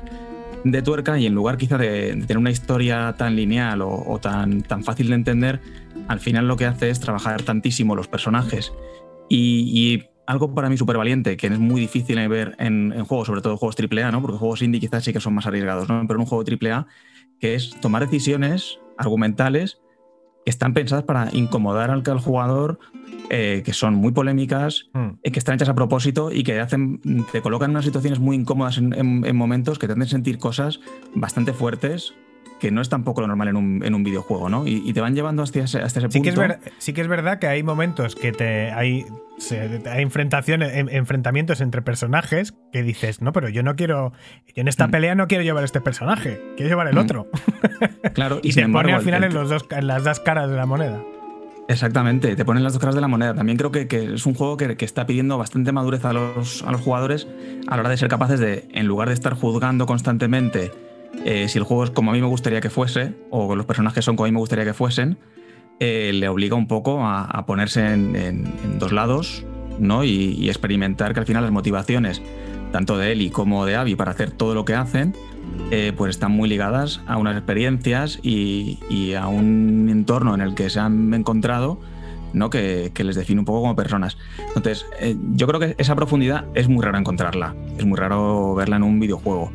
de 0.65 0.83
tuerca 0.83 1.19
y 1.19 1.27
en 1.27 1.35
lugar 1.35 1.57
quizá 1.57 1.79
de, 1.79 2.11
tener 2.27 2.37
una 2.37 2.51
historia 2.51 3.15
tan 3.17 3.37
lineal 3.37 3.81
o, 3.81 4.19
tan, 4.21 4.63
tan 4.63 4.83
fácil 4.83 5.09
de 5.09 5.15
entender, 5.15 5.61
al 6.09 6.21
final 6.21 6.49
lo 6.49 6.57
que 6.57 6.67
hace 6.67 6.91
es 6.91 7.01
trabajar 7.01 7.43
tantísimo 7.43 7.95
los 7.95 8.09
personajes 8.09 8.73
y 9.31 10.03
algo 10.29 10.55
para 10.55 10.69
mí 10.69 10.77
súper 10.77 10.99
valiente, 10.99 11.37
que 11.37 11.47
es 11.49 11.59
muy 11.59 11.81
difícil 11.81 12.17
de 12.17 12.29
ver 12.29 12.55
en, 12.59 12.93
en 12.93 13.05
juegos, 13.07 13.27
sobre 13.27 13.41
todo 13.41 13.57
juegos 13.57 13.77
AAA, 13.77 14.13
¿no? 14.13 14.21
porque 14.21 14.37
juegos 14.37 14.61
indie 14.63 14.79
quizás 14.81 15.03
sí 15.03 15.13
que 15.13 15.21
son 15.21 15.35
más 15.35 15.47
arriesgados, 15.47 15.89
¿no? 15.89 16.03
pero 16.07 16.19
en 16.19 16.21
un 16.21 16.27
juego 16.27 16.45
AAA, 16.45 16.87
que 17.41 17.55
es 17.55 17.71
tomar 17.81 18.03
decisiones 18.07 18.79
argumentales 18.99 19.81
que 20.45 20.51
están 20.51 20.75
pensadas 20.75 21.05
para 21.05 21.29
incomodar 21.33 21.91
al, 21.91 22.03
al 22.07 22.19
jugador, 22.21 22.79
eh, 23.31 23.63
que 23.65 23.73
son 23.73 23.95
muy 23.95 24.13
polémicas, 24.13 24.91
Mm. 24.93 25.09
eh, 25.23 25.31
que 25.33 25.39
están 25.39 25.55
hechas 25.55 25.69
a 25.71 25.75
propósito 25.75 26.31
y 26.31 26.43
que 26.45 26.61
hacen, 26.61 27.01
te 27.33 27.41
colocan 27.43 27.71
en 27.71 27.77
unas 27.77 27.85
situaciones 27.87 28.19
muy 28.19 28.37
incómodas 28.37 28.77
en, 28.79 28.93
en- 28.93 29.25
en 29.27 29.37
momentos 29.37 29.79
que 29.79 29.87
te 29.87 29.95
hacen 29.95 30.07
sentir 30.09 30.39
cosas 30.39 30.81
bastante 31.15 31.53
fuertes 31.55 32.15
que 32.61 32.71
no 32.71 32.81
es 32.81 32.89
tampoco 32.89 33.21
lo 33.21 33.27
normal 33.29 33.49
en 33.49 33.57
un, 33.57 33.85
en 33.85 33.95
un 33.95 34.03
videojuego, 34.05 34.49
¿no? 34.49 34.67
Y, 34.67 34.83
y 34.89 34.93
te 34.93 35.01
van 35.01 35.15
llevando 35.15 35.43
hasta 35.43 35.61
ese, 35.61 35.79
hasta 35.81 36.01
ese 36.01 36.11
Sí 36.11 36.23
que, 36.23 36.31
es 36.31 36.35
punto. 36.35 36.49
ver- 36.49 36.59
sí 36.79 36.93
que 36.93 37.01
es 37.01 37.09
verdad 37.09 37.39
que 37.39 37.47
hay 37.47 37.63
momentos 37.63 38.15
que 38.17 38.33
te 38.33 38.71
hay, 38.73 39.07
se- 39.39 39.81
hay 39.89 40.03
enfrentaciones, 40.03 40.73
en- 40.75 40.89
enfrentamientos 40.89 41.61
entre 41.61 41.83
personajes 41.83 42.55
que 42.73 42.83
dices, 42.83 43.21
no, 43.23 43.33
pero 43.33 43.49
yo 43.49 43.63
no 43.63 43.77
quiero, 43.77 44.13
yo 44.55 44.61
en 44.61 44.69
esta 44.69 44.89
Mm. 44.89 44.91
pelea 44.91 45.15
no 45.15 45.27
quiero 45.29 45.45
llevar 45.45 45.63
este 45.65 45.81
personaje, 45.81 46.41
quiero 46.57 46.69
llevar 46.71 46.89
el 46.89 46.95
Mm. 46.97 46.99
otro. 46.99 47.27
Claro, 48.15 48.41
Y, 48.43 48.53
sin 48.53 48.63
te 48.63 48.65
embargo, 48.67 48.87
pone 48.89 48.95
al 48.97 49.03
final 49.03 49.25
el- 49.25 49.31
en, 49.31 49.35
los 49.37 49.49
dos, 49.51 49.67
en 49.71 49.87
las 49.87 50.03
dos 50.05 50.19
caras 50.21 50.51
de 50.51 50.57
la 50.57 50.67
moneda. 50.67 51.01
Exactamente, 51.69 52.35
te 52.35 52.45
ponen 52.47 52.63
las 52.65 52.73
dos 52.73 52.81
caras 52.81 52.95
de 52.95 53.01
la 53.03 53.09
moneda. 53.09 53.35
También 53.35 53.59
creo 53.59 53.71
que, 53.71 53.87
que 53.89 54.15
es 54.15 54.25
un 54.25 54.35
juego 54.35 54.57
que, 54.57 54.77
que 54.77 54.85
está 54.87 55.05
pidiendo 55.07 55.37
bastante 55.37 55.71
madurez 55.71 56.03
a 56.07 56.15
los, 56.15 56.63
a 56.63 56.73
los 56.73 56.81
jugadores 56.81 57.29
a 57.67 57.75
la 57.77 57.81
hora 57.83 57.91
de 57.91 57.97
ser 57.99 58.09
capaces 58.09 58.41
de, 58.41 58.67
en 58.73 58.87
lugar 58.87 59.09
de 59.09 59.15
estar 59.15 59.35
juzgando 59.35 59.85
constantemente 59.85 60.71
eh, 61.25 61.49
si 61.49 61.59
el 61.59 61.65
juego 61.65 61.85
es 61.85 61.91
como 61.91 62.11
a 62.11 62.15
mí 62.15 62.21
me 62.21 62.27
gustaría 62.27 62.61
que 62.61 62.71
fuese, 62.71 63.15
o 63.31 63.55
los 63.55 63.67
personajes 63.67 64.05
son 64.05 64.17
como 64.17 64.27
a 64.27 64.29
mí 64.29 64.33
me 64.33 64.41
gustaría 64.41 64.65
que 64.65 64.75
fuesen, 64.75 65.19
eh, 65.81 66.11
le 66.15 66.29
obliga 66.29 66.57
un 66.57 66.67
poco 66.67 67.07
a, 67.07 67.45
ponerse 67.47 67.93
en, 67.93 68.79
dos 68.79 68.93
lados 68.93 69.45
¿no? 69.79 70.05
y, 70.05 70.49
experimentar 70.49 71.15
que 71.15 71.21
al 71.21 71.27
final 71.27 71.43
las 71.43 71.53
motivaciones, 71.53 72.23
tanto 72.73 72.99
de 72.99 73.13
Eli 73.13 73.31
como 73.31 73.65
de 73.65 73.77
Abby, 73.77 73.95
para 73.95 74.11
hacer 74.11 74.31
todo 74.31 74.55
lo 74.55 74.65
que 74.65 74.75
hacen, 74.75 75.15
eh, 75.71 75.93
pues 75.97 76.11
están 76.11 76.33
muy 76.33 76.49
ligadas 76.49 77.01
a 77.07 77.17
unas 77.17 77.37
experiencias 77.37 78.19
y 78.23 79.15
a 79.15 79.27
un 79.29 79.89
entorno 79.91 80.35
en 80.35 80.41
el 80.41 80.55
que 80.55 80.69
se 80.71 80.81
han 80.81 81.15
encontrado 81.15 81.81
¿no? 82.33 82.51
que, 82.51 82.93
les 82.97 83.17
define 83.17 83.41
un 83.41 83.45
poco 83.45 83.63
como 83.63 83.77
personas. 83.77 84.17
Entonces, 84.49 84.87
eh, 85.01 85.17
yo 85.35 85.47
creo 85.47 85.61
que 85.61 85.75
esa 85.79 85.95
profundidad 85.95 86.47
es 86.55 86.69
muy 86.69 86.85
raro 86.85 86.99
encontrarla, 86.99 87.55
es 87.77 87.85
muy 87.85 87.99
raro 87.99 88.55
verla 88.55 88.77
en 88.77 88.83
un 88.83 89.01
videojuego. 89.01 89.51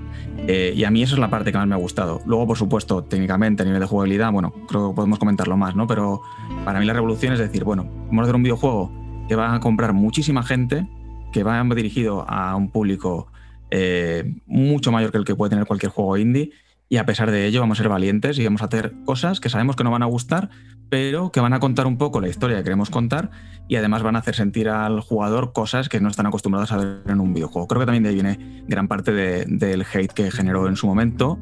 Eh, 0.47 0.73
y 0.75 0.83
a 0.83 0.91
mí 0.91 1.01
eso 1.03 1.15
es 1.15 1.19
la 1.19 1.29
parte 1.29 1.51
que 1.51 1.57
más 1.57 1.67
me 1.67 1.75
ha 1.75 1.77
gustado. 1.77 2.21
Luego, 2.25 2.47
por 2.47 2.57
supuesto, 2.57 3.03
técnicamente, 3.03 3.63
a 3.63 3.65
nivel 3.65 3.79
de 3.79 3.87
jugabilidad, 3.87 4.31
bueno, 4.31 4.53
creo 4.67 4.89
que 4.89 4.95
podemos 4.95 5.19
comentarlo 5.19 5.55
más, 5.57 5.75
¿no? 5.75 5.87
Pero 5.87 6.21
para 6.65 6.79
mí 6.79 6.85
la 6.85 6.93
revolución 6.93 7.33
es 7.33 7.39
decir, 7.39 7.63
bueno, 7.63 7.85
vamos 8.07 8.19
a 8.19 8.23
hacer 8.23 8.35
un 8.35 8.43
videojuego 8.43 8.91
que 9.27 9.35
va 9.35 9.53
a 9.53 9.59
comprar 9.59 9.93
muchísima 9.93 10.43
gente, 10.43 10.87
que 11.31 11.43
va 11.43 11.63
dirigido 11.63 12.29
a 12.29 12.55
un 12.55 12.69
público 12.69 13.27
eh, 13.71 14.35
mucho 14.45 14.91
mayor 14.91 15.11
que 15.11 15.17
el 15.17 15.25
que 15.25 15.35
puede 15.35 15.51
tener 15.51 15.65
cualquier 15.65 15.91
juego 15.91 16.17
indie. 16.17 16.51
Y 16.93 16.97
a 16.97 17.07
pesar 17.07 17.31
de 17.31 17.47
ello, 17.47 17.59
vamos 17.59 17.79
a 17.79 17.81
ser 17.81 17.89
valientes 17.89 18.37
y 18.37 18.43
vamos 18.43 18.61
a 18.61 18.65
hacer 18.65 18.93
cosas 19.03 19.39
que 19.39 19.49
sabemos 19.49 19.75
que 19.75 19.83
no 19.83 19.89
van 19.89 20.03
a 20.03 20.05
gustar, 20.05 20.51
pero 20.89 21.31
que 21.31 21.39
van 21.39 21.53
a 21.53 21.59
contar 21.59 21.87
un 21.87 21.97
poco 21.97 22.21
la 22.21 22.27
historia 22.29 22.57
que 22.57 22.63
queremos 22.65 22.91
contar 22.91 23.31
y 23.67 23.77
además 23.77 24.03
van 24.03 24.15
a 24.15 24.19
hacer 24.19 24.35
sentir 24.35 24.69
al 24.69 24.99
jugador 24.99 25.53
cosas 25.53 25.89
que 25.89 25.99
no 25.99 26.07
están 26.09 26.27
acostumbrados 26.27 26.71
a 26.71 26.77
ver 26.77 27.01
en 27.07 27.19
un 27.19 27.33
videojuego. 27.33 27.67
Creo 27.67 27.79
que 27.79 27.87
también 27.87 28.03
de 28.03 28.09
ahí 28.09 28.13
viene 28.13 28.63
gran 28.67 28.87
parte 28.87 29.11
de- 29.11 29.45
del 29.47 29.83
hate 29.91 30.13
que 30.13 30.29
generó 30.29 30.67
en 30.67 30.75
su 30.75 30.85
momento, 30.85 31.39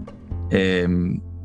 eh, 0.52 0.88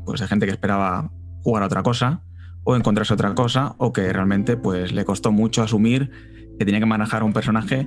pues 0.05 0.21
de 0.21 0.27
gente 0.29 0.45
que 0.45 0.53
esperaba 0.53 1.11
jugar 1.43 1.63
a 1.63 1.65
otra 1.65 1.83
cosa 1.83 2.21
o 2.63 2.77
encontrarse 2.77 3.13
otra 3.13 3.35
cosa 3.35 3.75
o 3.77 3.91
que 3.91 4.13
realmente 4.13 4.55
pues 4.55 4.93
le 4.93 5.03
costó 5.03 5.33
mucho 5.33 5.63
asumir 5.63 6.11
que 6.57 6.63
tenía 6.63 6.79
que 6.79 6.85
manejar 6.85 7.23
a 7.23 7.25
un 7.25 7.33
personaje 7.33 7.85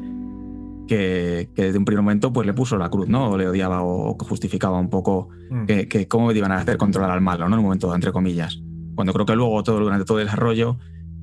que, 0.91 1.51
que 1.55 1.67
desde 1.67 1.79
un 1.79 1.85
primer 1.85 2.03
momento 2.03 2.33
pues 2.33 2.49
le 2.49 2.53
puso 2.53 2.77
la 2.77 2.91
cruz, 2.91 3.09
¿no? 3.09 3.31
O 3.31 3.39
le 3.39 3.47
odiaba 3.47 3.83
o, 3.83 4.11
o 4.11 4.25
justificaba 4.25 4.81
un 4.81 4.91
poco 4.91 5.29
Mm. 5.51 5.67
que, 5.67 5.89
que 5.89 6.07
cómo 6.09 6.31
iban 6.33 6.53
a 6.53 6.57
hacer 6.59 6.77
controlar 6.77 7.11
al 7.11 7.21
malo, 7.21 7.49
¿no? 7.49 7.57
En 7.57 7.59
un 7.59 7.65
momento, 7.65 7.93
entre 7.95 8.13
comillas. 8.13 8.61
Cuando 8.95 9.13
creo 9.13 9.27
que 9.27 9.35
luego, 9.35 9.63
todo, 9.65 9.81
durante 9.81 10.05
todo 10.05 10.21
el 10.21 10.27
desarrollo, 10.27 10.79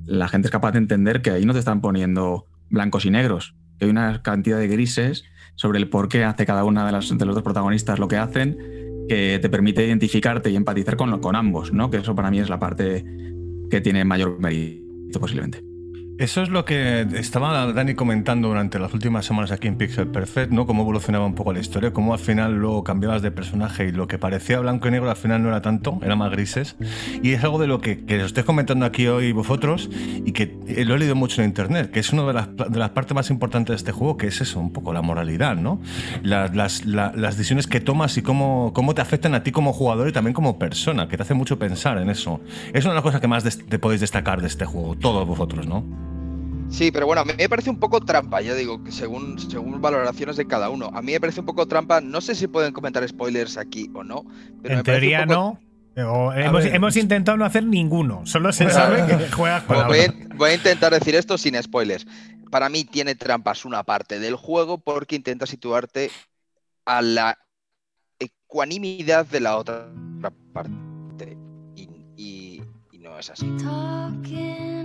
la 0.06 0.28
gente 0.28 0.48
es 0.48 0.52
capaz 0.52 0.74
de 0.74 0.80
entender 0.80 1.22
que 1.22 1.32
ahí 1.32 1.46
no 1.46 1.54
te 1.54 1.60
están 1.60 1.80
poniendo 1.80 2.46
blancos 2.70 3.06
y 3.06 3.10
negros, 3.10 3.56
que 3.80 3.86
hay 3.86 3.92
una 3.92 4.22
cantidad 4.22 4.58
de 4.60 4.68
grises 4.68 5.24
sobre 5.56 5.80
el 5.80 5.90
por 5.90 6.10
qué 6.10 6.26
hace 6.26 6.46
cada 6.46 6.64
una 6.66 6.86
de, 6.86 6.92
las, 6.92 7.18
de 7.18 7.26
los 7.26 7.36
dos 7.36 7.44
protagonistas 7.44 8.00
lo 8.00 8.08
que 8.08 8.18
hacen, 8.18 8.58
que 9.08 9.40
te 9.42 9.50
permite 9.50 9.86
identificarte 9.86 10.50
y 10.50 10.56
empatizar 10.56 10.98
con, 10.98 11.20
con 11.22 11.36
ambos, 11.36 11.72
¿no? 11.72 11.90
Que 11.90 11.98
eso 11.98 12.14
para 12.14 12.30
mí 12.30 12.40
es 12.40 12.50
la 12.50 12.60
parte 12.60 13.06
que 13.70 13.82
tiene 13.82 14.04
mayor 14.04 14.40
mérito 14.40 15.20
posiblemente. 15.20 15.64
Eso 16.20 16.42
es 16.42 16.50
lo 16.50 16.66
que 16.66 17.02
estaba 17.14 17.72
Dani 17.74 17.94
comentando 17.94 18.48
durante 18.48 18.80
las 18.80 18.92
últimas 18.92 19.24
semanas 19.24 19.52
aquí 19.52 19.68
en 19.68 19.76
Pixel 19.78 20.08
Perfect, 20.08 20.52
¿no? 20.52 20.66
Cómo 20.66 20.82
evolucionaba 20.82 21.28
un 21.28 21.36
poco 21.36 21.54
la 21.54 21.60
historia, 21.60 21.94
cómo 21.94 22.12
al 22.14 22.18
final 22.20 22.56
luego 22.56 22.84
cambiabas 22.84 23.22
de 23.22 23.30
personaje 23.30 23.86
y 23.90 23.92
lo 23.92 24.08
que 24.08 24.18
parecía 24.18 24.60
blanco 24.60 24.88
y 24.88 24.92
negro 24.92 25.12
al 25.12 25.16
final 25.16 25.44
no 25.44 25.50
era 25.50 25.62
tanto, 25.62 26.00
era 26.02 26.16
más 26.16 26.32
grises. 26.32 26.76
Y 27.22 27.34
es 27.34 27.44
algo 27.44 27.60
de 27.60 27.68
lo 27.68 27.82
que, 27.82 28.04
que 28.04 28.18
os 28.18 28.26
estoy 28.26 28.44
comentando 28.46 28.84
aquí 28.88 29.06
hoy 29.06 29.32
vosotros 29.32 29.92
y 30.26 30.32
que 30.32 30.58
eh, 30.68 30.86
lo 30.86 30.96
he 30.96 30.98
leído 30.98 31.14
mucho 31.14 31.44
en 31.44 31.50
internet, 31.50 31.92
que 31.92 32.00
es 32.00 32.12
una 32.12 32.24
de 32.24 32.34
las, 32.34 32.48
de 32.56 32.80
las 32.80 32.90
partes 32.90 33.14
más 33.14 33.30
importantes 33.30 33.74
de 33.74 33.76
este 33.76 33.92
juego, 33.92 34.18
que 34.18 34.26
es 34.26 34.42
eso, 34.42 34.60
un 34.60 34.74
poco 34.74 34.94
la 34.94 35.04
moralidad, 35.04 35.56
¿no? 35.56 35.80
Las, 36.24 36.56
las, 36.56 36.84
la- 36.88 37.14
las 37.16 37.38
decisiones 37.38 37.68
que 37.68 37.80
tomas 37.80 38.18
y 38.18 38.24
cómo, 38.24 38.72
cómo 38.74 38.96
te 38.96 39.02
afectan 39.02 39.36
a 39.36 39.44
ti 39.44 39.52
como 39.52 39.72
jugador 39.72 40.08
y 40.08 40.14
también 40.14 40.34
como 40.34 40.58
persona, 40.58 41.08
que 41.08 41.16
te 41.16 41.22
hace 41.22 41.36
mucho 41.36 41.60
pensar 41.60 42.00
en 42.00 42.10
eso. 42.10 42.42
Es 42.74 42.86
una 42.86 42.94
de 42.94 42.96
las 42.96 43.04
cosas 43.04 43.22
que 43.22 43.28
más 43.28 43.44
te 43.44 43.78
podéis 43.78 44.02
destacar 44.02 44.42
de 44.42 44.48
este 44.48 44.66
juego, 44.66 44.96
todos 44.96 45.28
vosotros, 45.28 45.68
¿no? 45.68 46.07
Sí, 46.70 46.92
pero 46.92 47.06
bueno, 47.06 47.22
a 47.22 47.26
mí 47.26 47.32
me 47.38 47.50
parece 47.50 47.70
un 47.70 47.80
poco 47.80 48.02
trampa, 48.02 48.42
ya 48.42 48.54
digo, 48.54 48.84
que 48.84 48.92
según, 48.92 49.40
según 49.40 49.80
valoraciones 49.82 50.36
de 50.36 50.46
cada 50.46 50.70
uno. 50.70 50.92
A 50.94 51.02
mí 51.02 51.14
me 51.14 51.20
parece 51.20 51.40
un 51.40 51.46
poco 51.46 51.66
trampa, 51.66 52.02
no 52.02 52.22
sé 52.22 52.36
si 52.36 52.48
pueden 52.48 52.74
comentar 52.74 53.08
spoilers 53.08 53.58
aquí 53.58 53.90
o 53.94 54.04
no, 54.04 54.24
pero 54.62 54.74
en 54.74 54.78
me 54.80 54.80
parece 54.80 54.80
un 54.80 54.84
teoría 54.84 55.26
poco- 55.26 55.34
no. 55.34 55.60
O 56.00 56.32
hemos, 56.34 56.64
ver. 56.64 56.76
hemos 56.76 56.96
intentado 56.96 57.38
no 57.38 57.46
hacer 57.46 57.64
ninguno. 57.66 58.24
Solo 58.28 58.52
se 58.54 58.70
sabe 58.70 59.04
que 59.08 59.32
juegas 59.32 59.64
con 59.64 59.78
Bueno, 59.78 59.82
la 59.82 59.88
voy, 59.88 60.00
a, 60.06 60.36
voy 60.36 60.50
a 60.52 60.54
intentar 60.54 60.94
decir 60.94 61.16
esto 61.16 61.40
sin 61.40 61.56
spoilers. 61.64 62.06
Para 62.52 62.70
mí 62.70 62.84
tiene 62.84 63.16
trampas 63.16 63.66
una 63.66 63.82
parte 63.84 64.20
del 64.20 64.36
juego 64.36 64.78
porque 64.78 65.16
intenta 65.16 65.48
situarte 65.48 66.12
a 66.86 67.02
la 67.02 67.40
ecuanimidad 68.20 69.26
de 69.26 69.40
la 69.40 69.58
otra 69.58 69.90
parte. 70.54 71.36
Y, 71.76 71.90
y- 72.16 72.62
y 72.92 73.00
no 73.00 73.18
es 73.18 73.32
así. 73.32 73.48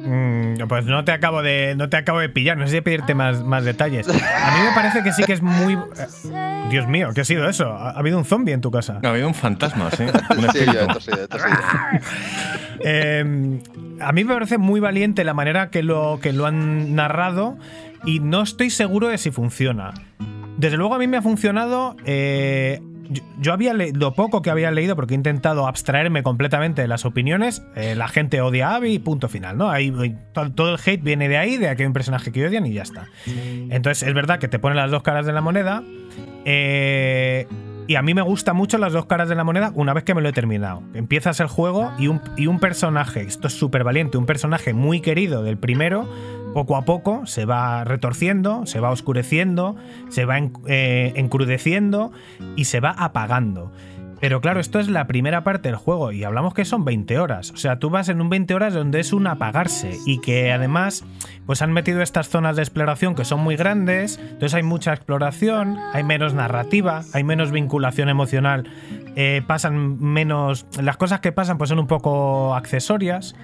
Mm, 0.05 0.67
pues 0.69 0.85
no 0.87 1.05
te 1.05 1.13
acabo 1.13 1.43
de 1.43 1.75
no 1.77 1.89
te 1.89 1.97
acabo 1.97 2.19
de 2.19 2.29
pillar, 2.29 2.57
no 2.57 2.67
sé 2.67 2.75
si 2.77 2.81
pedirte 2.81 3.15
más, 3.15 3.45
más 3.45 3.65
detalles. 3.65 4.09
A 4.09 4.13
mí 4.13 4.65
me 4.65 4.73
parece 4.75 5.03
que 5.03 5.13
sí 5.13 5.23
que 5.25 5.33
es 5.35 5.43
muy 5.43 5.75
eh, 5.75 6.65
Dios 6.71 6.89
mío, 6.89 7.11
¿qué 7.15 7.21
ha 7.21 7.25
sido 7.25 7.49
eso? 7.49 7.67
¿Ha, 7.73 7.91
ha 7.91 7.99
habido 7.99 8.19
un 8.19 8.25
zombie 8.25 8.53
en 8.53 8.61
tu 8.61 8.71
casa? 8.71 8.99
Ha 9.03 9.09
habido 9.09 9.29
un 9.29 9.35
fantasma, 9.35 9.91
sí. 9.93 10.03
Un 10.37 10.51
Sí, 10.53 10.65
yo 10.67 10.81
he 10.81 10.87
tosido. 10.89 11.17
Eh, 12.81 13.61
a 14.01 14.13
mí 14.13 14.25
me 14.25 14.35
parece 14.35 14.59
muy 14.59 14.81
valiente 14.81 15.25
la 15.25 15.35
manera 15.35 15.71
que 15.71 15.83
lo, 15.83 16.19
que 16.21 16.33
lo 16.33 16.47
han 16.47 16.95
narrado 16.95 17.57
y 18.05 18.19
no 18.21 18.43
estoy 18.43 18.71
seguro 18.71 19.09
de 19.09 19.19
si 19.19 19.31
funciona. 19.31 19.93
Desde 20.57 20.77
luego 20.77 20.95
a 20.95 20.99
mí 20.99 21.07
me 21.07 21.17
ha 21.17 21.23
funcionado. 21.23 21.97
eh, 22.05 22.81
yo, 23.41 23.53
había 23.53 23.75
le- 23.75 23.93
lo 23.93 24.15
poco 24.15 24.43
que 24.43 24.51
había 24.51 24.71
leído, 24.71 24.97
porque 24.97 25.15
he 25.15 25.17
intentado 25.17 25.67
abstraerme 25.67 26.23
completamente 26.23 26.83
de 26.83 26.89
las 26.89 27.05
opiniones. 27.05 27.63
eh, 27.77 27.95
la 27.95 28.09
gente 28.09 28.41
odia 28.41 28.71
a 28.71 28.77
Abby, 28.77 28.99
punto 28.99 29.29
final, 29.29 29.57
¿no? 29.59 29.71
Ahí, 29.71 29.93
ahí, 29.99 30.17
to- 30.33 30.51
todo 30.53 30.75
el 30.75 30.79
hate 30.85 31.03
viene 31.03 31.29
de 31.29 31.39
ahí, 31.39 31.57
de 31.57 31.75
que 31.77 31.83
hay 31.83 31.87
un 31.87 31.93
personaje 31.93 32.33
que 32.33 32.47
odian 32.47 32.67
y 32.67 32.73
ya 32.75 32.83
está. 32.83 33.07
Entonces 33.27 34.07
es 34.07 34.15
verdad 34.15 34.39
que 34.39 34.49
te 34.49 34.59
pone 34.59 34.75
las 34.75 34.91
dos 34.91 35.03
caras 35.03 35.27
de 35.27 35.33
la 35.33 35.41
moneda. 35.41 35.83
eh, 36.45 37.47
y 37.89 37.97
a 37.97 38.03
mí 38.03 38.15
me 38.15 38.23
gustan 38.23 38.55
mucho 38.57 38.79
las 38.79 38.93
dos 38.93 39.07
caras 39.07 39.29
de 39.29 39.35
la 39.35 39.43
moneda 39.45 39.73
una 39.75 39.93
vez 39.93 40.05
que 40.05 40.15
me 40.15 40.23
lo 40.23 40.29
he 40.29 40.33
terminado. 40.33 40.83
Empiezas 40.95 41.41
el 41.41 41.49
juego 41.49 41.93
y 41.99 42.07
un, 42.07 42.21
y 42.37 42.47
un 42.47 42.61
personaje, 42.61 43.23
esto 43.23 43.49
es 43.49 43.55
súper 43.55 43.83
valiente, 43.85 44.17
un 44.19 44.25
personaje 44.27 44.73
muy 44.73 45.01
querido 45.01 45.43
del 45.43 45.59
primero, 45.59 46.09
poco 46.53 46.77
a 46.77 46.85
poco 46.85 47.27
se 47.27 47.45
va 47.45 47.85
retorciendo, 47.85 48.67
se 48.67 48.81
va 48.81 48.91
oscureciendo, 48.91 49.77
se 50.09 50.25
va 50.25 50.39
eh, 50.67 51.13
encrudeciendo 51.17 52.13
y 52.57 52.65
se 52.65 52.81
va 52.81 52.91
apagando. 52.91 53.73
Pero 54.23 54.41
claro, 54.41 54.61
esto 54.61 54.79
es 54.79 54.89
la 54.89 55.09
primera 55.09 55.43
parte 55.43 55.69
del 55.69 55.75
juego 55.75 56.13
y 56.13 56.23
hablamos 56.23 56.55
que 56.55 56.65
son 56.65 56.85
20 56.85 57.19
horas. 57.19 57.51
O 57.51 57.57
sea, 57.57 57.81
tú 57.81 57.91
vas 57.91 58.09
en 58.09 58.21
un 58.21 58.31
20 58.31 58.55
horas 58.55 58.73
donde 58.73 59.01
es 59.01 59.13
un 59.13 59.27
apagarse 59.27 59.99
y 60.07 60.21
que 60.21 60.53
además 60.53 61.05
pues 61.45 61.61
han 61.61 61.73
metido 61.73 62.03
estas 62.03 62.29
zonas 62.29 62.55
de 62.55 62.63
exploración 62.63 63.17
que 63.17 63.25
son 63.25 63.41
muy 63.41 63.57
grandes, 63.57 64.19
entonces 64.23 64.55
hay 64.55 64.63
mucha 64.63 64.93
exploración, 64.93 65.77
hay 65.93 66.05
menos 66.05 66.35
narrativa, 66.35 67.03
hay 67.13 67.25
menos 67.25 67.51
vinculación 67.51 68.09
emocional, 68.09 68.71
eh, 69.17 69.43
pasan 69.45 70.01
menos... 70.01 70.67
Las 70.81 70.97
cosas 70.97 71.19
que 71.19 71.33
pasan 71.33 71.59
pues 71.59 71.69
son 71.69 71.81
un 71.81 71.89
poco 71.89 72.55
accesorias. 72.55 73.35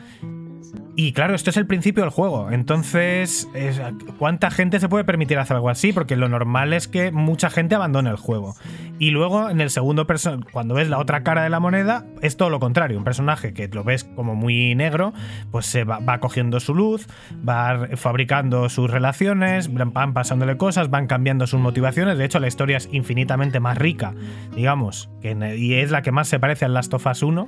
Y 1.00 1.12
claro, 1.12 1.36
esto 1.36 1.50
es 1.50 1.56
el 1.56 1.64
principio 1.68 2.02
del 2.02 2.10
juego. 2.10 2.50
Entonces, 2.50 3.48
es- 3.54 3.80
¿cuánta 4.18 4.50
gente 4.50 4.80
se 4.80 4.88
puede 4.88 5.04
permitir 5.04 5.38
hacer 5.38 5.54
algo 5.54 5.70
así? 5.70 5.92
Porque 5.92 6.16
lo 6.16 6.28
normal 6.28 6.72
es 6.72 6.88
que 6.88 7.12
mucha 7.12 7.50
gente 7.50 7.76
abandone 7.76 8.10
el 8.10 8.16
juego. 8.16 8.56
Y 8.98 9.10
luego, 9.12 9.48
en 9.48 9.60
el 9.60 9.70
segundo 9.70 10.08
perso- 10.08 10.40
cuando 10.50 10.74
ves 10.74 10.88
la 10.88 10.98
otra 10.98 11.22
cara 11.22 11.44
de 11.44 11.50
la 11.50 11.60
moneda, 11.60 12.04
es 12.20 12.36
todo 12.36 12.50
lo 12.50 12.58
contrario. 12.58 12.98
Un 12.98 13.04
personaje 13.04 13.52
que 13.54 13.68
lo 13.68 13.84
ves 13.84 14.02
como 14.16 14.34
muy 14.34 14.74
negro, 14.74 15.12
pues 15.52 15.66
se 15.66 15.84
va, 15.84 16.00
va 16.00 16.18
cogiendo 16.18 16.58
su 16.58 16.74
luz, 16.74 17.06
va 17.48 17.86
fabricando 17.94 18.68
sus 18.68 18.90
relaciones, 18.90 19.70
van 19.72 20.12
pasándole 20.14 20.56
cosas, 20.56 20.90
van 20.90 21.06
cambiando 21.06 21.46
sus 21.46 21.60
motivaciones. 21.60 22.18
De 22.18 22.24
hecho, 22.24 22.40
la 22.40 22.48
historia 22.48 22.76
es 22.76 22.88
infinitamente 22.90 23.60
más 23.60 23.78
rica, 23.78 24.14
digamos, 24.56 25.08
que 25.22 25.30
y 25.56 25.74
es 25.74 25.92
la 25.92 26.02
que 26.02 26.10
más 26.10 26.26
se 26.26 26.40
parece 26.40 26.64
al 26.64 26.74
Last 26.74 26.92
of 26.92 27.06
Us 27.06 27.22
1 27.22 27.46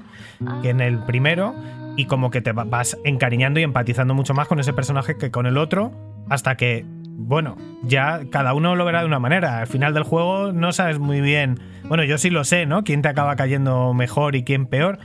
que 0.63 0.71
en 0.71 0.81
el 0.81 1.01
primero. 1.01 1.53
Y 1.97 2.07
como 2.07 2.31
que 2.31 2.41
te 2.41 2.53
va- 2.53 2.65
vas 2.65 2.97
encariñando 3.05 3.61
y 3.61 3.63
empatizando 3.63 4.15
mucho 4.15 4.35
más 4.35 4.49
con 4.49 4.59
ese 4.61 4.73
personaje 4.73 5.17
que 5.17 5.31
con 5.31 5.47
el 5.47 5.59
otro, 5.59 5.93
hasta 6.29 6.57
que, 6.57 6.85
bueno, 6.87 7.57
ya 7.83 8.23
cada 8.31 8.55
uno 8.55 8.77
lo 8.77 8.85
verá 8.85 9.01
de 9.01 9.07
una 9.07 9.19
manera. 9.19 9.61
Al 9.61 9.67
final 9.67 9.93
del 9.95 10.05
juego 10.05 10.53
no 10.53 10.73
sabes 10.73 10.99
muy 10.99 11.21
bien. 11.21 11.59
Bueno, 11.89 12.05
yo 12.05 12.17
sí 12.19 12.31
lo 12.31 12.45
sé, 12.45 12.67
¿no? 12.67 12.85
Quién 12.85 13.03
te 13.03 13.09
acaba 13.09 13.37
cayendo 13.37 13.93
mejor 13.95 14.37
y 14.37 14.45
quién 14.45 14.67
peor. 14.67 14.99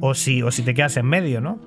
O 0.00 0.14
si, 0.14 0.42
o 0.42 0.50
si 0.50 0.62
te 0.62 0.74
quedas 0.74 0.96
en 0.98 1.06
medio, 1.06 1.40
¿no? 1.40 1.58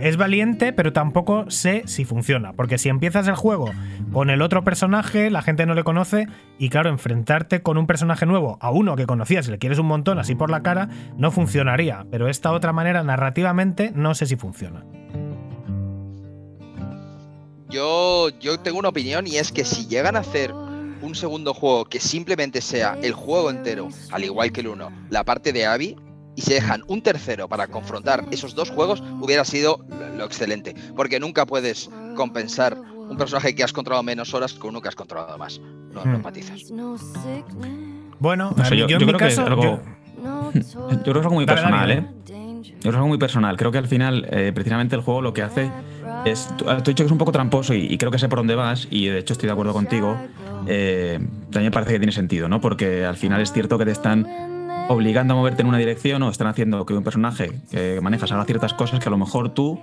Es 0.00 0.16
valiente, 0.16 0.72
pero 0.72 0.92
tampoco 0.92 1.50
sé 1.50 1.82
si 1.86 2.04
funciona. 2.04 2.52
Porque 2.52 2.78
si 2.78 2.88
empiezas 2.88 3.28
el 3.28 3.34
juego 3.34 3.70
con 4.12 4.30
el 4.30 4.42
otro 4.42 4.64
personaje, 4.64 5.30
la 5.30 5.42
gente 5.42 5.66
no 5.66 5.74
le 5.74 5.84
conoce. 5.84 6.26
Y 6.58 6.68
claro, 6.70 6.90
enfrentarte 6.90 7.62
con 7.62 7.78
un 7.78 7.86
personaje 7.86 8.26
nuevo 8.26 8.58
a 8.60 8.70
uno 8.70 8.96
que 8.96 9.06
conocías 9.06 9.46
y 9.48 9.50
le 9.50 9.58
quieres 9.58 9.78
un 9.78 9.86
montón 9.86 10.18
así 10.18 10.34
por 10.34 10.50
la 10.50 10.62
cara, 10.62 10.88
no 11.16 11.30
funcionaría. 11.30 12.06
Pero 12.10 12.28
esta 12.28 12.52
otra 12.52 12.72
manera, 12.72 13.02
narrativamente, 13.02 13.92
no 13.94 14.14
sé 14.14 14.26
si 14.26 14.36
funciona. 14.36 14.84
Yo, 17.68 18.30
yo 18.40 18.58
tengo 18.58 18.78
una 18.78 18.88
opinión 18.88 19.26
y 19.26 19.36
es 19.36 19.52
que 19.52 19.64
si 19.64 19.86
llegan 19.86 20.16
a 20.16 20.20
hacer 20.20 20.52
un 21.02 21.14
segundo 21.14 21.54
juego 21.54 21.84
que 21.84 22.00
simplemente 22.00 22.60
sea 22.60 22.98
el 23.02 23.12
juego 23.12 23.50
entero, 23.50 23.88
al 24.10 24.24
igual 24.24 24.52
que 24.52 24.60
el 24.60 24.68
uno, 24.68 24.90
la 25.08 25.24
parte 25.24 25.52
de 25.52 25.66
Abby, 25.66 25.96
y 26.36 26.42
se 26.42 26.54
dejan 26.54 26.82
un 26.86 27.02
tercero 27.02 27.48
para 27.48 27.66
confrontar 27.66 28.24
esos 28.30 28.54
dos 28.54 28.70
juegos, 28.70 29.02
hubiera 29.20 29.44
sido 29.44 29.84
lo, 30.16 30.24
excelente. 30.24 30.74
Porque 30.96 31.18
nunca 31.20 31.44
puedes 31.46 31.90
compensar 32.16 32.78
un 33.08 33.16
personaje 33.16 33.54
que 33.54 33.64
has 33.64 33.72
controlado 33.72 34.02
menos 34.02 34.32
horas 34.34 34.52
con 34.54 34.70
uno 34.70 34.80
que 34.80 34.88
has 34.88 34.94
controlado 34.94 35.36
más. 35.38 35.58
No, 35.58 36.04
no 36.04 36.12
Hmm. 36.12 36.14
empatizas. 36.16 36.62
Bueno, 38.18 38.52
No 38.56 38.64
sé, 38.64 38.76
yo- 38.76 38.86
creo 38.86 39.18
que 39.18 39.26
es 39.26 39.38
algo- 39.38 39.62
yo- 39.62 39.80
Yo 40.52 41.02
creo 41.02 41.14
que 41.14 41.20
es 41.20 41.24
algo 41.24 41.34
muy 41.34 41.46
Dale, 41.46 41.60
personal, 41.60 41.88
dale. 41.88 41.94
¿eh? 41.94 42.06
Yo 42.62 42.72
creo 42.72 42.80
que 42.82 42.88
es 42.88 42.94
algo 42.94 43.08
muy 43.08 43.18
personal. 43.18 43.56
Creo 43.56 43.72
que 43.72 43.78
al 43.78 43.88
final, 43.88 44.26
eh, 44.30 44.52
precisamente 44.54 44.94
el 44.96 45.02
juego 45.02 45.22
lo 45.22 45.32
que 45.32 45.42
hace 45.42 45.70
es. 46.26 46.48
Tú, 46.58 46.64
tú 46.64 46.70
has 46.70 46.84
dicho 46.84 47.02
que 47.04 47.06
es 47.06 47.12
un 47.12 47.18
poco 47.18 47.32
tramposo 47.32 47.72
y, 47.74 47.86
y 47.86 47.96
creo 47.98 48.10
que 48.10 48.18
sé 48.18 48.28
por 48.28 48.38
dónde 48.40 48.54
vas, 48.54 48.86
y 48.90 49.06
de 49.06 49.18
hecho 49.20 49.32
estoy 49.32 49.46
de 49.46 49.52
acuerdo 49.52 49.72
contigo. 49.72 50.18
Eh, 50.66 51.18
también 51.50 51.64
me 51.64 51.70
parece 51.70 51.92
que 51.92 51.98
tiene 51.98 52.12
sentido, 52.12 52.48
¿no? 52.48 52.60
Porque 52.60 53.04
al 53.06 53.16
final 53.16 53.40
es 53.40 53.52
cierto 53.52 53.78
que 53.78 53.86
te 53.86 53.92
están 53.92 54.26
obligando 54.88 55.34
a 55.34 55.36
moverte 55.36 55.62
en 55.62 55.68
una 55.68 55.78
dirección 55.78 56.22
o 56.22 56.30
están 56.30 56.46
haciendo 56.48 56.84
que 56.86 56.94
un 56.94 57.04
personaje 57.04 57.52
que 57.70 58.00
manejas 58.00 58.32
haga 58.32 58.44
ciertas 58.44 58.74
cosas 58.74 58.98
que 59.00 59.08
a 59.08 59.10
lo 59.10 59.18
mejor 59.18 59.50
tú, 59.54 59.80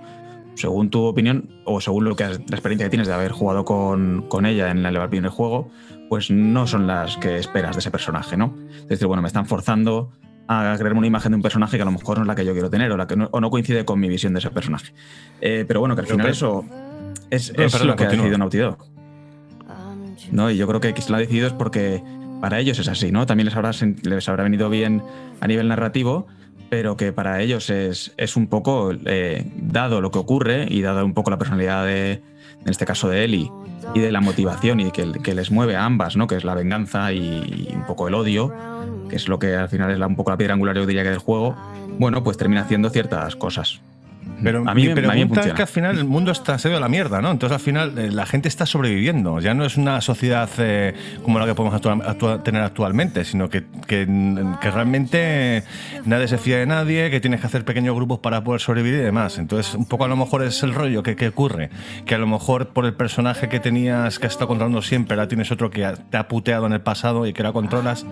según 0.54 0.90
tu 0.90 1.02
opinión 1.04 1.48
o 1.64 1.80
según 1.80 2.04
lo 2.04 2.14
que 2.16 2.24
has- 2.24 2.38
la 2.38 2.56
experiencia 2.56 2.86
que 2.86 2.90
tienes 2.90 3.08
de 3.08 3.14
haber 3.14 3.32
jugado 3.32 3.64
con, 3.64 4.26
con 4.28 4.44
ella 4.44 4.70
en 4.70 4.84
el 4.84 5.08
primer 5.08 5.30
juego, 5.30 5.70
pues 6.08 6.30
no 6.30 6.66
son 6.66 6.86
las 6.86 7.16
que 7.16 7.38
esperas 7.38 7.74
de 7.76 7.80
ese 7.80 7.90
personaje, 7.90 8.36
¿no? 8.36 8.54
Es 8.80 8.88
decir, 8.88 9.06
bueno, 9.06 9.22
me 9.22 9.28
están 9.28 9.46
forzando 9.46 10.10
a 10.46 10.74
crearme 10.78 10.98
una 10.98 11.06
imagen 11.06 11.32
de 11.32 11.36
un 11.36 11.42
personaje 11.42 11.76
que 11.76 11.82
a 11.82 11.84
lo 11.86 11.92
mejor 11.92 12.16
no 12.18 12.22
es 12.24 12.28
la 12.28 12.34
que 12.34 12.44
yo 12.44 12.52
quiero 12.52 12.70
tener 12.70 12.90
o, 12.92 12.96
la 12.96 13.06
que 13.06 13.16
no, 13.16 13.28
o 13.32 13.40
no 13.40 13.50
coincide 13.50 13.84
con 13.84 14.00
mi 14.00 14.08
visión 14.08 14.32
de 14.32 14.38
ese 14.40 14.50
personaje. 14.50 14.92
Eh, 15.42 15.64
pero 15.68 15.80
bueno, 15.80 15.94
que 15.94 16.00
al 16.00 16.06
final 16.06 16.24
pero- 16.24 16.32
eso 16.32 16.64
es, 17.30 17.52
lo 17.84 17.94
que 17.96 18.04
ha 18.04 18.08
decidido 18.08 18.38
Naughty 18.38 18.58
Dog. 18.58 18.78
¿no? 20.32 20.50
Y 20.50 20.56
yo 20.56 20.66
creo 20.66 20.80
que 20.80 20.92
quien 20.94 21.06
lo 21.10 21.16
ha 21.16 21.18
decidido 21.20 21.46
es 21.46 21.52
porque 21.52 22.02
para 22.40 22.58
ellos 22.60 22.78
es 22.78 22.88
así, 22.88 23.10
¿no? 23.12 23.26
También 23.26 23.46
les 23.46 23.56
habrá, 23.56 23.70
les 24.02 24.28
habrá 24.28 24.44
venido 24.44 24.70
bien 24.70 25.02
a 25.40 25.46
nivel 25.46 25.68
narrativo, 25.68 26.26
pero 26.70 26.96
que 26.96 27.12
para 27.12 27.40
ellos 27.40 27.70
es, 27.70 28.12
es 28.16 28.36
un 28.36 28.46
poco, 28.46 28.92
eh, 29.06 29.44
dado 29.56 30.00
lo 30.00 30.10
que 30.10 30.18
ocurre 30.18 30.66
y 30.68 30.82
dado 30.82 31.04
un 31.04 31.14
poco 31.14 31.30
la 31.30 31.38
personalidad 31.38 31.84
de, 31.86 32.12
en 32.12 32.68
este 32.68 32.84
caso 32.84 33.08
de 33.08 33.24
Ellie, 33.24 33.50
y 33.94 34.00
de 34.00 34.12
la 34.12 34.20
motivación 34.20 34.80
y 34.80 34.90
que, 34.90 35.34
les 35.34 35.50
mueve 35.50 35.76
a 35.76 35.84
ambas, 35.86 36.16
¿no? 36.16 36.26
Que 36.26 36.34
es 36.36 36.44
la 36.44 36.54
venganza 36.54 37.12
y, 37.12 37.68
y 37.70 37.74
un 37.74 37.86
poco 37.86 38.06
el 38.08 38.14
odio, 38.14 38.52
que 39.08 39.16
es 39.16 39.28
lo 39.28 39.38
que 39.38 39.56
al 39.56 39.68
final 39.70 39.90
es 39.90 39.98
la- 39.98 40.06
un 40.06 40.16
poco 40.16 40.30
la 40.30 40.36
piedra 40.36 40.52
angular, 40.54 40.76
yo 40.76 40.84
diría 40.84 41.02
que 41.04 41.08
del 41.10 41.18
juego, 41.18 41.56
bueno, 41.98 42.22
pues 42.22 42.36
termina 42.36 42.60
haciendo 42.62 42.90
ciertas 42.90 43.34
cosas. 43.36 43.80
Pero 44.42 44.62
a 44.68 44.74
mí, 44.74 44.82
mi 44.82 44.88
me- 44.88 44.92
a 44.92 44.94
mí 44.94 45.20
me 45.20 45.26
pregunta 45.26 45.40
es 45.40 45.54
que 45.56 45.62
al 45.62 45.68
final 45.68 45.98
el 45.98 46.04
mundo 46.04 46.30
está, 46.30 46.58
se 46.58 46.72
a 46.72 46.78
la 46.78 46.88
mierda, 46.88 47.20
¿no? 47.20 47.30
Entonces 47.32 47.54
al 47.56 47.60
final 47.60 47.98
eh, 47.98 48.10
la 48.12 48.24
gente 48.24 48.46
está 48.48 48.66
sobreviviendo. 48.66 49.40
Ya 49.40 49.52
no 49.54 49.64
es 49.64 49.76
una 49.76 50.00
sociedad 50.00 50.48
eh, 50.58 50.94
como 51.24 51.38
la 51.40 51.46
que 51.46 51.54
podemos 51.56 51.80
actua- 51.80 52.04
actua- 52.06 52.42
tener 52.44 52.62
actualmente, 52.62 53.24
sino 53.24 53.48
que, 53.48 53.64
que, 53.88 54.06
que 54.60 54.70
realmente 54.70 55.64
nadie 56.04 56.28
se 56.28 56.38
fía 56.38 56.58
de 56.58 56.66
nadie, 56.66 57.10
que 57.10 57.20
tienes 57.20 57.40
que 57.40 57.46
hacer 57.46 57.64
pequeños 57.64 57.96
grupos 57.96 58.20
para 58.20 58.44
poder 58.44 58.60
sobrevivir 58.60 59.00
y 59.00 59.02
demás. 59.02 59.38
Entonces 59.38 59.74
un 59.74 59.86
poco 59.86 60.04
a 60.04 60.08
lo 60.08 60.16
mejor 60.16 60.42
es 60.44 60.62
el 60.62 60.72
rollo 60.74 61.02
que, 61.02 61.16
que 61.16 61.28
ocurre. 61.28 61.70
Que 62.06 62.14
a 62.14 62.18
lo 62.18 62.26
mejor 62.28 62.68
por 62.68 62.84
el 62.86 62.94
personaje 62.94 63.48
que 63.48 63.58
tenías, 63.60 64.18
que 64.20 64.26
has 64.26 64.32
estado 64.34 64.48
controlando 64.48 64.82
siempre, 64.82 65.14
ahora 65.16 65.26
tienes 65.28 65.50
otro 65.50 65.70
que 65.70 65.84
te 66.10 66.16
ha 66.16 66.28
puteado 66.28 66.66
en 66.66 66.74
el 66.74 66.80
pasado 66.80 67.26
y 67.26 67.32
que 67.32 67.42
ahora 67.42 67.52
controlas. 67.52 68.06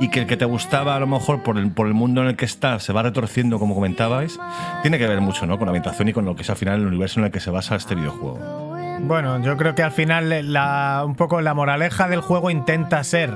Y 0.00 0.08
que 0.08 0.20
el 0.20 0.26
que 0.26 0.36
te 0.36 0.44
gustaba 0.44 0.96
a 0.96 1.00
lo 1.00 1.06
mejor 1.06 1.42
por 1.42 1.56
el, 1.58 1.70
por 1.70 1.86
el 1.86 1.94
mundo 1.94 2.20
en 2.22 2.28
el 2.28 2.36
que 2.36 2.44
estás 2.44 2.82
se 2.82 2.92
va 2.92 3.02
retorciendo, 3.02 3.58
como 3.58 3.74
comentabais. 3.74 4.38
Tiene 4.82 4.98
que 4.98 5.06
ver 5.06 5.20
mucho, 5.20 5.46
¿no? 5.46 5.49
Con 5.58 5.66
la 5.66 5.70
ambientación 5.70 6.08
y 6.08 6.12
con 6.12 6.24
lo 6.24 6.34
que 6.34 6.42
es 6.42 6.50
al 6.50 6.56
final 6.56 6.80
el 6.80 6.86
universo 6.86 7.20
en 7.20 7.26
el 7.26 7.32
que 7.32 7.40
se 7.40 7.50
basa 7.50 7.76
este 7.76 7.94
videojuego. 7.94 8.70
Bueno, 9.02 9.42
yo 9.42 9.56
creo 9.56 9.74
que 9.74 9.82
al 9.82 9.92
final 9.92 10.32
un 11.04 11.14
poco 11.14 11.40
la 11.40 11.54
moraleja 11.54 12.06
del 12.08 12.20
juego 12.20 12.50
intenta 12.50 13.02
ser 13.02 13.30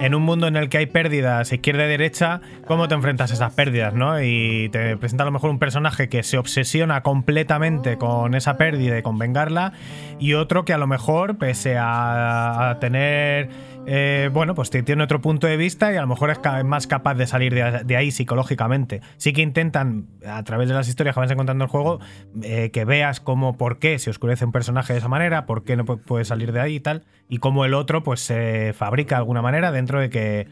en 0.00 0.14
un 0.14 0.22
mundo 0.22 0.48
en 0.48 0.56
el 0.56 0.68
que 0.68 0.78
hay 0.78 0.86
pérdidas 0.86 1.52
izquierda 1.52 1.84
y 1.84 1.88
derecha, 1.88 2.40
cómo 2.66 2.88
te 2.88 2.94
enfrentas 2.94 3.30
a 3.30 3.34
esas 3.34 3.52
pérdidas, 3.52 3.94
¿no? 3.94 4.20
Y 4.22 4.70
te 4.70 4.96
presenta 4.96 5.22
a 5.24 5.26
lo 5.26 5.32
mejor 5.32 5.50
un 5.50 5.58
personaje 5.58 6.08
que 6.08 6.22
se 6.22 6.38
obsesiona 6.38 7.02
completamente 7.02 7.98
con 7.98 8.34
esa 8.34 8.56
pérdida 8.56 8.98
y 8.98 9.02
con 9.02 9.18
vengarla, 9.18 9.74
y 10.18 10.32
otro 10.32 10.64
que 10.64 10.72
a 10.72 10.78
lo 10.78 10.86
mejor, 10.86 11.36
pese 11.36 11.76
a 11.78 12.78
tener 12.80 13.50
eh, 13.86 14.30
bueno, 14.32 14.54
pues 14.54 14.70
tiene 14.70 15.02
otro 15.02 15.20
punto 15.20 15.46
de 15.46 15.56
vista 15.56 15.92
y 15.92 15.96
a 15.96 16.00
lo 16.00 16.06
mejor 16.06 16.30
es 16.30 16.38
más 16.64 16.86
capaz 16.86 17.14
de 17.14 17.26
salir 17.26 17.54
de, 17.54 17.96
ahí 17.96 18.10
psicológicamente. 18.10 19.00
Sí 19.16 19.32
que 19.32 19.42
intentan, 19.42 20.06
a 20.26 20.42
través 20.44 20.68
de 20.68 20.74
las 20.74 20.88
historias 20.88 21.14
que 21.14 21.20
vas 21.20 21.30
encontrando 21.30 21.64
en 21.64 21.68
el 21.68 21.70
juego, 21.70 22.00
eh, 22.42 22.70
que 22.72 22.84
veas 22.84 23.20
cómo, 23.20 23.56
por 23.56 23.78
qué 23.78 23.98
se 23.98 24.10
oscurece 24.10 24.44
un 24.44 24.52
personaje 24.52 24.92
de 24.92 25.00
esa 25.00 25.08
manera, 25.08 25.46
por 25.46 25.64
qué 25.64 25.76
no 25.76 25.84
pu- 25.84 26.00
puede 26.00 26.24
salir 26.24 26.52
de 26.52 26.60
ahí 26.60 26.76
y 26.76 26.80
tal, 26.80 27.04
y 27.28 27.38
cómo 27.38 27.64
el 27.64 27.74
otro 27.74 28.02
pues 28.02 28.20
se 28.20 28.72
fabrica 28.72 29.16
de 29.16 29.20
alguna 29.20 29.42
manera 29.42 29.72
dentro 29.72 30.00
de 30.00 30.10
que 30.10 30.48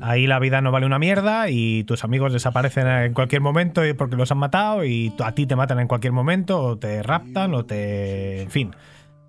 ahí 0.00 0.26
la 0.26 0.38
vida 0.38 0.60
no 0.60 0.72
vale 0.72 0.86
una 0.86 0.98
mierda 0.98 1.48
y 1.48 1.84
tus 1.84 2.04
amigos 2.04 2.32
desaparecen 2.32 2.86
en 2.86 3.14
cualquier 3.14 3.40
momento 3.40 3.82
porque 3.96 4.16
los 4.16 4.30
han 4.32 4.38
matado 4.38 4.84
y 4.84 5.12
a 5.24 5.32
ti 5.32 5.46
te 5.46 5.56
matan 5.56 5.80
en 5.80 5.88
cualquier 5.88 6.12
momento 6.12 6.60
o 6.60 6.78
te 6.78 7.02
raptan 7.02 7.54
o 7.54 7.64
te... 7.64 8.42
en 8.42 8.50
fin. 8.50 8.70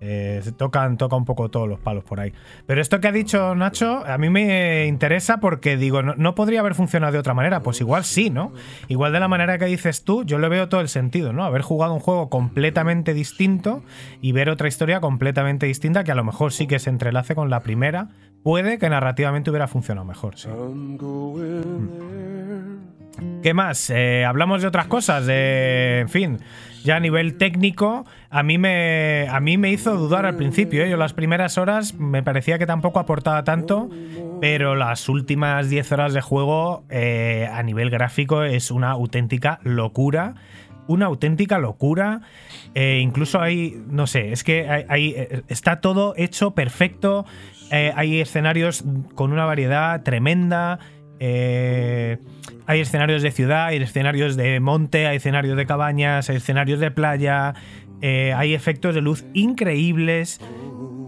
Eh, 0.00 0.40
se 0.44 0.52
tocan, 0.52 0.96
toca 0.96 1.16
un 1.16 1.24
poco 1.24 1.48
todos 1.48 1.68
los 1.68 1.80
palos 1.80 2.04
por 2.04 2.20
ahí. 2.20 2.32
Pero 2.66 2.80
esto 2.80 3.00
que 3.00 3.08
ha 3.08 3.12
dicho 3.12 3.54
Nacho, 3.54 4.04
a 4.06 4.16
mí 4.16 4.30
me 4.30 4.86
interesa 4.86 5.38
porque 5.38 5.76
digo, 5.76 6.02
no, 6.02 6.14
no 6.16 6.34
podría 6.34 6.60
haber 6.60 6.74
funcionado 6.74 7.12
de 7.12 7.18
otra 7.18 7.34
manera. 7.34 7.60
Pues 7.60 7.80
igual 7.80 8.04
sí, 8.04 8.30
¿no? 8.30 8.52
Igual 8.88 9.12
de 9.12 9.20
la 9.20 9.28
manera 9.28 9.58
que 9.58 9.66
dices 9.66 10.04
tú, 10.04 10.24
yo 10.24 10.38
le 10.38 10.48
veo 10.48 10.68
todo 10.68 10.80
el 10.80 10.88
sentido, 10.88 11.32
¿no? 11.32 11.44
Haber 11.44 11.62
jugado 11.62 11.94
un 11.94 12.00
juego 12.00 12.28
completamente 12.30 13.14
distinto 13.14 13.82
y 14.20 14.32
ver 14.32 14.50
otra 14.50 14.68
historia 14.68 15.00
completamente 15.00 15.66
distinta 15.66 16.04
que 16.04 16.12
a 16.12 16.14
lo 16.14 16.24
mejor 16.24 16.52
sí 16.52 16.66
que 16.66 16.78
se 16.78 16.90
entrelace 16.90 17.34
con 17.34 17.50
la 17.50 17.60
primera. 17.60 18.08
Puede 18.42 18.78
que 18.78 18.88
narrativamente 18.88 19.50
hubiera 19.50 19.66
funcionado 19.66 20.06
mejor, 20.06 20.38
sí. 20.38 20.48
¿Qué 23.42 23.54
más? 23.54 23.90
Eh, 23.90 24.24
hablamos 24.24 24.62
de 24.62 24.68
otras 24.68 24.86
cosas, 24.86 25.26
de, 25.26 26.00
en 26.00 26.08
fin, 26.08 26.38
ya 26.84 26.96
a 26.96 27.00
nivel 27.00 27.36
técnico, 27.36 28.06
a 28.30 28.42
mí 28.42 28.58
me, 28.58 29.26
a 29.30 29.40
mí 29.40 29.58
me 29.58 29.70
hizo 29.70 29.96
dudar 29.96 30.26
al 30.26 30.36
principio. 30.36 30.84
¿eh? 30.84 30.90
Yo 30.90 30.96
las 30.96 31.12
primeras 31.12 31.58
horas 31.58 31.94
me 31.94 32.22
parecía 32.22 32.58
que 32.58 32.66
tampoco 32.66 32.98
aportaba 32.98 33.44
tanto, 33.44 33.88
pero 34.40 34.74
las 34.74 35.08
últimas 35.08 35.68
10 35.68 35.92
horas 35.92 36.14
de 36.14 36.20
juego 36.20 36.84
eh, 36.90 37.48
a 37.52 37.62
nivel 37.62 37.90
gráfico 37.90 38.42
es 38.42 38.70
una 38.70 38.90
auténtica 38.90 39.60
locura. 39.62 40.34
Una 40.86 41.06
auténtica 41.06 41.58
locura. 41.58 42.22
Eh, 42.74 43.00
incluso 43.02 43.40
hay, 43.40 43.82
no 43.88 44.06
sé, 44.06 44.32
es 44.32 44.42
que 44.42 44.68
hay, 44.88 45.14
eh, 45.16 45.42
está 45.48 45.80
todo 45.80 46.14
hecho 46.16 46.52
perfecto. 46.52 47.26
Hay 47.70 48.22
escenarios 48.22 48.82
con 49.14 49.30
una 49.30 49.44
variedad 49.44 50.02
tremenda. 50.02 50.78
Eh, 51.20 52.18
hay 52.66 52.80
escenarios 52.80 53.22
de 53.22 53.30
ciudad, 53.30 53.66
hay 53.66 53.78
escenarios 53.78 54.36
de 54.36 54.60
monte, 54.60 55.06
hay 55.06 55.16
escenarios 55.16 55.56
de 55.56 55.66
cabañas, 55.66 56.28
hay 56.30 56.36
escenarios 56.36 56.80
de 56.80 56.90
playa. 56.90 57.54
eh, 58.00 58.32
hay 58.36 58.54
efectos 58.54 58.94
de 58.94 59.00
luz 59.00 59.24
increíbles. 59.34 60.40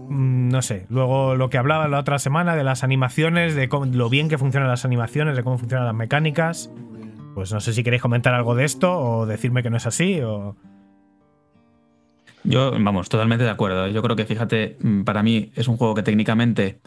Mm, 0.09 0.49
No 0.49 0.61
sé, 0.61 0.85
luego 0.89 1.35
lo 1.35 1.49
que 1.49 1.57
hablaba 1.57 1.87
la 1.87 1.99
otra 1.99 2.19
semana 2.19 2.57
de 2.57 2.65
las 2.65 2.83
animaciones, 2.83 3.55
de 3.55 3.69
lo 3.93 4.09
bien 4.09 4.27
que 4.27 4.37
funcionan 4.37 4.67
las 4.67 4.83
animaciones, 4.83 5.37
de 5.37 5.43
cómo 5.43 5.57
funcionan 5.57 5.85
las 5.85 5.95
mecánicas. 5.95 6.69
Pues 7.33 7.53
no 7.53 7.61
sé 7.61 7.71
si 7.71 7.81
queréis 7.83 8.01
comentar 8.01 8.33
algo 8.33 8.55
de 8.55 8.65
esto 8.65 8.99
o 8.99 9.25
decirme 9.25 9.63
que 9.63 9.69
no 9.69 9.77
es 9.77 9.85
así. 9.85 10.19
Yo, 12.43 12.71
vamos, 12.71 13.07
totalmente 13.07 13.45
de 13.45 13.49
acuerdo. 13.51 13.87
Yo 13.87 14.01
creo 14.01 14.15
que, 14.17 14.25
fíjate, 14.25 14.77
mm, 14.81 15.03
para 15.03 15.23
mí 15.23 15.51
es 15.55 15.67
un 15.69 15.77
juego 15.77 15.93
que 15.95 16.03
técnicamente 16.03 16.79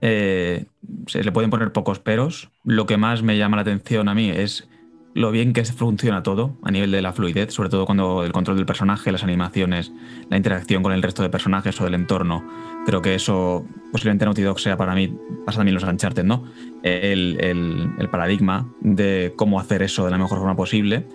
eh, 0.00 0.66
se 1.06 1.22
le 1.22 1.32
pueden 1.32 1.50
poner 1.50 1.72
pocos 1.72 1.98
peros. 1.98 2.50
Lo 2.64 2.86
que 2.86 2.96
más 2.96 3.22
me 3.22 3.38
llama 3.38 3.56
la 3.56 3.62
atención 3.62 4.08
a 4.08 4.14
mí 4.14 4.30
es 4.30 4.68
lo 5.14 5.32
bien 5.32 5.52
que 5.52 5.64
funciona 5.64 6.22
todo 6.22 6.56
a 6.62 6.70
nivel 6.70 6.92
de 6.92 7.02
la 7.02 7.12
fluidez, 7.12 7.52
sobre 7.52 7.70
todo 7.70 7.86
cuando 7.86 8.22
el 8.24 8.30
control 8.30 8.56
del 8.56 8.66
personaje, 8.66 9.10
las 9.10 9.24
animaciones, 9.24 9.90
la 10.30 10.36
interacción 10.36 10.82
con 10.82 10.92
el 10.92 11.02
resto 11.02 11.22
de 11.22 11.30
personajes 11.30 11.80
o 11.80 11.84
del 11.84 11.94
entorno. 11.94 12.46
Creo 12.86 13.02
que 13.02 13.14
eso 13.14 13.66
posiblemente 13.90 14.24
Naughty 14.26 14.42
Dog 14.42 14.60
sea 14.60 14.76
para 14.76 14.94
mí, 14.94 15.12
pasa 15.44 15.58
también 15.58 15.74
los 15.74 15.82
Uncharted, 15.82 16.24
¿no? 16.24 16.44
El, 16.82 17.38
el- 17.40 18.08
paradigma 18.10 18.72
de 18.80 19.32
cómo 19.36 19.58
hacer 19.58 19.82
eso 19.82 20.04
de 20.04 20.10
la 20.10 20.18
mejor 20.18 20.38
forma 20.38 20.54
posible. 20.56 21.06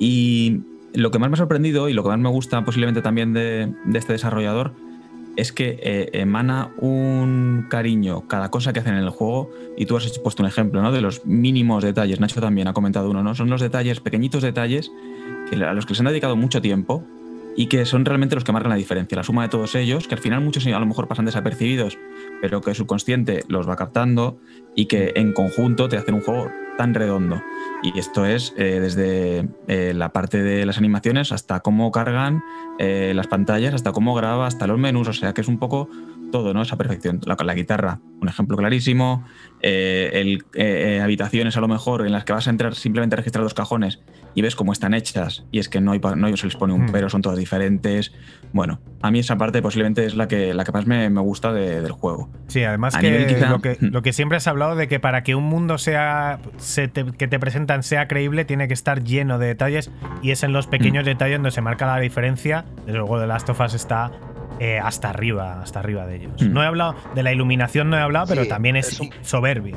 Y 0.00 0.60
lo 0.92 1.10
que 1.10 1.18
más 1.18 1.30
me 1.30 1.34
ha 1.34 1.38
sorprendido 1.38 1.88
y 1.88 1.92
lo 1.92 2.02
que 2.02 2.08
más 2.08 2.18
me 2.18 2.28
gusta 2.28 2.64
posiblemente 2.64 3.00
también 3.00 3.32
de 3.32 3.72
este 3.94 4.12
desarrollador 4.12 4.74
es 5.36 5.52
que 5.52 5.78
eh, 5.82 6.10
emana 6.14 6.70
un 6.78 7.66
cariño 7.68 8.26
cada 8.26 8.50
cosa 8.50 8.72
que 8.72 8.80
hacen 8.80 8.94
en 8.94 9.04
el 9.04 9.10
juego 9.10 9.50
y 9.76 9.86
tú 9.86 9.96
has 9.96 10.06
hecho- 10.06 10.22
puesto 10.22 10.42
un 10.42 10.48
ejemplo 10.48 10.80
¿no? 10.82 10.92
de 10.92 11.00
los 11.00 11.24
mínimos 11.26 11.82
detalles, 11.84 12.20
Nacho 12.20 12.40
también 12.40 12.68
ha 12.68 12.72
comentado 12.72 13.10
uno, 13.10 13.22
¿no? 13.22 13.34
son 13.34 13.50
los 13.50 13.60
detalles, 13.60 14.00
pequeñitos 14.00 14.42
detalles 14.42 14.90
que, 15.50 15.56
a 15.62 15.72
los 15.72 15.86
que 15.86 15.94
se 15.94 16.00
han 16.02 16.06
dedicado 16.08 16.36
mucho 16.36 16.60
tiempo 16.60 17.04
y 17.56 17.66
que 17.66 17.84
son 17.86 18.04
realmente 18.04 18.34
los 18.34 18.44
que 18.44 18.52
marcan 18.52 18.70
la 18.70 18.76
diferencia, 18.76 19.16
la 19.16 19.24
suma 19.24 19.42
de 19.42 19.48
todos 19.48 19.74
ellos, 19.74 20.06
que 20.06 20.14
al 20.14 20.20
final 20.20 20.42
muchos 20.42 20.66
a 20.66 20.78
lo 20.78 20.86
mejor 20.86 21.08
pasan 21.08 21.24
desapercibidos, 21.24 21.98
pero 22.40 22.60
que 22.60 22.70
el 22.70 22.76
subconsciente 22.76 23.44
los 23.48 23.68
va 23.68 23.76
captando 23.76 24.38
y 24.74 24.86
que 24.86 25.12
en 25.16 25.32
conjunto 25.32 25.88
te 25.88 25.96
hacen 25.96 26.14
un 26.14 26.20
juego 26.20 26.50
tan 26.76 26.94
redondo. 26.94 27.42
Y 27.82 27.98
esto 27.98 28.26
es 28.26 28.54
eh, 28.56 28.80
desde 28.80 29.48
eh, 29.68 29.92
la 29.94 30.12
parte 30.12 30.42
de 30.42 30.66
las 30.66 30.78
animaciones 30.78 31.32
hasta 31.32 31.60
cómo 31.60 31.90
cargan 31.90 32.42
eh, 32.78 33.12
las 33.14 33.26
pantallas, 33.26 33.74
hasta 33.74 33.92
cómo 33.92 34.14
graba, 34.14 34.46
hasta 34.46 34.66
los 34.66 34.78
menús, 34.78 35.08
o 35.08 35.12
sea 35.12 35.32
que 35.32 35.40
es 35.40 35.48
un 35.48 35.58
poco 35.58 35.88
todo, 36.38 36.52
¿no? 36.54 36.62
Esa 36.62 36.76
perfección. 36.76 37.20
La, 37.24 37.36
la 37.42 37.54
guitarra, 37.54 38.00
un 38.20 38.28
ejemplo 38.28 38.56
clarísimo. 38.56 39.24
eh, 39.62 40.10
el, 40.12 40.44
eh, 40.54 40.96
eh, 40.96 41.00
habitaciones 41.00 41.56
a 41.56 41.60
lo 41.60 41.68
mejor 41.68 42.06
en 42.06 42.12
las 42.12 42.24
que 42.24 42.32
vas 42.34 42.46
a 42.46 42.50
entrar 42.50 42.74
simplemente 42.74 43.14
a 43.14 43.18
registrar 43.18 43.42
dos 43.42 43.54
cajones 43.54 44.00
y 44.34 44.42
ves 44.42 44.54
cómo 44.54 44.72
están 44.72 44.92
hechas 44.92 45.44
y 45.50 45.58
es 45.60 45.68
que 45.70 45.80
no, 45.80 45.92
hay, 45.92 46.00
no 46.16 46.36
se 46.36 46.46
les 46.46 46.56
pone 46.56 46.74
un 46.74 46.82
Hmm. 46.86 46.92
pero, 46.92 47.08
son 47.08 47.22
todas 47.22 47.38
diferentes. 47.38 48.12
Bueno, 48.52 48.80
a 49.02 49.10
mí 49.10 49.18
esa 49.20 49.36
parte 49.38 49.62
posiblemente 49.62 50.04
es 50.04 50.14
la 50.14 50.28
que, 50.28 50.52
la 50.52 50.64
que 50.64 50.72
más 50.72 50.86
me, 50.86 51.08
me 51.10 51.20
gusta 51.22 51.52
de- 51.54 51.80
del 51.80 51.92
juego. 51.92 52.28
Sí, 52.48 52.62
además 52.64 52.94
A 52.94 53.00
que, 53.00 53.26
quizá- 53.26 53.48
lo 53.50 53.60
que 53.60 53.78
lo 53.80 54.02
que 54.02 54.12
siempre 54.12 54.36
has 54.36 54.46
hablado 54.46 54.76
de 54.76 54.88
que 54.88 55.00
para 55.00 55.22
que 55.22 55.34
un 55.34 55.44
mundo 55.44 55.78
sea 55.78 56.38
se 56.58 56.86
te- 56.88 57.04
que 57.12 57.26
te 57.28 57.38
presentan 57.38 57.82
sea 57.82 58.06
creíble 58.08 58.44
tiene 58.44 58.68
que 58.68 58.74
estar 58.74 59.02
lleno 59.02 59.38
de 59.38 59.46
detalles 59.48 59.90
y 60.22 60.30
es 60.32 60.42
en 60.42 60.52
los 60.52 60.66
pequeños 60.66 61.04
Mm. 61.04 61.06
detalles 61.06 61.36
donde 61.38 61.50
se 61.50 61.62
marca 61.62 61.86
la 61.86 61.98
diferencia. 61.98 62.66
Desde 62.84 62.98
luego 62.98 63.18
de 63.18 63.26
Last 63.26 63.48
of 63.48 63.58
Us 63.60 63.74
está 63.74 64.12
eh, 64.60 64.78
hasta 64.78 65.10
arriba, 65.10 65.60
hasta 65.62 65.78
arriba 65.80 66.06
de 66.06 66.16
ellos. 66.16 66.32
Mm. 66.42 66.52
No 66.52 66.62
he 66.62 66.66
hablado 66.66 66.94
de 67.14 67.22
la 67.22 67.32
iluminación, 67.32 67.90
no 67.90 67.96
he 67.96 68.00
hablado, 68.00 68.26
pero 68.26 68.42
Sí, 68.44 68.48
también 68.48 68.76
es, 68.76 68.88
es 68.88 69.00
un- 69.00 69.10
soberbia. 69.22 69.76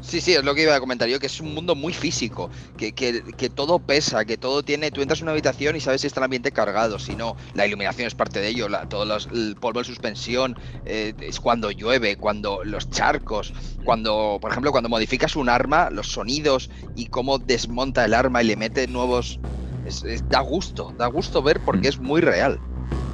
Sí, 0.00 0.20
sí, 0.20 0.34
es 0.34 0.44
lo 0.44 0.54
que 0.54 0.64
iba 0.64 0.76
a 0.76 0.80
comentar 0.80 1.08
yo, 1.08 1.18
que 1.18 1.26
es 1.26 1.40
un 1.40 1.54
mundo 1.54 1.74
muy 1.74 1.94
físico, 1.94 2.50
que, 2.76 2.92
que- 2.92 3.22
que 3.38 3.48
todo 3.48 3.78
pesa, 3.78 4.26
que 4.26 4.36
todo 4.36 4.62
tiene... 4.62 4.90
Tú 4.90 5.00
entras 5.00 5.20
en 5.20 5.24
una 5.24 5.32
habitación 5.32 5.76
y 5.76 5.80
sabes 5.80 6.02
si 6.02 6.06
está 6.06 6.20
el 6.20 6.24
ambiente 6.24 6.52
cargado, 6.52 6.98
si 6.98 7.16
no, 7.16 7.36
la 7.54 7.66
iluminación 7.66 8.06
es 8.06 8.14
parte 8.14 8.38
de 8.38 8.48
ello, 8.48 8.68
la, 8.68 8.86
todo 8.86 9.06
los- 9.06 9.28
el 9.32 9.56
polvo 9.58 9.78
de 9.78 9.86
suspensión, 9.86 10.58
eh, 10.84 11.14
es 11.20 11.40
cuando 11.40 11.70
llueve, 11.70 12.16
cuando 12.16 12.62
los 12.64 12.90
charcos, 12.90 13.54
cuando, 13.86 14.36
por 14.42 14.50
ejemplo, 14.50 14.72
cuando 14.72 14.90
modificas 14.90 15.36
un 15.36 15.48
arma, 15.48 15.88
los 15.88 16.08
sonidos 16.08 16.68
y 16.94 17.06
cómo 17.06 17.38
desmonta 17.38 18.04
el 18.04 18.12
arma 18.12 18.42
y 18.42 18.46
le 18.48 18.56
mete 18.56 18.86
nuevos... 18.86 19.40
es- 19.86 20.04
es- 20.04 20.28
da 20.28 20.40
gusto, 20.40 20.92
da 20.98 21.06
gusto 21.06 21.42
ver 21.42 21.60
porque 21.60 21.88
Mm. 21.88 21.90
es 21.90 21.98
muy 21.98 22.20
real. 22.20 22.60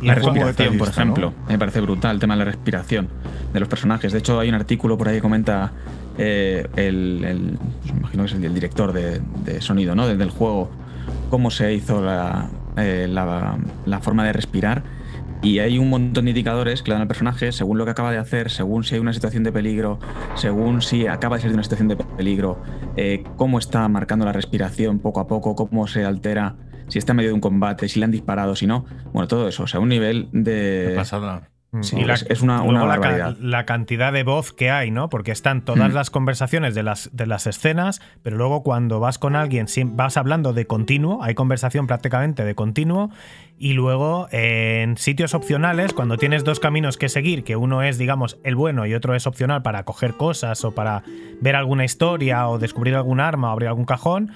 La 0.02 0.14
respiración, 0.14 0.78
por 0.78 0.88
ejemplo, 0.88 1.32
me 1.48 1.58
parece 1.58 1.80
brutal 1.80 2.14
el 2.16 2.20
tema 2.20 2.34
de 2.34 2.38
la 2.38 2.44
respiración 2.46 3.08
de 3.52 3.60
los 3.60 3.68
personajes. 3.68 4.12
De 4.12 4.18
hecho, 4.18 4.38
hay 4.40 4.48
un 4.48 4.54
artículo 4.54 4.96
por 4.96 5.08
ahí 5.08 5.16
que 5.16 5.20
comenta 5.22 5.72
eh, 6.18 6.66
el, 6.76 7.24
el- 7.24 7.58
pues 7.82 7.92
imagino 7.98 8.22
que 8.24 8.28
es 8.30 8.34
el, 8.36 8.44
el 8.44 8.54
director 8.54 8.92
de, 8.92 9.20
de 9.44 9.60
sonido 9.60 9.94
¿no? 9.94 10.06
del, 10.06 10.30
juego, 10.30 10.70
cómo 11.30 11.50
se 11.50 11.72
hizo 11.74 12.02
la, 12.02 12.48
eh, 12.76 13.06
la- 13.10 13.58
la 13.86 14.00
forma 14.00 14.24
de 14.24 14.32
respirar. 14.32 14.82
Y 15.42 15.58
hay 15.60 15.78
un 15.78 15.88
montón 15.88 16.26
de 16.26 16.32
indicadores 16.32 16.82
que 16.82 16.90
le 16.90 16.94
dan 16.96 17.02
al 17.02 17.08
personaje 17.08 17.50
según 17.52 17.78
lo 17.78 17.86
que 17.86 17.92
acaba 17.92 18.12
de 18.12 18.18
hacer, 18.18 18.50
según 18.50 18.84
si 18.84 18.94
hay 18.96 19.00
una 19.00 19.14
situación 19.14 19.42
de 19.42 19.50
peligro, 19.52 19.98
según 20.34 20.82
si 20.82 21.06
acaba 21.06 21.36
de 21.36 21.40
salir 21.42 21.52
de 21.52 21.56
una 21.56 21.62
situación 21.62 21.88
de 21.88 21.96
peligro, 21.96 22.58
eh, 22.96 23.24
cómo 23.36 23.58
está 23.58 23.88
marcando 23.88 24.26
la 24.26 24.32
respiración 24.32 24.98
poco 24.98 25.18
a 25.20 25.26
poco, 25.26 25.56
cómo 25.56 25.86
se 25.86 26.04
altera, 26.04 26.56
si 26.90 26.98
está 26.98 27.12
en 27.12 27.16
medio 27.16 27.30
de 27.30 27.34
un 27.34 27.40
combate, 27.40 27.88
si 27.88 27.98
le 27.98 28.04
han 28.04 28.10
disparado, 28.10 28.54
si 28.54 28.66
no. 28.66 28.84
Bueno, 29.12 29.26
todo 29.28 29.48
eso. 29.48 29.62
O 29.62 29.66
sea, 29.66 29.80
un 29.80 29.88
nivel 29.88 30.28
de. 30.32 30.86
Qué 30.90 30.94
pasada. 30.96 31.48
Mm. 31.72 31.82
Sí, 31.84 31.96
Y 32.00 32.04
la- 32.04 32.14
es, 32.14 32.40
una, 32.42 32.56
luego 32.56 32.70
una 32.70 32.80
la, 32.84 32.94
ca- 32.94 33.00
barbaridad. 33.00 33.36
la 33.38 33.64
cantidad 33.64 34.12
de 34.12 34.24
voz 34.24 34.52
que 34.52 34.72
hay, 34.72 34.90
¿no? 34.90 35.08
Porque 35.08 35.30
están 35.30 35.64
todas 35.64 35.92
Mm. 35.92 35.94
las 35.94 36.10
conversaciones 36.10 36.74
de 36.74 36.82
las, 36.82 37.10
de 37.12 37.26
las 37.28 37.46
escenas, 37.46 38.00
pero 38.24 38.36
luego 38.36 38.64
cuando 38.64 38.98
vas 38.98 39.18
con 39.18 39.36
alguien 39.36 39.66
vas 39.94 40.16
hablando 40.16 40.52
de 40.52 40.66
continuo, 40.66 41.22
hay 41.22 41.36
conversación 41.36 41.86
prácticamente 41.86 42.44
de 42.44 42.56
continuo, 42.56 43.10
y 43.56 43.74
luego 43.74 44.26
eh, 44.32 44.80
en 44.82 44.96
sitios 44.96 45.32
opcionales, 45.32 45.92
cuando 45.92 46.16
tienes 46.16 46.42
dos 46.42 46.58
caminos 46.58 46.96
que 46.96 47.08
seguir, 47.08 47.44
que 47.44 47.54
uno 47.54 47.82
es, 47.84 47.98
digamos, 47.98 48.38
el 48.42 48.56
bueno 48.56 48.84
y 48.86 48.94
otro 48.94 49.14
es 49.14 49.28
opcional 49.28 49.62
para 49.62 49.84
coger 49.84 50.14
cosas 50.14 50.64
o 50.64 50.72
para 50.74 51.04
ver 51.40 51.54
alguna 51.54 51.84
historia 51.84 52.48
o 52.48 52.58
descubrir 52.58 52.96
algún 52.96 53.20
arma 53.20 53.50
o 53.50 53.52
abrir 53.52 53.68
algún 53.68 53.84
cajón, 53.84 54.32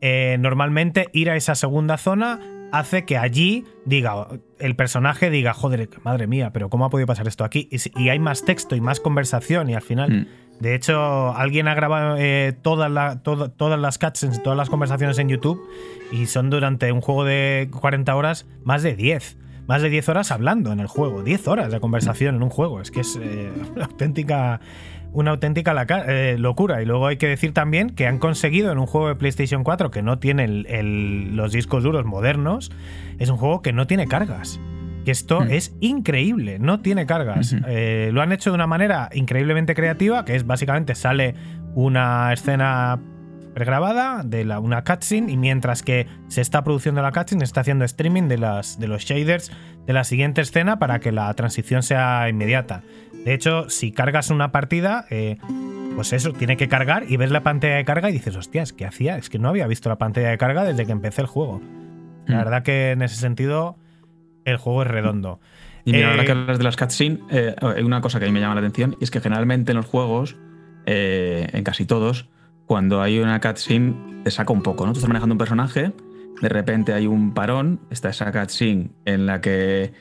eh, 0.00 0.36
normalmente 0.40 1.08
ir 1.12 1.30
a 1.30 1.36
esa 1.36 1.54
segunda 1.54 1.96
zona 1.96 2.40
hace 2.72 3.04
que 3.04 3.16
allí 3.16 3.64
diga 3.84 4.26
el 4.58 4.74
personaje 4.76 5.30
diga 5.30 5.52
joder 5.54 5.88
madre 6.02 6.26
mía 6.26 6.50
pero 6.52 6.68
cómo 6.68 6.84
ha 6.84 6.90
podido 6.90 7.06
pasar 7.06 7.28
esto 7.28 7.44
aquí 7.44 7.68
y, 7.70 8.08
hay 8.08 8.18
más 8.18 8.44
texto 8.44 8.74
y 8.76 8.80
más 8.80 8.98
conversación 9.00 9.70
y 9.70 9.74
al 9.74 9.82
final 9.82 10.10
Mm. 10.10 10.26
de 10.62 10.74
hecho 10.74 11.32
alguien 11.34 11.68
ha 11.68 11.74
grabado 11.74 12.16
eh, 12.18 12.52
todas 12.62 12.90
la- 12.90 13.22
todo- 13.22 13.50
todas 13.52 13.78
las 13.78 13.98
cutscenes 13.98 14.42
todas 14.42 14.56
las 14.56 14.68
conversaciones 14.68 15.18
en 15.18 15.28
YouTube 15.28 15.60
y 16.12 16.26
son 16.26 16.50
durante 16.50 16.90
un 16.92 17.00
juego 17.00 17.24
de 17.24 17.68
40 17.80 18.14
horas 18.16 18.46
más 18.64 18.82
de 18.82 18.96
10 18.96 19.38
más 19.68 19.80
de 19.82 19.88
10 19.88 20.08
horas 20.08 20.30
hablando 20.32 20.72
en 20.72 20.80
el 20.80 20.86
juego 20.88 21.22
10 21.22 21.46
horas 21.48 21.70
de 21.72 21.78
conversación 21.80 22.34
en 22.36 22.42
un 22.42 22.50
juego 22.50 22.80
es 22.80 22.90
que 22.90 23.00
es 23.00 23.16
eh, 23.20 23.50
una 23.76 23.84
auténtica 23.90 24.60
una 25.12 25.30
auténtica 25.30 25.72
laca- 25.74 26.04
eh, 26.06 26.36
locura. 26.38 26.82
Y 26.82 26.86
luego 26.86 27.06
hay 27.06 27.16
que 27.16 27.26
decir 27.28 27.52
también 27.52 27.90
que 27.90 28.06
han 28.06 28.18
conseguido 28.18 28.70
en 28.72 28.78
un 28.78 28.86
juego 28.86 29.08
de 29.08 29.14
PlayStation 29.14 29.64
4 29.64 29.90
que 29.90 30.02
no 30.02 30.18
tiene 30.18 30.44
el- 30.44 30.66
el- 30.68 31.36
los 31.36 31.52
discos 31.52 31.82
duros 31.82 32.04
modernos, 32.04 32.70
es 33.18 33.28
un 33.30 33.36
juego 33.36 33.62
que 33.62 33.72
no 33.72 33.86
tiene 33.86 34.06
cargas. 34.06 34.60
Que 35.04 35.12
esto 35.12 35.40
Mm. 35.42 35.50
es 35.50 35.74
increíble, 35.80 36.58
no 36.58 36.80
tiene 36.80 37.06
cargas. 37.06 37.54
Eh, 37.68 38.10
lo 38.12 38.22
han 38.22 38.32
hecho 38.32 38.50
de 38.50 38.54
una 38.56 38.66
manera 38.66 39.08
increíblemente 39.14 39.74
creativa, 39.74 40.24
que 40.24 40.34
es 40.34 40.46
básicamente 40.46 40.94
sale 40.96 41.34
una 41.74 42.32
escena 42.32 42.98
pregrabada 43.54 44.22
de 44.22 44.44
la, 44.44 44.60
una 44.60 44.84
cutscene 44.84 45.32
y 45.32 45.36
mientras 45.38 45.82
que 45.82 46.06
se 46.28 46.40
está 46.42 46.62
produciendo 46.62 47.00
la 47.00 47.10
cutscene 47.12 47.40
se 47.40 47.44
está 47.44 47.62
haciendo 47.62 47.84
streaming 47.86 48.24
de, 48.24 48.36
las, 48.36 48.78
de 48.78 48.86
los 48.86 49.02
shaders 49.04 49.50
de 49.86 49.92
la 49.94 50.04
siguiente 50.04 50.42
escena 50.42 50.78
para 50.78 50.98
que 50.98 51.10
la 51.12 51.32
transición 51.32 51.82
sea 51.82 52.28
inmediata. 52.28 52.82
De 53.26 53.34
hecho, 53.34 53.68
si 53.68 53.90
cargas 53.90 54.30
una 54.30 54.52
partida, 54.52 55.04
eh, 55.10 55.36
pues 55.96 56.12
eso, 56.12 56.32
tiene 56.32 56.56
que 56.56 56.68
cargar 56.68 57.04
y 57.10 57.16
ves 57.16 57.32
la 57.32 57.42
pantalla 57.42 57.74
de 57.74 57.84
carga 57.84 58.08
y 58.08 58.12
dices, 58.12 58.36
hostias, 58.36 58.72
¿qué 58.72 58.86
hacía? 58.86 59.18
Es 59.18 59.28
que 59.30 59.40
no 59.40 59.48
había 59.48 59.66
visto 59.66 59.88
la 59.88 59.96
pantalla 59.98 60.28
de 60.30 60.38
carga 60.38 60.62
desde 60.62 60.86
que 60.86 60.92
empecé 60.92 61.22
el 61.22 61.26
juego. 61.26 61.60
La 62.26 62.36
Mm. 62.36 62.38
verdad 62.38 62.62
que 62.62 62.92
en 62.92 63.02
ese 63.02 63.16
sentido 63.16 63.76
el 64.44 64.58
juego 64.58 64.82
es 64.82 64.88
redondo. 64.88 65.40
Y 65.84 65.90
mira, 65.92 66.06
Eh, 66.06 66.10
ahora 66.12 66.24
que 66.24 66.30
hablas 66.32 66.58
de 66.58 66.62
las 66.64 66.76
cutscenes, 66.76 67.18
eh, 67.30 67.56
una 67.84 68.00
cosa 68.00 68.20
que 68.20 68.26
a 68.26 68.28
mí 68.28 68.32
me 68.32 68.38
llama 68.40 68.54
la 68.54 68.60
atención 68.60 68.96
y 69.00 69.02
es 69.04 69.10
que 69.10 69.20
generalmente 69.20 69.72
en 69.72 69.76
los 69.78 69.86
juegos, 69.86 70.36
eh, 70.86 71.48
en 71.52 71.64
casi 71.64 71.84
todos, 71.84 72.28
cuando 72.66 73.02
hay 73.02 73.18
una 73.18 73.40
cutscene 73.40 74.22
te 74.22 74.30
saca 74.30 74.52
un 74.52 74.62
poco, 74.62 74.86
¿no? 74.86 74.92
Tú 74.92 74.98
estás 74.98 75.08
manejando 75.08 75.34
un 75.34 75.38
personaje, 75.38 75.90
de 76.42 76.48
repente 76.48 76.92
hay 76.92 77.08
un 77.08 77.34
parón, 77.34 77.80
está 77.90 78.08
esa 78.10 78.30
cutscene 78.30 78.90
en 79.04 79.26
la 79.26 79.40
que, 79.40 79.92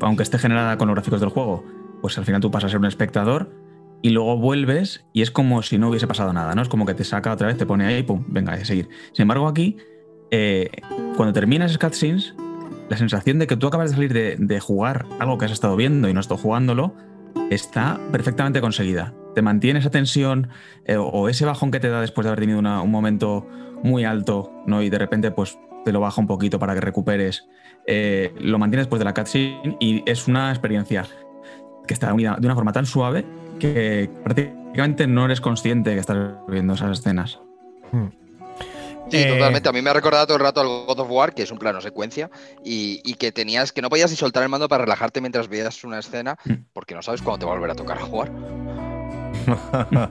aunque 0.00 0.24
esté 0.24 0.38
generada 0.38 0.78
con 0.78 0.88
los 0.88 0.96
gráficos 0.96 1.20
del 1.20 1.28
juego, 1.30 1.64
pues 2.06 2.18
al 2.18 2.24
final 2.24 2.40
tú 2.40 2.52
pasas 2.52 2.68
a 2.68 2.70
ser 2.70 2.78
un 2.78 2.84
espectador 2.84 3.50
y 4.00 4.10
luego 4.10 4.36
vuelves 4.36 5.04
y 5.12 5.22
es 5.22 5.32
como 5.32 5.60
si 5.62 5.76
no 5.76 5.88
hubiese 5.88 6.06
pasado 6.06 6.32
nada, 6.32 6.54
¿no? 6.54 6.62
Es 6.62 6.68
como 6.68 6.86
que 6.86 6.94
te 6.94 7.02
saca 7.02 7.32
otra 7.32 7.48
vez, 7.48 7.56
te 7.56 7.66
pone 7.66 7.84
ahí 7.84 7.96
y 7.96 8.02
pum, 8.04 8.22
venga, 8.28 8.52
a 8.52 8.64
seguir. 8.64 8.88
Sin 9.10 9.22
embargo, 9.22 9.48
aquí, 9.48 9.76
eh, 10.30 10.70
cuando 11.16 11.32
terminas 11.32 11.72
esas 11.72 11.80
cutscenes, 11.80 12.36
la 12.88 12.96
sensación 12.96 13.40
de 13.40 13.48
que 13.48 13.56
tú 13.56 13.66
acabas 13.66 13.90
de 13.90 13.96
salir 13.96 14.38
de, 14.38 14.60
jugar 14.60 15.04
algo 15.18 15.36
que 15.36 15.46
has 15.46 15.50
estado 15.50 15.74
viendo 15.74 16.08
y 16.08 16.14
no 16.14 16.20
estado 16.20 16.40
jugándolo 16.40 16.94
está 17.50 17.98
perfectamente 18.12 18.60
conseguida. 18.60 19.12
Te 19.34 19.42
mantiene 19.42 19.80
esa 19.80 19.90
tensión 19.90 20.50
eh, 20.84 20.96
o 20.96 21.28
ese 21.28 21.44
bajón 21.44 21.72
que 21.72 21.80
te 21.80 21.88
da 21.88 22.00
después 22.00 22.24
de 22.24 22.28
haber 22.28 22.38
tenido 22.38 22.60
un 22.60 22.90
momento 22.92 23.48
muy 23.82 24.04
alto 24.04 24.52
¿no? 24.64 24.80
y 24.80 24.90
de 24.90 24.98
repente 24.98 25.32
pues 25.32 25.58
te 25.84 25.90
lo 25.90 25.98
baja 25.98 26.20
un 26.20 26.28
poquito 26.28 26.60
para 26.60 26.74
que 26.74 26.82
recuperes. 26.82 27.48
eh, 27.84 28.32
lo 28.38 28.60
mantiene 28.60 28.82
después 28.82 29.00
de 29.00 29.06
la 29.06 29.12
cutscene 29.12 29.76
y 29.80 30.08
es 30.08 30.28
una 30.28 30.50
experiencia 30.50 31.04
que 31.86 31.94
está 31.94 32.12
unida 32.12 32.36
de 32.38 32.46
una 32.46 32.54
forma 32.54 32.72
tan 32.72 32.86
suave 32.86 33.24
que 33.58 34.10
prácticamente 34.24 35.06
no 35.06 35.24
eres 35.24 35.40
consciente 35.40 35.90
de 35.90 35.96
que 35.96 36.00
estás 36.00 36.18
viendo 36.48 36.74
esas 36.74 36.98
escenas. 36.98 37.38
Sí, 39.08 39.18
Eh, 39.18 39.26
totalmente. 39.32 39.68
A 39.68 39.72
mí 39.72 39.80
me 39.82 39.90
ha 39.90 39.92
recordado 39.92 40.26
todo 40.26 40.36
el 40.36 40.42
rato 40.42 40.60
al 40.60 40.66
God 40.66 40.98
of 41.00 41.10
War, 41.10 41.32
que 41.32 41.42
es 41.44 41.50
un 41.52 41.58
plano 41.58 41.80
secuencia, 41.80 42.28
y, 42.64 43.00
y 43.04 43.14
que 43.14 43.30
tenías 43.30 43.70
que 43.72 43.80
no 43.80 43.88
podías 43.88 44.10
ni 44.10 44.16
soltar 44.16 44.42
el 44.42 44.48
mando 44.48 44.68
para 44.68 44.84
relajarte 44.84 45.20
mientras 45.20 45.48
veías 45.48 45.84
una 45.84 46.00
escena, 46.00 46.36
Mm. 46.44 46.54
porque 46.72 46.94
no 46.96 47.02
sabes 47.02 47.22
cuándo 47.22 47.38
te 47.38 47.46
va 47.46 47.52
a 47.52 47.54
volver 47.54 47.70
a 47.70 47.74
tocar 47.76 47.98
a 47.98 48.00
jugar. 48.02 48.32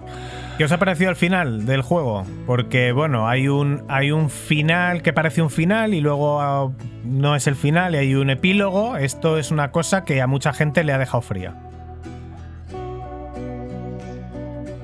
¿Qué 0.57 0.64
os 0.64 0.72
ha 0.72 0.77
parecido 0.77 1.10
el 1.10 1.18
final 1.18 1.65
del 1.65 1.82
juego? 1.82 2.26
Porque, 2.48 2.94
bueno, 2.94 3.27
hay 3.27 3.49
un, 3.49 3.84
hay 3.90 4.11
un 4.11 4.30
final 4.30 5.02
que 5.02 5.11
parece 5.11 5.41
un 5.41 5.49
final 5.49 5.94
y 5.94 5.99
luego 5.99 6.40
ah, 6.40 6.72
no 7.03 7.36
es 7.36 7.48
el 7.48 7.56
final 7.56 7.94
y 7.94 7.98
hay 7.98 8.15
un 8.15 8.30
epílogo. 8.30 8.95
Esto 8.95 9.38
es 9.38 9.52
una 9.52 9.72
cosa 9.72 10.06
que 10.06 10.22
a 10.22 10.27
mucha 10.27 10.53
gente 10.53 10.86
le 10.86 10.94
ha 10.94 10.98
dejado 10.98 11.22
fría. 11.22 11.56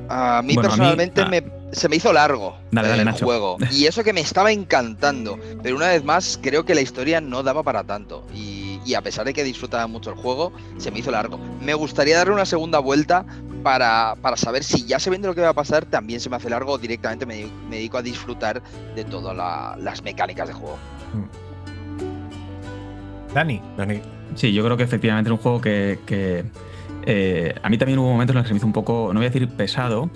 A 0.10 0.41
mí 0.43 0.56
Bueno, 0.56 0.69
a 0.69 0.72
mí- 0.73 0.77
personalmente 0.77 1.22
ah. 1.22 1.27
me- 1.30 1.61
se 1.72 1.88
me 1.89 1.95
hizo 1.95 2.11
largo 2.14 2.56
Dale, 2.72 2.88
dale, 2.89 3.02
el 3.02 3.06
Nacho. 3.06 3.26
juego. 3.26 3.57
Y 3.72 3.85
eso 3.85 4.03
que 4.03 4.14
me 4.14 4.22
estaba 4.22 4.52
encantando. 4.52 5.38
Pero 5.64 5.76
una 5.76 5.88
vez 5.89 6.03
más, 6.03 6.39
creo 6.41 6.65
que 6.65 6.76
la 6.76 6.81
historia 6.81 7.22
no 7.22 7.43
daba 7.43 7.64
para 7.64 7.84
tanto. 7.84 8.26
Y, 8.34 8.80
y 8.85 8.93
a 8.95 9.02
pesar 9.02 9.26
de 9.26 9.34
que 9.34 9.43
disfrutaba 9.43 9.88
mucho 9.88 10.10
el 10.10 10.15
juego, 10.18 10.52
se 10.77 10.91
me 10.91 10.99
hizo 10.99 11.11
largo. 11.11 11.38
Me 11.61 11.73
gustaría 11.73 12.18
darle 12.18 12.34
una 12.34 12.45
segunda 12.45 12.80
vuelta 12.80 13.26
para, 13.64 14.15
para 14.22 14.35
saber 14.38 14.64
si 14.64 14.85
ya 14.85 14.99
sabiendo 14.99 15.27
lo 15.27 15.35
que 15.35 15.41
va 15.41 15.49
a 15.49 15.53
pasar, 15.53 15.85
también 15.85 16.19
se 16.19 16.30
me 16.30 16.35
hace 16.35 16.49
largo 16.49 16.73
o 16.73 16.77
directamente 16.77 17.26
me, 17.26 17.45
me 17.69 17.76
dedico 17.77 17.98
a 17.98 18.02
disfrutar 18.02 18.61
de 18.95 19.03
todas 19.06 19.35
la- 19.38 19.77
las 19.80 20.02
mecánicas 20.03 20.48
de 20.48 20.53
juego. 20.53 20.77
Dani, 23.34 23.61
Dani, 23.77 24.02
Sí, 24.35 24.53
yo 24.53 24.64
creo 24.64 24.77
que 24.77 24.84
efectivamente 24.84 25.30
es 25.30 25.31
un 25.31 25.38
juego 25.38 25.60
que, 25.61 25.99
que, 26.06 26.45
eh, 27.06 27.53
a 27.61 27.69
mí 27.69 27.77
también 27.77 27.99
hubo 27.99 28.10
momentos 28.11 28.34
en 28.34 28.38
los 28.38 28.43
que 28.43 28.48
se 28.49 28.53
me 28.53 28.57
hizo 28.57 28.65
un 28.68 28.73
poco, 28.73 29.10
no 29.14 29.19
voy 29.19 29.26
a 29.27 29.30
decir 29.30 29.48
pesado, 29.49 30.10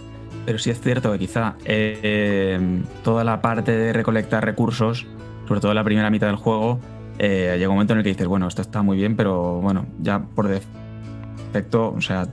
pero 0.46 0.60
sí 0.60 0.70
es 0.70 0.80
cierto 0.80 1.12
que 1.12 1.20
quizá 1.20 1.56
eh, 1.66 2.84
toda 3.04 3.24
la 3.24 3.42
parte 3.42 3.72
de 3.72 3.94
recolectar 3.94 4.46
recursos, 4.46 5.06
sobre 5.48 5.60
todo 5.60 5.74
la 5.74 5.84
primera 5.84 6.10
mitad 6.10 6.28
del 6.28 6.36
juego, 6.36 6.80
eh, 7.18 7.56
llega 7.58 7.70
un 7.70 7.76
momento 7.76 7.94
en 7.94 8.00
el 8.00 8.04
que 8.04 8.10
dices, 8.10 8.28
bueno, 8.28 8.48
esto 8.48 8.62
está 8.62 8.82
muy 8.82 8.98
bien, 8.98 9.16
pero 9.16 9.62
bueno, 9.62 9.86
ya 10.00 10.20
por 10.20 10.48
defecto, 10.48 11.94
o 11.94 12.02
sea, 12.02 12.28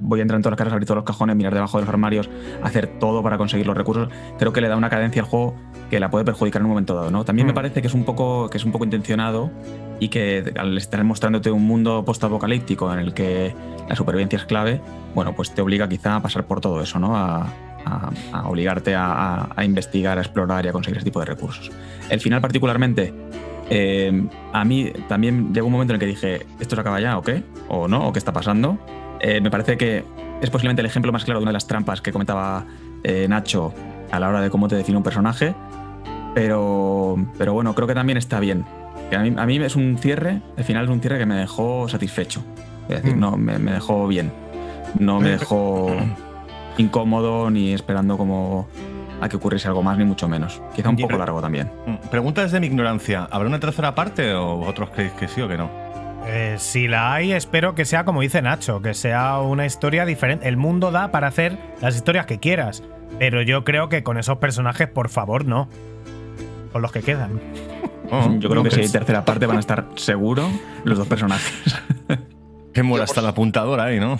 voy 0.00 0.20
a 0.20 0.22
entrar 0.22 0.36
en 0.38 0.42
todas 0.42 0.52
las 0.52 0.58
casas, 0.58 0.72
abrir 0.72 0.86
todos 0.86 0.96
los 0.96 1.04
cajones, 1.04 1.36
mirar 1.36 1.54
debajo 1.54 1.78
de 1.78 1.82
los 1.84 1.88
armarios, 1.88 2.28
hacer 2.62 2.86
todo 2.98 3.22
para 3.22 3.38
conseguir 3.38 3.66
los 3.66 3.76
recursos. 3.76 4.08
Creo 4.38 4.52
que 4.52 4.60
le 4.60 4.68
da 4.68 4.76
una 4.76 4.90
cadencia 4.90 5.22
al 5.22 5.28
juego 5.28 5.54
que 5.90 6.00
la 6.00 6.10
puede 6.10 6.24
perjudicar 6.24 6.60
en 6.60 6.66
un 6.66 6.70
momento 6.70 6.94
dado, 6.94 7.10
¿no? 7.10 7.24
También 7.24 7.46
me 7.46 7.52
Mm. 7.52 7.56
parece 7.56 7.80
que 7.82 7.88
es 7.88 7.94
un 7.94 8.04
poco, 8.04 8.48
que 8.48 8.58
es 8.58 8.64
un 8.64 8.72
poco 8.72 8.84
intencionado 8.84 9.50
y 9.98 10.08
que 10.08 10.52
al 10.56 10.76
estar 10.78 11.02
mostrándote 11.04 11.50
un 11.50 11.64
mundo 11.66 12.04
postapocalíptico 12.04 12.92
en 12.92 12.98
el 13.00 13.12
que 13.14 13.54
la 13.88 13.96
supervivencia 13.96 14.38
es 14.38 14.44
clave, 14.44 14.80
bueno, 15.14 15.34
pues 15.34 15.52
te 15.54 15.60
obliga 15.62 15.88
quizá 15.88 16.16
a 16.16 16.20
pasar 16.22 16.44
por 16.44 16.60
todo 16.60 16.80
eso, 16.80 16.98
¿no? 16.98 17.16
A, 17.16 17.42
a- 17.84 18.10
a 18.32 18.48
obligarte 18.48 18.94
a 18.96 19.48
investigar, 19.64 20.18
a 20.18 20.20
explorar 20.20 20.64
y 20.64 20.68
a 20.68 20.72
conseguir 20.72 20.98
ese 20.98 21.04
tipo 21.04 21.18
de 21.20 21.26
recursos. 21.26 21.70
El 22.08 22.20
final 22.20 22.40
particularmente, 22.40 23.12
eh, 23.68 24.26
a 24.52 24.64
mí 24.64 24.90
también 25.08 25.52
llegó 25.54 25.66
un 25.66 25.72
momento 25.72 25.92
en 25.92 25.96
el 25.96 26.00
que 26.00 26.06
dije, 26.06 26.46
¿esto 26.60 26.74
se 26.74 26.80
acaba 26.80 27.00
ya 27.00 27.16
o 27.18 27.22
qué? 27.22 27.42
¿O 27.68 27.88
no? 27.88 28.06
¿O 28.08 28.12
qué 28.12 28.18
está 28.18 28.32
pasando? 28.32 28.78
Eh, 29.20 29.40
me 29.40 29.50
parece 29.50 29.76
que 29.76 30.04
es 30.40 30.50
posiblemente 30.50 30.80
el 30.80 30.86
ejemplo 30.86 31.12
más 31.12 31.24
claro 31.24 31.40
de 31.40 31.42
una 31.44 31.50
de 31.50 31.54
las 31.54 31.66
trampas 31.66 32.00
que 32.00 32.12
comentaba 32.12 32.64
eh, 33.04 33.26
Nacho 33.28 33.72
a 34.10 34.18
la 34.18 34.28
hora 34.28 34.40
de 34.40 34.50
cómo 34.50 34.66
te 34.68 34.76
define 34.76 34.96
un 34.98 35.04
personaje, 35.04 35.54
pero, 36.34 37.16
pero 37.38 37.52
bueno, 37.52 37.74
creo 37.74 37.86
que 37.86 37.94
también 37.94 38.18
está 38.18 38.40
bien. 38.40 38.64
Que 39.10 39.16
a, 39.16 39.20
mí, 39.20 39.34
a 39.36 39.46
mí 39.46 39.56
es 39.58 39.76
un 39.76 39.98
cierre, 39.98 40.40
el 40.56 40.64
final 40.64 40.84
es 40.84 40.90
un 40.90 41.00
cierre 41.00 41.18
que 41.18 41.26
me 41.26 41.34
dejó 41.36 41.88
satisfecho. 41.88 42.42
Es 42.88 43.02
decir, 43.02 43.16
Mm. 43.16 43.20
no, 43.20 43.36
me, 43.36 43.58
me 43.58 43.72
dejó 43.72 44.06
bien. 44.06 44.32
No 44.98 45.20
me 45.20 45.30
dejó 45.30 45.88
incómodo 46.78 47.50
ni 47.50 47.72
esperando 47.72 48.16
como 48.16 48.68
a 49.20 49.28
que 49.28 49.36
ocurriese 49.36 49.68
algo 49.68 49.82
más, 49.82 49.98
ni 49.98 50.04
mucho 50.04 50.28
menos. 50.28 50.62
Quizá 50.74 50.88
un 50.88 50.96
poco 50.96 51.18
largo 51.18 51.40
también. 51.40 51.70
mm, 51.86 52.08
pregunta 52.10 52.42
desde 52.42 52.58
mi 52.58 52.66
ignorancia. 52.68 53.28
¿Habrá 53.30 53.48
una 53.48 53.60
tercera 53.60 53.94
parte 53.94 54.32
o 54.34 54.56
vosotros 54.56 54.90
creéis 54.90 55.12
que 55.12 55.28
sí 55.28 55.40
o 55.42 55.48
que 55.48 55.58
no? 55.58 55.70
Eh, 56.26 56.56
si 56.58 56.88
la 56.88 57.12
hay, 57.12 57.32
espero 57.32 57.74
que 57.74 57.84
sea 57.84 58.04
como 58.04 58.20
dice 58.20 58.42
Nacho, 58.42 58.82
que 58.82 58.94
sea 58.94 59.38
una 59.38 59.66
historia 59.66 60.04
diferente. 60.04 60.48
El 60.48 60.56
mundo 60.56 60.90
da 60.90 61.10
para 61.10 61.28
hacer 61.28 61.58
las 61.80 61.96
historias 61.96 62.26
que 62.26 62.38
quieras, 62.38 62.82
pero 63.18 63.42
yo 63.42 63.64
creo 63.64 63.88
que 63.88 64.02
con 64.02 64.18
esos 64.18 64.38
personajes, 64.38 64.88
por 64.88 65.08
favor, 65.08 65.44
no. 65.44 65.68
Con 66.72 66.82
los 66.82 66.92
que 66.92 67.02
quedan. 67.02 67.40
Oh, 68.10 68.32
Yo 68.38 68.48
creo 68.48 68.62
que 68.62 68.70
si 68.70 68.80
hay 68.80 68.88
tercera 68.88 69.24
parte 69.24 69.46
van 69.46 69.56
a 69.56 69.60
estar 69.60 69.86
seguro 69.96 70.48
los 70.84 70.98
dos 70.98 71.08
personajes. 71.08 71.76
Que 72.72 72.84
muera 72.84 73.04
hasta 73.04 73.20
la 73.20 73.30
apuntadora 73.30 73.84
ahí, 73.86 73.98
¿no? 73.98 74.18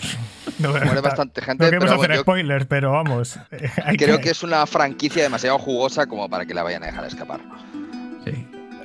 Muere 0.59 1.01
bastante 1.01 1.41
gente, 1.41 1.63
No 1.63 1.71
queremos 1.71 1.91
pero 1.91 2.01
hacer 2.03 2.17
yo 2.17 2.23
spoilers, 2.23 2.67
pero 2.67 2.93
vamos. 2.93 3.39
creo 3.97 4.19
que 4.19 4.31
es 4.31 4.43
una 4.43 4.67
franquicia 4.67 5.23
demasiado 5.23 5.59
jugosa 5.59 6.07
como 6.07 6.29
para 6.29 6.45
que 6.47 6.55
la 6.55 6.63
vayan 6.63 6.83
a 6.83 6.87
dejar 6.87 7.05
escapar. 7.05 7.41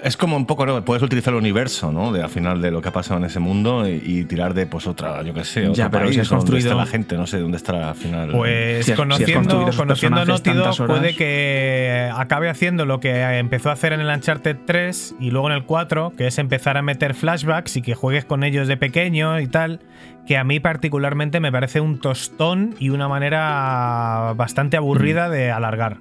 Es 0.04 0.18
como 0.18 0.36
un 0.38 0.46
poco, 0.46 0.66
¿no? 0.66 0.84
Puedes 0.86 1.02
utilizar 1.02 1.34
el 1.34 1.40
universo, 1.40 1.92
¿no? 1.92 2.12
De 2.12 2.22
al 2.22 2.30
final 2.30 2.62
de 2.62 2.70
lo 2.70 2.82
que 2.82 2.90
ha 2.90 2.92
pasado 2.94 3.20
en 3.20 3.26
ese 3.26 3.40
mundo 3.40 3.88
y, 3.88 4.02
y 4.06 4.24
tirar 4.26 4.54
de, 4.54 4.68
pues, 4.68 4.86
otra, 4.88 5.22
yo 5.24 5.34
qué 5.34 5.44
sé, 5.44 5.62
otro 5.62 5.74
Ya, 5.74 5.90
pero 5.90 6.06
país, 6.06 6.16
si 6.16 6.18
dónde 6.22 6.30
construido- 6.30 6.68
está 6.70 6.76
la 6.76 6.86
gente, 6.86 7.18
no 7.18 7.26
sé 7.28 7.40
dónde 7.40 7.58
estará 7.58 7.90
al 7.90 7.96
final. 7.96 8.30
Pues 8.32 8.86
Si 8.86 8.94
conociendo, 8.94 9.70
conociendo 9.76 10.20
a 10.20 10.24
horas- 10.24 10.78
puede 10.82 11.16
que 11.16 12.10
acabe 12.14 12.50
haciendo 12.50 12.86
lo 12.86 13.00
que 13.00 13.22
empezó 13.40 13.70
a 13.70 13.74
hacer 13.74 13.94
en 13.94 14.02
el 14.02 14.08
Uncharted 14.08 14.58
3 14.66 15.16
y 15.20 15.32
luego 15.32 15.50
en 15.50 15.56
el 15.56 15.64
4, 15.64 16.14
que 16.18 16.28
es 16.28 16.38
empezar 16.38 16.78
a 16.78 16.82
meter 16.82 17.14
flashbacks 17.16 17.78
y 17.78 17.82
que 17.82 17.96
juegues 17.96 18.26
con 18.26 18.44
ellos 18.44 18.68
de 18.68 18.78
pequeño 18.78 19.40
y 19.40 19.48
tal, 19.48 19.80
que 20.28 20.38
a 20.38 20.44
mí 20.44 20.60
particularmente 20.60 21.40
me 21.40 21.52
parece 21.52 21.80
un 21.82 22.00
tostón 22.00 22.76
y 22.80 22.90
una 22.90 23.08
manera 23.08 24.34
bastante 24.36 24.78
aburrida 24.78 25.30
de 25.30 25.52
alargar. 25.52 25.98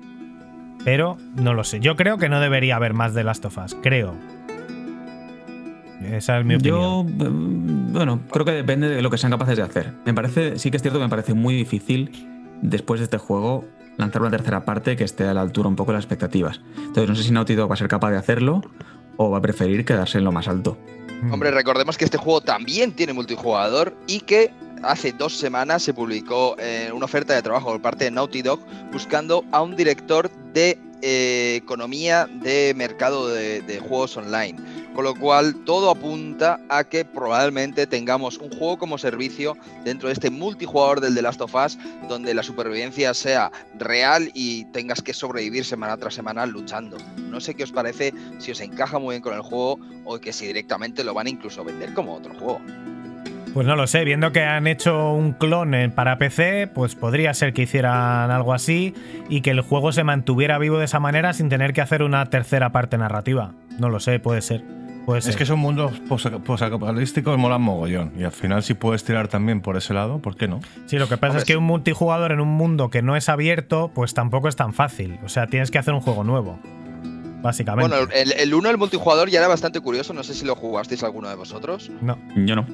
Pero 0.85 1.17
no 1.37 1.55
lo 1.55 1.65
sé. 1.65 1.81
Yo 1.81 1.97
creo 1.97 2.19
que 2.19 2.29
no 2.29 2.41
debería 2.41 2.77
haber 2.77 2.95
más 2.95 3.15
de 3.15 3.25
Last 3.25 3.45
of 3.45 3.59
Us. 3.59 3.77
Creo. 3.83 4.15
Esa 6.03 6.39
es 6.39 6.45
mi 6.45 6.57
opinión. 6.57 7.19
Yo, 7.19 7.25
eh, 7.25 7.29
bueno, 7.31 8.21
creo 8.31 8.45
que 8.45 8.53
depende 8.53 8.89
de 8.89 9.01
lo 9.01 9.11
que 9.11 9.19
sean 9.19 9.33
capaces 9.33 9.57
de 9.57 9.63
hacer. 9.63 9.93
Me 10.05 10.13
parece, 10.13 10.59
sí 10.59 10.71
que 10.71 10.77
es 10.77 10.83
cierto 10.83 10.99
que 10.99 11.05
me 11.05 11.11
parece 11.11 11.35
muy 11.35 11.55
difícil 11.55 12.11
después 12.61 13.01
de 13.01 13.05
este 13.05 13.19
juego 13.19 13.65
lanzar 13.97 14.23
una 14.23 14.31
tercera 14.31 14.65
parte 14.65 14.97
que 14.97 15.05
esté 15.05 15.25
a 15.25 15.35
la 15.35 15.41
altura 15.41 15.69
un 15.69 15.77
poco 15.77 15.93
de 15.93 15.99
las 15.99 16.05
expectativas. 16.05 16.61
Entonces 16.77 17.09
no 17.09 17.15
sé 17.15 17.23
si 17.23 17.31
Naughty 17.31 17.55
Dog 17.55 17.71
va 17.71 17.75
a 17.75 17.79
ser 17.79 17.89
capaz 17.89 18.11
de 18.11 18.19
hacerlo 18.19 18.63
o 19.17 19.31
va 19.31 19.39
a 19.39 19.41
preferir 19.41 19.85
quedarse 19.85 20.19
en 20.19 20.25
lo 20.25 20.33
más 20.33 20.49
alto. 20.49 20.77
Mm. 21.23 21.33
Hombre, 21.33 21.51
recordemos 21.51 21.97
que 21.97 22.05
este 22.05 22.19
juego 22.19 22.41
también 22.41 22.93
tiene 22.93 23.13
multijugador 23.13 23.97
y 24.07 24.21
que 24.21 24.51
hace 24.87 25.13
dos 25.13 25.37
semanas 25.37 25.83
se 25.83 25.95
publicó 25.95 26.57
eh, 26.59 26.91
una 26.93 27.05
oferta 27.05 27.35
de 27.35 27.43
trabajo 27.43 27.71
por 27.71 27.83
parte 27.83 28.05
de 28.05 28.11
Naughty 28.11 28.43
Dog 28.43 28.61
buscando 28.93 29.45
a 29.53 29.63
un 29.63 29.77
director 29.77 30.31
de 30.53 30.79
eh, 31.07 31.57
economía 31.57 32.27
de 32.33 32.73
mercado 32.75 33.29
de, 33.29 33.83
juegos 33.87 34.17
online. 34.17 34.59
Con 34.95 35.05
lo 35.05 35.15
cual, 35.15 35.55
todo 35.67 35.91
apunta 35.91 36.61
a 36.71 36.85
que 36.85 37.05
probablemente 37.05 37.87
tengamos 37.87 38.39
un 38.39 38.49
juego 38.49 38.79
como 38.79 38.97
servicio 38.97 39.55
dentro 39.85 40.09
de 40.09 40.15
este 40.15 40.31
multijugador 40.31 41.01
del 41.01 41.15
The 41.15 41.21
Last 41.21 41.43
of 41.43 41.55
Us, 41.55 41.77
donde 42.09 42.33
la 42.33 42.43
supervivencia 42.43 43.13
sea 43.13 43.51
real 43.77 44.31
y 44.33 44.65
tengas 44.67 45.03
que 45.03 45.13
sobrevivir 45.13 45.67
semana 45.67 45.99
tras 45.99 46.15
semana 46.15 46.47
luchando. 46.47 46.97
No 47.19 47.39
sé 47.39 47.55
qué 47.55 47.65
os 47.65 47.73
parece, 47.73 48.15
si 48.39 48.53
os 48.53 48.61
encaja 48.61 48.99
muy 48.99 49.15
bien 49.15 49.23
con 49.23 49.35
el 49.35 49.43
juego 49.43 49.79
o 50.05 50.19
que 50.19 50.33
si 50.33 50.47
directamente 50.47 51.05
lo 51.05 51.13
van 51.13 51.27
a 51.27 51.63
vender 51.65 51.93
como 51.93 52.15
otro 52.15 52.33
juego. 52.35 52.61
Pues 53.55 53.67
no 53.69 53.77
lo 53.77 53.87
sé, 53.87 54.05
viendo 54.05 54.33
que 54.33 54.43
han 54.43 54.67
hecho 54.67 55.13
un 55.13 55.33
clon 55.33 55.75
en- 55.75 55.93
para 55.93 56.19
PC, 56.19 56.67
pues 56.67 56.97
podría 56.97 57.33
ser 57.35 57.53
que 57.53 57.63
hicieran 57.63 58.31
algo 58.33 58.53
así 58.53 58.95
y 59.29 59.43
que 59.43 59.51
el 59.51 59.61
juego 59.61 59.93
se 59.93 60.03
mantuviera 60.03 60.59
vivo 60.59 60.79
de 60.79 60.87
esa 60.87 60.99
manera 60.99 61.33
sin 61.33 61.49
tener 61.49 61.73
que 61.73 61.81
hacer 61.81 62.03
una 62.03 62.27
tercera 62.31 62.73
parte 62.73 62.99
narrativa. 62.99 63.53
No 63.79 63.89
lo 63.91 64.01
sé, 64.01 64.19
puede 64.19 64.43
ser. 64.43 64.63
Puede 65.07 65.21
ser. 65.21 65.31
Es 65.31 65.37
que 65.37 65.45
esos 65.45 65.57
mundos 65.59 65.93
posa- 66.09 66.39
posapocalípticos 66.41 67.39
molan 67.39 67.63
mogollón. 67.63 68.13
Y 68.19 68.25
al 68.25 68.33
final, 68.33 68.63
si 68.65 68.75
puedes 68.75 69.05
tirar 69.05 69.29
también 69.29 69.61
por 69.61 69.77
ese 69.77 69.95
lado, 69.95 70.19
¿por 70.19 70.35
qué 70.37 70.49
no? 70.49 70.61
Sí, 70.87 70.99
lo 70.99 71.09
que 71.09 71.17
pasa 71.17 71.39
es 71.39 71.45
que 71.45 71.57
un 71.57 71.65
multijugador 71.65 72.33
en 72.33 72.41
un 72.41 72.49
mundo 72.49 72.91
que 72.91 73.03
no 73.03 73.15
es 73.15 73.29
abierto, 73.29 73.93
pues 73.95 74.15
tampoco 74.15 74.49
es 74.49 74.57
tan 74.57 74.73
fácil. 74.75 75.19
O 75.25 75.29
sea, 75.29 75.47
tienes 75.47 75.71
que 75.71 75.79
hacer 75.79 75.95
un 75.95 76.01
juego 76.01 76.25
nuevo. 76.25 76.59
Básicamente. 77.43 77.89
Bueno, 77.95 78.11
el, 78.15 78.33
el 78.33 78.55
uno, 78.55 78.71
el 78.71 78.79
multijugador, 78.79 79.29
ya 79.29 79.39
era 79.41 79.49
bastante 79.49 79.79
curioso. 79.81 80.15
No 80.15 80.23
sé 80.25 80.33
si 80.35 80.45
lo 80.47 80.57
jugasteis 80.57 81.05
alguno 81.05 81.29
de 81.29 81.37
vosotros. 81.37 81.91
no. 82.01 82.19
Yo 82.35 82.57
no. 82.57 82.67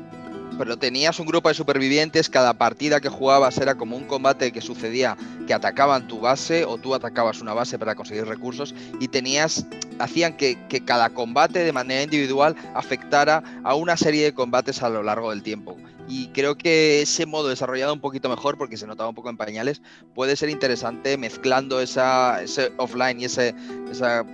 Pero 0.61 0.77
tenías 0.77 1.19
un 1.19 1.27
grupo 1.27 1.49
de 1.49 1.55
supervivientes. 1.55 2.29
Cada 2.29 2.53
partida 2.53 3.01
que 3.01 3.09
jugabas 3.09 3.57
era 3.57 3.77
como 3.77 3.97
un 3.97 4.05
combate 4.05 4.53
que 4.53 4.61
sucedía 4.61 5.17
que 5.47 5.55
atacaban 5.55 6.07
tu 6.07 6.21
base 6.21 6.67
o 6.67 6.77
tú 6.77 6.95
atacabas 6.95 7.41
una 7.41 7.55
base 7.55 7.79
para 7.79 7.95
conseguir 7.95 8.27
recursos. 8.27 8.75
Y 9.01 9.09
tenías. 9.09 9.65
Hacían 9.99 10.37
que, 10.37 10.59
cada 10.85 11.09
combate 11.09 11.61
de 11.65 11.73
manera 11.73 12.03
individual 12.03 12.57
afectara 12.75 13.43
a 13.65 13.75
una 13.75 13.97
serie 13.97 14.25
de 14.25 14.35
combates 14.35 14.83
a 14.83 14.91
lo 14.91 15.03
largo 15.03 15.31
del 15.31 15.43
tiempo. 15.43 15.79
Y 16.07 16.29
creo 16.29 16.59
que 16.59 17.01
ese 17.01 17.25
modo 17.25 17.49
desarrollado 17.49 17.95
un 17.95 18.01
poquito 18.01 18.29
mejor, 18.29 18.59
porque 18.59 18.77
se 18.77 18.87
notaba 18.87 19.09
un 19.09 19.15
poco 19.15 19.31
en 19.31 19.39
pañales, 19.39 19.81
puede 20.15 20.37
ser 20.37 20.51
interesante 20.51 21.17
mezclando 21.17 21.81
esa, 21.81 22.43
ese 22.43 22.71
offline 22.77 23.19
y 23.19 23.25
ese, 23.25 23.55
esa 23.91 24.27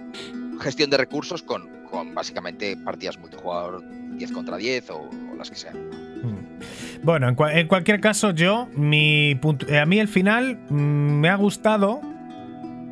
gestión 0.61 0.90
de 0.90 0.97
recursos 0.97 1.44
con, 1.44 1.69
con 1.89 2.15
básicamente 2.16 2.77
partidas 2.77 3.16
multijugador 3.16 3.85
10 4.16 4.32
contra 4.32 4.57
10 4.57 4.90
o, 4.90 5.09
o 5.32 5.36
las 5.36 5.51
que 5.51 5.57
sean. 5.57 6.05
Bueno, 7.03 7.28
en, 7.28 7.36
cua- 7.36 7.55
en 7.55 7.66
cualquier 7.69 8.01
caso, 8.01 8.31
yo, 8.32 8.69
mi 8.74 9.35
punto- 9.36 9.66
eh, 9.69 9.78
a 9.78 9.86
mí 9.86 9.98
el 9.98 10.09
final 10.09 10.59
mm, 10.69 10.74
me 10.74 11.28
ha 11.28 11.36
gustado. 11.36 12.01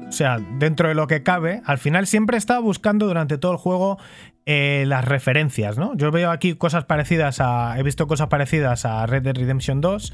O 0.09 0.12
sea, 0.12 0.39
dentro 0.59 0.89
de 0.89 0.94
lo 0.94 1.06
que 1.09 1.23
cabe, 1.23 1.61
al 1.65 1.78
final 1.78 2.06
siempre 2.06 2.36
he 2.36 2.39
estado 2.39 2.62
buscando 2.62 3.06
durante 3.06 3.36
todo 3.39 3.51
el 3.52 3.59
juego 3.59 3.98
eh, 4.47 4.85
las 4.86 5.05
referencias, 5.05 5.77
¿no? 5.78 5.97
Yo 5.97 6.11
veo 6.12 6.31
aquí 6.31 6.55
cosas 6.55 6.85
parecidas 6.85 7.40
a. 7.40 7.78
He 7.78 7.82
visto 7.82 8.06
cosas 8.06 8.28
parecidas 8.28 8.85
a 8.85 9.06
Red 9.06 9.23
Dead 9.23 9.35
Redemption 9.36 9.81
2. 9.81 10.12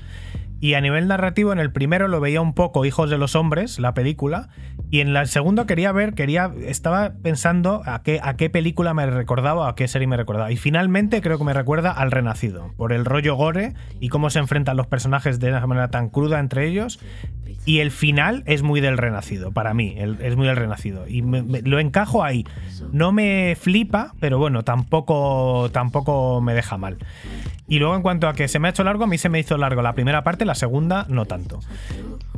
Y 0.61 0.75
a 0.75 0.81
nivel 0.83 1.09
narrativo, 1.09 1.53
en 1.53 1.59
el 1.59 1.73
primero 1.73 2.07
lo 2.07 2.21
veía 2.21 2.41
un 2.43 2.53
poco 2.55 2.85
Hijos 2.85 3.09
de 3.09 3.17
los 3.19 3.35
Hombres, 3.35 3.79
la 3.79 3.95
película. 3.95 4.49
Y 4.91 5.01
en 5.01 5.17
el 5.17 5.27
segundo 5.27 5.67
quería 5.67 5.91
ver, 5.93 6.15
quería. 6.15 6.51
Estaba 6.67 7.13
pensando 7.23 7.81
a 7.87 8.03
qué, 8.03 8.21
a 8.23 8.37
qué 8.37 8.51
película 8.51 8.93
me 8.93 9.07
recordaba 9.07 9.69
a 9.69 9.75
qué 9.75 9.89
serie 9.89 10.07
me 10.09 10.17
recordaba. 10.19 10.51
Y 10.53 10.57
finalmente 10.57 11.23
creo 11.23 11.39
que 11.39 11.45
me 11.45 11.55
recuerda 11.55 11.93
al 11.93 12.11
Renacido. 12.11 12.73
Por 12.77 12.93
el 12.93 13.05
rollo 13.07 13.37
gore 13.37 13.73
y 14.01 14.09
cómo 14.11 14.29
se 14.31 14.39
enfrentan 14.41 14.77
los 14.77 14.87
personajes 14.87 15.41
de 15.41 15.49
una 15.49 15.67
manera 15.67 15.89
tan 15.89 16.11
cruda 16.11 16.41
entre 16.41 16.67
ellos. 16.69 17.01
Y 17.67 17.81
el 17.81 17.91
final 17.91 18.43
es 18.47 18.63
muy 18.63 18.81
del 18.81 18.97
Renacido, 18.99 19.53
para 19.53 19.75
mí, 19.75 19.95
es 19.99 20.37
muy 20.37 20.47
del 20.47 20.57
Renacido. 20.57 21.07
Y 21.07 21.23
me- 21.23 21.43
me- 21.43 21.63
lo 21.63 21.79
encajo 21.79 22.25
ahí. 22.25 22.45
No 22.93 23.13
me 23.13 23.57
flipa, 23.59 24.15
pero 24.19 24.39
bueno, 24.39 24.63
tampoco, 24.65 25.69
tampoco 25.73 26.41
me 26.41 26.55
deja 26.55 26.79
mal. 26.79 26.99
Y 27.71 27.79
luego 27.79 27.97
en 27.97 28.03
cuanto 28.03 28.29
a 28.29 28.35
que 28.35 28.49
se 28.49 28.59
me 28.59 28.69
ha 28.69 28.71
hecho 28.73 28.85
largo, 28.85 29.05
a 29.05 29.07
mí 29.07 29.17
se 29.17 29.29
me 29.31 29.39
hizo 29.39 29.57
largo 29.57 29.81
la 29.81 29.95
primera 29.95 30.23
parte, 30.25 30.45
la 30.45 30.55
segunda 30.55 31.07
no 31.09 31.25
tanto. 31.25 31.61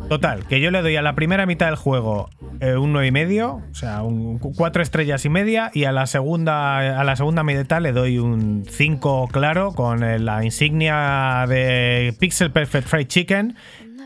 Total, 0.09 0.45
que 0.47 0.61
yo 0.61 0.71
le 0.71 0.83
doy 0.83 0.95
a 0.97 1.03
la 1.03 1.15
primera 1.15 1.47
mitad 1.47 1.67
del 1.67 1.77
juego 1.77 2.29
eh, 2.61 2.77
un 2.77 2.93
9,5, 2.93 3.07
y 3.07 3.11
medio, 3.13 3.51
o 3.55 3.75
sea, 3.75 4.03
un 4.03 4.39
4 4.39 4.83
estrellas 4.83 5.25
y 5.25 5.29
media, 5.31 5.71
y 5.73 5.85
a 5.85 5.93
la 5.93 6.07
segunda 6.07 7.01
a 7.01 7.05
la 7.05 7.17
segunda 7.17 7.43
mitad 7.45 7.81
le 7.81 7.93
doy 7.93 8.19
un 8.19 8.65
5 8.69 9.29
claro 9.33 9.73
con 9.73 10.05
eh, 10.05 10.19
la 10.19 10.45
insignia 10.45 11.47
de 11.49 12.15
Pixel 12.21 12.51
Perfect 12.51 12.87
Fried 12.89 13.07
Chicken, 13.07 13.57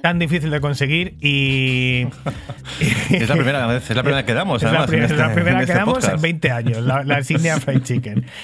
tan 0.03 0.19
difícil 0.21 0.51
de 0.51 0.61
conseguir 0.61 1.17
y 1.21 2.07
Es 3.11 3.29
la 3.29 3.35
primera 3.35 3.67
vez, 3.67 3.91
es 3.91 3.97
la 3.97 4.03
primera 4.03 4.25
que 4.25 4.35
damos, 4.35 4.59
es 4.63 4.71
la, 4.71 4.83
además. 4.85 4.87
pri- 4.91 4.99
en 4.99 5.05
es 5.05 5.11
este- 5.11 5.23
la 5.23 5.33
primera 5.33 5.51
en 5.53 5.57
que 5.59 5.63
este 5.65 5.79
damos 5.79 5.95
podcast. 5.95 6.15
en 6.15 6.23
20 6.23 6.51
años, 6.53 6.79
la, 6.83 7.03
la 7.03 7.19
insignia 7.19 7.57
Fried 7.59 7.83
Chicken. 7.83 8.27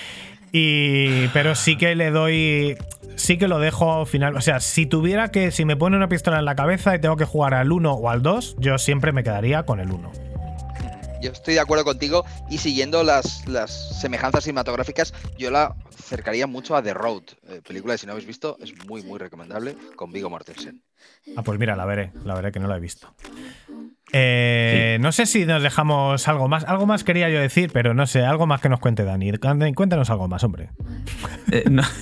Y, 0.53 1.29
pero 1.29 1.55
sí 1.55 1.77
que 1.77 1.95
le 1.95 2.11
doy. 2.11 2.77
Sí 3.17 3.39
que 3.39 3.49
lo 3.49 3.59
dejo 3.59 4.05
final. 4.07 4.37
O 4.37 4.41
sea, 4.41 4.61
si 4.61 4.87
tuviera 4.87 5.31
que. 5.31 5.51
Si 5.51 5.65
me 5.65 5.77
pone 5.77 5.97
una 5.97 6.09
pistola 6.09 6.39
en 6.39 6.45
la 6.45 6.55
cabeza 6.55 6.95
y 6.95 7.01
tengo 7.01 7.17
que 7.17 7.25
jugar 7.25 7.55
al 7.55 7.73
1 7.73 7.93
o 7.93 8.11
al 8.11 8.23
2, 8.23 8.57
yo 8.59 8.79
siempre 8.79 9.13
me 9.13 9.25
quedaría 9.25 9.65
con 9.65 9.81
el 9.81 9.91
1. 9.91 10.32
Yo 11.23 11.31
estoy 11.31 11.55
de 11.55 11.61
acuerdo 11.61 11.85
contigo 11.85 12.25
y 12.51 12.59
siguiendo 12.59 13.05
las, 13.05 13.47
las 13.49 14.01
semejanzas 14.01 14.45
cinematográficas, 14.45 15.15
yo 15.39 15.51
la 15.51 15.75
acercaría 15.99 16.47
mucho 16.47 16.77
a 16.77 16.83
The 16.83 16.93
Road, 16.95 17.23
eh, 17.49 17.61
película 17.67 17.95
que 17.95 17.99
si 17.99 18.07
no 18.07 18.13
habéis 18.13 18.27
visto 18.27 18.57
es 18.61 18.73
muy 18.87 19.03
muy 19.03 19.19
recomendable 19.19 19.77
con 19.97 20.13
Vigo 20.13 20.29
Mortensen. 20.29 20.83
Ah, 21.37 21.43
pues 21.43 21.59
mira, 21.59 21.77
la 21.77 21.85
veré. 21.85 22.13
La 22.25 22.35
veré 22.35 22.53
que 22.53 22.61
no 22.61 22.69
la 22.69 22.77
he 22.77 22.81
visto. 22.81 23.15
Eh, 24.13 24.99
No 25.01 25.11
sé 25.13 25.27
si 25.27 25.47
nos 25.47 25.63
dejamos 25.63 26.29
algo 26.29 26.49
más. 26.49 26.65
Algo 26.65 26.87
más 26.87 27.03
quería 27.05 27.29
yo 27.31 27.41
decir, 27.41 27.71
pero 27.73 27.95
no 27.95 28.07
sé. 28.07 28.25
Algo 28.25 28.47
más 28.47 28.61
que 28.61 28.69
nos 28.69 28.81
cuente 28.81 29.05
Dani. 29.05 29.33
Dani, 29.33 29.75
Cuéntanos 29.75 30.11
algo 30.11 30.29
más, 30.29 30.45
hombre. 30.45 30.71
Eh, 31.51 31.65
no. 31.71 31.83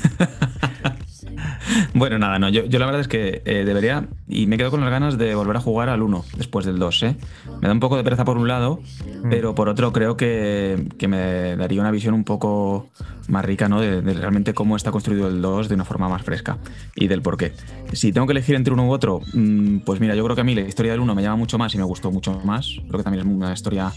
bueno, 1.94 2.18
nada, 2.18 2.38
no. 2.38 2.48
Yo, 2.48 2.64
yo 2.64 2.78
la 2.78 2.86
verdad 2.86 3.00
es 3.00 3.08
que 3.08 3.42
eh, 3.44 3.64
debería. 3.64 4.08
Y 4.28 4.46
me 4.46 4.56
quedo 4.56 4.70
con 4.70 4.80
las 4.80 4.90
ganas 4.90 5.18
de 5.18 5.34
volver 5.34 5.56
a 5.56 5.60
jugar 5.60 5.88
al 5.88 6.02
1 6.02 6.24
después 6.36 6.66
del 6.66 6.78
2, 6.78 7.02
¿eh? 7.02 7.16
Me 7.60 7.68
da 7.68 7.72
un 7.72 7.80
poco 7.80 7.96
de 7.96 8.04
pereza 8.04 8.24
por 8.24 8.38
un 8.38 8.48
lado, 8.48 8.80
pero 9.28 9.54
por 9.54 9.68
otro 9.68 9.92
creo 9.92 10.16
que, 10.16 10.88
que 10.98 11.08
me 11.08 11.56
daría 11.56 11.80
una 11.80 11.90
visión 11.90 12.14
un 12.14 12.24
poco 12.24 12.88
más 13.28 13.44
rica, 13.44 13.68
¿no? 13.68 13.80
De, 13.80 14.02
de 14.02 14.14
realmente 14.14 14.54
cómo 14.54 14.76
está 14.76 14.90
construido 14.90 15.28
el 15.28 15.42
2 15.42 15.68
de 15.68 15.74
una 15.74 15.84
forma 15.84 16.08
más 16.08 16.22
fresca 16.22 16.58
y 16.94 17.08
del 17.08 17.22
por 17.22 17.36
qué. 17.36 17.52
Si 17.92 18.12
tengo 18.12 18.26
que 18.26 18.32
elegir 18.32 18.54
entre 18.54 18.72
uno 18.72 18.86
u 18.86 18.92
otro, 18.92 19.20
mm, 19.32 19.78
pues 19.78 20.00
mira, 20.00 20.14
yo 20.14 20.24
creo 20.24 20.34
que 20.34 20.42
a 20.42 20.44
mí 20.44 20.54
la 20.54 20.62
historia 20.62 20.92
del 20.92 21.00
1 21.00 21.14
me 21.14 21.22
llama 21.22 21.36
mucho 21.36 21.58
más 21.58 21.74
y 21.74 21.78
me 21.78 21.84
gustó 21.84 22.10
mucho 22.10 22.40
más. 22.44 22.76
Creo 22.86 22.98
que 22.98 23.04
también 23.04 23.26
es 23.26 23.32
una 23.32 23.52
historia 23.52 23.92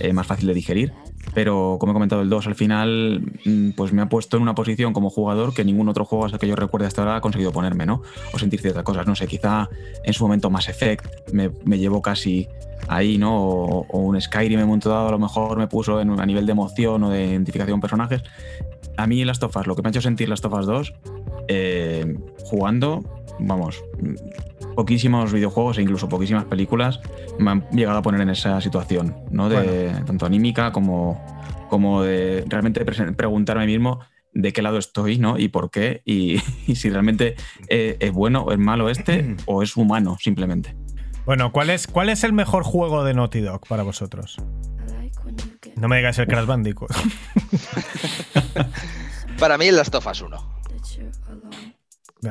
eh, 0.00 0.12
más 0.12 0.26
fácil 0.26 0.46
de 0.46 0.54
digerir. 0.54 0.92
Pero 1.34 1.76
como 1.78 1.92
he 1.92 1.94
comentado, 1.94 2.22
el 2.22 2.30
2 2.30 2.46
al 2.46 2.54
final 2.54 3.22
mm, 3.44 3.70
pues 3.70 3.92
me 3.92 4.02
ha 4.02 4.08
puesto 4.08 4.36
en 4.36 4.42
una 4.42 4.54
posición 4.54 4.92
como 4.92 5.10
jugador 5.10 5.54
que 5.54 5.64
ningún 5.64 5.88
otro 5.88 6.04
juego 6.04 6.24
hasta 6.24 6.38
que 6.38 6.48
yo 6.48 6.56
recuerde 6.56 6.86
hasta 6.86 7.02
ahora 7.02 7.16
ha 7.16 7.20
conseguido 7.20 7.52
ponerme, 7.52 7.86
¿no? 7.86 8.02
O 8.32 8.38
sentir 8.38 8.60
ciertas 8.60 8.82
cosas. 8.82 9.06
No 9.06 9.14
sé, 9.14 9.26
quizá 9.26 9.68
en 10.04 10.12
su 10.12 10.24
momento 10.24 10.50
Mass 10.50 10.68
Effect 10.68 11.32
me, 11.32 11.50
me 11.64 11.78
llevó 11.78 12.02
casi 12.02 12.48
ahí, 12.88 13.18
¿no? 13.18 13.36
O, 13.36 13.98
un 13.98 14.20
Skyrim 14.20 14.58
en 14.58 14.64
un 14.64 14.68
momento 14.68 14.90
dado 14.90 15.08
a 15.08 15.12
lo 15.12 15.18
mejor 15.18 15.58
me 15.58 15.66
puso 15.66 16.00
en, 16.00 16.18
a 16.18 16.26
nivel 16.26 16.46
de 16.46 16.52
emoción 16.52 17.02
o 17.04 17.10
de 17.10 17.26
identificación 17.26 17.80
personajes. 17.80 18.22
A 18.96 19.06
mí 19.06 19.24
Last 19.24 19.42
of 19.42 19.56
Us, 19.56 19.66
lo 19.66 19.76
que 19.76 19.82
me 19.82 19.88
ha 19.88 19.90
hecho 19.90 20.00
sentir 20.00 20.28
Last 20.28 20.44
of 20.44 20.52
Us 20.54 20.66
2, 20.66 20.94
eh, 21.48 22.18
jugando, 22.44 23.04
vamos, 23.38 23.82
poquísimos 24.78 25.32
videojuegos 25.32 25.78
e 25.78 25.82
incluso 25.82 26.08
poquísimas 26.08 26.44
películas 26.44 27.00
me 27.36 27.50
han 27.50 27.68
llegado 27.72 27.98
a 27.98 28.02
poner 28.02 28.20
en 28.20 28.30
esa 28.30 28.60
situación, 28.60 29.16
¿no? 29.28 29.48
De 29.48 29.90
tanto 30.06 30.24
anímica 30.24 30.70
como, 30.70 31.20
como 31.68 32.04
de 32.04 32.44
realmente 32.46 32.84
preguntarme 32.84 33.64
a 33.64 33.66
mí 33.66 33.72
mismo 33.72 33.98
de 34.32 34.52
qué 34.52 34.62
lado 34.62 34.78
estoy, 34.78 35.18
¿no? 35.18 35.36
Y 35.36 35.48
por 35.48 35.72
qué, 35.72 36.00
y, 36.04 36.40
y 36.68 36.76
si 36.76 36.90
realmente 36.90 37.34
eh, 37.68 37.96
es 37.98 38.12
bueno 38.12 38.42
o 38.42 38.52
es 38.52 38.58
malo 38.60 38.88
este, 38.88 39.34
o 39.46 39.64
es 39.64 39.76
humano, 39.76 40.16
simplemente. 40.20 40.76
Bueno, 41.26 41.50
¿cuál 41.50 41.70
es, 41.70 41.88
¿cuál 41.88 42.08
es 42.08 42.22
el 42.22 42.32
mejor 42.32 42.62
juego 42.62 43.02
de 43.02 43.14
Naughty 43.14 43.40
Dog 43.40 43.66
para 43.66 43.82
vosotros? 43.82 44.36
No 45.74 45.88
me 45.88 45.96
digáis 45.96 46.20
el 46.20 46.28
Crash 46.28 46.46
Bandicoot. 46.46 46.90
Para 49.40 49.58
mí 49.58 49.66
el 49.66 49.74
Last 49.74 49.96
of 49.96 50.06
Us 50.06 50.22
1. 50.22 50.58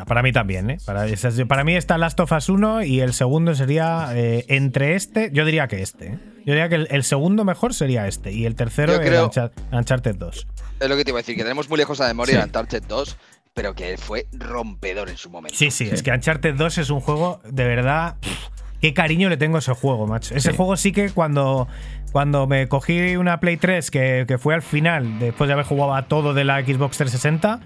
Para 0.05 0.21
mí 0.21 0.33
también, 0.33 0.69
¿eh? 0.69 0.77
Para, 0.85 1.05
para 1.47 1.63
mí 1.63 1.75
está 1.75 1.97
Last 1.97 2.19
of 2.19 2.31
Us 2.33 2.49
1 2.49 2.83
y 2.83 2.99
el 2.99 3.13
segundo 3.13 3.55
sería 3.55 4.09
eh, 4.13 4.43
entre 4.49 4.95
este, 4.95 5.29
yo 5.31 5.45
diría 5.45 5.67
que 5.67 5.81
este. 5.81 6.07
¿eh? 6.07 6.19
Yo 6.45 6.53
diría 6.53 6.67
que 6.67 6.75
el, 6.75 6.87
el 6.91 7.03
segundo 7.03 7.45
mejor 7.45 7.73
sería 7.73 8.05
este 8.07 8.31
y 8.33 8.45
el 8.45 8.55
tercero 8.55 8.93
Yo 8.95 9.01
el 9.01 9.07
creo- 9.07 9.29
Unchar- 9.31 9.51
Uncharted 9.71 10.15
2. 10.15 10.47
Es 10.81 10.89
lo 10.89 10.97
que 10.97 11.05
te 11.05 11.11
iba 11.11 11.19
a 11.19 11.21
decir, 11.21 11.35
que 11.37 11.43
tenemos 11.43 11.69
muy 11.69 11.77
lejos 11.77 12.01
a 12.01 12.07
memoria 12.07 12.33
Sí. 12.35 12.39
el 12.39 12.45
Uncharted 12.47 12.83
2, 12.83 13.17
pero 13.53 13.73
que 13.75 13.97
fue 13.97 14.27
rompedor 14.33 15.09
en 15.09 15.17
su 15.17 15.29
momento. 15.29 15.57
Sí, 15.57 15.71
sí, 15.71 15.89
es 15.91 16.03
que 16.03 16.11
Uncharted 16.11 16.55
2 16.55 16.77
es 16.79 16.89
un 16.89 16.99
juego 16.99 17.39
de 17.49 17.65
verdad. 17.65 18.15
pff, 18.19 18.49
Qué 18.81 18.93
cariño 18.93 19.27
le 19.29 19.37
tengo 19.37 19.55
a 19.55 19.59
ese 19.59 19.73
juego, 19.73 20.05
macho. 20.05 20.35
Ese 20.35 20.51
Sí. 20.51 20.55
juego 20.57 20.77
sí 20.77 20.91
que 20.91 21.09
cuando, 21.09 21.67
cuando 22.11 22.45
me 22.45 22.67
cogí 22.67 23.15
una 23.15 23.39
Play 23.39 23.57
3, 23.57 23.89
que, 23.89 24.25
que 24.27 24.37
fue 24.37 24.53
al 24.53 24.61
final, 24.61 25.17
después 25.17 25.47
de 25.47 25.53
haber 25.53 25.65
jugado 25.65 25.95
a 25.95 26.07
todo 26.07 26.35
de 26.35 26.43
la 26.43 26.59
Xbox 26.63 26.97
360, 26.97 27.59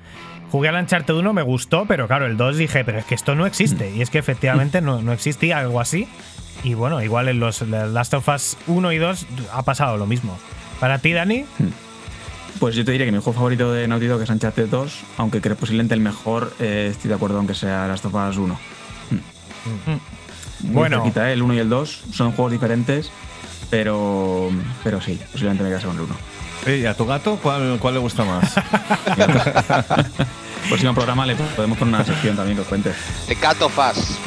jugué 0.51 0.69
al 0.69 0.75
Uncharted 0.75 1.13
1, 1.13 1.33
me 1.33 1.41
gustó, 1.41 1.85
pero 1.85 2.07
claro, 2.07 2.25
el 2.25 2.37
2 2.37 2.57
dije, 2.57 2.83
pero 2.83 2.99
es 2.99 3.05
que 3.05 3.15
esto 3.15 3.35
no 3.35 3.45
existe. 3.45 3.91
Y 3.95 4.01
es 4.01 4.09
que 4.09 4.19
efectivamente 4.19 4.81
no, 4.81 5.01
no 5.01 5.13
existía 5.13 5.59
algo 5.59 5.79
así. 5.79 6.07
Y 6.63 6.73
bueno, 6.75 7.01
igual 7.01 7.27
en 7.29 7.39
los 7.39 7.61
Last 7.61 8.13
of 8.13 8.27
Us 8.27 8.57
1 8.67 8.91
y 8.91 8.97
2 8.97 9.25
ha 9.53 9.63
pasado 9.63 9.97
lo 9.97 10.05
mismo. 10.05 10.37
Para 10.79 10.99
ti, 10.99 11.13
Dani, 11.13 11.45
Pues 12.59 12.75
yo 12.75 12.85
te 12.85 12.91
diría 12.91 13.05
que 13.07 13.11
mi 13.11 13.17
juego 13.19 13.33
favorito 13.33 13.71
de 13.71 13.87
Naughty 13.87 14.05
Dog 14.07 14.21
es 14.21 14.29
Uncharted 14.29 14.67
2, 14.67 14.99
aunque 15.17 15.41
creo 15.41 15.55
posiblemente 15.55 15.93
el 15.95 16.01
mejor, 16.01 16.53
eh, 16.59 16.89
estoy 16.91 17.09
de 17.09 17.15
acuerdo 17.15 17.37
aunque 17.37 17.55
sea 17.55 17.87
Last 17.87 18.05
of 18.05 18.13
Us 18.13 18.37
1. 18.37 18.59
Muy 20.63 20.73
Bueno. 20.73 20.97
cerquita, 20.97 21.29
¿eh? 21.29 21.33
el 21.33 21.41
1 21.41 21.53
y 21.55 21.59
el 21.59 21.69
2 21.69 22.03
son 22.13 22.33
juegos 22.33 22.51
diferentes, 22.51 23.11
pero, 23.71 24.49
pero 24.83 25.01
sí, 25.01 25.19
posiblemente 25.31 25.63
me 25.63 25.69
quedase 25.69 25.87
con 25.87 25.95
el 25.95 26.01
1. 26.03 26.15
¿Y 26.65 26.85
a 26.85 26.93
tu 26.93 27.05
gato 27.05 27.37
cuál, 27.41 27.77
cuál 27.79 27.95
le 27.95 27.99
gusta 27.99 28.23
más? 28.23 28.53
Próximo 30.69 30.93
programa 30.93 31.25
le 31.25 31.35
podemos 31.35 31.77
poner 31.77 31.95
una 31.95 32.05
sección 32.05 32.35
también 32.35 32.57
que 32.57 32.61
os 32.61 32.67
cuente. 32.67 32.93
The 33.27 33.35
Cat 33.35 33.61
of 33.61 33.77
Us. 33.77 34.17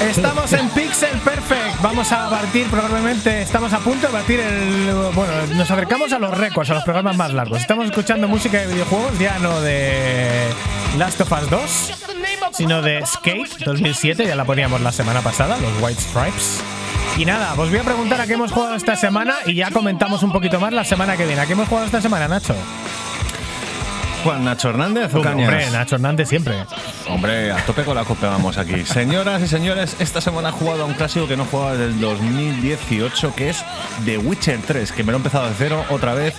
Estamos 0.00 0.52
en 0.52 0.68
Pixel 0.70 1.18
Perfect. 1.18 1.80
Vamos 1.82 2.12
a 2.12 2.28
batir 2.28 2.66
probablemente. 2.68 3.42
Estamos 3.42 3.72
a 3.72 3.78
punto 3.78 4.06
de 4.06 4.12
batir 4.12 4.40
el. 4.40 4.92
Bueno, 5.14 5.32
nos 5.54 5.70
acercamos 5.70 6.12
a 6.12 6.18
los 6.18 6.36
récords, 6.36 6.70
a 6.70 6.74
los 6.74 6.84
programas 6.84 7.16
más 7.16 7.32
largos. 7.32 7.60
Estamos 7.60 7.86
escuchando 7.86 8.28
música 8.28 8.58
de 8.60 8.66
videojuegos, 8.66 9.18
ya 9.18 9.38
no 9.38 9.60
de 9.60 10.50
Last 10.98 11.20
of 11.20 11.32
Us 11.32 11.50
2, 11.50 11.92
sino 12.52 12.82
de 12.82 13.04
Skate 13.06 13.64
2007. 13.64 14.26
Ya 14.26 14.36
la 14.36 14.44
poníamos 14.44 14.80
la 14.82 14.92
semana 14.92 15.20
pasada, 15.20 15.56
los 15.58 15.72
White 15.80 16.00
Stripes. 16.00 16.62
Y 17.16 17.24
nada, 17.24 17.54
os 17.54 17.70
voy 17.70 17.78
a 17.78 17.82
preguntar 17.82 18.20
a 18.20 18.26
qué 18.26 18.34
hemos 18.34 18.50
jugado 18.50 18.74
esta 18.74 18.96
semana 18.96 19.34
y 19.46 19.54
ya 19.54 19.70
comentamos 19.70 20.22
un 20.22 20.32
poquito 20.32 20.58
más 20.58 20.72
la 20.72 20.84
semana 20.84 21.16
que 21.16 21.26
viene. 21.26 21.40
¿A 21.40 21.46
qué 21.46 21.52
hemos 21.52 21.68
jugado 21.68 21.86
esta 21.86 22.00
semana, 22.00 22.26
Nacho? 22.26 22.54
Juan 24.24 24.42
Nacho 24.42 24.70
Hernández 24.70 25.14
o 25.14 25.20
Cañas? 25.20 25.48
Hombre, 25.48 25.70
Nacho 25.70 25.96
Hernández 25.96 26.30
siempre. 26.30 26.54
Hombre, 27.10 27.52
a 27.52 27.58
tope 27.66 27.84
con 27.84 27.94
la 27.94 28.04
copa 28.04 28.28
vamos 28.28 28.56
aquí. 28.56 28.86
Señoras 28.86 29.42
y 29.42 29.46
señores, 29.46 29.96
esta 29.98 30.22
semana 30.22 30.48
he 30.48 30.52
jugado 30.52 30.84
a 30.84 30.86
un 30.86 30.94
clásico 30.94 31.28
que 31.28 31.36
no 31.36 31.44
jugaba 31.44 31.72
desde 31.72 31.92
el 31.92 32.00
2018, 32.00 33.34
que 33.34 33.50
es 33.50 33.62
The 34.06 34.16
Witcher 34.16 34.60
3, 34.66 34.92
que 34.92 35.04
me 35.04 35.12
lo 35.12 35.18
he 35.18 35.20
empezado 35.20 35.46
de 35.46 35.54
cero 35.58 35.84
otra 35.90 36.14
vez. 36.14 36.34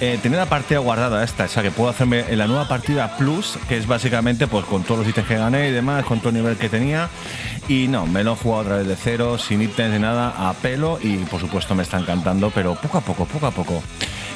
Eh, 0.00 0.16
tenía 0.22 0.38
la 0.38 0.46
partida 0.46 0.78
guardada 0.78 1.24
esta, 1.24 1.46
o 1.46 1.48
sea 1.48 1.64
que 1.64 1.72
puedo 1.72 1.90
hacerme 1.90 2.24
en 2.28 2.38
la 2.38 2.46
nueva 2.46 2.68
partida 2.68 3.16
Plus, 3.16 3.58
que 3.68 3.78
es 3.78 3.88
básicamente 3.88 4.46
pues 4.46 4.64
con 4.66 4.84
todos 4.84 5.00
los 5.00 5.08
ítems 5.08 5.26
que 5.26 5.36
gané 5.36 5.70
y 5.70 5.72
demás, 5.72 6.04
con 6.04 6.20
todo 6.20 6.28
el 6.28 6.36
nivel 6.36 6.56
que 6.56 6.68
tenía. 6.68 7.08
Y 7.68 7.88
no, 7.88 8.06
me 8.06 8.22
lo 8.24 8.32
he 8.32 8.36
jugado 8.36 8.62
otra 8.62 8.76
vez 8.76 8.86
de 8.86 8.96
cero, 8.96 9.38
sin 9.38 9.62
ítems 9.62 9.92
ni 9.94 9.98
nada, 9.98 10.34
a 10.50 10.52
pelo 10.54 10.98
y 11.02 11.16
por 11.16 11.40
supuesto 11.40 11.74
me 11.74 11.82
está 11.82 11.98
encantando, 11.98 12.50
pero 12.50 12.74
poco 12.74 12.98
a 12.98 13.00
poco, 13.00 13.24
poco 13.24 13.46
a 13.46 13.50
poco. 13.50 13.82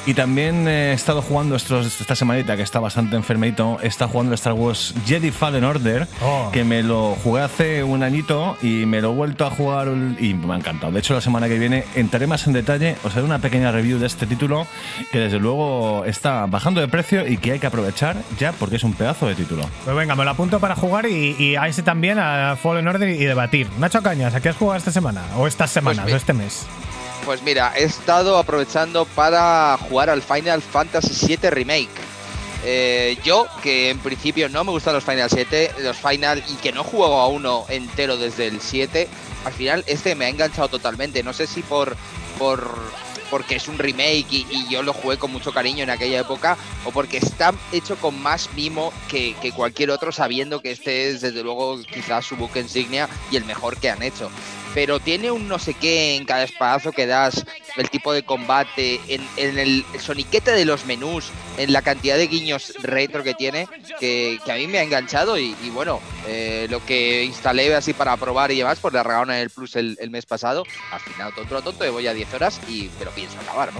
Y 0.05 0.13
también 0.15 0.67
eh, 0.67 0.91
he 0.91 0.93
estado 0.93 1.21
jugando 1.21 1.55
estos, 1.55 1.99
esta 2.01 2.15
semanita, 2.15 2.55
que 2.55 2.63
está 2.63 2.79
bastante 2.79 3.15
enfermito, 3.17 3.77
estado 3.83 4.09
jugando 4.09 4.31
el 4.31 4.35
Star 4.35 4.53
Wars 4.53 4.95
Jedi 5.05 5.29
Fallen 5.29 5.63
Order, 5.65 6.07
Oh. 6.21 6.49
que 6.51 6.63
me 6.63 6.81
lo 6.81 7.15
jugué 7.23 7.41
hace 7.41 7.83
un 7.83 8.01
añito 8.01 8.57
y 8.63 8.85
me 8.87 9.01
lo 9.01 9.11
he 9.11 9.15
vuelto 9.15 9.45
a 9.45 9.51
jugar 9.51 9.89
y 10.19 10.33
me 10.33 10.53
ha 10.53 10.57
encantado. 10.57 10.91
De 10.93 10.99
hecho, 10.99 11.13
la 11.13 11.21
semana 11.21 11.47
que 11.47 11.59
viene 11.59 11.83
entraré 11.95 12.25
más 12.27 12.47
en 12.47 12.53
detalle, 12.53 12.95
os 13.03 13.13
haré 13.15 13.23
una 13.25 13.39
pequeña 13.39 13.71
review 13.71 13.99
de 13.99 14.07
este 14.07 14.25
título, 14.25 14.65
que 15.11 15.19
desde 15.19 15.37
luego 15.37 16.05
está 16.05 16.45
bajando 16.47 16.81
de 16.81 16.87
precio 16.87 17.27
y 17.27 17.37
que 17.37 17.51
hay 17.51 17.59
que 17.59 17.67
aprovechar 17.67 18.15
ya 18.39 18.53
porque 18.53 18.77
es 18.77 18.83
un 18.83 18.93
pedazo 18.93 19.27
de 19.27 19.35
título. 19.35 19.69
Pues 19.83 19.95
venga, 19.95 20.15
me 20.15 20.23
lo 20.23 20.31
apunto 20.31 20.59
para 20.59 20.75
jugar 20.75 21.05
y, 21.07 21.35
y 21.37 21.55
a 21.57 21.67
ese 21.67 21.83
también, 21.83 22.17
a 22.19 22.55
Fallen 22.55 22.87
Order 22.87 23.09
y 23.19 23.25
debatir. 23.25 23.69
Nacho 23.77 24.01
Cañas, 24.01 24.33
¿a 24.33 24.39
qué 24.41 24.49
has 24.49 24.55
jugado 24.55 24.77
esta 24.77 24.91
semana? 24.91 25.23
O 25.37 25.45
estas 25.47 25.69
semanas, 25.71 26.05
mi- 26.05 26.13
o 26.13 26.15
este 26.15 26.33
mes. 26.33 26.65
Pues 27.25 27.41
mira, 27.43 27.73
he 27.75 27.83
estado 27.83 28.37
aprovechando 28.37 29.05
para 29.05 29.77
jugar 29.89 30.09
al 30.09 30.21
Final 30.21 30.61
Fantasy 30.61 31.27
VII 31.37 31.49
Remake. 31.49 31.89
Eh, 32.63 33.17
yo, 33.23 33.45
que 33.61 33.89
en 33.89 33.99
principio 33.99 34.49
no 34.49 34.63
me 34.63 34.71
gustan 34.71 34.93
los 34.93 35.03
Final 35.03 35.29
7, 35.29 35.71
los 35.79 35.97
Final, 35.97 36.43
y 36.49 36.55
que 36.55 36.71
no 36.71 36.83
juego 36.83 37.19
a 37.19 37.27
uno 37.27 37.65
entero 37.69 38.17
desde 38.17 38.47
el 38.47 38.61
7, 38.61 39.07
al 39.45 39.53
final 39.53 39.83
este 39.87 40.15
me 40.15 40.25
ha 40.25 40.29
enganchado 40.29 40.67
totalmente. 40.69 41.21
No 41.23 41.33
sé 41.33 41.45
si 41.47 41.61
por, 41.61 41.95
por 42.37 42.69
porque 43.29 43.55
es 43.55 43.67
un 43.67 43.77
remake 43.77 44.27
y, 44.31 44.67
yo 44.69 44.83
lo 44.83 44.93
jugué 44.93 45.17
con 45.17 45.31
mucho 45.31 45.51
cariño 45.51 45.83
en 45.83 45.89
aquella 45.89 46.19
época, 46.19 46.57
o 46.85 46.91
porque 46.91 47.17
está 47.17 47.53
hecho 47.71 47.95
con 47.97 48.21
más 48.21 48.49
mimo 48.55 48.93
que, 49.07 49.35
que 49.41 49.51
cualquier 49.51 49.91
otro, 49.91 50.11
sabiendo 50.11 50.61
que 50.61 50.71
este 50.71 51.09
es 51.09 51.21
desde 51.21 51.43
luego 51.43 51.79
quizás 51.81 52.25
su 52.25 52.35
buque 52.35 52.59
insignia 52.59 53.09
y 53.31 53.37
el 53.37 53.45
mejor 53.45 53.77
que 53.77 53.89
han 53.89 54.03
hecho 54.03 54.29
pero 54.73 54.99
tiene 54.99 55.31
un 55.31 55.47
no 55.47 55.57
sé 55.59 55.73
qué 55.73 56.15
en 56.15 56.25
cada 56.25 56.43
espadazo 56.43 56.91
que 56.91 57.05
das, 57.07 57.45
el 57.75 57.89
tipo 57.89 58.13
de 58.13 58.23
combate, 58.23 58.99
en, 59.07 59.27
en 59.37 59.57
el 59.57 59.83
soniquete 59.99 60.51
de 60.51 60.65
los 60.65 60.85
menús, 60.85 61.31
en 61.57 61.73
la 61.73 61.81
cantidad 61.81 62.17
de 62.17 62.27
guiños 62.27 62.73
retro 62.81 63.23
que 63.23 63.33
tiene, 63.33 63.67
que, 63.99 64.39
que 64.45 64.51
a 64.51 64.55
mí 64.55 64.67
me 64.67 64.77
ha 64.79 64.83
enganchado 64.83 65.37
y, 65.37 65.55
y 65.63 65.69
bueno, 65.69 65.99
eh, 66.27 66.67
lo 66.69 66.85
que 66.85 67.23
instalé 67.23 67.73
así 67.75 67.93
para 67.93 68.15
probar 68.17 68.51
y 68.51 68.57
demás, 68.57 68.79
pues 68.81 68.93
le 68.93 69.01
regalaron 69.01 69.31
el 69.31 69.49
Plus 69.49 69.75
el, 69.75 69.97
el 69.99 70.09
mes 70.11 70.25
pasado, 70.25 70.63
al 70.91 70.99
final 70.99 71.33
tonto 71.33 71.57
a 71.57 71.61
tonto, 71.61 71.91
voy 71.91 72.07
a 72.07 72.13
10 72.13 72.33
horas 72.35 72.59
y 72.67 72.89
me 72.99 73.05
lo 73.05 73.11
pienso 73.11 73.37
acabar, 73.39 73.73
¿no? 73.73 73.79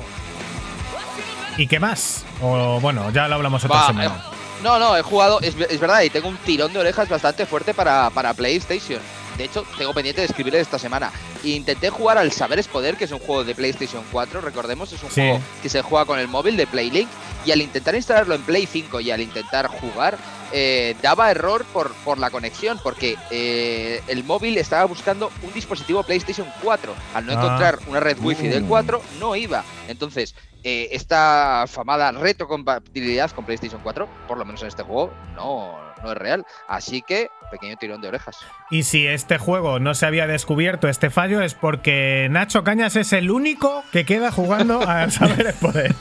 ¿Y 1.58 1.68
qué 1.68 1.80
más? 1.80 2.24
O 2.42 2.80
bueno, 2.80 3.12
ya 3.12 3.28
lo 3.28 3.36
hablamos 3.36 3.64
otra 3.66 3.78
Va, 3.82 3.88
semana. 3.88 4.24
eh, 4.26 4.36
no, 4.64 4.80
no, 4.80 4.96
he 4.98 5.02
jugado, 5.02 5.40
es, 5.42 5.56
es 5.70 5.80
verdad, 5.80 6.02
y 6.02 6.10
tengo 6.10 6.28
un 6.30 6.38
tirón 6.38 6.72
de 6.74 6.80
orejas 6.80 7.08
bastante 7.10 7.46
fuerte 7.46 7.74
para, 7.74 8.10
para 8.10 8.34
PlayStation. 8.34 9.00
De 9.40 9.46
hecho, 9.46 9.64
tengo 9.78 9.94
pendiente 9.94 10.20
de 10.20 10.28
escribirle 10.28 10.60
esta 10.60 10.78
semana. 10.78 11.12
Intenté 11.46 11.90
jugar 11.90 12.18
al 12.18 12.30
Saber 12.34 12.60
es 12.60 12.68
Poder, 12.68 12.98
que 12.98 13.06
es 13.06 13.12
un 13.12 13.20
juego 13.20 13.46
de 13.46 13.56
PlayStation 13.56 14.04
4, 14.12 14.42
recordemos, 14.42 14.92
es 14.92 15.02
un 15.02 15.10
Sí. 15.10 15.22
juego 15.22 15.40
que 15.64 15.70
se 15.70 15.82
juega 15.82 16.04
con 16.04 16.20
el 16.20 16.28
móvil 16.28 16.58
de 16.58 16.68
PlayLink. 16.68 17.08
Y 17.46 17.54
al 17.54 17.62
intentar 17.62 17.96
instalarlo 17.96 18.36
en 18.36 18.42
Play 18.42 18.66
5 18.66 19.00
y 19.00 19.12
al 19.12 19.22
intentar 19.22 19.68
jugar, 19.68 20.18
eh, 20.52 20.94
daba 21.02 21.32
error 21.32 21.64
por, 21.72 21.94
por 22.04 22.18
la 22.18 22.30
conexión, 22.32 22.82
porque 22.84 23.16
eh, 23.32 24.02
el 24.10 24.26
móvil 24.26 24.58
estaba 24.58 24.84
buscando 24.84 25.32
un 25.42 25.54
dispositivo 25.54 26.04
PlayStation 26.04 26.52
4. 26.62 26.94
Al 27.14 27.26
no 27.26 27.32
Ah. 27.32 27.36
encontrar 27.36 27.80
una 27.88 28.02
red 28.02 28.18
Wi-Fi 28.20 28.50
del 28.50 28.64
Uh. 28.64 28.68
4, 28.68 29.02
no 29.22 29.38
iba. 29.38 29.64
Entonces, 29.88 30.36
eh, 30.66 30.90
esta 30.92 31.64
famada 31.70 32.12
retrocompatibilidad 32.12 33.32
con 33.32 33.46
PlayStation 33.46 33.80
4, 33.82 34.10
por 34.28 34.38
lo 34.38 34.44
menos 34.44 34.62
en 34.64 34.68
este 34.68 34.84
juego, 34.84 35.14
no, 35.34 35.78
no 36.04 36.12
es 36.12 36.18
real. 36.18 36.46
Así 36.68 37.02
que, 37.02 37.30
pequeño 37.52 37.78
tirón 37.78 38.02
de 38.02 38.10
orejas. 38.10 38.38
Y 38.70 38.84
si 38.84 39.08
este 39.08 39.38
juego 39.38 39.80
no 39.80 39.94
se 39.94 40.06
había 40.06 40.28
descubierto 40.28 40.88
este 40.88 41.10
fallo 41.10 41.42
es 41.42 41.54
porque 41.54 42.28
Nacho 42.30 42.64
Cañas 42.64 42.96
es 42.96 43.14
el 43.14 43.32
único 43.32 43.84
que 43.92 44.06
queda 44.06 44.32
jugando 44.32 44.82
a 44.82 45.10
saber 45.12 45.48
el 45.48 45.54
poder. 45.56 45.96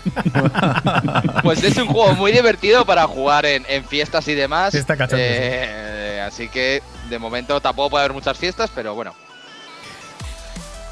Pues 1.43 1.63
es 1.65 1.77
un 1.77 1.89
juego 1.89 2.15
muy 2.15 2.33
divertido 2.33 2.85
para 2.85 3.07
jugar 3.07 3.47
en, 3.47 3.65
en 3.69 3.85
fiestas 3.85 4.29
y 4.29 4.35
demás. 4.35 4.73
Fiesta 4.73 4.97
Eh, 5.13 5.89
Así 6.29 6.49
que, 6.49 6.83
de 7.09 7.19
momento, 7.19 7.59
tampoco 7.61 7.91
puede 7.91 8.05
haber 8.05 8.15
muchas 8.15 8.37
fiestas, 8.37 8.71
pero 8.75 8.95
bueno. 8.95 9.15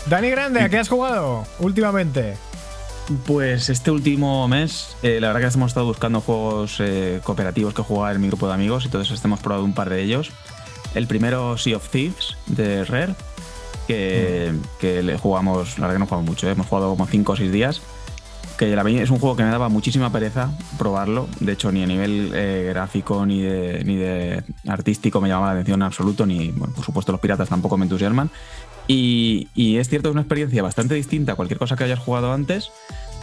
Dani 0.07 0.31
Grande, 0.31 0.61
¿a 0.62 0.69
qué 0.70 0.78
has 0.78 0.89
jugado 0.89 1.47
últimamente? 1.59 2.39
Pues 3.24 3.69
este 3.69 3.93
último 3.93 4.49
mes, 4.49 4.97
eh, 5.05 5.20
la 5.20 5.28
verdad 5.28 5.49
que 5.49 5.55
hemos 5.55 5.70
estado 5.70 5.87
buscando 5.87 6.20
juegos 6.20 6.78
eh, 6.81 7.20
cooperativos 7.23 7.73
que 7.73 7.83
jugar 7.83 8.16
en 8.16 8.23
mi 8.23 8.27
grupo 8.27 8.49
de 8.49 8.55
amigos 8.55 8.83
y 8.83 8.87
entonces 8.87 9.24
hemos 9.24 9.39
probado 9.39 9.65
un 9.65 9.74
par 9.74 9.91
de 9.91 10.03
ellos. 10.03 10.33
El 10.95 11.07
primero, 11.07 11.57
Sea 11.57 11.77
of 11.77 11.89
Thieves, 11.89 12.37
de 12.47 12.85
Rare, 12.85 13.15
que, 13.87 14.53
que 14.81 15.05
le 15.05 15.19
jugamos, 15.19 15.78
la 15.78 15.87
verdad 15.87 15.95
que 15.95 15.99
no 16.01 16.07
jugamos 16.07 16.28
mucho, 16.28 16.49
¿eh? 16.49 16.53
hemos 16.53 16.66
jugado 16.66 16.91
como 16.91 17.07
5 17.07 17.33
o 17.33 17.37
6 17.37 17.53
días. 17.53 17.81
Que 18.59 18.74
la 18.74 18.89
es 18.91 19.11
un 19.11 19.19
juego 19.19 19.37
que 19.37 19.45
me 19.45 19.51
daba 19.51 19.69
muchísima 19.69 20.11
pereza 20.11 20.51
probarlo. 20.78 21.28
De 21.41 21.53
hecho, 21.53 21.70
ni 21.70 21.83
a 21.83 21.87
nivel 21.87 22.33
eh, 22.35 22.65
gráfico 22.70 23.27
ni 23.27 23.43
de, 23.43 23.85
ni 23.85 23.97
de 23.97 24.43
artístico 24.66 25.20
me 25.20 25.28
llamaba 25.28 25.49
la 25.49 25.53
atención 25.53 25.81
en 25.81 25.87
absoluto, 25.87 26.24
ni, 26.24 26.53
bueno, 26.53 26.73
por 26.74 26.83
supuesto, 26.83 27.12
los 27.12 27.20
piratas 27.20 27.51
tampoco 27.51 27.77
me 27.77 27.85
entusiasman. 27.85 28.31
Y, 28.89 29.49
es 29.79 29.89
cierto, 29.89 30.09
es 30.09 30.13
una 30.13 30.23
experiencia 30.23 30.63
bastante 30.63 30.95
distinta 30.95 31.33
a 31.33 31.35
cualquier 31.35 31.59
cosa 31.59 31.77
que 31.77 31.85
hayas 31.85 31.99
jugado 31.99 32.33
antes, 32.33 32.71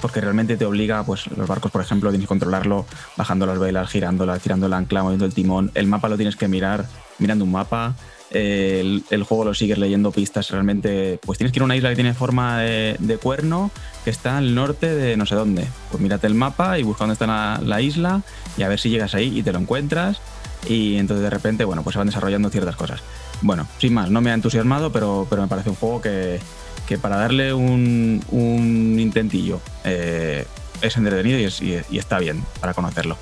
porque 0.01 0.19
realmente 0.19 0.57
te 0.57 0.65
obliga, 0.65 1.03
pues 1.03 1.27
los 1.27 1.47
barcos, 1.47 1.71
por 1.71 1.81
ejemplo, 1.81 2.09
tienes 2.09 2.25
que 2.25 2.29
controlarlo 2.29 2.85
bajando 3.15 3.45
las 3.45 3.57
velas, 3.59 3.89
girándolas, 3.89 4.41
tirando 4.41 4.65
el 4.65 4.73
ancla, 4.73 5.03
moviendo 5.03 5.25
el 5.25 5.33
timón. 5.33 5.71
El 5.75 5.87
mapa 5.87 6.09
lo 6.09 6.17
tienes 6.17 6.35
que 6.35 6.47
mirar 6.47 6.85
mirando 7.19 7.45
un 7.45 7.51
mapa. 7.51 7.95
El, 8.29 9.03
juego 9.27 9.45
lo 9.45 9.53
sigues 9.53 9.77
leyendo 9.77 10.11
pistas. 10.11 10.49
Realmente, 10.49 11.19
pues 11.23 11.37
tienes 11.37 11.53
que 11.53 11.59
ir 11.59 11.61
a 11.61 11.65
una 11.65 11.77
isla 11.77 11.89
que 11.89 11.95
tiene 11.95 12.13
forma 12.13 12.59
de, 12.59 12.97
de 12.99 13.17
cuerno, 13.17 13.71
que 14.03 14.09
está 14.09 14.39
al 14.39 14.55
norte 14.55 14.93
de 14.93 15.15
no 15.15 15.25
sé 15.25 15.35
dónde. 15.35 15.67
Pues 15.91 16.01
mírate 16.01 16.27
el 16.27 16.33
mapa 16.33 16.79
y 16.79 16.83
busca 16.83 17.03
dónde 17.03 17.13
está 17.13 17.27
la, 17.27 17.61
la 17.63 17.79
isla 17.79 18.23
y 18.57 18.63
a 18.63 18.67
ver 18.67 18.79
si 18.79 18.89
llegas 18.89 19.13
ahí 19.15 19.39
y 19.39 19.43
te 19.43 19.53
lo 19.53 19.59
encuentras. 19.59 20.19
Y 20.67 20.97
entonces 20.97 21.23
de 21.23 21.29
repente, 21.29 21.63
bueno, 21.63 21.83
pues 21.83 21.93
se 21.93 21.99
van 21.99 22.07
desarrollando 22.07 22.49
ciertas 22.49 22.75
cosas. 22.75 23.01
Bueno, 23.43 23.67
sin 23.77 23.93
más, 23.93 24.09
no 24.09 24.21
me 24.21 24.31
ha 24.31 24.33
entusiasmado, 24.33 24.91
pero, 24.91 25.27
pero 25.29 25.41
me 25.43 25.47
parece 25.47 25.69
un 25.69 25.75
juego 25.75 26.01
que, 26.01 26.39
que 26.87 26.97
para 26.97 27.17
darle 27.17 27.53
un, 27.53 28.23
un 28.31 28.97
intentillo 28.99 29.59
eh, 29.83 30.45
es 30.81 30.97
entretenido 30.97 31.37
y, 31.39 31.43
es- 31.43 31.61
y- 31.61 31.79
y 31.91 31.97
está 31.97 32.19
bien 32.19 32.43
para 32.59 32.73
conocerlo. 32.73 33.17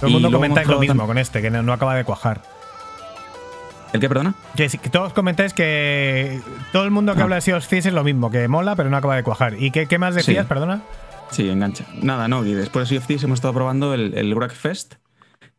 Todo 0.00 0.08
el 0.08 0.12
mundo 0.14 0.32
comenta 0.32 0.64
lo 0.64 0.80
mismo 0.80 1.06
con 1.06 1.18
este, 1.18 1.40
que 1.42 1.50
no, 1.50 1.62
no 1.62 1.72
acaba 1.72 1.94
de 1.94 2.02
cuajar. 2.04 2.42
¿El 3.92 4.00
qué, 4.00 4.08
perdona? 4.08 4.34
Que, 4.56 4.68
todos 4.90 5.12
comentáis 5.12 5.52
que 5.52 6.40
todo 6.72 6.84
el 6.84 6.90
mundo 6.90 7.14
que 7.14 7.20
habla 7.20 7.34
de 7.36 7.42
Sea 7.42 7.58
of 7.58 7.68
Thieves 7.68 7.84
es 7.86 7.92
lo 7.92 8.02
mismo, 8.02 8.30
que 8.30 8.48
mola, 8.48 8.74
pero 8.74 8.88
no 8.88 8.96
acaba 8.96 9.16
de 9.16 9.22
cuajar. 9.22 9.54
¿Y 9.62 9.70
qué, 9.70 9.86
qué 9.86 9.98
más 9.98 10.14
decías, 10.14 10.44
Sí. 10.44 10.48
perdona? 10.48 10.80
Sí, 11.30 11.48
engancha. 11.50 11.84
Nada, 12.00 12.26
no, 12.26 12.44
y 12.44 12.54
después 12.54 12.88
de 12.88 12.94
Sea 12.94 12.98
of 13.00 13.06
Thieves 13.06 13.24
hemos 13.24 13.36
estado 13.36 13.52
probando 13.52 13.92
el, 13.92 14.14
el 14.16 14.34
Wreckfest, 14.34 14.94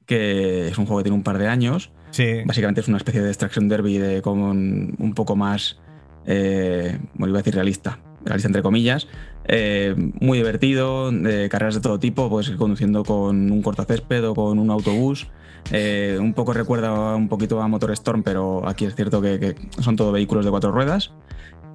que 0.06 0.68
es 0.68 0.78
un 0.78 0.86
juego 0.86 1.00
que 1.00 1.04
tiene 1.04 1.18
un 1.18 1.24
par 1.24 1.38
de 1.38 1.48
años. 1.48 1.92
Sí. 2.12 2.42
Básicamente 2.46 2.82
es 2.82 2.88
una 2.88 2.98
especie 2.98 3.22
de 3.22 3.30
extraction 3.30 3.68
derby 3.70 3.98
de 3.98 4.22
como 4.22 4.52
un, 4.52 5.14
poco 5.16 5.36
más, 5.36 5.80
eh, 6.26 7.00
bueno, 7.16 7.32
iba 7.32 7.40
a 7.40 7.42
decir 7.42 7.56
realista, 7.56 8.00
realista 8.24 8.48
entre 8.48 8.62
comillas, 8.62 9.08
eh, 9.46 9.96
muy 10.20 10.38
divertido, 10.38 11.12
de 11.12 11.50
carreras 11.50 11.76
de 11.76 11.82
todo 11.82 12.00
tipo, 12.00 12.30
pues 12.30 12.52
conduciendo 12.52 13.04
con 13.04 13.52
un 13.52 13.62
cortacésped 13.62 14.28
o 14.30 14.36
con 14.36 14.60
un 14.60 14.70
autobús. 14.70 15.28
Eh, 15.72 16.18
un 16.20 16.34
poco 16.34 16.54
recuerda 16.54 17.16
un 17.16 17.30
poquito 17.30 17.62
a 17.62 17.68
Motor 17.68 17.92
Storm, 17.92 18.22
pero 18.24 18.68
aquí 18.68 18.86
es 18.86 18.96
cierto 18.96 19.22
que, 19.22 19.40
que 19.40 19.56
son 19.82 19.96
todo 19.96 20.12
vehículos 20.12 20.46
de 20.46 20.52
cuatro 20.52 20.72
ruedas. 20.72 21.12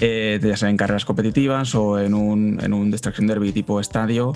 Eh, 0.01 0.39
ya 0.41 0.57
sea 0.57 0.71
en 0.71 0.77
carreras 0.77 1.05
competitivas 1.05 1.75
o 1.75 1.99
en 1.99 2.15
un, 2.15 2.61
en 2.63 2.73
un 2.73 2.91
Destruction 2.91 3.27
Derby 3.27 3.53
tipo 3.53 3.81
estadio. 3.81 4.33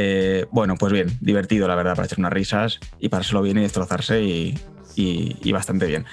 Eh, 0.00 0.46
bueno, 0.52 0.76
pues 0.78 0.92
bien, 0.92 1.08
divertido 1.20 1.66
la 1.66 1.74
verdad, 1.74 1.96
para 1.96 2.06
echar 2.06 2.20
unas 2.20 2.32
risas 2.32 2.78
y 3.00 3.08
pasárselo 3.08 3.42
bien 3.42 3.58
y 3.58 3.62
destrozarse 3.62 4.22
y, 4.22 4.56
y- 4.94 5.36
y 5.42 5.50
bastante 5.52 5.86
bien. 5.86 6.04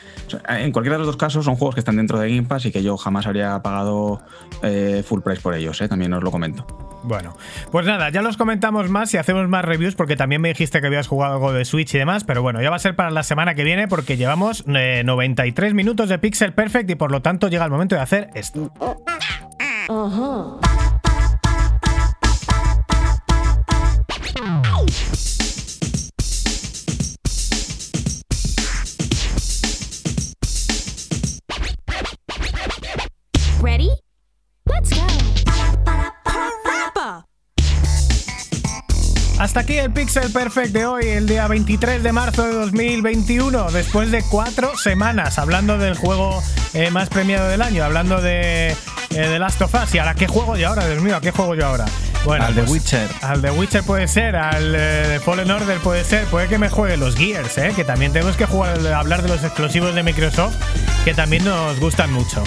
En 0.49 0.71
cualquiera 0.71 0.95
de 0.95 0.99
los 0.99 1.07
dos 1.07 1.17
casos 1.17 1.45
son 1.45 1.55
juegos 1.55 1.75
que 1.75 1.81
están 1.81 1.97
dentro 1.97 2.17
de 2.19 2.29
Game 2.29 2.47
Pass 2.47 2.65
y 2.65 2.71
que 2.71 2.81
yo 2.81 2.97
jamás 2.97 3.27
habría 3.27 3.61
pagado 3.61 4.21
eh, 4.63 5.03
full 5.07 5.21
price 5.21 5.39
por 5.41 5.53
ellos, 5.53 5.79
eh, 5.81 5.87
también 5.87 6.11
os 6.13 6.23
lo 6.23 6.31
comento. 6.31 6.65
Bueno, 7.03 7.37
pues 7.71 7.85
nada, 7.85 8.09
ya 8.09 8.23
los 8.23 8.35
comentamos 8.37 8.89
más 8.89 9.13
y 9.13 9.17
hacemos 9.17 9.47
más 9.47 9.63
reviews 9.63 9.93
porque 9.93 10.15
también 10.15 10.41
me 10.41 10.47
dijiste 10.49 10.81
que 10.81 10.87
habías 10.87 11.05
jugado 11.07 11.33
algo 11.35 11.53
de 11.53 11.63
Switch 11.63 11.93
y 11.93 11.99
demás, 11.99 12.23
pero 12.23 12.41
bueno, 12.41 12.59
ya 12.63 12.71
va 12.71 12.77
a 12.77 12.79
ser 12.79 12.95
para 12.95 13.11
la 13.11 13.21
semana 13.21 13.53
que 13.53 13.63
viene 13.63 13.87
porque 13.87 14.17
llevamos 14.17 14.63
eh, 14.67 15.03
93 15.05 15.75
minutos 15.75 16.09
de 16.09 16.17
Pixel 16.17 16.53
Perfect 16.53 16.89
y 16.89 16.95
por 16.95 17.11
lo 17.11 17.21
tanto 17.21 17.47
llega 17.49 17.65
el 17.65 17.71
momento 17.71 17.93
de 17.93 18.01
hacer 18.01 18.29
esto. 18.33 18.71
Ready? 33.61 33.89
Let's 34.65 34.89
go. 34.91 35.05
Hasta 39.37 39.59
aquí 39.59 39.77
el 39.77 39.91
Pixel 39.91 40.31
Perfect 40.31 40.71
de 40.71 40.85
hoy, 40.85 41.07
el 41.07 41.27
día 41.27 41.47
23 41.47 42.01
de 42.01 42.11
marzo 42.13 42.43
de 42.43 42.53
2021, 42.53 43.69
después 43.71 44.09
de 44.09 44.23
cuatro 44.23 44.77
semanas 44.77 45.37
hablando 45.37 45.77
del 45.77 45.95
juego 45.95 46.41
eh, 46.73 46.89
más 46.89 47.09
premiado 47.09 47.49
del 47.49 47.61
año, 47.61 47.83
hablando 47.83 48.21
de, 48.21 48.69
eh, 48.71 48.75
de 49.09 49.37
Last 49.39 49.61
of 49.61 49.73
Us. 49.75 49.93
¿Y 49.93 49.99
ahora 49.99 50.15
qué 50.15 50.27
juego 50.27 50.55
yo 50.55 50.69
ahora? 50.69 50.87
Dios 50.87 51.03
mío, 51.03 51.17
¿a 51.17 51.21
qué 51.21 51.31
juego 51.31 51.53
yo 51.53 51.65
ahora? 51.65 51.85
Bueno, 52.26 52.43
Al 52.45 52.56
de 52.56 52.61
pues, 52.64 52.72
Witcher. 52.72 53.07
Al 53.22 53.41
de 53.41 53.52
Witcher 53.52 53.84
puede 53.84 54.07
ser, 54.07 54.35
al 54.35 54.73
eh, 54.76 54.80
de 55.07 55.19
Fallen 55.19 55.49
Order 55.52 55.77
puede 55.80 56.03
ser, 56.03 56.26
puede 56.26 56.47
que 56.47 56.57
me 56.57 56.69
juegue 56.69 56.97
los 56.97 57.15
Gears, 57.15 57.57
¿eh? 57.60 57.72
que 57.76 57.84
también 57.84 58.11
tenemos 58.14 58.35
que 58.35 58.45
jugar, 58.47 58.80
hablar 58.88 59.22
de 59.22 59.30
los 59.30 59.43
exclusivos 59.43 59.93
de 59.93 60.02
Microsoft, 60.03 60.56
que 61.06 61.14
también 61.14 61.45
nos 61.45 61.80
gustan 61.80 62.11
mucho. 62.11 62.43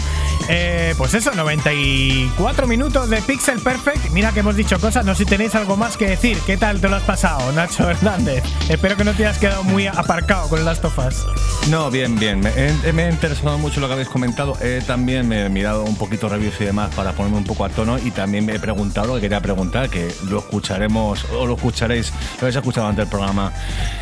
Eh, 0.50 0.94
pues 0.96 1.12
eso, 1.14 1.30
94 1.34 2.66
minutos 2.66 3.10
de 3.10 3.20
Pixel 3.22 3.60
Perfect. 3.60 4.10
Mira 4.10 4.32
que 4.32 4.40
hemos 4.40 4.56
dicho 4.56 4.80
cosas, 4.80 5.04
no 5.04 5.14
sé 5.14 5.24
si 5.24 5.30
tenéis 5.30 5.54
algo 5.54 5.76
más 5.76 5.96
que 5.96 6.08
decir. 6.08 6.38
¿Qué 6.46 6.56
tal 6.56 6.80
te 6.80 6.88
lo 6.88 6.96
has 6.96 7.02
pasado, 7.02 7.52
Nacho 7.52 7.88
Hernández? 7.90 8.42
Espero 8.68 8.96
que 8.96 9.04
no 9.04 9.12
te 9.12 9.26
hayas 9.26 9.38
quedado 9.38 9.62
muy 9.62 9.86
aparcado 9.86 10.48
con 10.48 10.66
of 10.66 10.98
Us. 10.98 11.26
No, 11.68 11.90
bien, 11.90 12.18
bien. 12.18 12.40
Me, 12.40 12.50
he- 12.56 12.92
me 12.94 13.04
ha 13.04 13.10
interesado 13.10 13.58
mucho 13.58 13.80
lo 13.80 13.86
que 13.88 13.92
habéis 13.92 14.08
comentado. 14.08 14.56
He 14.62 14.80
también 14.80 15.28
me 15.28 15.44
he 15.44 15.48
mirado 15.50 15.84
un 15.84 15.96
poquito 15.96 16.28
reviews 16.30 16.54
y 16.60 16.64
demás 16.64 16.94
para 16.94 17.12
ponerme 17.12 17.36
un 17.38 17.44
poco 17.44 17.64
a 17.66 17.68
tono 17.68 17.98
y 17.98 18.10
también 18.10 18.46
me 18.46 18.54
he 18.54 18.58
preguntado 18.60 19.08
lo 19.08 19.14
que 19.16 19.20
quería 19.22 19.40
preguntar, 19.40 19.67
que 19.70 20.12
lo 20.28 20.38
escucharemos 20.38 21.24
o 21.32 21.46
lo 21.46 21.54
escucharéis, 21.54 22.10
lo 22.10 22.40
habéis 22.42 22.56
escuchado 22.56 22.86
antes 22.86 23.04
del 23.04 23.08
programa. 23.08 23.52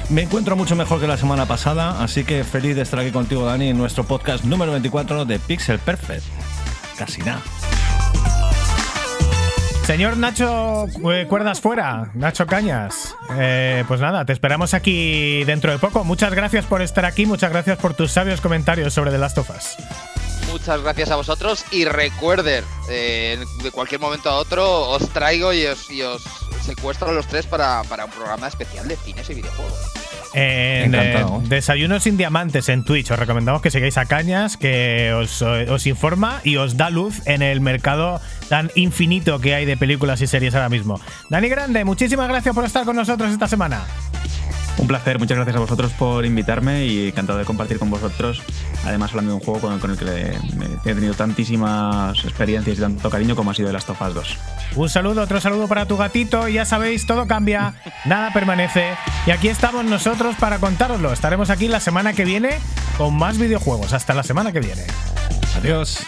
Me 0.09 0.22
encuentro 0.22 0.56
mucho 0.56 0.76
mejor 0.76 1.01
que 1.01 1.06
la 1.06 1.16
semana 1.16 1.47
pasada, 1.47 2.02
así 2.02 2.24
que 2.24 2.44
feliz 2.44 2.76
de 2.76 2.82
estar 2.82 3.01
aquí 3.01 3.10
contigo, 3.10 3.44
Dani, 3.44 3.68
en 3.70 3.78
nuestro 3.78 4.05
podcast 4.05 4.44
número 4.44 4.72
24 4.72 5.24
de 5.24 5.38
Pixel 5.38 5.78
Perfect. 5.78 6.24
Casi 6.97 7.20
nada. 7.22 7.43
Señor 9.86 10.16
Nacho 10.16 10.86
eh, 11.12 11.26
Cuerdas 11.28 11.60
Fuera, 11.60 12.10
Nacho 12.14 12.47
Cañas. 12.47 13.14
Eh, 13.38 13.84
pues 13.86 14.01
nada, 14.01 14.24
te 14.24 14.32
esperamos 14.32 14.74
aquí 14.74 15.44
dentro 15.44 15.70
de 15.70 15.78
poco. 15.78 16.02
Muchas 16.02 16.34
gracias 16.34 16.64
por 16.64 16.82
estar 16.82 17.05
aquí, 17.05 17.24
muchas 17.24 17.52
gracias 17.52 17.78
por 17.78 17.94
tus 17.94 18.10
sabios 18.10 18.40
comentarios 18.40 18.93
sobre 18.93 19.12
The 19.12 19.18
Last 19.18 19.38
of 19.38 19.51
Us. 19.51 19.76
Muchas 20.57 20.81
gracias 20.81 21.11
a 21.11 21.16
vosotros 21.16 21.66
y 21.70 21.85
recuerden, 21.85 22.65
eh, 22.89 23.39
de 23.62 23.70
cualquier 23.70 24.01
momento 24.01 24.31
a 24.31 24.37
otro 24.37 24.89
os 24.89 25.07
traigo 25.11 25.53
y 25.53 25.66
os, 25.66 25.91
y 25.91 26.01
os 26.01 26.23
secuestro 26.65 27.11
a 27.11 27.12
los 27.12 27.27
tres 27.27 27.45
para, 27.45 27.83
para 27.85 28.07
un 28.07 28.11
programa 28.11 28.49
especial 28.49 28.89
de 28.89 28.97
cines 28.97 29.28
y 29.28 29.35
videojuegos. 29.35 29.74
Eh, 30.33 30.91
Desayunos 31.43 32.05
sin 32.05 32.16
Diamantes 32.16 32.70
en 32.70 32.85
Twitch. 32.85 33.11
Os 33.11 33.19
recomendamos 33.19 33.61
que 33.61 33.70
sigáis 33.70 33.99
a 33.99 34.07
Cañas, 34.07 34.57
que 34.57 35.12
os, 35.12 35.43
os 35.43 35.87
informa 35.87 36.41
y 36.43 36.57
os 36.57 36.78
da 36.78 36.89
luz 36.89 37.20
en 37.27 37.43
el 37.43 37.61
mercado 37.61 38.19
tan 38.49 38.70
infinito 38.77 39.39
que 39.39 39.55
hay 39.55 39.66
de 39.66 39.77
películas 39.77 40.23
y 40.23 40.27
series 40.27 40.55
ahora 40.55 40.70
mismo. 40.70 40.99
Dani 41.28 41.51
Grande, 41.51 41.85
muchísimas 41.85 42.28
gracias 42.28 42.55
por 42.55 42.65
estar 42.65 42.87
con 42.87 42.97
nosotros 42.97 43.31
esta 43.31 43.47
semana. 43.47 43.85
Un 44.78 44.87
placer, 44.87 45.19
muchas 45.19 45.37
gracias 45.37 45.57
a 45.57 45.61
vosotros 45.61 45.93
por 45.93 46.24
invitarme 46.24 46.87
y 46.87 47.09
encantado 47.09 47.39
de 47.39 47.45
compartir 47.45 47.78
con 47.78 47.91
vosotros. 47.91 48.43
Además, 48.86 49.10
hablando 49.10 49.32
de 49.32 49.38
un 49.38 49.44
juego 49.44 49.60
con, 49.60 49.78
con 49.80 49.90
el 49.90 49.96
que 49.98 50.04
le- 50.04 50.34
he 50.84 50.94
tenido 50.94 51.14
tantísimas 51.14 52.16
experiencias 52.24 52.78
y 52.78 52.80
tanto 52.80 53.10
cariño 53.10 53.34
como 53.34 53.50
ha 53.50 53.54
sido 53.54 53.68
The 53.68 53.72
Last 53.72 53.90
of 53.90 54.00
Us 54.00 54.14
2. 54.14 54.38
Un 54.76 54.88
saludo, 54.88 55.22
otro 55.22 55.40
saludo 55.40 55.66
para 55.68 55.86
tu 55.86 55.96
gatito. 55.96 56.48
Y 56.48 56.54
ya 56.54 56.64
sabéis, 56.64 57.06
todo 57.06 57.26
cambia, 57.26 57.74
nada 58.04 58.32
permanece. 58.32 58.94
Y 59.26 59.30
aquí 59.30 59.48
estamos 59.48 59.84
nosotros 59.84 60.36
para 60.38 60.58
contároslo. 60.58 61.12
Estaremos 61.12 61.50
aquí 61.50 61.68
la 61.68 61.80
semana 61.80 62.12
que 62.12 62.24
viene 62.24 62.58
con 62.96 63.14
más 63.16 63.38
videojuegos. 63.38 63.92
Hasta 63.92 64.14
la 64.14 64.22
semana 64.22 64.52
que 64.52 64.60
viene. 64.60 64.82
Adiós. 65.58 65.98